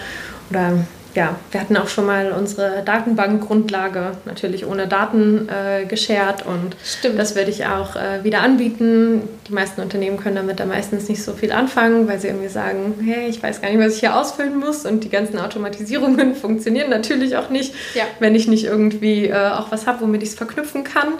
Oder 0.49 0.73
ja, 1.15 1.37
wir 1.51 1.61
hatten 1.61 1.77
auch 1.77 1.87
schon 1.87 2.05
mal 2.05 2.33
unsere 2.33 2.83
Datenbankgrundlage 2.83 4.11
natürlich 4.25 4.65
ohne 4.65 4.87
Daten 4.87 5.47
äh, 5.47 5.85
geshared 5.85 6.45
und 6.45 6.75
Stimmt. 6.83 7.17
das 7.17 7.35
werde 7.35 7.49
ich 7.49 7.65
auch 7.65 7.95
äh, 7.95 8.25
wieder 8.25 8.41
anbieten. 8.41 9.21
Die 9.47 9.53
meisten 9.53 9.79
Unternehmen 9.79 10.17
können 10.17 10.35
damit 10.35 10.59
da 10.59 10.65
meistens 10.65 11.07
nicht 11.07 11.23
so 11.23 11.31
viel 11.31 11.53
anfangen, 11.53 12.09
weil 12.09 12.19
sie 12.19 12.27
irgendwie 12.27 12.49
sagen, 12.49 12.95
hey, 13.05 13.29
ich 13.29 13.41
weiß 13.41 13.61
gar 13.61 13.69
nicht, 13.69 13.79
was 13.79 13.95
ich 13.95 13.99
hier 14.01 14.17
ausfüllen 14.17 14.57
muss 14.57 14.85
und 14.85 15.05
die 15.05 15.09
ganzen 15.09 15.39
Automatisierungen 15.39 16.35
funktionieren 16.35 16.89
natürlich 16.89 17.37
auch 17.37 17.49
nicht, 17.49 17.73
ja. 17.93 18.03
wenn 18.19 18.35
ich 18.35 18.49
nicht 18.49 18.65
irgendwie 18.65 19.27
äh, 19.27 19.49
auch 19.51 19.71
was 19.71 19.87
habe, 19.87 20.01
womit 20.01 20.23
ich 20.23 20.29
es 20.29 20.35
verknüpfen 20.35 20.83
kann. 20.83 21.13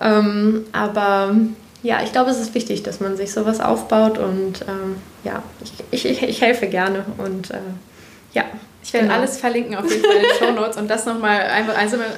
Ähm, 0.00 0.64
aber 0.72 1.34
ja, 1.86 2.02
ich 2.02 2.10
glaube, 2.10 2.30
es 2.30 2.40
ist 2.40 2.54
wichtig, 2.54 2.82
dass 2.82 2.98
man 2.98 3.16
sich 3.16 3.32
sowas 3.32 3.60
aufbaut 3.60 4.18
und 4.18 4.62
ähm, 4.62 4.96
ja, 5.22 5.42
ich, 5.92 6.06
ich, 6.06 6.22
ich, 6.22 6.40
helfe 6.40 6.66
gerne 6.66 7.04
und 7.18 7.52
äh, 7.52 7.58
ja. 8.32 8.44
Ich 8.82 8.92
werde 8.92 9.08
genau. 9.08 9.18
alles 9.18 9.38
verlinken 9.38 9.74
auf 9.74 9.90
jeden 9.90 10.04
Fall 10.04 10.14
in 10.14 10.22
den 10.22 10.30
Show 10.38 10.52
Notes 10.52 10.76
und 10.76 10.88
das 10.88 11.06
nochmal 11.06 11.40
einmal, 11.40 11.74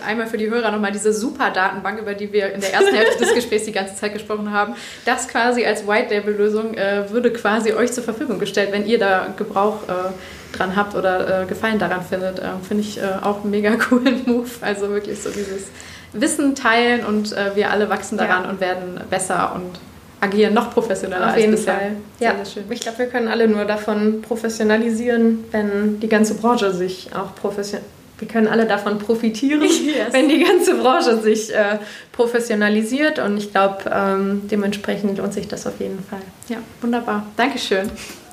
einmal 0.06 0.26
für 0.26 0.36
die 0.36 0.50
Hörer 0.50 0.70
nochmal 0.70 0.92
diese 0.92 1.14
super 1.14 1.48
Datenbank, 1.50 1.98
über 1.98 2.12
die 2.12 2.30
wir 2.30 2.52
in 2.52 2.60
der 2.60 2.74
ersten 2.74 2.94
Hälfte 2.94 3.24
des 3.24 3.34
Gesprächs 3.34 3.64
die 3.64 3.72
ganze 3.72 3.96
Zeit 3.96 4.12
gesprochen 4.12 4.52
haben. 4.52 4.74
Das 5.06 5.28
quasi 5.28 5.64
als 5.64 5.86
White 5.86 6.14
Label 6.14 6.34
Lösung 6.34 6.74
äh, 6.74 7.10
würde 7.10 7.32
quasi 7.32 7.72
euch 7.72 7.92
zur 7.92 8.04
Verfügung 8.04 8.38
gestellt, 8.38 8.70
wenn 8.70 8.86
ihr 8.86 8.98
da 8.98 9.32
Gebrauch 9.34 9.84
äh, 9.88 10.56
dran 10.56 10.76
habt 10.76 10.94
oder 10.94 11.44
äh, 11.44 11.46
Gefallen 11.46 11.78
daran 11.78 12.02
findet. 12.02 12.38
Ähm, 12.40 12.60
finde 12.66 12.82
ich 12.82 12.98
äh, 12.98 13.02
auch 13.22 13.42
einen 13.42 13.50
mega 13.50 13.74
coolen 13.88 14.24
Move. 14.26 14.50
Also 14.60 14.90
wirklich 14.90 15.22
so 15.22 15.30
dieses 15.30 15.68
Wissen 16.12 16.54
teilen 16.54 17.04
und 17.04 17.32
äh, 17.32 17.54
wir 17.54 17.70
alle 17.70 17.88
wachsen 17.88 18.18
daran 18.18 18.44
ja. 18.44 18.50
und 18.50 18.60
werden 18.60 19.00
besser 19.10 19.52
und 19.54 19.78
agieren 20.20 20.54
noch 20.54 20.72
professioneller 20.72 21.30
Auf 21.30 21.36
jeden 21.36 21.52
als 21.52 21.60
bisher. 21.60 21.74
Fall. 21.74 21.90
Sehr, 22.18 22.28
ja, 22.30 22.36
sehr 22.36 22.46
schön. 22.46 22.64
Ich 22.70 22.80
glaube, 22.80 22.98
wir 22.98 23.06
können 23.06 23.28
alle 23.28 23.46
nur 23.46 23.64
davon 23.64 24.22
professionalisieren, 24.22 25.44
wenn 25.52 26.00
die 26.00 26.08
ganze 26.08 26.34
Branche 26.34 26.72
sich 26.72 27.10
auch 27.14 27.34
professionell 27.34 27.84
wir 28.18 28.26
können 28.26 28.48
alle 28.48 28.66
davon 28.66 28.98
profitieren, 28.98 29.62
yes. 29.86 30.12
wenn 30.12 30.28
die 30.28 30.42
ganze 30.42 30.74
Branche 30.74 31.20
sich 31.20 31.54
äh, 31.54 31.78
professionalisiert. 32.12 33.18
Und 33.18 33.38
ich 33.38 33.52
glaube, 33.52 33.78
ähm, 33.92 34.42
dementsprechend 34.50 35.18
lohnt 35.18 35.32
sich 35.32 35.48
das 35.48 35.66
auf 35.66 35.78
jeden 35.78 36.02
Fall. 36.02 36.22
Ja, 36.48 36.58
wunderbar. 36.80 37.26
Dankeschön. 37.36 37.90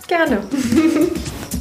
Gerne. 0.07 0.39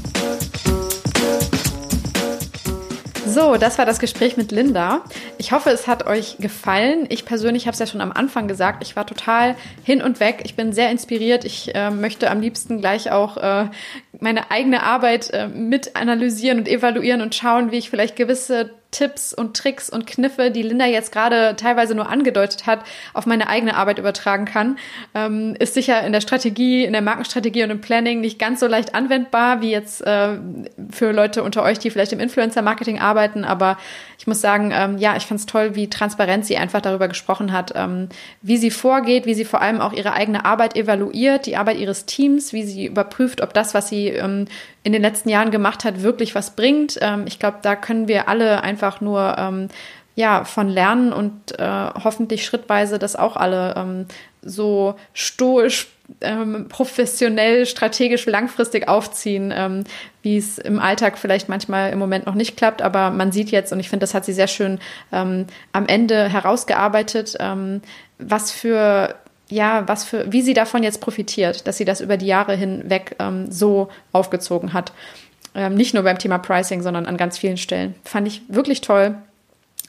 So, 3.35 3.57
das 3.57 3.79
war 3.79 3.85
das 3.85 3.99
Gespräch 3.99 4.37
mit 4.37 4.53
Linda. 4.53 5.03
Ich 5.39 5.51
hoffe, 5.51 5.71
es 5.71 5.89
hat 5.89 6.07
euch 6.07 6.37
gefallen. 6.39 7.07
Ich 7.09 7.25
persönlich 7.25 7.67
habe 7.67 7.73
es 7.73 7.81
ja 7.81 7.87
schon 7.89 8.01
am 8.01 8.13
Anfang 8.13 8.47
gesagt. 8.47 8.81
Ich 8.85 8.95
war 8.95 9.09
total 9.09 9.57
hin 9.83 10.03
und 10.03 10.21
weg. 10.21 10.43
Ich 10.45 10.55
bin 10.55 10.73
sehr 10.73 10.89
inspiriert. 10.89 11.45
Ich 11.45 11.75
äh, 11.75 11.91
möchte 11.91 12.31
am 12.31 12.41
liebsten 12.41 12.79
gleich 12.79 13.11
auch 13.11 13.37
äh, 13.37 13.71
meine 14.21 14.53
eigene 14.53 14.85
Arbeit 14.85 15.31
äh, 15.31 15.49
mit 15.49 15.97
analysieren 15.97 16.59
und 16.59 16.69
evaluieren 16.69 17.23
und 17.23 17.35
schauen, 17.35 17.73
wie 17.73 17.79
ich 17.79 17.91
vielleicht 17.91 18.15
gewisse 18.15 18.71
Tipps 18.95 19.35
und 19.35 19.57
Tricks 19.57 19.91
und 19.91 20.07
Kniffe, 20.07 20.53
die 20.53 20.63
Linda 20.63 20.87
jetzt 20.87 21.11
gerade 21.11 21.57
teilweise 21.57 21.97
nur 21.97 22.09
angedeutet 22.09 22.65
hat, 22.67 22.85
auf 23.13 23.27
meine 23.27 23.49
eigene 23.49 23.75
Arbeit 23.75 23.99
übertragen 23.99 24.45
kann. 24.45 24.79
Ähm, 25.15 25.57
ist 25.59 25.75
sicher 25.75 26.01
in 26.07 26.13
der 26.13 26.21
Strategie, 26.21 26.85
in 26.85 26.93
der 26.93 27.03
Markenstrategie 27.03 27.65
und 27.65 27.71
im 27.71 27.81
Planning 27.81 28.21
nicht 28.21 28.39
ganz 28.39 28.61
so 28.61 28.69
leicht 28.69 28.95
anwendbar 28.95 29.61
wie 29.61 29.73
jetzt 29.73 30.01
äh, 30.07 30.39
für 30.91 31.11
Leute 31.11 31.43
unter 31.43 31.65
euch, 31.65 31.81
die 31.81 31.91
vielleicht 31.91 32.13
im 32.13 32.21
Influencer-Marketing 32.21 33.01
arbeiten. 33.01 33.45
Aber 33.45 33.79
ich 34.17 34.29
muss 34.29 34.41
sagen, 34.41 34.71
ähm, 34.73 34.99
ja, 34.99 35.17
ich 35.17 35.27
fand 35.27 35.41
es 35.41 35.47
toll, 35.47 35.75
wie 35.75 35.91
transparent 35.91 36.47
sie 36.47 36.57
einfach 36.57 36.81
darüber 36.81 37.09
gesprochen 37.09 37.51
hat, 37.51 37.73
ähm, 37.75 38.09
wie 38.43 38.59
sie 38.59 38.71
vorgeht, 38.71 39.27
wie 39.27 39.35
sie 39.35 39.45
vor 39.45 39.61
allem 39.61 39.81
auch 39.81 39.93
ihre 39.93 40.13
eigene 40.13 40.45
Arbeit 40.45 40.77
evaluiert, 40.77 41.47
die 41.47 41.57
Arbeit 41.57 41.79
ihres 41.79 42.07
Teams, 42.07 42.53
wie 42.53 42.63
sie 42.63 42.87
überprüft, 42.87 43.41
ob 43.41 43.53
das, 43.55 43.75
was 43.75 43.89
sie 43.89 44.09
ähm, 44.09 44.47
in 44.85 44.93
den 44.93 45.01
letzten 45.01 45.31
Jahren 45.31 45.51
gemacht 45.51 45.85
hat, 45.85 46.03
wirklich 46.03 46.35
was 46.35 46.55
bringt. 46.55 46.99
Ähm, 47.01 47.25
ich 47.27 47.39
glaube, 47.39 47.59
da 47.63 47.75
können 47.75 48.07
wir 48.07 48.29
alle 48.29 48.63
einfach 48.63 48.84
nur 49.01 49.37
ähm, 49.39 49.69
ja, 50.17 50.45
von 50.45 50.69
lernen 50.69 51.13
und 51.13 51.59
äh, 51.59 51.91
hoffentlich 52.03 52.45
schrittweise 52.45 52.99
das 52.99 53.17
auch 53.17 53.37
alle 53.37 53.75
ähm, 53.77 54.07
so 54.43 54.95
stoisch, 55.13 55.89
ähm, 56.21 56.67
professionell, 56.69 57.67
strategisch, 57.67 58.27
langfristig 58.27 58.89
aufziehen, 58.89 59.53
ähm, 59.55 59.85
wie 60.23 60.37
es 60.37 60.59
im 60.59 60.79
Alltag 60.79 61.19
vielleicht 61.19 61.49
manchmal 61.49 61.91
im 61.91 61.99
Moment 61.99 62.27
noch 62.27 62.35
nicht 62.35 62.57
klappt. 62.57 62.83
Aber 62.83 63.11
man 63.11 63.33
sieht 63.33 63.51
jetzt, 63.51 63.73
und 63.73 63.81
ich 63.81 63.89
finde, 63.89 64.05
das 64.05 64.15
hat 64.15 64.25
sie 64.25 64.33
sehr 64.33 64.47
schön 64.47 64.79
ähm, 65.13 65.47
am 65.73 65.87
Ende 65.87 66.29
herausgearbeitet, 66.29 67.37
ähm, 67.41 67.81
was 68.19 68.53
für 68.53 69.17
ja, 69.51 69.87
was 69.87 70.05
für, 70.05 70.33
wie 70.33 70.41
sie 70.41 70.55
davon 70.55 70.83
jetzt 70.83 71.03
profitiert, 71.03 71.67
dass 71.67 71.77
sie 71.77 71.85
das 71.85 72.01
über 72.01 72.17
die 72.17 72.27
Jahre 72.27 72.57
hinweg 72.57 73.17
ähm, 73.19 73.51
so 73.53 73.89
aufgezogen 74.11 74.73
hat. 74.73 74.93
Ähm, 75.55 75.75
nicht 75.75 75.95
nur 75.95 76.03
beim 76.03 76.19
Thema 76.19 76.39
Pricing, 76.39 76.83
sondern 76.83 77.07
an 77.07 77.17
ganz 77.17 77.39
vielen 77.39 77.57
Stellen. 77.57 77.95
Fand 78.05 78.27
ich 78.27 78.43
wirklich 78.49 78.81
toll 78.81 79.17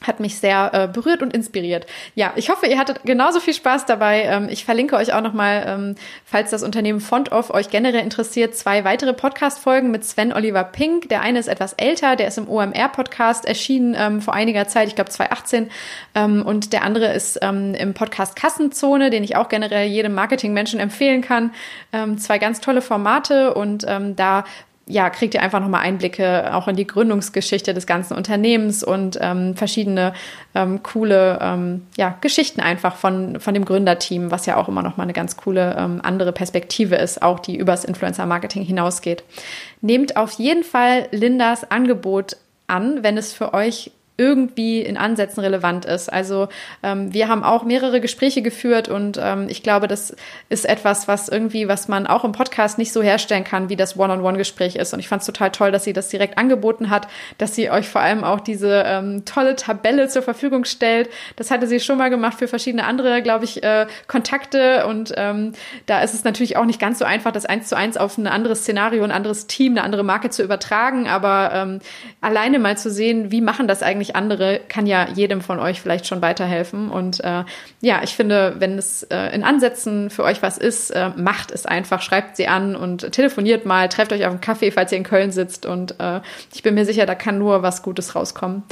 hat 0.02 0.20
mich 0.20 0.38
sehr 0.38 0.70
äh, 0.74 0.88
berührt 0.88 1.22
und 1.22 1.32
inspiriert. 1.32 1.86
Ja, 2.14 2.32
ich 2.36 2.50
hoffe, 2.50 2.66
ihr 2.66 2.78
hattet 2.78 3.00
genauso 3.04 3.40
viel 3.40 3.54
Spaß 3.54 3.86
dabei. 3.86 4.24
Ähm, 4.24 4.48
ich 4.50 4.64
verlinke 4.64 4.96
euch 4.96 5.14
auch 5.14 5.22
nochmal, 5.22 5.64
ähm, 5.66 5.94
falls 6.24 6.50
das 6.50 6.62
Unternehmen 6.62 7.00
Fontoff 7.00 7.50
euch 7.50 7.70
generell 7.70 8.02
interessiert, 8.02 8.54
zwei 8.54 8.84
weitere 8.84 9.14
Podcast-Folgen 9.14 9.90
mit 9.90 10.04
Sven 10.04 10.32
Oliver 10.32 10.64
Pink. 10.64 11.08
Der 11.08 11.22
eine 11.22 11.38
ist 11.38 11.48
etwas 11.48 11.72
älter, 11.74 12.14
der 12.14 12.28
ist 12.28 12.36
im 12.36 12.48
OMR-Podcast 12.48 13.46
erschienen 13.46 13.96
ähm, 13.98 14.20
vor 14.20 14.34
einiger 14.34 14.68
Zeit, 14.68 14.88
ich 14.88 14.94
glaube 14.94 15.10
2018. 15.10 15.70
Ähm, 16.14 16.44
und 16.44 16.74
der 16.74 16.82
andere 16.82 17.12
ist 17.12 17.38
ähm, 17.40 17.74
im 17.74 17.94
Podcast 17.94 18.36
Kassenzone, 18.36 19.08
den 19.08 19.24
ich 19.24 19.36
auch 19.36 19.48
generell 19.48 19.88
jedem 19.88 20.14
Marketing-Menschen 20.14 20.78
empfehlen 20.78 21.22
kann. 21.22 21.52
Ähm, 21.92 22.18
zwei 22.18 22.38
ganz 22.38 22.60
tolle 22.60 22.82
Formate 22.82 23.54
und 23.54 23.86
da 24.16 24.44
ja, 24.88 25.10
kriegt 25.10 25.34
ihr 25.34 25.42
einfach 25.42 25.60
nochmal 25.60 25.82
Einblicke 25.82 26.54
auch 26.54 26.68
in 26.68 26.76
die 26.76 26.86
Gründungsgeschichte 26.86 27.74
des 27.74 27.86
ganzen 27.86 28.16
Unternehmens 28.16 28.84
und 28.84 29.18
ähm, 29.20 29.56
verschiedene 29.56 30.12
ähm, 30.54 30.82
coole 30.84 31.38
ähm, 31.42 31.86
ja, 31.96 32.16
Geschichten 32.20 32.60
einfach 32.60 32.94
von, 32.94 33.40
von 33.40 33.52
dem 33.52 33.64
Gründerteam, 33.64 34.30
was 34.30 34.46
ja 34.46 34.56
auch 34.56 34.68
immer 34.68 34.82
nochmal 34.82 35.04
eine 35.04 35.12
ganz 35.12 35.36
coole 35.36 35.76
ähm, 35.76 36.00
andere 36.04 36.32
Perspektive 36.32 36.94
ist, 36.94 37.20
auch 37.20 37.40
die 37.40 37.56
übers 37.56 37.84
Influencer-Marketing 37.84 38.62
hinausgeht. 38.62 39.24
Nehmt 39.80 40.16
auf 40.16 40.32
jeden 40.32 40.62
Fall 40.62 41.08
Lindas 41.10 41.68
Angebot 41.68 42.36
an, 42.68 43.02
wenn 43.02 43.18
es 43.18 43.32
für 43.32 43.54
euch 43.54 43.90
irgendwie 44.18 44.80
in 44.80 44.96
Ansätzen 44.96 45.40
relevant 45.40 45.84
ist. 45.84 46.12
Also 46.12 46.48
ähm, 46.82 47.12
wir 47.12 47.28
haben 47.28 47.44
auch 47.44 47.64
mehrere 47.64 48.00
Gespräche 48.00 48.42
geführt 48.42 48.88
und 48.88 49.18
ähm, 49.22 49.46
ich 49.48 49.62
glaube, 49.62 49.88
das 49.88 50.16
ist 50.48 50.66
etwas, 50.66 51.06
was 51.06 51.28
irgendwie, 51.28 51.68
was 51.68 51.88
man 51.88 52.06
auch 52.06 52.24
im 52.24 52.32
Podcast 52.32 52.78
nicht 52.78 52.92
so 52.92 53.02
herstellen 53.02 53.44
kann, 53.44 53.68
wie 53.68 53.76
das 53.76 53.98
One-on-One-Gespräch 53.98 54.76
ist. 54.76 54.94
Und 54.94 55.00
ich 55.00 55.08
fand 55.08 55.20
es 55.20 55.26
total 55.26 55.50
toll, 55.50 55.70
dass 55.70 55.84
sie 55.84 55.92
das 55.92 56.08
direkt 56.08 56.38
angeboten 56.38 56.88
hat, 56.88 57.08
dass 57.38 57.54
sie 57.54 57.70
euch 57.70 57.88
vor 57.88 58.00
allem 58.00 58.24
auch 58.24 58.40
diese 58.40 58.84
ähm, 58.86 59.24
tolle 59.24 59.56
Tabelle 59.56 60.08
zur 60.08 60.22
Verfügung 60.22 60.64
stellt. 60.64 61.10
Das 61.36 61.50
hatte 61.50 61.66
sie 61.66 61.80
schon 61.80 61.98
mal 61.98 62.08
gemacht 62.08 62.38
für 62.38 62.48
verschiedene 62.48 62.84
andere, 62.84 63.22
glaube 63.22 63.44
ich, 63.44 63.62
äh, 63.62 63.86
Kontakte. 64.06 64.86
Und 64.86 65.12
ähm, 65.16 65.52
da 65.84 66.00
ist 66.00 66.14
es 66.14 66.24
natürlich 66.24 66.56
auch 66.56 66.64
nicht 66.64 66.80
ganz 66.80 66.98
so 66.98 67.04
einfach, 67.04 67.32
das 67.32 67.44
eins 67.44 67.68
zu 67.68 67.76
eins 67.76 67.96
auf 67.96 68.16
ein 68.16 68.26
anderes 68.26 68.60
Szenario, 68.60 69.04
ein 69.04 69.12
anderes 69.12 69.46
Team, 69.46 69.72
eine 69.72 69.82
andere 69.82 70.04
Marke 70.04 70.30
zu 70.30 70.42
übertragen. 70.42 71.06
Aber 71.06 71.50
ähm, 71.52 71.80
alleine 72.20 72.58
mal 72.58 72.78
zu 72.78 72.90
sehen, 72.90 73.30
wie 73.30 73.40
machen 73.40 73.68
das 73.68 73.82
eigentlich 73.82 74.05
nicht 74.06 74.16
andere, 74.16 74.60
kann 74.68 74.86
ja 74.86 75.08
jedem 75.08 75.40
von 75.40 75.58
euch 75.58 75.80
vielleicht 75.80 76.06
schon 76.06 76.22
weiterhelfen. 76.22 76.90
Und 76.90 77.22
äh, 77.24 77.44
ja, 77.80 78.00
ich 78.02 78.14
finde, 78.14 78.56
wenn 78.58 78.78
es 78.78 79.02
äh, 79.04 79.34
in 79.34 79.42
Ansätzen 79.42 80.10
für 80.10 80.22
euch 80.22 80.42
was 80.42 80.58
ist, 80.58 80.90
äh, 80.90 81.10
macht 81.16 81.50
es 81.50 81.66
einfach, 81.66 82.02
schreibt 82.02 82.36
sie 82.36 82.46
an 82.46 82.76
und 82.76 83.12
telefoniert 83.12 83.66
mal, 83.66 83.88
trefft 83.88 84.12
euch 84.12 84.24
auf 84.24 84.30
einen 84.30 84.40
Kaffee, 84.40 84.70
falls 84.70 84.92
ihr 84.92 84.98
in 84.98 85.04
Köln 85.04 85.32
sitzt. 85.32 85.66
Und 85.66 85.98
äh, 85.98 86.20
ich 86.54 86.62
bin 86.62 86.74
mir 86.74 86.84
sicher, 86.84 87.06
da 87.06 87.14
kann 87.14 87.38
nur 87.38 87.62
was 87.62 87.82
Gutes 87.82 88.14
rauskommen. 88.14 88.62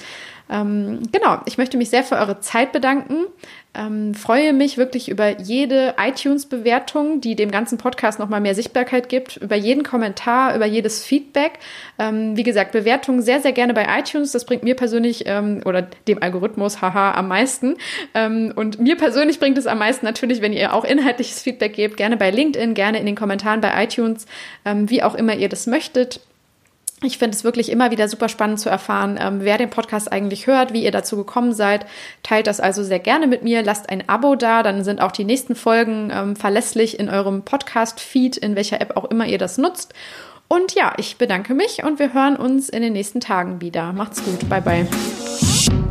Ähm, 0.51 1.01
genau, 1.11 1.41
ich 1.47 1.59
möchte 1.59 1.77
mich 1.77 1.91
sehr 1.91 2.05
für 2.05 2.17
eure 2.17 2.41
Zeit 2.41 2.73
bedanken. 2.73 3.27
Ähm, 3.75 4.15
freue 4.15 4.53
mich 4.53 4.79
wirklich 4.79 5.09
über 5.09 5.41
jede 5.41 5.95
iTunes-Bewertung, 5.99 7.21
die 7.21 7.35
dem 7.35 7.51
ganzen 7.51 7.77
Podcast 7.79 8.19
nochmal 8.19 8.41
mehr 8.41 8.55
Sichtbarkeit 8.55 9.09
gibt, 9.09 9.37
über 9.39 9.57
jeden 9.57 9.83
Kommentar, 9.83 10.55
über 10.55 10.67
jedes 10.67 11.05
Feedback. 11.05 11.59
Ähm, 11.99 12.37
wie 12.37 12.45
gesagt, 12.45 12.73
Bewertungen 12.73 13.23
sehr, 13.23 13.41
sehr 13.41 13.53
gerne 13.53 13.75
bei 13.75 13.87
iTunes. 13.99 14.33
Das 14.33 14.45
bringt 14.45 14.63
mir 14.63 14.77
persönlich 14.77 15.25
ähm, 15.27 15.61
oder 15.65 15.83
dem 16.07 16.23
Algorithmus, 16.23 16.81
haha, 16.81 17.13
am 17.13 17.29
meisten. 17.29 17.77
Ähm, 18.15 18.53
und 18.55 18.79
mir 18.79 18.97
persönlich 18.97 19.41
bringt 19.41 19.59
es 19.59 19.67
am 19.67 19.79
meisten 19.79 20.07
natürlich, 20.07 20.41
wenn 20.41 20.53
ihr 20.53 20.73
auch 20.73 20.85
inhaltliches 20.85 21.43
Feedback 21.43 21.75
gebt, 21.75 21.97
gerne 21.97 22.17
bei 22.17 22.31
LinkedIn, 22.31 22.75
gerne 22.75 23.01
in 23.01 23.07
den 23.07 23.17
Kommentaren 23.17 23.61
bei 23.61 23.83
iTunes, 23.83 24.27
ähm, 24.65 24.89
wie 24.89 25.03
auch 25.03 25.15
immer 25.15 25.35
ihr 25.35 25.49
das 25.49 25.67
möchtet. 25.67 26.21
Ich 27.05 27.19
finde 27.19 27.37
es 27.37 27.45
wirklich 27.45 27.71
immer 27.71 27.91
wieder 27.91 28.09
super 28.09 28.29
spannend 28.29 28.61
zu 28.61 28.69
erfahren, 28.69 29.19
ähm, 29.21 29.41
wer 29.41 29.59
den 29.59 29.71
Podcast 29.71 30.11
eigentlich 30.11 30.47
hört, 30.47 30.73
wie 30.73 30.85
ihr 30.85 30.91
dazu 30.91 31.17
gekommen 31.17 31.53
seid. 31.53 31.87
Teilt 32.23 32.47
das 32.47 32.61
also 32.61 32.83
sehr 32.83 32.99
gerne 32.99 33.27
mit 33.27 33.43
mir. 33.43 33.63
Lasst 33.63 33.91
ein 33.91 34.09
Abo 34.09 34.35
da, 34.35 34.63
dann 34.63 34.85
sind 34.85 35.01
auch 35.01 35.13
die 35.13 35.25
nächsten 35.25 35.55
Folgen 35.55 36.11
ähm, 36.15 36.37
verlässlich 36.37 36.99
in 36.99 37.09
eurem 37.09 37.43
Podcast-Feed, 37.43 38.37
in 38.37 38.57
welcher 38.57 38.81
App 38.81 38.97
auch 38.97 39.11
immer 39.11 39.27
ihr 39.27 39.39
das 39.39 39.59
nutzt. 39.59 39.93
Und 40.49 40.75
ja, 40.75 40.93
ich 40.99 41.17
bedanke 41.17 41.55
mich 41.55 41.85
und 41.85 41.99
wir 41.99 42.13
hören 42.13 42.37
uns 42.37 42.69
in 42.69 42.83
den 42.83 42.93
nächsten 42.93 43.21
Tagen 43.21 43.61
wieder. 43.61 43.93
Macht's 43.93 44.23
gut. 44.25 44.49
Bye, 44.49 44.61
bye. 44.61 45.84